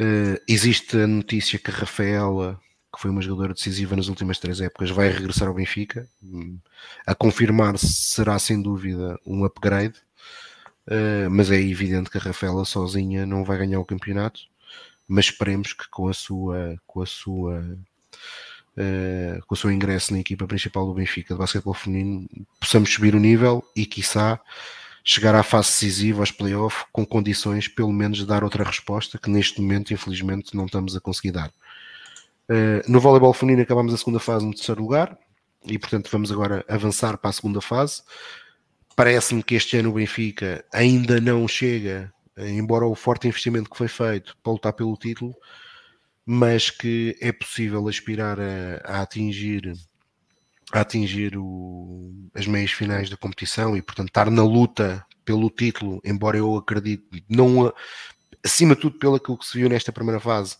Uh, 0.00 0.40
existe 0.48 0.96
a 0.96 1.06
notícia 1.06 1.58
que 1.60 1.70
a 1.70 1.74
Rafaela, 1.74 2.60
que 2.92 3.00
foi 3.00 3.10
uma 3.10 3.22
jogadora 3.22 3.54
decisiva 3.54 3.94
nas 3.94 4.08
últimas 4.08 4.38
três 4.38 4.60
épocas, 4.60 4.90
vai 4.90 5.08
regressar 5.08 5.48
ao 5.48 5.54
Benfica. 5.54 6.08
A 7.06 7.14
confirmar-se 7.14 7.86
será 7.86 8.38
sem 8.38 8.60
dúvida 8.60 9.18
um 9.24 9.44
upgrade, 9.44 9.94
uh, 10.88 11.30
mas 11.30 11.50
é 11.50 11.60
evidente 11.60 12.10
que 12.10 12.18
a 12.18 12.20
Rafaela 12.20 12.64
sozinha 12.64 13.24
não 13.24 13.44
vai 13.44 13.58
ganhar 13.58 13.80
o 13.80 13.84
campeonato. 13.84 14.40
Mas 15.06 15.26
esperemos 15.26 15.72
que 15.72 15.88
com 15.88 16.08
a 16.08 16.14
sua, 16.14 16.76
com 16.86 17.02
a 17.02 17.06
sua 17.06 17.60
uh, 18.76 19.46
com 19.46 19.54
o 19.54 19.56
seu 19.56 19.70
ingresso 19.70 20.12
na 20.12 20.20
equipa 20.20 20.46
principal 20.46 20.86
do 20.86 20.94
Benfica 20.94 21.34
de 21.34 21.38
basquetebol 21.38 21.74
feminino, 21.74 22.28
possamos 22.58 22.92
subir 22.92 23.14
o 23.14 23.20
nível 23.20 23.64
e, 23.74 23.86
quiçá, 23.86 24.40
chegar 25.04 25.34
à 25.34 25.42
fase 25.42 25.68
decisiva, 25.68 26.20
aos 26.20 26.30
playoffs, 26.30 26.84
com 26.92 27.04
condições, 27.04 27.68
pelo 27.68 27.92
menos, 27.92 28.18
de 28.18 28.26
dar 28.26 28.44
outra 28.44 28.64
resposta 28.64 29.18
que 29.18 29.30
neste 29.30 29.60
momento, 29.60 29.92
infelizmente, 29.92 30.56
não 30.56 30.66
estamos 30.66 30.96
a 30.96 31.00
conseguir 31.00 31.32
dar. 31.32 31.50
Uh, 32.50 32.82
no 32.90 32.98
voleibol 32.98 33.32
feminino 33.32 33.62
acabamos 33.62 33.94
a 33.94 33.96
segunda 33.96 34.18
fase 34.18 34.44
no 34.44 34.52
terceiro 34.52 34.82
lugar 34.82 35.16
e, 35.64 35.78
portanto, 35.78 36.08
vamos 36.10 36.32
agora 36.32 36.64
avançar 36.68 37.16
para 37.16 37.30
a 37.30 37.32
segunda 37.32 37.60
fase. 37.60 38.02
Parece-me 38.96 39.40
que 39.40 39.54
este 39.54 39.76
ano 39.76 39.90
o 39.90 39.92
Benfica 39.92 40.64
ainda 40.72 41.20
não 41.20 41.46
chega, 41.46 42.12
embora 42.36 42.84
o 42.86 42.96
forte 42.96 43.28
investimento 43.28 43.70
que 43.70 43.78
foi 43.78 43.86
feito 43.86 44.36
para 44.42 44.52
lutar 44.52 44.72
pelo 44.72 44.96
título, 44.96 45.32
mas 46.26 46.70
que 46.70 47.16
é 47.20 47.30
possível 47.30 47.86
aspirar 47.86 48.38
a, 48.40 48.80
a 48.84 49.02
atingir 49.02 49.72
a 50.72 50.80
atingir 50.80 51.36
o, 51.36 52.12
as 52.34 52.46
meias 52.46 52.70
finais 52.70 53.10
da 53.10 53.16
competição 53.16 53.76
e 53.76 53.82
portanto 53.82 54.08
estar 54.08 54.30
na 54.30 54.44
luta 54.44 55.04
pelo 55.24 55.50
título, 55.50 56.00
embora 56.04 56.36
eu 56.36 56.56
acredite 56.56 57.24
não 57.28 57.72
acima 58.44 58.74
de 58.74 58.80
tudo 58.80 58.98
pelo 58.98 59.18
que 59.18 59.46
se 59.46 59.58
viu 59.58 59.68
nesta 59.68 59.92
primeira 59.92 60.20
fase 60.20 60.56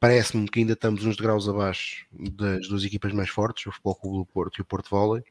parece-me 0.00 0.48
que 0.48 0.60
ainda 0.60 0.72
estamos 0.72 1.04
uns 1.04 1.16
degraus 1.16 1.48
abaixo 1.48 2.06
das 2.12 2.66
duas 2.66 2.82
equipas 2.84 3.12
mais 3.12 3.28
fortes, 3.28 3.66
o 3.66 3.72
Futebol 3.72 3.94
Clube 3.94 4.18
do 4.18 4.26
Porto 4.26 4.58
e 4.58 4.62
o 4.62 4.64
Porto 4.64 4.90
Volley 4.90 5.22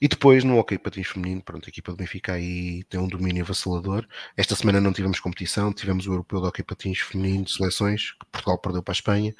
e 0.00 0.08
depois 0.08 0.44
no 0.44 0.58
Hockey 0.58 0.78
Patins 0.78 1.08
Feminino, 1.08 1.42
pronto, 1.42 1.66
a 1.66 1.70
equipa 1.70 1.90
do 1.90 1.96
Benfica 1.96 2.34
aí 2.34 2.84
tem 2.84 3.00
um 3.00 3.08
domínio 3.08 3.42
avassalador. 3.42 4.06
Esta 4.36 4.54
semana 4.54 4.80
não 4.80 4.92
tivemos 4.92 5.20
competição, 5.20 5.72
tivemos 5.72 6.06
o 6.06 6.12
Europeu 6.12 6.40
de 6.40 6.46
Hockey 6.46 6.62
Patins 6.62 7.00
Feminino 7.00 7.44
de 7.44 7.52
seleções, 7.52 8.12
que 8.12 8.26
Portugal 8.30 8.58
perdeu 8.58 8.82
para 8.82 8.92
a 8.92 8.96
Espanha. 8.96 9.34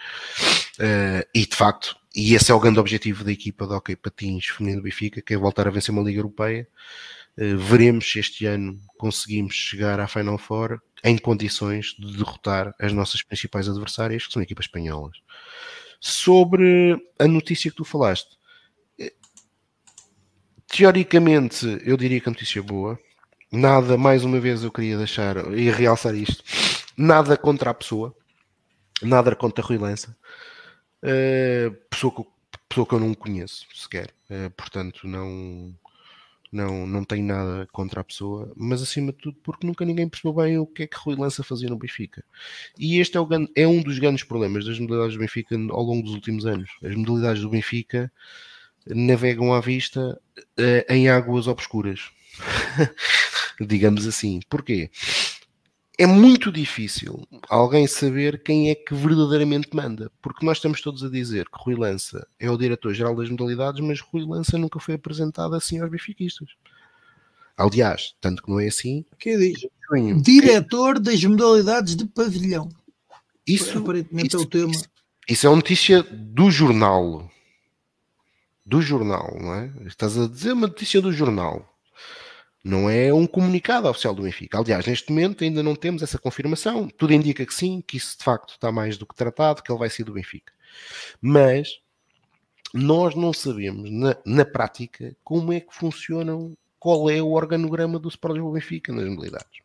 Uh, 0.79 1.27
e 1.35 1.47
de 1.47 1.55
facto, 1.55 1.97
e 2.15 2.35
esse 2.35 2.51
é 2.51 2.55
o 2.55 2.61
grande 2.61 2.79
objetivo 2.79 3.23
da 3.23 3.33
equipa 3.33 3.67
de 3.67 3.75
Hockey 3.75 3.97
Patins 3.97 4.47
Feminino 4.47 4.81
do 4.81 4.85
Benfica, 4.85 5.21
que 5.21 5.35
é 5.35 5.37
voltar 5.37 5.69
a 5.69 5.71
vencer 5.71 5.93
uma 5.93 6.03
Liga 6.03 6.21
Europeia. 6.21 6.67
Uh, 7.39 7.57
veremos 7.59 8.11
se 8.11 8.19
este 8.19 8.47
ano 8.47 8.81
conseguimos 8.99 9.55
chegar 9.55 10.01
à 10.01 10.09
Final 10.09 10.39
Four 10.39 10.81
em 11.05 11.19
condições 11.19 11.95
de 11.99 12.17
derrotar 12.17 12.75
as 12.81 12.93
nossas 12.93 13.23
principais 13.23 13.69
adversárias, 13.69 14.27
que 14.27 14.33
são 14.33 14.43
equipas 14.43 14.67
espanholas. 14.67 15.19
Sobre 16.01 16.97
a 17.19 17.27
notícia 17.27 17.71
que 17.71 17.77
tu 17.77 17.85
falaste, 17.85 18.37
teoricamente, 20.67 21.81
eu 21.85 21.97
diria 21.97 22.21
que 22.21 22.29
a 22.29 22.33
notícia 22.33 22.61
é 22.61 22.63
boa. 22.63 22.99
Nada, 23.53 23.97
mais 23.97 24.25
uma 24.25 24.41
vez, 24.41 24.63
eu 24.63 24.73
queria 24.73 24.99
deixar 24.99 25.37
e 25.55 25.71
realçar 25.71 26.15
isto. 26.15 26.43
Nada 26.97 27.37
contra 27.37 27.71
a 27.71 27.75
pessoa, 27.75 28.15
nada 29.01 29.35
contra 29.37 29.65
a 29.65 29.67
Rui 29.67 29.79
Lança, 29.79 30.17
uh, 31.03 31.71
pessoa, 31.89 32.15
que, 32.15 32.25
pessoa 32.69 32.87
que 32.87 32.95
eu 32.95 33.01
não 33.01 33.15
conheço 33.15 33.67
sequer, 33.75 34.13
portanto, 34.57 35.07
não, 35.07 35.75
não, 36.53 36.87
não 36.87 37.05
tenho 37.05 37.25
nada 37.25 37.67
contra 37.73 38.01
a 38.01 38.05
pessoa, 38.05 38.53
mas 38.57 38.83
acima 38.83 39.13
de 39.13 39.19
tudo, 39.19 39.37
porque 39.43 39.67
nunca 39.67 39.85
ninguém 39.85 40.09
percebeu 40.09 40.33
bem 40.33 40.59
o 40.59 40.67
que 40.67 40.85
é 40.85 40.87
que 40.87 40.97
Rui 40.97 41.17
Lança 41.17 41.43
fazia 41.43 41.69
no 41.69 41.77
Benfica. 41.77 42.25
E 42.79 42.99
este 42.99 43.17
é, 43.17 43.21
o, 43.21 43.29
é 43.55 43.67
um 43.67 43.83
dos 43.83 43.99
grandes 43.99 44.25
problemas 44.25 44.65
das 44.65 44.79
modalidades 44.79 45.15
do 45.15 45.21
Benfica 45.21 45.57
ao 45.71 45.83
longo 45.83 46.03
dos 46.03 46.15
últimos 46.15 46.47
anos. 46.47 46.71
As 46.83 46.95
modalidades 46.95 47.43
do 47.43 47.51
Benfica 47.51 48.11
navegam 48.87 49.53
à 49.53 49.61
vista 49.61 50.21
uh, 50.39 50.93
em 50.93 51.09
águas 51.09 51.47
obscuras, 51.47 52.11
digamos 53.61 54.07
assim. 54.07 54.41
Porquê? 54.49 54.91
É 55.99 56.07
muito 56.07 56.53
difícil 56.53 57.27
alguém 57.49 57.87
saber 57.87 58.43
quem 58.43 58.71
é 58.71 58.75
que 58.75 58.95
verdadeiramente 58.95 59.75
manda, 59.75 60.11
porque 60.21 60.45
nós 60.45 60.59
estamos 60.59 60.81
todos 60.83 61.03
a 61.03 61.09
dizer 61.09 61.47
que 61.47 61.59
Rui 61.59 61.75
Lança 61.75 62.27
é 62.39 62.51
o 62.51 62.57
diretor-geral 62.57 63.17
das 63.17 63.31
modalidades, 63.31 63.81
mas 63.81 64.01
Rui 64.01 64.25
Lança 64.27 64.59
nunca 64.59 64.79
foi 64.79 64.95
apresentado 64.95 65.55
assim 65.55 65.81
aos 65.81 65.91
benfiquistas. 65.91 66.51
Aliás, 67.57 68.15
tanto 68.21 68.43
que 68.43 68.51
não 68.51 68.61
é 68.61 68.67
assim. 68.67 69.07
Que 69.19 69.39
diz? 69.39 69.67
Diretor 70.23 71.01
das 71.01 71.25
modalidades 71.25 71.97
de 71.97 72.05
pavilhão. 72.05 72.69
Isso, 73.47 73.79
aparentemente 73.79 74.29
isso, 74.29 74.37
é 74.37 74.41
o 74.41 74.47
tema. 74.47 74.71
Isso, 74.73 74.85
isso 75.27 75.47
é 75.47 75.49
uma 75.49 75.57
notícia 75.57 76.03
do 76.03 76.51
jornal 76.51 77.31
do 78.67 78.83
jornal, 78.83 79.39
não 79.41 79.55
é? 79.55 79.73
Estás 79.87 80.19
a 80.19 80.27
dizer 80.27 80.53
uma 80.53 80.67
notícia 80.67 81.01
do 81.01 81.13
jornal. 81.13 81.76
Não 82.67 82.91
é 82.91 83.15
um 83.15 83.29
comunicado 83.29 83.89
oficial 83.89 84.13
do 84.13 84.25
Benfica. 84.25 84.59
Aliás, 84.59 84.85
neste 84.85 85.13
momento 85.13 85.45
ainda 85.45 85.63
não 85.63 85.77
temos 85.77 86.03
essa 86.03 86.19
confirmação. 86.19 86.89
Tudo 86.89 87.13
indica 87.13 87.47
que 87.47 87.55
sim, 87.55 87.81
que 87.81 87.97
isso 87.97 88.19
de 88.19 88.25
facto 88.25 88.55
está 88.55 88.73
mais 88.73 88.99
do 88.99 89.07
que 89.07 89.15
tratado, 89.15 89.63
que 89.63 89.71
ele 89.71 89.79
vai 89.79 89.89
ser 89.89 90.03
do 90.03 90.15
Benfica. 90.15 90.53
Mas 91.21 91.81
nós 92.75 93.15
não 93.15 93.33
sabemos 93.33 93.89
na, 93.89 94.17
na 94.27 94.45
prática 94.45 95.17
como 95.23 95.53
é 95.53 95.61
que 95.61 95.73
funcionam, 95.73 96.57
qual 96.77 97.09
é 97.09 97.23
o 97.23 97.31
organograma 97.31 98.01
do 98.01 98.09
Sport 98.09 98.35
Lisboa 98.35 98.55
Benfica 98.55 98.93
nas 98.93 99.09
modalidades. 99.09 99.61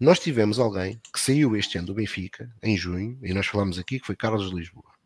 Nós 0.00 0.18
tivemos 0.18 0.58
alguém 0.58 0.98
que 1.12 1.20
saiu 1.20 1.54
este 1.54 1.76
ano 1.76 1.88
do 1.88 1.94
Benfica, 1.94 2.50
em 2.62 2.78
junho, 2.78 3.18
e 3.22 3.34
nós 3.34 3.46
falamos 3.46 3.78
aqui 3.78 4.00
que 4.00 4.06
foi 4.06 4.16
Carlos 4.16 4.50
Lisboa. 4.50 4.97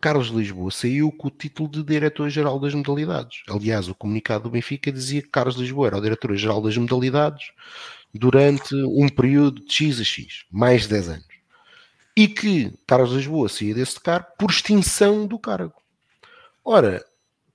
Carlos 0.00 0.28
Lisboa 0.28 0.70
saiu 0.70 1.12
com 1.12 1.28
o 1.28 1.30
título 1.30 1.68
de 1.68 1.82
diretor-geral 1.82 2.58
das 2.58 2.72
modalidades. 2.72 3.42
Aliás, 3.48 3.86
o 3.86 3.94
comunicado 3.94 4.44
do 4.44 4.50
Benfica 4.50 4.90
dizia 4.90 5.20
que 5.20 5.28
Carlos 5.28 5.56
Lisboa 5.56 5.88
era 5.88 5.98
o 5.98 6.00
diretor-geral 6.00 6.62
das 6.62 6.76
modalidades 6.76 7.52
durante 8.12 8.74
um 8.74 9.08
período 9.10 9.62
de 9.62 9.72
X 9.72 10.00
a 10.00 10.04
X, 10.04 10.44
mais 10.50 10.82
de 10.82 10.88
10 10.88 11.08
anos. 11.10 11.26
E 12.16 12.26
que 12.26 12.72
Carlos 12.86 13.12
Lisboa 13.12 13.48
saía 13.50 13.74
desse 13.74 14.00
cargo 14.00 14.28
por 14.38 14.50
extinção 14.50 15.26
do 15.26 15.38
cargo. 15.38 15.74
Ora, 16.64 17.04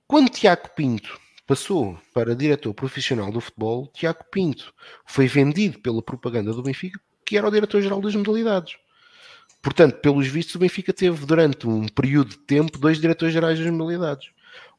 quando 0.06 0.30
Tiago 0.30 0.68
Pinto 0.76 1.18
passou 1.48 1.98
para 2.14 2.36
diretor 2.36 2.72
profissional 2.74 3.32
do 3.32 3.40
futebol, 3.40 3.88
Tiago 3.92 4.24
Pinto 4.30 4.72
foi 5.04 5.26
vendido 5.26 5.80
pela 5.80 6.00
propaganda 6.00 6.52
do 6.52 6.62
Benfica, 6.62 7.00
que 7.24 7.36
era 7.36 7.48
o 7.48 7.50
diretor-geral 7.50 8.00
das 8.00 8.14
modalidades. 8.14 8.76
Portanto, 9.66 9.96
pelos 9.96 10.28
vistos, 10.28 10.54
o 10.54 10.60
Benfica 10.60 10.92
teve 10.92 11.26
durante 11.26 11.66
um 11.66 11.88
período 11.88 12.30
de 12.30 12.38
tempo 12.38 12.78
dois 12.78 13.00
diretores 13.00 13.34
gerais 13.34 13.58
das 13.58 13.68
modalidades. 13.68 14.30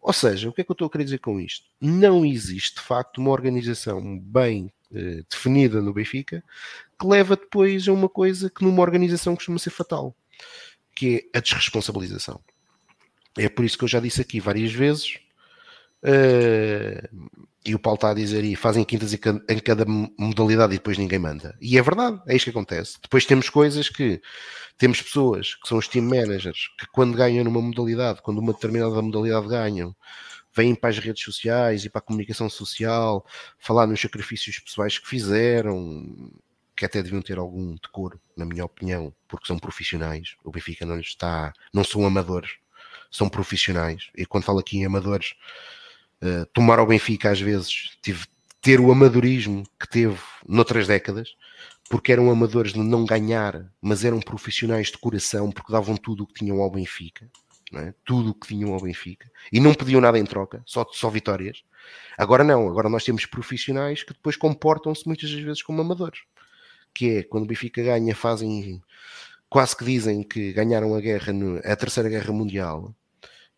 Ou 0.02 0.14
seja, 0.14 0.48
o 0.48 0.54
que 0.54 0.62
é 0.62 0.64
que 0.64 0.72
eu 0.72 0.76
estou 0.76 0.88
a 0.88 0.90
querer 0.90 1.04
dizer 1.04 1.18
com 1.18 1.42
isto? 1.42 1.68
Não 1.82 2.26
existe, 2.26 2.76
de 2.76 2.82
facto, 2.84 3.18
uma 3.18 3.32
organização 3.32 4.18
bem 4.18 4.72
eh, 4.96 5.26
definida 5.30 5.82
no 5.82 5.92
Benfica 5.92 6.42
que 6.98 7.06
leva 7.06 7.36
depois 7.36 7.86
a 7.86 7.92
uma 7.92 8.08
coisa 8.08 8.50
que 8.50 8.64
numa 8.64 8.82
organização 8.82 9.36
costuma 9.36 9.60
ser 9.60 9.72
fatal, 9.72 10.16
que 10.96 11.30
é 11.34 11.38
a 11.38 11.42
desresponsabilização. 11.42 12.40
É 13.38 13.50
por 13.50 13.66
isso 13.66 13.78
que 13.78 13.84
eu 13.84 13.90
já 13.90 14.00
disse 14.00 14.22
aqui 14.22 14.40
várias 14.40 14.72
vezes, 14.72 15.20
uh, 16.04 17.38
e 17.66 17.76
o 17.76 17.80
Paulo 17.80 17.96
está 17.96 18.12
a 18.12 18.14
dizer 18.14 18.44
aí, 18.44 18.56
fazem 18.56 18.84
quintas 18.86 19.14
em 19.14 19.60
cada 19.60 19.86
modalidade 19.86 20.74
e 20.74 20.78
depois 20.78 20.98
ninguém 20.98 21.20
manda. 21.20 21.58
E 21.60 21.78
é 21.78 21.82
verdade, 21.82 22.22
é 22.26 22.36
isto 22.36 22.46
que 22.46 22.52
acontece. 22.52 22.98
Depois 23.02 23.26
temos 23.26 23.50
coisas 23.50 23.90
que 23.90 24.22
temos 24.78 25.02
pessoas 25.02 25.56
que 25.56 25.68
são 25.68 25.78
os 25.78 25.88
team 25.88 26.06
managers 26.06 26.70
que 26.80 26.88
quando 26.94 27.18
ganham 27.18 27.44
numa 27.44 27.62
modalidade, 27.62 28.22
quando 28.22 28.38
uma 28.38 28.54
determinada 28.54 29.02
modalidade 29.02 29.48
ganham, 29.48 29.94
vêm 30.56 30.74
para 30.74 30.90
as 30.90 30.98
redes 30.98 31.24
sociais 31.24 31.84
e 31.84 31.90
para 31.90 32.00
a 32.00 32.02
comunicação 32.02 32.50
social 32.50 33.26
falar 33.60 33.86
nos 33.86 34.00
sacrifícios 34.00 34.60
pessoais 34.60 34.98
que 34.98 35.08
fizeram, 35.08 36.32
que 36.76 36.86
até 36.86 37.04
deviam 37.04 37.22
ter 37.22 37.38
algum 37.38 37.76
decoro, 37.76 38.20
na 38.36 38.46
minha 38.46 38.64
opinião, 38.64 39.14
porque 39.28 39.48
são 39.48 39.60
profissionais. 39.60 40.36
O 40.44 40.52
Benfica 40.52 40.86
não 40.86 41.00
está, 41.00 41.52
não 41.74 41.84
são 41.84 42.06
amadores, 42.06 42.52
são 43.12 43.28
profissionais. 43.28 44.10
E 44.16 44.26
quando 44.26 44.46
falo 44.46 44.60
aqui 44.60 44.78
em 44.78 44.86
amadores, 44.86 45.34
uh, 46.22 46.46
tomar 46.54 46.80
ao 46.80 46.88
Benfica 46.88 47.32
às 47.32 47.40
vezes 47.40 47.98
tive 48.02 48.26
ter 48.62 48.80
o 48.80 48.92
amadorismo 48.92 49.64
que 49.80 49.88
teve 49.88 50.18
noutras 50.48 50.88
décadas, 50.88 51.36
porque 51.90 52.12
eram 52.12 52.30
amadores 52.30 52.74
de 52.74 52.80
não 52.80 53.06
ganhar, 53.06 53.72
mas 53.82 54.04
eram 54.04 54.20
profissionais 54.20 54.88
de 54.88 54.98
coração, 54.98 55.52
porque 55.52 55.72
davam 55.72 55.96
tudo 55.96 56.24
o 56.24 56.28
que 56.28 56.34
tinham 56.34 56.62
ao 56.62 56.70
Benfica, 56.70 57.30
é? 57.74 57.94
tudo 58.04 58.32
o 58.32 58.34
que 58.34 58.48
tinham 58.48 58.74
ao 58.74 58.82
Benfica, 58.82 59.30
e 59.52 59.60
não 59.60 59.74
pediam 59.74 60.02
nada 60.02 60.20
em 60.20 60.26
troca, 60.26 60.62
só, 60.66 60.86
só 60.92 61.10
vitórias. 61.10 61.64
Agora 62.18 62.44
não, 62.44 62.68
agora 62.68 62.90
nós 62.90 63.06
temos 63.06 63.26
profissionais 63.26 64.04
que 64.04 64.14
depois 64.14 64.36
comportam-se 64.36 65.08
muitas 65.08 65.32
das 65.32 65.40
vezes 65.40 65.62
como 65.62 65.82
amadores, 65.82 66.20
que 66.94 67.10
é 67.18 67.24
quando 67.24 67.46
o 67.46 67.48
Benfica 67.48 67.82
ganha, 67.82 68.16
fazem 68.16 68.82
quase 69.50 69.78
que 69.78 69.86
dizem 69.86 70.24
que 70.24 70.52
ganharam 70.52 70.94
a 70.94 71.00
guerra, 71.00 71.32
a 71.64 71.76
terceira 71.76 72.10
guerra 72.10 72.34
mundial, 72.34 72.94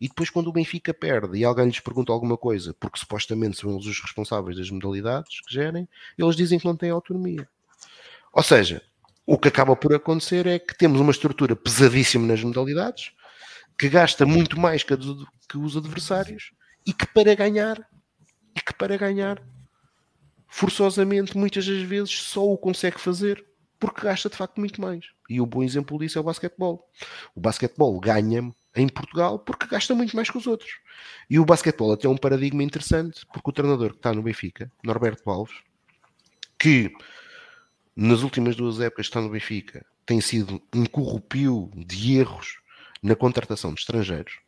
e 0.00 0.08
depois, 0.08 0.30
quando 0.30 0.46
o 0.46 0.52
Benfica 0.52 0.94
perde 0.94 1.36
e 1.36 1.44
alguém 1.44 1.66
lhes 1.66 1.78
pergunta 1.78 2.10
alguma 2.10 2.36
coisa, 2.36 2.74
porque 2.80 2.98
supostamente 2.98 3.58
são 3.58 3.70
eles 3.70 3.84
os 3.84 4.00
responsáveis 4.00 4.56
das 4.56 4.70
modalidades 4.70 5.40
que 5.42 5.52
gerem, 5.52 5.86
eles 6.16 6.34
dizem 6.34 6.58
que 6.58 6.64
não 6.64 6.74
têm 6.74 6.90
autonomia. 6.90 7.46
Ou 8.32 8.42
seja, 8.42 8.82
o 9.26 9.36
que 9.36 9.48
acaba 9.48 9.76
por 9.76 9.94
acontecer 9.94 10.46
é 10.46 10.58
que 10.58 10.76
temos 10.76 11.00
uma 11.00 11.10
estrutura 11.10 11.54
pesadíssima 11.54 12.26
nas 12.26 12.42
modalidades, 12.42 13.12
que 13.78 13.88
gasta 13.90 14.24
muito 14.24 14.58
mais 14.58 14.82
que, 14.82 14.96
que 15.48 15.58
os 15.58 15.76
adversários 15.76 16.52
e 16.86 16.94
que 16.94 17.06
para 17.06 17.34
ganhar, 17.34 17.78
e 18.56 18.60
que 18.60 18.72
para 18.72 18.96
ganhar, 18.96 19.42
forçosamente, 20.48 21.36
muitas 21.36 21.66
das 21.66 21.82
vezes 21.82 22.22
só 22.22 22.44
o 22.44 22.56
consegue 22.56 22.98
fazer 22.98 23.44
porque 23.78 24.02
gasta 24.02 24.28
de 24.28 24.36
facto 24.36 24.58
muito 24.58 24.80
mais. 24.80 25.06
E 25.28 25.40
o 25.40 25.46
bom 25.46 25.62
exemplo 25.62 25.98
disso 25.98 26.18
é 26.18 26.20
o 26.20 26.24
basquetebol. 26.24 26.86
O 27.34 27.40
basquetebol 27.40 27.98
ganha 28.00 28.54
em 28.74 28.88
Portugal 28.88 29.38
porque 29.38 29.66
gasta 29.66 29.94
muito 29.94 30.14
mais 30.14 30.30
que 30.30 30.38
os 30.38 30.46
outros. 30.46 30.70
E 31.28 31.38
o 31.38 31.44
basquetebol 31.44 31.92
até 31.92 32.06
é 32.06 32.10
um 32.10 32.16
paradigma 32.16 32.62
interessante, 32.62 33.26
porque 33.32 33.50
o 33.50 33.52
treinador 33.52 33.90
que 33.90 33.96
está 33.96 34.12
no 34.12 34.22
Benfica, 34.22 34.70
Norberto 34.84 35.28
Alves, 35.30 35.56
que 36.58 36.92
nas 37.96 38.22
últimas 38.22 38.56
duas 38.56 38.80
épocas 38.80 39.06
está 39.06 39.20
no 39.20 39.30
Benfica, 39.30 39.84
tem 40.06 40.20
sido 40.20 40.62
um 40.74 40.84
corrupio 40.86 41.70
de 41.76 42.16
erros 42.18 42.60
na 43.02 43.14
contratação 43.14 43.72
de 43.72 43.80
estrangeiros. 43.80 44.38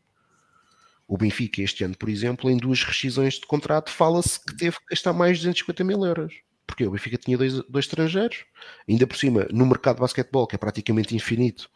O 1.07 1.17
Benfica, 1.17 1.63
este 1.63 1.85
ano, 1.85 1.97
por 1.97 2.09
exemplo, 2.09 2.51
em 2.51 2.57
duas 2.57 2.83
rescisões 2.85 3.35
de 3.35 3.47
contrato, 3.47 3.91
fala-se 3.91 4.43
que 4.45 4.57
teve 4.57 4.79
que 4.79 4.87
gastar 4.91 5.13
mais 5.13 5.39
de 5.39 5.45
250 5.45 5.85
mil 5.85 6.05
euros. 6.05 6.35
Porque 6.67 6.87
o 6.87 6.91
Benfica 6.91 7.19
tinha 7.19 7.37
dois, 7.37 7.55
dois 7.69 7.85
estrangeiros, 7.85 8.45
ainda 8.89 9.07
por 9.07 9.17
cima, 9.17 9.47
no 9.51 9.67
mercado 9.67 9.97
de 9.97 10.01
basquetebol, 10.01 10.47
que 10.47 10.55
é 10.55 10.59
praticamente 10.59 11.15
infinito, 11.15 11.69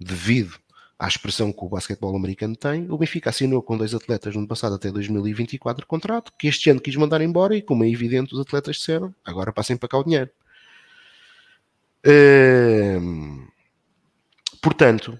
devido 0.00 0.58
à 1.00 1.08
expressão 1.08 1.50
que 1.50 1.64
o 1.64 1.68
basquetebol 1.68 2.14
americano 2.14 2.54
tem, 2.54 2.86
o 2.90 2.98
Benfica 2.98 3.30
assinou 3.30 3.62
com 3.62 3.74
dois 3.74 3.94
atletas 3.94 4.34
no 4.34 4.40
ano 4.40 4.48
passado 4.48 4.74
até 4.74 4.92
2024 4.92 5.86
contrato, 5.86 6.30
que 6.38 6.46
este 6.46 6.68
ano 6.68 6.78
quis 6.78 6.94
mandar 6.94 7.22
embora 7.22 7.56
e, 7.56 7.62
como 7.62 7.82
é 7.84 7.88
evidente, 7.88 8.34
os 8.34 8.40
atletas 8.40 8.76
disseram, 8.76 9.14
agora 9.24 9.50
passem 9.50 9.78
para 9.78 9.88
cá 9.88 9.96
o 9.96 10.04
dinheiro. 10.04 10.28
Hum, 12.06 13.48
portanto, 14.60 15.18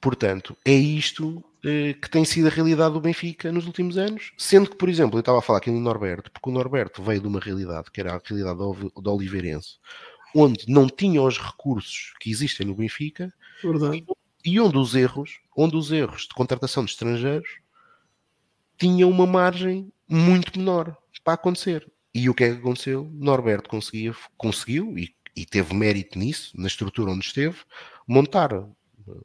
portanto, 0.00 0.56
é 0.64 0.72
isto 0.72 1.44
eh, 1.64 1.94
que 1.94 2.08
tem 2.08 2.24
sido 2.24 2.46
a 2.46 2.50
realidade 2.50 2.94
do 2.94 3.00
Benfica 3.00 3.50
nos 3.50 3.66
últimos 3.66 3.98
anos, 3.98 4.32
sendo 4.38 4.70
que, 4.70 4.76
por 4.76 4.88
exemplo, 4.88 5.16
eu 5.16 5.20
estava 5.20 5.40
a 5.40 5.42
falar 5.42 5.58
aqui 5.58 5.70
no 5.72 5.80
Norberto, 5.80 6.30
porque 6.30 6.48
o 6.48 6.52
Norberto 6.52 7.02
veio 7.02 7.20
de 7.20 7.26
uma 7.26 7.40
realidade 7.40 7.90
que 7.90 8.00
era 8.00 8.14
a 8.14 8.20
realidade 8.24 8.56
do 8.56 9.12
Oliveirense, 9.12 9.78
onde 10.32 10.64
não 10.68 10.86
tinha 10.86 11.20
os 11.20 11.38
recursos 11.38 12.14
que 12.20 12.30
existem 12.30 12.64
no 12.64 12.76
Benfica 12.76 13.34
Verdade. 13.62 14.04
E 14.48 14.58
onde 14.58 14.78
os 14.78 14.94
erros, 14.94 15.40
onde 15.54 15.76
os 15.76 15.92
erros 15.92 16.22
de 16.22 16.34
contratação 16.34 16.82
de 16.82 16.92
estrangeiros 16.92 17.58
tinham 18.78 19.10
uma 19.10 19.26
margem 19.26 19.92
muito 20.08 20.58
menor 20.58 20.96
para 21.22 21.34
acontecer. 21.34 21.86
E 22.14 22.30
o 22.30 22.34
que 22.34 22.44
é 22.44 22.54
que 22.54 22.58
aconteceu? 22.58 23.10
Norberto 23.12 23.68
conseguia, 23.68 24.14
conseguiu, 24.38 24.98
e, 24.98 25.14
e 25.36 25.44
teve 25.44 25.74
mérito 25.74 26.18
nisso, 26.18 26.58
na 26.58 26.66
estrutura 26.66 27.10
onde 27.10 27.26
esteve, 27.26 27.58
montar 28.06 28.54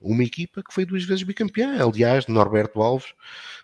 uma 0.01 0.23
equipa 0.23 0.63
que 0.63 0.73
foi 0.73 0.85
duas 0.85 1.03
vezes 1.03 1.23
bicampeã. 1.23 1.83
Aliás, 1.83 2.27
Norberto 2.27 2.81
Alves 2.81 3.13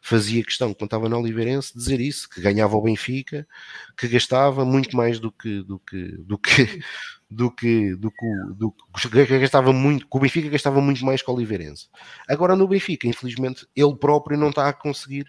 fazia 0.01 0.43
questão, 0.43 0.73
quando 0.73 0.87
estava 0.87 1.09
na 1.09 1.17
Oliveirense, 1.17 1.75
dizer 1.75 1.99
isso, 1.99 2.29
que 2.29 2.41
ganhava 2.41 2.75
o 2.75 2.81
Benfica, 2.81 3.47
que 3.97 4.07
gastava 4.07 4.65
muito 4.65 4.95
mais 4.95 5.19
do 5.19 5.31
que 5.31 5.63
do 5.63 5.79
que 5.79 6.03
do 6.17 6.37
que 6.37 6.81
do 7.29 7.51
que 7.51 7.95
do 7.95 8.11
que, 8.11 8.25
do 8.55 8.71
que 9.11 9.39
gastava 9.39 9.71
muito, 9.71 10.07
que 10.07 10.17
o 10.17 10.19
Benfica 10.19 10.49
gastava 10.49 10.81
muito 10.81 11.05
mais 11.05 11.21
que 11.21 11.29
o 11.29 11.33
Oliveirense. 11.33 11.87
Agora 12.27 12.55
no 12.55 12.67
Benfica, 12.67 13.07
infelizmente, 13.07 13.67
ele 13.75 13.95
próprio 13.95 14.37
não 14.37 14.49
está 14.49 14.67
a 14.67 14.73
conseguir 14.73 15.27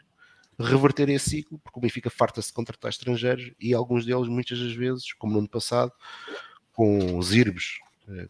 reverter 0.58 1.08
esse 1.08 1.30
ciclo, 1.30 1.58
porque 1.58 1.78
o 1.78 1.82
Benfica 1.82 2.10
farta-se 2.10 2.48
de 2.48 2.54
contratar 2.54 2.90
estrangeiros 2.90 3.50
e 3.58 3.74
alguns 3.74 4.04
deles, 4.04 4.28
muitas 4.28 4.58
das 4.58 4.72
vezes, 4.72 5.12
como 5.14 5.32
no 5.32 5.38
ano 5.40 5.48
passado, 5.48 5.92
com 6.72 7.20
Zirbes 7.22 7.78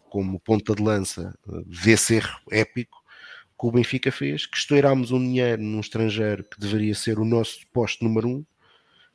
como 0.09 0.39
ponta 0.41 0.75
de 0.75 0.83
lança 0.83 1.35
desse 1.67 2.17
erro 2.17 2.41
épico 2.51 3.01
que 3.61 3.67
o 3.67 3.71
Benfica 3.71 4.11
fez, 4.11 4.47
que 4.47 4.57
estourámos 4.57 5.11
um 5.11 5.19
dinheiro 5.19 5.63
num 5.63 5.81
estrangeiro 5.81 6.45
que 6.45 6.59
deveria 6.59 6.95
ser 6.95 7.19
o 7.19 7.25
nosso 7.25 7.61
posto 7.73 8.03
número 8.03 8.27
um, 8.27 8.45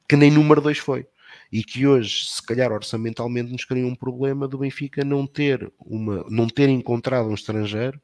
que 0.07 0.15
nem 0.15 0.30
número 0.30 0.61
dois 0.61 0.77
foi. 0.77 1.07
E 1.52 1.64
que 1.64 1.88
hoje, 1.88 2.27
se 2.27 2.41
calhar, 2.44 2.72
orçamentalmente 2.72 3.52
nos 3.52 3.65
cria 3.65 3.86
um 3.86 3.95
problema 3.95 4.48
do 4.48 4.60
Benfica 4.60 5.03
não 5.03 5.26
ter, 5.26 5.72
uma, 5.80 6.23
não 6.30 6.48
ter 6.48 6.69
encontrado 6.69 7.27
um 7.27 7.34
estrangeiro 7.34 7.99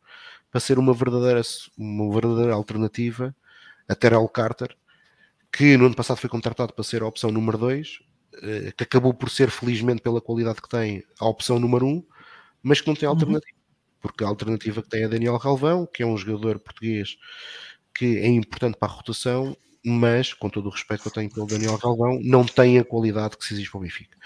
para 0.49 0.59
ser 0.59 0.79
uma 0.79 0.93
verdadeira, 0.93 1.41
uma 1.77 2.11
verdadeira 2.13 2.53
alternativa 2.53 3.35
a 3.87 3.95
Terrell 3.95 4.27
Carter, 4.27 4.75
que 5.51 5.77
no 5.77 5.85
ano 5.85 5.95
passado 5.95 6.17
foi 6.17 6.29
contratado 6.29 6.73
para 6.73 6.83
ser 6.83 7.03
a 7.03 7.07
opção 7.07 7.31
número 7.31 7.57
2, 7.57 7.99
eh, 8.41 8.73
que 8.75 8.83
acabou 8.83 9.13
por 9.13 9.29
ser, 9.29 9.49
felizmente, 9.51 10.01
pela 10.01 10.21
qualidade 10.21 10.61
que 10.61 10.69
tem, 10.69 11.03
a 11.19 11.27
opção 11.27 11.59
número 11.59 11.85
1, 11.85 11.89
um, 11.89 12.03
mas 12.61 12.81
que 12.81 12.87
não 12.87 12.95
tem 12.95 13.07
uhum. 13.07 13.15
alternativa. 13.15 13.55
Uhum. 13.55 13.61
Porque 14.01 14.23
a 14.23 14.27
alternativa 14.27 14.81
que 14.81 14.89
tem 14.89 15.03
é 15.03 15.07
Daniel 15.07 15.37
Galvão, 15.37 15.85
que 15.85 16.01
é 16.01 16.05
um 16.05 16.17
jogador 16.17 16.59
português 16.59 17.17
que 17.93 18.17
é 18.17 18.27
importante 18.27 18.77
para 18.77 18.91
a 18.91 18.95
rotação, 18.95 19.55
mas, 19.83 20.33
com 20.33 20.49
todo 20.49 20.67
o 20.67 20.69
respeito 20.69 21.01
que 21.01 21.07
eu 21.07 21.11
tenho 21.11 21.29
pelo 21.29 21.45
Daniel 21.45 21.77
Galvão, 21.77 22.19
não 22.23 22.45
tem 22.45 22.79
a 22.79 22.83
qualidade 22.83 23.37
que 23.37 23.45
se 23.45 23.53
exige 23.53 23.69
para 23.69 23.79
o 23.79 23.81
Benfica. 23.81 24.17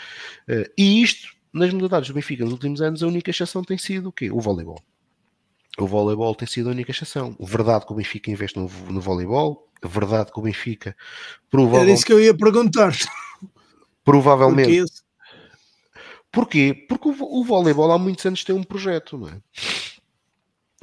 Uh, 0.48 0.70
e 0.78 1.02
isto, 1.02 1.34
nas 1.53 1.72
modalidades 1.72 2.10
do 2.10 2.14
Benfica, 2.14 2.44
nos 2.44 2.53
últimos 2.53 2.82
anos, 2.82 3.02
a 3.02 3.07
única 3.07 3.32
exceção 3.32 3.64
tem 3.64 3.78
sido 3.78 4.10
o 4.10 4.12
quê? 4.12 4.30
O 4.32 4.40
voleibol. 4.40 4.82
O 5.78 5.88
voleibol 5.88 6.36
tem 6.36 6.48
sido 6.48 6.70
a 6.70 6.72
única 6.72 6.91
exceção. 6.91 7.36
Verdade 7.40 7.86
que 7.86 7.91
o 7.91 7.95
Benfica 7.95 8.32
investe 8.32 8.57
no, 8.57 8.70
no 8.90 9.02
voleibol, 9.02 9.70
verdade 9.84 10.32
que 10.32 10.40
o 10.40 10.44
Benfica 10.44 10.95
provavelmente... 11.49 11.90
Era 11.90 11.95
isso 11.95 12.06
que 12.06 12.14
eu 12.14 12.22
ia 12.22 12.36
perguntar. 12.36 12.94
Provavelmente 14.03 14.86
Porquê? 16.36 16.74
Porque 16.90 17.07
o, 17.07 17.16
o 17.40 17.45
voleibol 17.45 17.90
há 17.94 17.98
muitos 17.98 18.26
anos 18.26 18.44
tem 18.44 18.53
um 18.53 18.62
projeto, 18.62 19.18
não 19.18 19.30
é? 19.30 19.41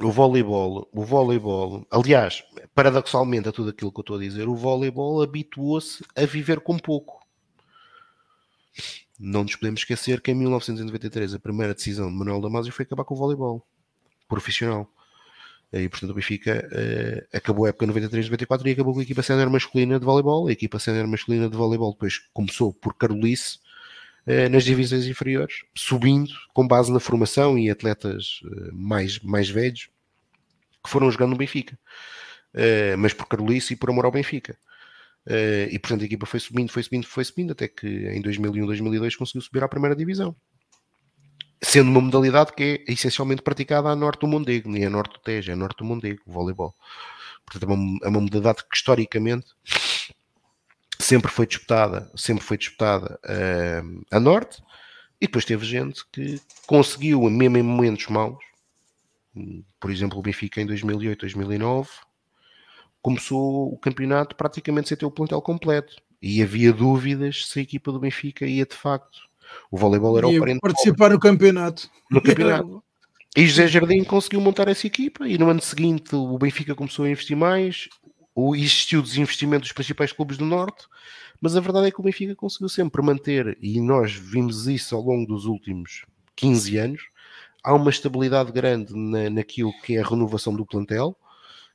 O 0.01 0.11
voleibol, 0.11 0.89
o 0.91 1.05
voleibol, 1.05 1.85
aliás, 1.91 2.43
paradoxalmente 2.73 3.47
a 3.47 3.51
tudo 3.51 3.69
aquilo 3.69 3.91
que 3.91 3.99
eu 3.99 4.01
estou 4.01 4.17
a 4.17 4.19
dizer, 4.19 4.47
o 4.49 4.55
voleibol 4.55 5.21
habituou-se 5.21 6.03
a 6.15 6.25
viver 6.25 6.59
com 6.59 6.79
pouco. 6.79 7.23
Não 9.19 9.43
nos 9.43 9.55
podemos 9.55 9.81
esquecer 9.81 10.21
que 10.21 10.31
em 10.31 10.33
1993 10.33 11.35
a 11.35 11.39
primeira 11.39 11.75
decisão 11.75 12.09
de 12.09 12.17
Manuel 12.17 12.41
Damasio 12.41 12.73
foi 12.73 12.83
acabar 12.83 13.03
com 13.03 13.13
o 13.13 13.17
voleibol 13.17 13.63
profissional. 14.27 14.89
E 15.71 15.87
portanto 15.87 16.09
o 16.09 16.13
Benfica 16.15 16.67
uh, 16.67 17.37
acabou 17.37 17.65
a 17.65 17.69
época 17.69 17.85
93-94 17.85 18.65
e 18.65 18.71
acabou 18.71 18.93
com 18.95 19.01
a 19.01 19.03
equipa 19.03 19.21
sénior 19.21 19.51
masculina 19.51 19.99
de 19.99 20.05
voleibol. 20.05 20.47
A 20.47 20.51
equipa 20.51 20.79
sénior 20.79 21.07
masculina 21.07 21.47
de 21.47 21.55
voleibol 21.55 21.93
depois 21.93 22.17
começou 22.33 22.73
por 22.73 22.95
Carolice 22.95 23.59
nas 24.49 24.63
divisões 24.63 25.05
inferiores, 25.05 25.63
subindo 25.75 26.33
com 26.53 26.67
base 26.67 26.91
na 26.91 26.99
formação 26.99 27.57
e 27.57 27.69
atletas 27.69 28.39
eh, 28.45 28.69
mais, 28.71 29.19
mais 29.19 29.49
velhos 29.49 29.89
que 30.83 30.89
foram 30.89 31.11
jogando 31.11 31.31
no 31.31 31.37
Benfica, 31.37 31.77
eh, 32.53 32.95
mas 32.95 33.13
por 33.13 33.27
Carolice 33.27 33.73
e 33.73 33.75
por 33.75 33.89
amor 33.89 34.05
ao 34.05 34.11
Benfica. 34.11 34.57
e 35.71 35.79
portanto 35.79 36.01
a 36.01 36.05
equipa 36.05 36.25
foi 36.25 36.39
subindo, 36.39 36.71
foi 36.71 36.83
subindo, 36.83 37.07
foi 37.07 37.23
subindo, 37.23 37.51
até 37.51 37.67
que 37.67 37.87
em 37.87 38.21
2001, 38.21 38.65
2002 38.65 39.15
conseguiu 39.15 39.41
subir 39.41 39.63
à 39.63 39.67
primeira 39.67 39.95
divisão. 39.95 40.35
Sendo 41.61 41.89
uma 41.89 42.01
modalidade 42.01 42.53
que 42.53 42.83
é 42.87 42.91
essencialmente 42.91 43.41
praticada 43.41 43.89
a 43.89 43.95
norte 43.95 44.21
do 44.21 44.27
Mondego, 44.27 44.69
nem 44.69 44.85
a 44.85 44.89
norte 44.89 45.13
do 45.13 45.19
Tejo, 45.19 45.49
é 45.51 45.53
a 45.53 45.57
norte 45.57 45.77
do 45.77 45.85
Mondego, 45.85 46.21
o 46.25 46.31
voleibol. 46.31 46.75
Portanto, 47.45 47.69
é 47.69 47.73
uma, 47.73 47.99
é 48.03 48.09
uma 48.09 48.21
modalidade 48.21 48.63
que 48.69 48.75
historicamente 48.75 49.47
sempre 51.03 51.31
foi 51.31 51.45
disputada, 51.45 52.11
sempre 52.15 52.43
foi 52.43 52.57
disputada 52.57 53.19
uh, 53.25 54.05
a 54.11 54.19
norte, 54.19 54.61
e 55.19 55.27
depois 55.27 55.45
teve 55.45 55.65
gente 55.65 56.03
que 56.11 56.41
conseguiu, 56.67 57.21
mesmo 57.29 57.57
em 57.57 57.63
momentos 57.63 58.07
maus, 58.07 58.43
por 59.79 59.91
exemplo, 59.91 60.19
o 60.19 60.21
Benfica 60.21 60.61
em 60.61 60.65
2008, 60.65 61.21
2009, 61.21 61.89
começou 63.01 63.73
o 63.73 63.77
campeonato 63.77 64.35
praticamente 64.35 64.89
sem 64.89 64.97
ter 64.97 65.05
o 65.05 65.11
plantel 65.11 65.41
completo. 65.41 65.95
E 66.21 66.41
havia 66.41 66.71
dúvidas 66.71 67.47
se 67.47 67.59
a 67.59 67.61
equipa 67.61 67.91
do 67.91 67.99
Benfica 67.99 68.45
ia 68.45 68.65
de 68.65 68.75
facto. 68.75 69.19
O 69.69 69.77
voleibol 69.77 70.17
era 70.17 70.27
o 70.27 70.39
parente. 70.39 70.59
participar 70.61 71.09
no 71.09 71.19
campeonato. 71.19 71.89
No 72.09 72.21
campeonato. 72.21 72.83
E 73.35 73.45
José 73.47 73.67
Jardim 73.67 74.03
conseguiu 74.03 74.39
montar 74.39 74.67
essa 74.67 74.85
equipa 74.85 75.27
e 75.27 75.37
no 75.37 75.49
ano 75.49 75.61
seguinte 75.61 76.15
o 76.15 76.37
Benfica 76.37 76.75
começou 76.75 77.05
a 77.05 77.09
investir 77.09 77.35
mais, 77.35 77.89
ou 78.35 78.55
existiu 78.55 79.01
desinvestimento 79.01 79.61
dos 79.61 79.71
principais 79.71 80.11
clubes 80.11 80.37
do 80.37 80.45
Norte, 80.45 80.87
mas 81.39 81.55
a 81.55 81.59
verdade 81.59 81.87
é 81.87 81.91
que 81.91 81.99
o 81.99 82.03
Benfica 82.03 82.35
conseguiu 82.35 82.69
sempre 82.69 83.01
manter, 83.01 83.57
e 83.61 83.79
nós 83.81 84.13
vimos 84.13 84.67
isso 84.67 84.95
ao 84.95 85.01
longo 85.01 85.27
dos 85.27 85.45
últimos 85.45 86.05
15 86.35 86.77
anos, 86.77 87.03
há 87.63 87.73
uma 87.73 87.89
estabilidade 87.89 88.51
grande 88.51 88.93
na, 88.95 89.29
naquilo 89.29 89.73
que 89.81 89.95
é 89.95 90.01
a 90.01 90.07
renovação 90.07 90.55
do 90.55 90.65
plantel, 90.65 91.15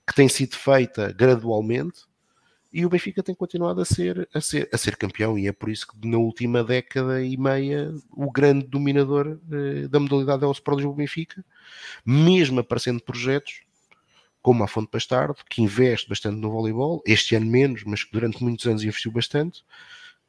que 0.06 0.14
tem 0.14 0.28
sido 0.28 0.56
feita 0.56 1.12
gradualmente, 1.12 2.08
e 2.72 2.84
o 2.84 2.88
Benfica 2.88 3.22
tem 3.22 3.34
continuado 3.34 3.80
a 3.80 3.84
ser, 3.84 4.28
a 4.34 4.40
ser, 4.40 4.68
a 4.72 4.76
ser 4.76 4.96
campeão, 4.96 5.38
e 5.38 5.48
é 5.48 5.52
por 5.52 5.70
isso 5.70 5.86
que 5.86 6.06
na 6.06 6.18
última 6.18 6.62
década 6.62 7.22
e 7.22 7.36
meia 7.36 7.94
o 8.12 8.30
grande 8.30 8.66
dominador 8.66 9.38
eh, 9.50 9.88
da 9.88 9.98
modalidade 9.98 10.44
é 10.44 10.46
o 10.46 10.52
Sport 10.52 10.76
Lisboa 10.76 10.96
Benfica, 10.96 11.42
mesmo 12.04 12.60
aparecendo 12.60 13.02
projetos 13.02 13.62
como 14.48 14.64
a 14.64 14.66
Fonte 14.66 14.88
Bastardo, 14.90 15.36
que 15.46 15.60
investe 15.60 16.08
bastante 16.08 16.36
no 16.36 16.50
voleibol, 16.50 17.02
este 17.04 17.34
ano 17.34 17.44
menos, 17.44 17.84
mas 17.84 18.02
que 18.02 18.10
durante 18.10 18.42
muitos 18.42 18.64
anos 18.64 18.82
investiu 18.82 19.12
bastante, 19.12 19.62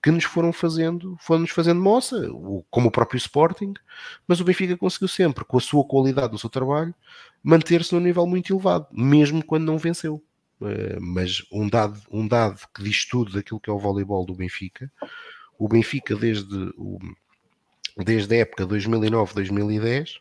que 0.03 0.11
nos 0.11 0.25
foram 0.25 0.51
fazendo, 0.51 1.15
foram-nos 1.21 1.51
fazendo 1.51 1.79
moça, 1.79 2.27
como 2.69 2.89
o 2.89 2.91
próprio 2.91 3.17
Sporting, 3.17 3.75
mas 4.27 4.41
o 4.41 4.43
Benfica 4.43 4.75
conseguiu 4.75 5.07
sempre, 5.07 5.45
com 5.45 5.55
a 5.55 5.61
sua 5.61 5.85
qualidade 5.85 6.33
do 6.33 6.37
seu 6.37 6.49
trabalho, 6.49 6.93
manter-se 7.41 7.95
num 7.95 8.01
nível 8.01 8.27
muito 8.27 8.51
elevado, 8.51 8.87
mesmo 8.91 9.41
quando 9.41 9.63
não 9.63 9.77
venceu. 9.77 10.21
Uh, 10.59 10.99
mas 10.99 11.41
um 11.49 11.69
dado, 11.69 12.01
um 12.11 12.27
dado 12.27 12.59
que 12.75 12.83
diz 12.83 13.05
tudo 13.05 13.31
daquilo 13.31 13.61
que 13.61 13.69
é 13.69 13.73
o 13.73 13.79
voleibol 13.79 14.25
do 14.25 14.35
Benfica, 14.35 14.91
o 15.57 15.65
Benfica 15.65 16.13
desde, 16.13 16.73
o, 16.75 16.99
desde 17.95 18.35
a 18.35 18.39
época 18.39 18.67
2009-2010 18.67 20.19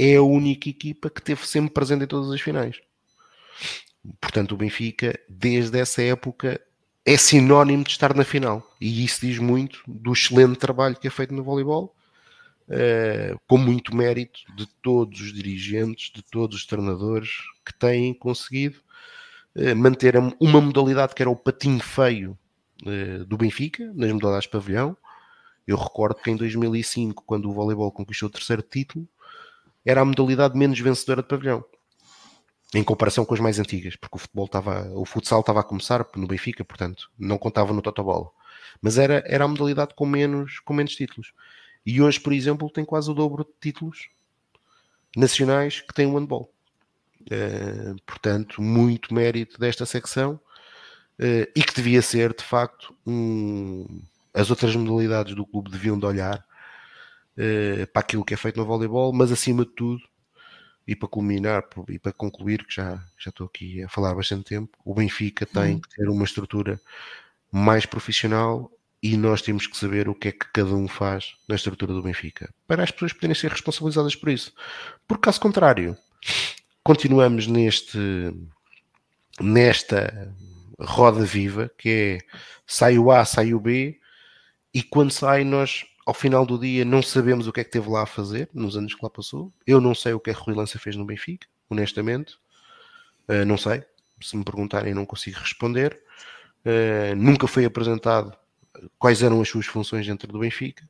é 0.00 0.16
a 0.16 0.22
única 0.22 0.70
equipa 0.70 1.10
que 1.10 1.20
teve 1.20 1.46
sempre 1.46 1.74
presente 1.74 2.04
em 2.04 2.06
todas 2.06 2.30
as 2.32 2.40
finais. 2.40 2.80
Portanto, 4.18 4.52
o 4.52 4.56
Benfica, 4.56 5.18
desde 5.28 5.78
essa 5.78 6.02
época, 6.02 6.58
é 7.04 7.18
sinónimo 7.18 7.84
de 7.84 7.90
estar 7.90 8.14
na 8.14 8.24
final. 8.24 8.66
E 8.80 9.04
isso 9.04 9.20
diz 9.20 9.38
muito 9.38 9.82
do 9.86 10.14
excelente 10.14 10.58
trabalho 10.58 10.96
que 10.96 11.06
é 11.06 11.10
feito 11.10 11.34
no 11.34 11.44
voleibol, 11.44 11.94
uh, 12.68 13.38
com 13.46 13.58
muito 13.58 13.94
mérito 13.94 14.40
de 14.56 14.66
todos 14.82 15.20
os 15.20 15.34
dirigentes, 15.34 16.10
de 16.10 16.22
todos 16.22 16.56
os 16.56 16.64
treinadores 16.64 17.28
que 17.66 17.74
têm 17.74 18.14
conseguido 18.14 18.78
uh, 19.54 19.76
manter 19.76 20.14
uma 20.40 20.62
modalidade 20.62 21.14
que 21.14 21.22
era 21.22 21.30
o 21.30 21.36
patinho 21.36 21.80
feio 21.80 22.38
uh, 22.86 23.22
do 23.26 23.36
Benfica, 23.36 23.92
nas 23.94 24.10
modalidades 24.10 24.44
de 24.44 24.52
pavilhão. 24.52 24.96
Eu 25.66 25.76
recordo 25.76 26.22
que 26.22 26.30
em 26.30 26.36
2005, 26.36 27.22
quando 27.26 27.50
o 27.50 27.52
voleibol 27.52 27.92
conquistou 27.92 28.30
o 28.30 28.32
terceiro 28.32 28.62
título, 28.62 29.06
era 29.84 30.00
a 30.00 30.04
modalidade 30.04 30.56
menos 30.56 30.78
vencedora 30.78 31.22
de 31.22 31.28
pavilhão 31.28 31.64
em 32.74 32.84
comparação 32.84 33.24
com 33.24 33.34
as 33.34 33.40
mais 33.40 33.58
antigas, 33.58 33.96
porque 33.96 34.16
o 34.16 34.20
futebol 34.20 34.46
estava, 34.46 34.88
o 34.94 35.04
futsal 35.04 35.40
estava 35.40 35.60
a 35.60 35.64
começar 35.64 36.06
no 36.14 36.26
Benfica, 36.26 36.64
portanto, 36.64 37.10
não 37.18 37.36
contava 37.36 37.72
no 37.72 37.82
Totobola. 37.82 38.30
Mas 38.80 38.96
era, 38.96 39.22
era 39.26 39.44
a 39.44 39.48
modalidade 39.48 39.94
com 39.94 40.06
menos, 40.06 40.60
com 40.60 40.72
menos 40.72 40.94
títulos. 40.94 41.32
E 41.84 42.00
hoje, 42.00 42.20
por 42.20 42.32
exemplo, 42.32 42.70
tem 42.70 42.84
quase 42.84 43.10
o 43.10 43.14
dobro 43.14 43.44
de 43.44 43.50
títulos 43.60 44.08
nacionais 45.16 45.80
que 45.80 45.92
tem 45.92 46.06
o 46.06 46.16
handball. 46.16 46.52
Uh, 47.22 48.00
portanto, 48.06 48.62
muito 48.62 49.12
mérito 49.12 49.58
desta 49.58 49.84
secção 49.84 50.40
uh, 51.18 51.50
e 51.54 51.62
que 51.62 51.74
devia 51.74 52.00
ser, 52.00 52.32
de 52.34 52.44
facto, 52.44 52.94
um... 53.06 54.00
as 54.32 54.48
outras 54.48 54.74
modalidades 54.76 55.34
do 55.34 55.44
clube 55.44 55.70
deviam 55.70 55.98
de 55.98 56.06
olhar 56.06 56.44
uh, 57.36 57.86
para 57.92 58.00
aquilo 58.00 58.24
que 58.24 58.34
é 58.34 58.36
feito 58.36 58.58
no 58.58 58.66
voleibol, 58.66 59.12
mas 59.12 59.32
acima 59.32 59.64
de 59.64 59.72
tudo 59.72 60.00
e 60.86 60.96
para 60.96 61.08
culminar 61.08 61.64
e 61.88 61.98
para 61.98 62.12
concluir, 62.12 62.64
que 62.64 62.74
já, 62.74 62.96
já 63.18 63.30
estou 63.30 63.46
aqui 63.46 63.82
a 63.82 63.88
falar 63.88 64.10
há 64.10 64.14
bastante 64.14 64.44
tempo, 64.44 64.76
o 64.84 64.94
Benfica 64.94 65.46
tem 65.46 65.74
uhum. 65.74 65.80
que 65.80 65.88
ter 65.90 66.08
uma 66.08 66.24
estrutura 66.24 66.80
mais 67.52 67.86
profissional 67.86 68.70
e 69.02 69.16
nós 69.16 69.40
temos 69.40 69.66
que 69.66 69.76
saber 69.76 70.08
o 70.08 70.14
que 70.14 70.28
é 70.28 70.32
que 70.32 70.46
cada 70.52 70.74
um 70.74 70.86
faz 70.86 71.36
na 71.48 71.54
estrutura 71.54 71.92
do 71.92 72.02
Benfica 72.02 72.52
para 72.66 72.82
as 72.82 72.90
pessoas 72.90 73.12
poderem 73.12 73.34
ser 73.34 73.50
responsabilizadas 73.50 74.14
por 74.14 74.28
isso. 74.28 74.52
Por 75.06 75.18
caso 75.18 75.40
contrário, 75.40 75.96
continuamos 76.82 77.46
neste 77.46 78.34
nesta 79.40 80.34
roda 80.78 81.24
viva 81.24 81.70
que 81.78 81.88
é 81.88 82.18
sai 82.66 82.98
o 82.98 83.10
A, 83.10 83.24
sai 83.24 83.54
o 83.54 83.60
B 83.60 83.98
e 84.74 84.82
quando 84.82 85.12
sai 85.12 85.44
nós 85.44 85.86
ao 86.10 86.14
final 86.14 86.44
do 86.44 86.58
dia 86.58 86.84
não 86.84 87.00
sabemos 87.00 87.46
o 87.46 87.52
que 87.52 87.60
é 87.60 87.64
que 87.64 87.70
teve 87.70 87.88
lá 87.88 88.02
a 88.02 88.06
fazer 88.06 88.50
nos 88.52 88.76
anos 88.76 88.92
que 88.96 89.00
lá 89.00 89.08
passou. 89.08 89.52
Eu 89.64 89.80
não 89.80 89.94
sei 89.94 90.12
o 90.12 90.18
que 90.18 90.30
é 90.30 90.34
que 90.34 90.40
Rui 90.40 90.56
Lança 90.56 90.76
fez 90.76 90.96
no 90.96 91.04
Benfica, 91.04 91.46
honestamente. 91.68 92.34
Uh, 93.28 93.44
não 93.46 93.56
sei. 93.56 93.84
Se 94.20 94.36
me 94.36 94.44
perguntarem, 94.44 94.92
não 94.92 95.06
consigo 95.06 95.38
responder. 95.38 96.00
Uh, 96.66 97.14
nunca 97.14 97.46
foi 97.46 97.64
apresentado 97.64 98.36
quais 98.98 99.22
eram 99.22 99.40
as 99.40 99.48
suas 99.48 99.66
funções 99.66 100.04
dentro 100.04 100.26
do 100.32 100.40
Benfica. 100.40 100.82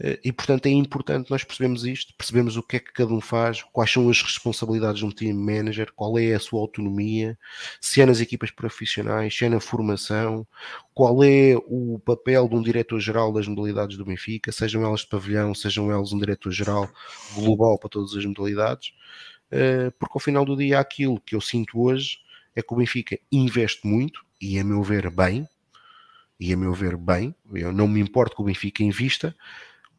Eh, 0.00 0.18
e 0.24 0.32
portanto 0.32 0.66
é 0.66 0.70
importante 0.70 1.30
nós 1.30 1.44
percebemos 1.44 1.84
isto, 1.84 2.12
percebemos 2.18 2.56
o 2.56 2.62
que 2.62 2.76
é 2.76 2.80
que 2.80 2.92
cada 2.92 3.12
um 3.12 3.20
faz, 3.20 3.62
quais 3.72 3.90
são 3.92 4.08
as 4.10 4.20
responsabilidades 4.22 4.98
de 4.98 5.06
um 5.06 5.10
team 5.10 5.36
manager, 5.36 5.92
qual 5.94 6.18
é 6.18 6.34
a 6.34 6.40
sua 6.40 6.60
autonomia, 6.60 7.38
se 7.80 8.00
é 8.00 8.06
nas 8.06 8.20
equipas 8.20 8.50
profissionais, 8.50 9.36
se 9.36 9.44
é 9.44 9.48
na 9.48 9.60
formação, 9.60 10.46
qual 10.92 11.22
é 11.22 11.54
o 11.66 12.00
papel 12.04 12.48
de 12.48 12.56
um 12.56 12.62
diretor-geral 12.62 13.32
das 13.32 13.46
modalidades 13.46 13.96
do 13.96 14.04
Benfica, 14.04 14.50
sejam 14.50 14.82
elas 14.84 15.00
de 15.00 15.08
pavilhão, 15.08 15.54
sejam 15.54 15.90
elas 15.92 16.12
um 16.12 16.18
diretor-geral 16.18 16.90
global 17.34 17.78
para 17.78 17.90
todas 17.90 18.14
as 18.16 18.24
modalidades, 18.24 18.92
eh, 19.50 19.90
porque 19.98 20.12
ao 20.16 20.20
final 20.20 20.44
do 20.44 20.56
dia 20.56 20.80
aquilo 20.80 21.20
que 21.20 21.36
eu 21.36 21.40
sinto 21.40 21.80
hoje 21.80 22.18
é 22.56 22.62
que 22.62 22.72
o 22.72 22.76
Benfica 22.76 23.18
investe 23.30 23.86
muito, 23.86 24.24
e 24.40 24.58
a 24.58 24.64
meu 24.64 24.82
ver 24.82 25.08
bem, 25.10 25.48
e 26.38 26.52
a 26.52 26.56
meu 26.56 26.74
ver 26.74 26.96
bem, 26.96 27.34
eu 27.54 27.72
não 27.72 27.88
me 27.88 28.00
importo 28.00 28.36
que 28.36 28.42
o 28.42 28.44
Benfica 28.44 28.82
invista, 28.82 29.34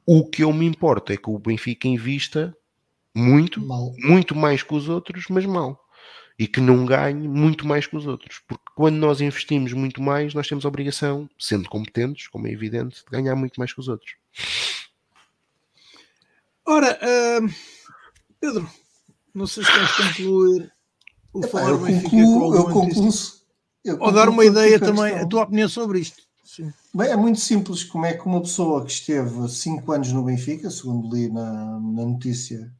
o 0.05 0.25
que 0.25 0.43
eu 0.43 0.53
me 0.53 0.65
importo 0.65 1.11
é 1.11 1.17
que 1.17 1.29
o 1.29 1.39
Benfica 1.39 1.87
invista 1.87 2.55
muito, 3.13 3.61
mal. 3.61 3.93
muito 3.97 4.35
mais 4.35 4.61
que 4.61 4.73
os 4.75 4.89
outros, 4.89 5.25
mas 5.29 5.45
mal. 5.45 5.81
E 6.37 6.47
que 6.47 6.59
não 6.59 6.85
ganhe 6.85 7.27
muito 7.27 7.65
mais 7.65 7.87
que 7.87 7.95
os 7.95 8.05
outros. 8.05 8.41
Porque 8.45 8.65
quando 8.75 8.97
nós 8.97 9.21
investimos 9.21 9.71
muito 9.71 10.01
mais, 10.01 10.33
nós 10.33 10.47
temos 10.47 10.65
a 10.65 10.67
obrigação, 10.67 11.29
sendo 11.39 11.69
competentes, 11.69 12.27
como 12.27 12.47
é 12.47 12.51
evidente, 12.51 13.03
de 13.03 13.09
ganhar 13.09 13.35
muito 13.35 13.57
mais 13.57 13.73
que 13.73 13.79
os 13.79 13.87
outros. 13.87 14.15
Ora, 16.65 16.99
uh, 17.01 17.53
Pedro, 18.39 18.69
não 19.33 19.47
sei 19.47 19.63
se 19.63 19.71
queres 19.71 19.91
concluir 19.91 20.73
o 21.31 21.39
Epá, 21.39 21.47
falar 21.47 21.69
eu 21.69 21.79
Benfica 21.79 22.09
concluo, 22.09 22.55
eu 22.55 22.63
concluo, 22.65 23.09
eu 23.83 23.97
Ou 24.01 24.11
dar 24.11 24.27
uma 24.27 24.43
ideia 24.43 24.79
também, 24.79 25.13
a 25.13 25.25
tua 25.25 25.43
opinião 25.43 25.69
sobre 25.69 25.99
isto. 25.99 26.21
Sim. 26.45 26.71
Bem, 26.93 27.09
é 27.09 27.15
muito 27.15 27.39
simples 27.39 27.83
como 27.83 28.05
é 28.05 28.13
que 28.13 28.23
uma 28.25 28.39
pessoa 28.39 28.85
que 28.85 28.91
esteve 28.91 29.49
5 29.49 29.91
anos 29.91 30.11
no 30.11 30.23
Benfica, 30.23 30.69
segundo 30.69 31.13
li 31.13 31.27
na, 31.27 31.79
na 31.79 32.05
notícia. 32.05 32.71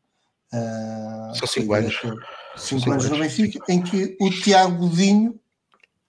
Uh, 0.54 1.36
São 1.36 1.48
5 1.48 1.74
anos. 1.74 2.02
5 2.56 2.92
anos 2.92 3.10
no 3.10 3.18
Benfica, 3.18 3.60
em 3.68 3.82
que 3.82 4.16
o 4.22 4.30
Tiago 4.30 4.78
Godinho 4.78 5.40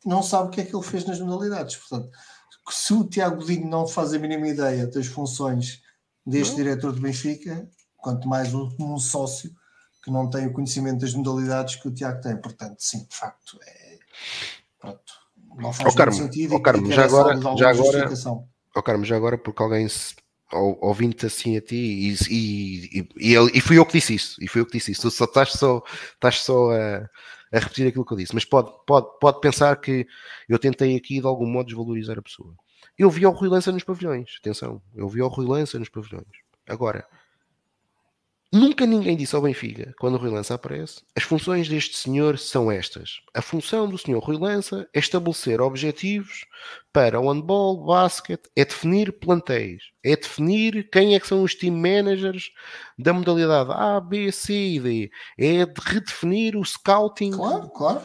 não 0.05 0.23
sabe 0.23 0.49
o 0.49 0.51
que 0.51 0.61
é 0.61 0.65
que 0.67 0.77
ele 0.77 0.85
fez 0.85 1.07
nas 1.07 1.19
modalidades. 1.19 1.77
Portanto, 1.77 2.11
se 2.69 2.93
o 2.93 3.05
Tiago 3.05 3.37
Godinho 3.37 3.67
não 3.67 3.89
faz 3.89 4.13
a 4.13 4.19
mínima 4.19 4.47
ideia 4.47 4.87
das 4.87 5.07
funções 5.07 5.83
deste 6.27 6.51
não. 6.51 6.57
diretor 6.59 6.93
do 6.93 7.01
Benfica, 7.01 7.67
quanto 7.97 8.29
mais 8.29 8.53
um, 8.53 8.71
um 8.79 8.99
sócio 8.99 9.51
que 10.05 10.11
não 10.11 10.29
tem 10.29 10.47
o 10.47 10.53
conhecimento 10.53 11.01
das 11.01 11.15
modalidades 11.15 11.77
que 11.77 11.89
o 11.89 11.95
Tiago 11.95 12.21
tem. 12.21 12.37
Portanto, 12.37 12.77
sim, 12.81 13.07
de 13.09 13.17
facto, 13.17 13.59
é. 13.67 13.99
Pronto 14.79 15.26
não 15.57 15.73
faz 15.73 15.93
oh, 15.93 15.97
Carmo, 15.97 16.13
sentido. 16.13 16.55
Oh, 16.55 16.61
Carmo, 16.61 16.91
já 16.91 17.05
agora, 17.05 17.41
já 17.57 17.71
agora, 17.71 18.13
oh, 18.75 18.83
Carmo, 18.83 19.05
já 19.05 19.17
agora, 19.17 19.39
porque 19.39 19.63
alguém 19.63 19.89
se, 19.89 20.15
ouvindo-te 20.53 21.27
assim 21.27 21.57
a 21.57 21.61
ti 21.61 21.77
e, 21.77 22.15
e, 22.31 23.09
e, 23.17 23.35
e, 23.55 23.61
fui 23.61 23.79
eu 23.79 23.87
que 23.87 23.95
disse 23.99 24.15
isso, 24.15 24.37
e 24.41 24.47
fui 24.47 24.61
eu 24.61 24.67
que 24.67 24.73
disse 24.73 24.93
isso. 24.93 25.03
Tu 25.03 25.11
só 25.11 25.25
estás 25.25 25.53
só, 25.53 25.83
estás 26.15 26.41
só 26.41 26.71
a, 26.71 27.09
a 27.53 27.59
repetir 27.59 27.89
aquilo 27.89 28.05
que 28.05 28.13
eu 28.13 28.19
disse, 28.19 28.35
mas 28.35 28.45
pode, 28.45 28.71
pode, 28.87 29.07
pode 29.21 29.41
pensar 29.41 29.75
que 29.77 30.07
eu 30.49 30.59
tentei 30.59 30.97
aqui 30.97 31.21
de 31.21 31.27
algum 31.27 31.47
modo 31.47 31.67
desvalorizar 31.67 32.19
a 32.19 32.23
pessoa. 32.23 32.55
Eu 32.99 33.11
vi 33.11 33.27
o 33.27 33.31
Rui 33.31 33.49
Lança 33.49 33.73
nos 33.73 33.85
pavilhões, 33.85 34.37
atenção, 34.41 34.81
eu 34.95 35.09
vi 35.09 35.21
o 35.21 35.29
Rui 35.29 35.47
Lança 35.47 35.79
nos 35.79 35.89
pavilhões. 35.89 36.27
Agora, 36.69 37.07
Nunca 38.57 38.87
ninguém 38.87 39.15
disse 39.15 39.37
ao 39.37 39.43
Benfica, 39.43 39.95
quando 39.99 40.15
o 40.15 40.17
Rui 40.17 40.31
Lança 40.31 40.55
aparece, 40.55 41.03
as 41.15 41.25
funções 41.25 41.69
deste 41.69 41.95
senhor 41.95 42.39
são 42.39 42.71
estas. 42.71 43.21
A 43.35 43.43
função 43.43 43.87
do 43.87 43.99
senhor 43.99 44.19
Rui 44.23 44.39
Lança 44.39 44.89
é 44.95 44.99
estabelecer 44.99 45.61
objetivos 45.61 46.47
para 46.91 47.21
o 47.21 47.31
handball, 47.31 47.85
basquete, 47.85 48.49
é 48.57 48.65
definir 48.65 49.13
plantéis, 49.13 49.83
é 50.03 50.17
definir 50.17 50.89
quem 50.91 51.15
é 51.15 51.21
que 51.21 51.27
são 51.27 51.43
os 51.43 51.55
team 51.55 51.77
managers 51.77 52.51
da 52.99 53.13
modalidade 53.13 53.73
A, 53.73 54.01
B, 54.01 54.33
C 54.33 54.55
e 54.55 54.81
D, 54.81 55.11
é 55.39 55.67
de 55.67 55.81
redefinir 55.85 56.57
o 56.57 56.65
scouting. 56.65 57.33
Claro, 57.33 57.69
claro. 57.69 58.01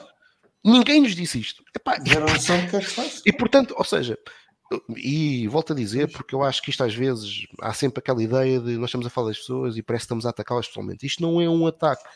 Ninguém 0.65 1.01
nos 1.01 1.15
disse 1.15 1.39
isto. 1.39 1.63
Epá, 1.73 1.97
que 1.97 2.11
é. 2.11 2.15
E 3.25 3.31
portanto, 3.31 3.73
ou 3.77 3.85
seja, 3.85 4.19
e 4.95 5.47
volto 5.47 5.73
a 5.73 5.75
dizer, 5.75 6.11
porque 6.11 6.35
eu 6.35 6.43
acho 6.43 6.61
que 6.61 6.69
isto 6.69 6.83
às 6.83 6.93
vezes 6.93 7.45
há 7.61 7.73
sempre 7.73 7.99
aquela 7.99 8.21
ideia 8.21 8.59
de 8.59 8.77
nós 8.77 8.89
estamos 8.89 9.05
a 9.05 9.09
falar 9.09 9.29
das 9.29 9.39
pessoas 9.39 9.77
e 9.77 9.83
parece 9.83 10.03
que 10.03 10.05
estamos 10.05 10.25
a 10.25 10.29
atacá-las 10.29 10.67
pessoalmente. 10.67 11.05
Isto 11.05 11.21
não 11.21 11.41
é 11.41 11.49
um 11.49 11.67
ataque. 11.67 12.07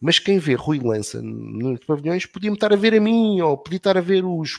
Mas 0.00 0.18
quem 0.18 0.38
vê 0.38 0.54
Rui 0.54 0.80
Lança 0.80 1.22
nos 1.22 1.78
pavilhões 1.84 2.26
podia-me 2.26 2.56
estar 2.56 2.72
a 2.72 2.76
ver 2.76 2.94
a 2.94 3.00
mim, 3.00 3.40
ou 3.40 3.56
podia 3.56 3.76
estar 3.76 3.96
a 3.96 4.00
ver 4.00 4.24
os, 4.24 4.58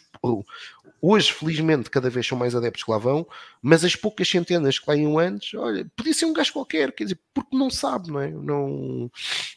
Hoje, 1.06 1.34
felizmente, 1.34 1.90
cada 1.90 2.10
vez 2.10 2.26
são 2.26 2.38
mais 2.38 2.56
adeptos 2.56 2.82
que 2.82 2.90
lá 2.90 2.98
vão, 2.98 3.28
mas 3.62 3.84
as 3.84 3.94
poucas 3.94 4.26
centenas 4.26 4.80
que 4.80 4.90
lá 4.90 4.96
iam 4.96 5.20
antes, 5.20 5.54
olha, 5.54 5.86
podia 5.98 6.14
ser 6.14 6.24
um 6.24 6.32
gajo 6.32 6.54
qualquer, 6.54 6.94
quer 6.94 7.04
dizer, 7.04 7.20
porque 7.34 7.54
não 7.54 7.70
sabe, 7.70 8.10
não 8.10 8.22
é? 8.22 8.32
Não... 8.32 9.12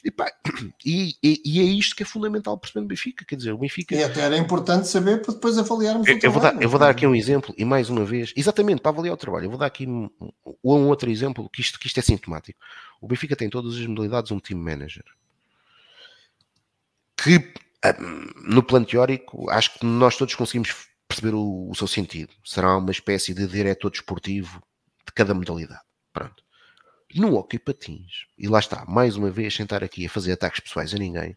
E, 0.05 0.11
pá, 0.11 0.29
e, 0.85 1.15
e, 1.23 1.41
e, 1.45 1.61
é 1.61 1.63
isto 1.63 1.95
que 1.95 2.03
é 2.03 2.07
fundamental 2.07 2.59
perceber 2.59 2.81
no 2.81 2.89
Benfica, 2.89 3.25
quer 3.25 3.37
dizer, 3.37 3.53
o 3.53 3.59
Benfica... 3.59 3.95
E 3.95 4.03
até 4.03 4.23
era 4.23 4.37
importante 4.37 4.89
saber 4.89 5.23
para 5.23 5.35
depois 5.35 5.57
avaliarmos 5.57 6.09
eu, 6.09 6.17
o 6.17 6.19
trabalho. 6.19 6.27
Eu 6.27 6.33
vou, 6.33 6.43
dar, 6.43 6.63
eu 6.65 6.69
vou 6.69 6.81
dar 6.81 6.91
aqui 6.91 7.07
um 7.07 7.15
exemplo, 7.15 7.55
e 7.57 7.65
mais 7.65 7.89
uma 7.89 8.05
vez, 8.05 8.33
exatamente, 8.35 8.81
para 8.81 8.91
avaliar 8.91 9.15
o 9.15 9.17
trabalho, 9.17 9.45
eu 9.45 9.51
vou 9.51 9.59
dar 9.61 9.67
aqui 9.67 9.87
um, 9.87 10.11
um 10.65 10.89
outro 10.89 11.09
exemplo, 11.09 11.49
que 11.49 11.61
isto, 11.61 11.79
que 11.79 11.87
isto 11.87 12.01
é 12.01 12.03
sintomático. 12.03 12.59
O 13.01 13.07
Benfica 13.07 13.37
tem 13.37 13.49
todas 13.49 13.75
as 13.77 13.87
modalidades 13.87 14.33
um 14.33 14.41
team 14.41 14.59
manager. 14.59 15.05
Que, 17.17 17.55
ah, 17.85 17.95
no 18.43 18.65
plano 18.65 18.85
teórico, 18.85 19.49
acho 19.49 19.79
que 19.79 19.87
nós 19.87 20.17
todos 20.17 20.35
conseguimos 20.35 20.96
perceber 21.17 21.35
o, 21.35 21.71
o, 21.71 21.75
seu 21.75 21.87
sentido. 21.87 22.33
Será 22.45 22.77
uma 22.77 22.91
espécie 22.91 23.33
de 23.33 23.47
diretor 23.47 23.91
desportivo 23.91 24.63
de 25.07 25.13
cada 25.15 25.35
modalidade. 25.35 25.81
Pronto. 26.13 26.45
No 27.15 27.35
hockey 27.37 27.59
patins, 27.59 28.27
e 28.37 28.49
lá 28.49 28.59
está, 28.59 28.85
mais 28.87 29.17
uma 29.17 29.31
vez, 29.31 29.55
sentar 29.55 29.83
aqui 29.83 30.07
a 30.07 30.11
fazer 30.11 30.33
ataques 30.33 30.61
pessoais 30.61 30.93
a 30.93 30.99
ninguém, 30.99 31.37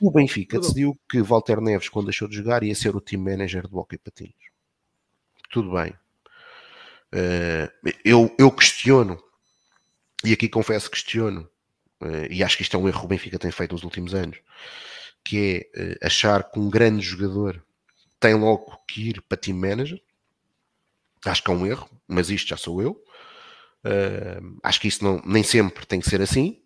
o 0.00 0.10
Benfica 0.10 0.58
decidiu 0.58 0.98
que 1.08 1.22
Walter 1.22 1.60
Neves, 1.60 1.88
quando 1.88 2.06
deixou 2.06 2.28
de 2.28 2.36
jogar, 2.36 2.62
ia 2.62 2.74
ser 2.74 2.94
o 2.94 3.00
team 3.00 3.22
manager 3.22 3.66
do 3.68 3.78
hockey 3.78 3.98
patins. 3.98 4.34
Tudo 5.50 5.72
bem. 5.72 5.94
Uh, 7.14 7.92
eu, 8.04 8.34
eu 8.38 8.50
questiono, 8.50 9.22
e 10.24 10.32
aqui 10.32 10.48
confesso 10.48 10.90
que 10.90 10.96
questiono, 10.96 11.48
uh, 12.02 12.26
e 12.28 12.42
acho 12.42 12.56
que 12.56 12.64
isto 12.64 12.76
é 12.76 12.80
um 12.80 12.88
erro 12.88 13.00
que 13.00 13.06
o 13.06 13.08
Benfica 13.08 13.38
tem 13.38 13.52
feito 13.52 13.72
nos 13.72 13.84
últimos 13.84 14.12
anos, 14.12 14.38
que 15.24 15.70
é 15.74 15.80
uh, 15.80 16.06
achar 16.06 16.50
que 16.50 16.58
um 16.58 16.68
grande 16.68 17.06
jogador 17.06 17.64
tem 18.24 18.34
logo 18.34 18.78
que 18.88 19.10
ir 19.10 19.22
para 19.28 19.36
team 19.36 19.58
manager. 19.58 20.00
Acho 21.26 21.42
que 21.42 21.50
é 21.50 21.54
um 21.54 21.66
erro, 21.66 21.90
mas 22.08 22.30
isto 22.30 22.48
já 22.48 22.56
sou 22.56 22.80
eu. 22.80 22.92
Uh, 23.84 24.58
acho 24.62 24.80
que 24.80 24.88
isso 24.88 25.04
não, 25.04 25.20
nem 25.26 25.42
sempre 25.42 25.84
tem 25.84 26.00
que 26.00 26.08
ser 26.08 26.22
assim. 26.22 26.58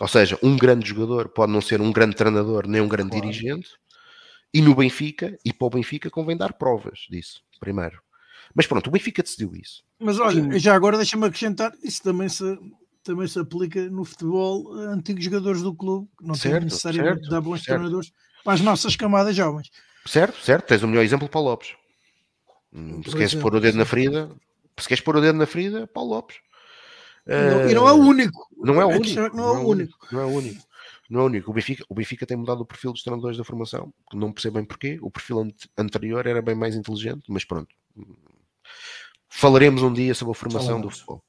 Ou 0.00 0.08
seja, 0.08 0.36
um 0.42 0.56
grande 0.56 0.88
jogador 0.88 1.28
pode 1.28 1.52
não 1.52 1.60
ser 1.60 1.80
um 1.80 1.92
grande 1.92 2.16
treinador 2.16 2.66
nem 2.66 2.80
um 2.80 2.88
grande 2.88 3.10
claro. 3.10 3.30
dirigente. 3.30 3.70
E 4.52 4.60
no 4.60 4.74
Benfica, 4.74 5.38
e 5.44 5.52
para 5.52 5.66
o 5.66 5.70
Benfica 5.70 6.10
convém 6.10 6.36
dar 6.36 6.54
provas 6.54 7.06
disso, 7.08 7.40
primeiro. 7.60 8.02
Mas 8.52 8.66
pronto, 8.66 8.88
o 8.88 8.90
Benfica 8.90 9.22
decidiu 9.22 9.54
isso. 9.54 9.84
Mas 10.00 10.18
olha, 10.18 10.58
já 10.58 10.74
agora 10.74 10.96
deixa-me 10.96 11.26
acrescentar, 11.26 11.72
isso 11.84 12.02
também 12.02 12.28
se, 12.28 12.58
também 13.04 13.28
se 13.28 13.38
aplica 13.38 13.88
no 13.88 14.04
futebol 14.04 14.76
a 14.80 14.94
antigos 14.94 15.24
jogadores 15.24 15.62
do 15.62 15.72
clube, 15.72 16.08
que 16.18 16.26
não 16.26 16.34
certo, 16.34 16.54
tem 16.54 16.64
necessariamente 16.64 17.20
certo, 17.20 17.30
dar 17.30 17.40
bons 17.40 17.62
certo. 17.62 17.78
treinadores 17.78 18.12
para 18.42 18.54
as 18.54 18.60
nossas 18.60 18.96
camadas 18.96 19.36
jovens. 19.36 19.70
Certo, 20.04 20.38
certo, 20.40 20.66
tens 20.66 20.82
o 20.82 20.88
melhor 20.88 21.04
exemplo, 21.04 21.28
Paulo 21.28 21.50
Lopes. 21.50 21.74
Hum, 22.72 23.02
se 23.02 23.10
queres 23.10 23.34
pôr 23.34 23.54
o 23.54 23.60
dedo 23.60 23.78
na 23.78 23.84
ferida, 23.84 24.30
se 24.78 24.88
queres 24.88 25.02
pôr 25.02 25.16
o 25.16 25.20
dedo 25.20 25.38
na 25.38 25.46
ferida, 25.46 25.86
Paulo 25.86 26.10
Lopes. 26.10 26.38
Não, 27.26 27.70
e 27.70 27.74
não 27.74 27.88
é 27.88 27.92
o 27.92 27.96
único. 27.96 28.48
Não 28.56 28.80
é 28.80 28.84
o 28.84 28.88
único. 28.88 29.36
Não 29.36 29.44
é 29.44 29.58
o 29.58 29.68
único. 29.68 30.08
Não 30.10 30.20
é 30.20 30.24
o 30.24 30.28
único. 30.28 30.66
Não 31.08 31.20
é 31.20 31.22
o 31.24 31.26
único. 31.26 31.50
O 31.50 31.54
Benfica, 31.54 31.84
o 31.88 31.94
Benfica 31.94 32.26
tem 32.26 32.36
mudado 32.36 32.62
o 32.62 32.66
perfil 32.66 32.92
dos 32.92 33.02
treinadores 33.02 33.36
da 33.36 33.44
formação, 33.44 33.92
não 34.12 34.32
percebo 34.32 34.56
bem 34.56 34.64
porquê. 34.64 34.98
O 35.02 35.10
perfil 35.10 35.46
anterior 35.76 36.26
era 36.26 36.40
bem 36.40 36.54
mais 36.54 36.74
inteligente, 36.74 37.24
mas 37.28 37.44
pronto. 37.44 37.74
Falaremos 39.28 39.82
um 39.82 39.92
dia 39.92 40.14
sobre 40.14 40.32
a 40.32 40.34
formação 40.34 40.68
Falamos. 40.68 40.86
do 40.86 40.90
futebol. 40.90 41.24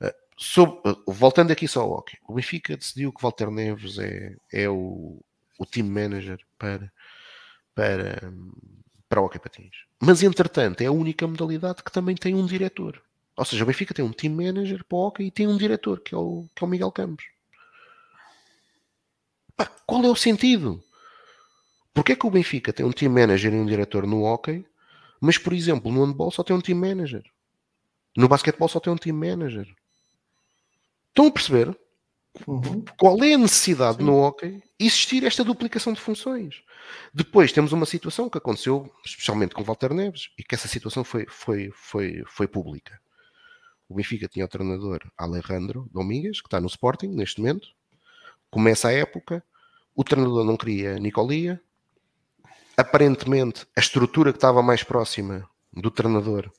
Uh, 0.00 0.14
sobre, 0.36 0.90
uh, 0.90 1.12
voltando 1.12 1.50
aqui 1.50 1.68
só 1.68 1.82
ao 1.82 1.90
hockey, 1.90 2.16
o 2.26 2.34
Benfica 2.34 2.76
decidiu 2.76 3.12
que 3.12 3.22
Walter 3.22 3.50
Neves 3.50 3.98
é, 3.98 4.36
é 4.52 4.68
o, 4.68 5.20
o 5.58 5.66
team 5.66 5.86
manager 5.86 6.38
para, 6.58 6.90
para, 7.80 8.30
para 9.08 9.20
o 9.22 9.24
hockey 9.24 9.38
patins. 9.38 9.74
Mas 9.98 10.22
entretanto 10.22 10.82
é 10.82 10.86
a 10.86 10.92
única 10.92 11.26
modalidade 11.26 11.82
que 11.82 11.90
também 11.90 12.14
tem 12.14 12.34
um 12.34 12.44
diretor. 12.44 13.02
Ou 13.34 13.44
seja, 13.46 13.64
o 13.64 13.66
Benfica 13.66 13.94
tem 13.94 14.04
um 14.04 14.12
team 14.12 14.34
manager 14.34 14.84
para 14.84 14.96
o 14.96 15.00
hockey 15.00 15.24
e 15.24 15.30
tem 15.30 15.46
um 15.46 15.56
diretor, 15.56 16.00
que 16.00 16.14
é 16.14 16.18
o, 16.18 16.46
que 16.54 16.62
é 16.62 16.66
o 16.66 16.68
Miguel 16.68 16.92
Campos. 16.92 17.24
Pá, 19.56 19.64
qual 19.86 20.04
é 20.04 20.08
o 20.08 20.14
sentido? 20.14 20.82
Porquê 21.94 22.12
é 22.12 22.16
que 22.16 22.26
o 22.26 22.30
Benfica 22.30 22.70
tem 22.70 22.84
um 22.84 22.92
team 22.92 23.12
manager 23.12 23.50
e 23.50 23.56
um 23.56 23.64
diretor 23.64 24.06
no 24.06 24.24
hockey, 24.24 24.62
mas, 25.18 25.38
por 25.38 25.54
exemplo, 25.54 25.90
no 25.90 26.04
handball 26.04 26.30
só 26.30 26.42
tem 26.42 26.54
um 26.54 26.60
team 26.60 26.78
manager? 26.78 27.24
No 28.14 28.28
basquetebol 28.28 28.68
só 28.68 28.78
tem 28.78 28.92
um 28.92 28.96
team 28.96 29.16
manager? 29.16 29.66
Estão 31.08 31.28
a 31.28 31.30
perceber? 31.30 31.74
Uhum. 32.46 32.84
Qual 32.96 33.22
é 33.22 33.34
a 33.34 33.38
necessidade 33.38 33.98
Sim. 33.98 34.04
no 34.04 34.18
hockey 34.18 34.62
existir 34.78 35.24
esta 35.24 35.42
duplicação 35.42 35.92
de 35.92 36.00
funções? 36.00 36.62
Depois 37.12 37.52
temos 37.52 37.72
uma 37.72 37.86
situação 37.86 38.28
que 38.28 38.38
aconteceu, 38.38 38.90
especialmente 39.04 39.54
com 39.54 39.64
Walter 39.64 39.92
Neves, 39.92 40.30
e 40.38 40.42
que 40.42 40.54
essa 40.54 40.68
situação 40.68 41.04
foi, 41.04 41.26
foi, 41.28 41.70
foi, 41.74 42.22
foi 42.26 42.46
pública. 42.46 43.00
O 43.88 43.94
Benfica 43.94 44.28
tinha 44.28 44.44
o 44.44 44.48
treinador 44.48 45.00
Alejandro 45.18 45.88
Domingues, 45.92 46.40
que 46.40 46.46
está 46.46 46.60
no 46.60 46.68
Sporting 46.68 47.08
neste 47.08 47.40
momento. 47.40 47.68
Começa 48.48 48.88
a 48.88 48.92
época, 48.92 49.44
o 49.94 50.04
treinador 50.04 50.44
não 50.44 50.56
queria 50.56 50.98
Nicolia. 50.98 51.60
Aparentemente, 52.76 53.66
a 53.76 53.80
estrutura 53.80 54.32
que 54.32 54.38
estava 54.38 54.62
mais 54.62 54.84
próxima 54.84 55.48
do 55.72 55.90
treinador, 55.90 56.50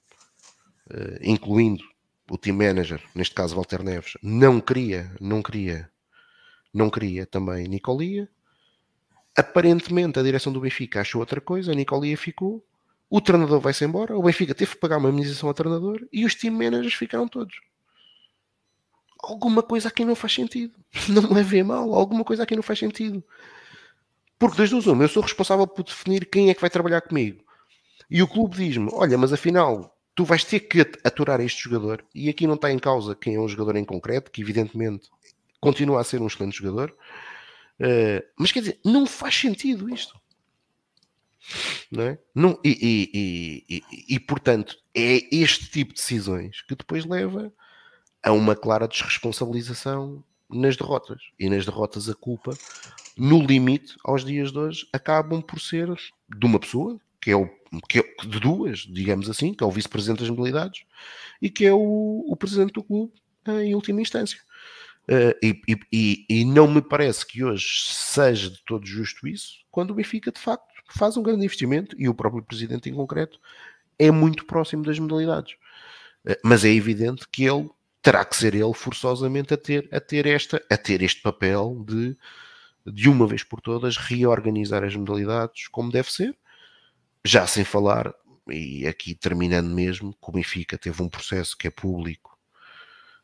eh, 0.89 1.19
incluindo 1.23 1.83
o 2.31 2.37
team 2.37 2.55
manager, 2.55 3.01
neste 3.13 3.35
caso 3.35 3.55
Walter 3.55 3.83
Neves, 3.83 4.13
não 4.23 4.61
queria, 4.61 5.13
não 5.19 5.43
queria, 5.43 5.91
não 6.73 6.89
queria 6.89 7.25
também 7.25 7.67
Nicolia. 7.67 8.29
Aparentemente 9.35 10.17
a 10.17 10.23
direção 10.23 10.53
do 10.53 10.61
Benfica 10.61 11.01
achou 11.01 11.19
outra 11.19 11.41
coisa, 11.41 11.73
a 11.73 11.75
Nicolia 11.75 12.15
ficou, 12.15 12.65
o 13.09 13.19
treinador 13.19 13.59
vai-se 13.59 13.83
embora, 13.83 14.17
o 14.17 14.23
Benfica 14.23 14.55
teve 14.55 14.71
que 14.71 14.77
pagar 14.77 14.97
uma 14.97 15.09
indenização 15.09 15.49
ao 15.49 15.53
treinador 15.53 16.07
e 16.11 16.23
os 16.23 16.33
team 16.33 16.53
managers 16.53 16.93
ficaram 16.93 17.27
todos. 17.27 17.59
Alguma 19.21 19.61
coisa 19.61 19.89
aqui 19.89 20.05
não 20.05 20.15
faz 20.15 20.33
sentido. 20.33 20.73
Não 21.09 21.23
me 21.23 21.35
levem 21.35 21.63
mal, 21.63 21.93
alguma 21.93 22.23
coisa 22.23 22.43
aqui 22.43 22.55
não 22.55 22.63
faz 22.63 22.79
sentido. 22.79 23.23
Porque 24.39 24.57
desde 24.57 24.73
os 24.75 24.87
uma, 24.87 25.03
eu 25.03 25.09
sou 25.09 25.21
responsável 25.21 25.67
por 25.67 25.83
definir 25.83 26.25
quem 26.25 26.49
é 26.49 26.53
que 26.53 26.61
vai 26.61 26.69
trabalhar 26.69 27.01
comigo. 27.01 27.43
E 28.09 28.23
o 28.23 28.27
clube 28.27 28.55
diz-me: 28.55 28.89
olha, 28.91 29.17
mas 29.17 29.31
afinal, 29.31 29.95
tu 30.15 30.25
vais 30.25 30.43
ter 30.43 30.61
que 30.61 30.81
aturar 31.03 31.39
este 31.39 31.63
jogador. 31.63 32.03
E 32.13 32.29
aqui 32.29 32.45
não 32.45 32.55
está 32.55 32.71
em 32.71 32.79
causa 32.79 33.15
quem 33.15 33.35
é 33.35 33.39
um 33.39 33.47
jogador 33.47 33.75
em 33.75 33.85
concreto, 33.85 34.31
que 34.31 34.41
evidentemente 34.41 35.09
continua 35.59 36.01
a 36.01 36.03
ser 36.03 36.21
um 36.21 36.27
excelente 36.27 36.57
jogador. 36.57 36.95
Uh, 37.79 38.23
mas 38.37 38.51
quer 38.51 38.59
dizer, 38.59 38.79
não 38.83 39.05
faz 39.05 39.35
sentido 39.35 39.89
isto. 39.89 40.19
Não 41.91 42.03
é? 42.03 42.19
não, 42.35 42.59
e, 42.63 42.69
e, 43.13 43.65
e, 43.67 44.15
e, 44.15 44.19
portanto, 44.19 44.77
é 44.93 45.35
este 45.35 45.69
tipo 45.71 45.93
de 45.93 45.99
decisões 45.99 46.61
que 46.61 46.75
depois 46.75 47.03
leva 47.03 47.51
a 48.21 48.31
uma 48.31 48.55
clara 48.55 48.87
desresponsabilização 48.87 50.23
nas 50.49 50.77
derrotas. 50.77 51.21
E 51.39 51.49
nas 51.49 51.65
derrotas 51.65 52.07
a 52.09 52.13
culpa, 52.13 52.51
no 53.17 53.41
limite, 53.41 53.95
aos 54.03 54.23
dias 54.23 54.51
de 54.51 54.59
hoje, 54.59 54.87
acabam 54.93 55.41
por 55.41 55.59
ser 55.59 55.87
de 56.29 56.45
uma 56.45 56.59
pessoa, 56.59 56.99
que 57.21 57.31
é 57.31 57.35
o 57.35 57.49
que 57.87 57.99
é, 57.99 58.03
de 58.25 58.39
duas, 58.39 58.79
digamos 58.79 59.29
assim, 59.29 59.53
que 59.53 59.63
é 59.63 59.67
o 59.67 59.71
vice-presidente 59.71 60.19
das 60.19 60.29
modalidades 60.29 60.83
e 61.41 61.49
que 61.49 61.65
é 61.65 61.71
o, 61.71 62.25
o 62.27 62.35
presidente 62.35 62.73
do 62.73 62.83
clube 62.83 63.13
em 63.47 63.73
última 63.73 64.01
instância. 64.01 64.39
Uh, 65.03 65.33
e, 65.41 65.61
e, 65.91 66.25
e, 66.29 66.45
não 66.45 66.67
me 66.67 66.81
parece 66.81 67.25
que 67.25 67.43
hoje 67.43 67.65
seja 67.85 68.49
de 68.49 68.63
todo 68.65 68.85
justo 68.85 69.27
isso, 69.27 69.65
quando 69.71 69.91
o 69.91 69.95
Benfica 69.95 70.31
de 70.31 70.39
facto 70.39 70.67
faz 70.89 71.17
um 71.17 71.23
grande 71.23 71.43
investimento 71.43 71.95
e 71.97 72.07
o 72.07 72.13
próprio 72.13 72.43
presidente 72.43 72.89
em 72.89 72.93
concreto 72.93 73.39
é 73.97 74.11
muito 74.11 74.45
próximo 74.45 74.83
das 74.83 74.99
modalidades. 74.99 75.53
Uh, 76.25 76.35
mas 76.43 76.63
é 76.63 76.69
evidente 76.69 77.27
que 77.29 77.45
ele 77.45 77.69
terá 78.01 78.25
que 78.25 78.35
ser 78.35 78.53
ele 78.53 78.73
forçosamente 78.73 79.53
a 79.53 79.57
ter, 79.57 79.87
a 79.91 79.99
ter, 79.99 80.25
esta, 80.25 80.61
a 80.69 80.77
ter 80.77 81.01
este 81.01 81.21
papel 81.21 81.83
de, 81.87 82.17
de 82.85 83.09
uma 83.09 83.27
vez 83.27 83.43
por 83.43 83.61
todas, 83.61 83.97
reorganizar 83.97 84.83
as 84.83 84.95
modalidades 84.95 85.67
como 85.67 85.91
deve 85.91 86.11
ser, 86.11 86.35
já 87.23 87.45
sem 87.47 87.63
falar, 87.63 88.13
e 88.47 88.87
aqui 88.87 89.15
terminando 89.15 89.69
mesmo, 89.69 90.13
que 90.13 90.29
o 90.29 90.31
Benfica 90.31 90.77
teve 90.77 91.01
um 91.01 91.09
processo 91.09 91.57
que 91.57 91.67
é 91.67 91.71
público, 91.71 92.37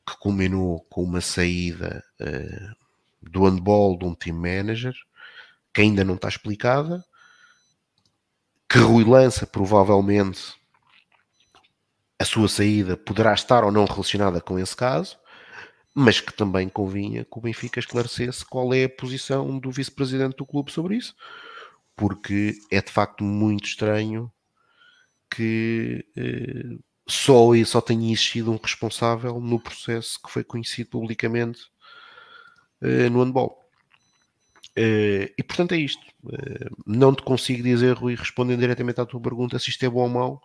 que 0.08 0.18
culminou 0.18 0.82
com 0.90 1.04
uma 1.04 1.22
saída 1.22 2.04
uh, 2.22 2.76
do 3.22 3.44
handball 3.46 3.98
de 3.98 4.06
um 4.06 4.14
team 4.16 4.38
manager, 4.38 4.96
que 5.74 5.82
ainda 5.82 6.04
não 6.04 6.16
está 6.16 6.28
explicada, 6.30 7.04
que 8.70 8.80
Rui 8.80 9.04
Lança 9.04 9.46
provavelmente 9.46 10.56
a 12.20 12.26
sua 12.26 12.48
saída 12.48 12.98
poderá 12.98 13.34
estar 13.34 13.64
ou 13.64 13.72
não 13.72 13.86
relacionada 13.86 14.42
com 14.42 14.58
esse 14.58 14.76
caso, 14.76 15.18
mas 15.94 16.20
que 16.20 16.34
também 16.34 16.70
convinha 16.70 17.24
que 17.24 17.38
o 17.38 17.42
Benfica 17.42 17.80
esclarecesse 17.80 18.46
qual 18.46 18.74
é 18.74 18.84
a 18.84 18.90
posição 18.90 19.60
do 19.60 19.72
vice-presidente 19.72 20.38
do 20.38 20.46
clube 20.46 20.72
sobre 20.72 20.96
isso, 20.96 21.16
porque 21.98 22.54
é 22.72 22.82
de 22.82 22.92
facto 22.92 23.24
muito 23.24 23.66
estranho 23.66 24.32
que 25.30 26.06
eh, 26.16 26.78
só, 27.08 27.52
só 27.66 27.82
tenha 27.82 28.12
existido 28.12 28.52
um 28.52 28.58
responsável 28.58 29.40
no 29.42 29.60
processo 29.60 30.20
que 30.24 30.32
foi 30.32 30.44
conhecido 30.44 30.92
publicamente 30.92 31.62
eh, 32.82 33.10
no 33.10 33.24
handball. 33.24 33.68
Uh, 34.78 35.26
e 35.36 35.44
portanto 35.44 35.72
é 35.74 35.78
isto. 35.78 36.06
Uh, 36.24 36.70
não 36.86 37.14
te 37.16 37.24
consigo 37.24 37.64
dizer, 37.64 37.94
Rui, 37.94 38.14
respondendo 38.14 38.60
diretamente 38.60 39.02
à 39.02 39.06
tua 39.08 39.20
pergunta, 39.20 39.58
se 39.58 39.72
isto 39.72 39.84
é 39.84 39.90
bom 39.90 40.02
ou 40.02 40.10
mau. 40.10 40.42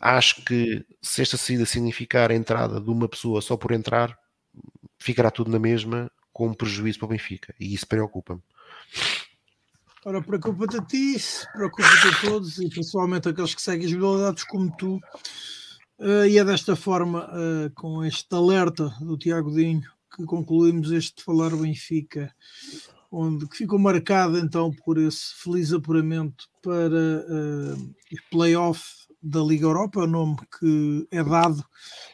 Acho 0.00 0.44
que 0.44 0.84
se 1.00 1.22
esta 1.22 1.38
saída 1.38 1.64
significar 1.64 2.30
a 2.30 2.34
entrada 2.34 2.78
de 2.80 2.90
uma 2.90 3.08
pessoa 3.08 3.40
só 3.40 3.56
por 3.56 3.72
entrar, 3.72 4.16
ficará 4.98 5.30
tudo 5.30 5.50
na 5.50 5.58
mesma, 5.58 6.10
com 6.32 6.48
um 6.48 6.54
prejuízo 6.54 6.98
para 6.98 7.06
o 7.06 7.08
Benfica. 7.08 7.54
E 7.58 7.72
isso 7.74 7.86
preocupa-me. 7.86 8.42
Ora, 10.04 10.22
preocupa-te 10.22 10.76
a 10.76 10.82
ti, 10.82 11.16
preocupa-te 11.52 12.08
a 12.08 12.20
todos 12.30 12.58
e 12.58 12.68
principalmente 12.68 13.28
aqueles 13.28 13.54
que 13.54 13.62
seguem 13.62 13.86
as 13.86 13.92
modalidades 13.92 14.44
como 14.44 14.74
tu. 14.76 14.96
Uh, 15.98 16.26
e 16.28 16.38
é 16.38 16.44
desta 16.44 16.76
forma, 16.76 17.28
com 17.74 18.04
este 18.04 18.32
alerta 18.34 18.94
do 19.00 19.18
Tiago 19.18 19.50
Dinho, 19.52 19.82
que 20.16 20.24
concluímos 20.24 20.92
este 20.92 21.22
Falar 21.24 21.54
Benfica 21.56 22.32
onde 23.10 23.48
que 23.48 23.56
ficou 23.56 23.78
marcada 23.78 24.38
então 24.38 24.70
por 24.84 24.98
esse 24.98 25.34
feliz 25.42 25.72
apuramento 25.72 26.46
para 26.62 27.24
uh, 27.26 27.92
playoff 28.30 28.82
da 29.22 29.40
Liga 29.40 29.66
Europa, 29.66 30.00
o 30.00 30.06
nome 30.06 30.36
que 30.58 31.08
é 31.10 31.24
dado, 31.24 31.64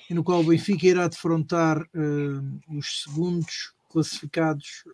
e 0.08 0.14
no 0.14 0.24
qual 0.24 0.40
o 0.40 0.44
Benfica 0.44 0.86
irá 0.86 1.08
defrontar 1.08 1.82
uh, 1.82 2.76
os 2.78 3.02
segundos 3.02 3.74
classificados 3.90 4.84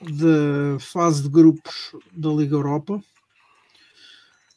da 0.00 0.78
fase 0.78 1.22
de 1.22 1.28
grupos 1.28 1.92
da 2.12 2.30
Liga 2.30 2.54
Europa. 2.54 3.00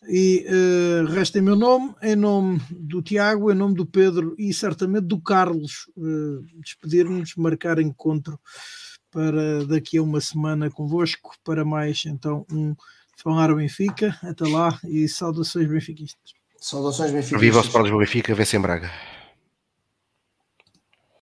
E 0.07 0.45
uh, 0.47 1.05
resta 1.11 1.37
em 1.37 1.43
meu 1.43 1.55
nome, 1.55 1.93
em 2.01 2.15
nome 2.15 2.59
do 2.71 3.03
Tiago, 3.03 3.51
em 3.51 3.55
nome 3.55 3.75
do 3.75 3.85
Pedro 3.85 4.35
e 4.37 4.51
certamente 4.51 5.05
do 5.05 5.21
Carlos, 5.21 5.87
uh, 5.95 6.43
despedir-nos, 6.59 7.35
marcar 7.35 7.79
encontro 7.79 8.39
para 9.11 9.65
daqui 9.65 9.97
a 9.97 10.03
uma 10.03 10.19
semana 10.19 10.71
convosco 10.71 11.35
para 11.43 11.63
mais 11.63 12.03
então 12.05 12.45
um 12.51 12.75
Falar 13.21 13.51
o 13.51 13.55
Benfica. 13.55 14.17
Até 14.23 14.47
lá 14.47 14.79
e 14.83 15.07
saudações 15.07 15.67
benfiquistas. 15.67 16.33
Saudações 16.57 17.11
benfiquistas. 17.11 17.41
Viva 17.41 17.59
o 17.59 17.61
Sport 17.61 17.91
Benfica, 17.91 18.33
vê-se 18.33 18.57
em 18.57 18.61
Braga. 18.61 18.89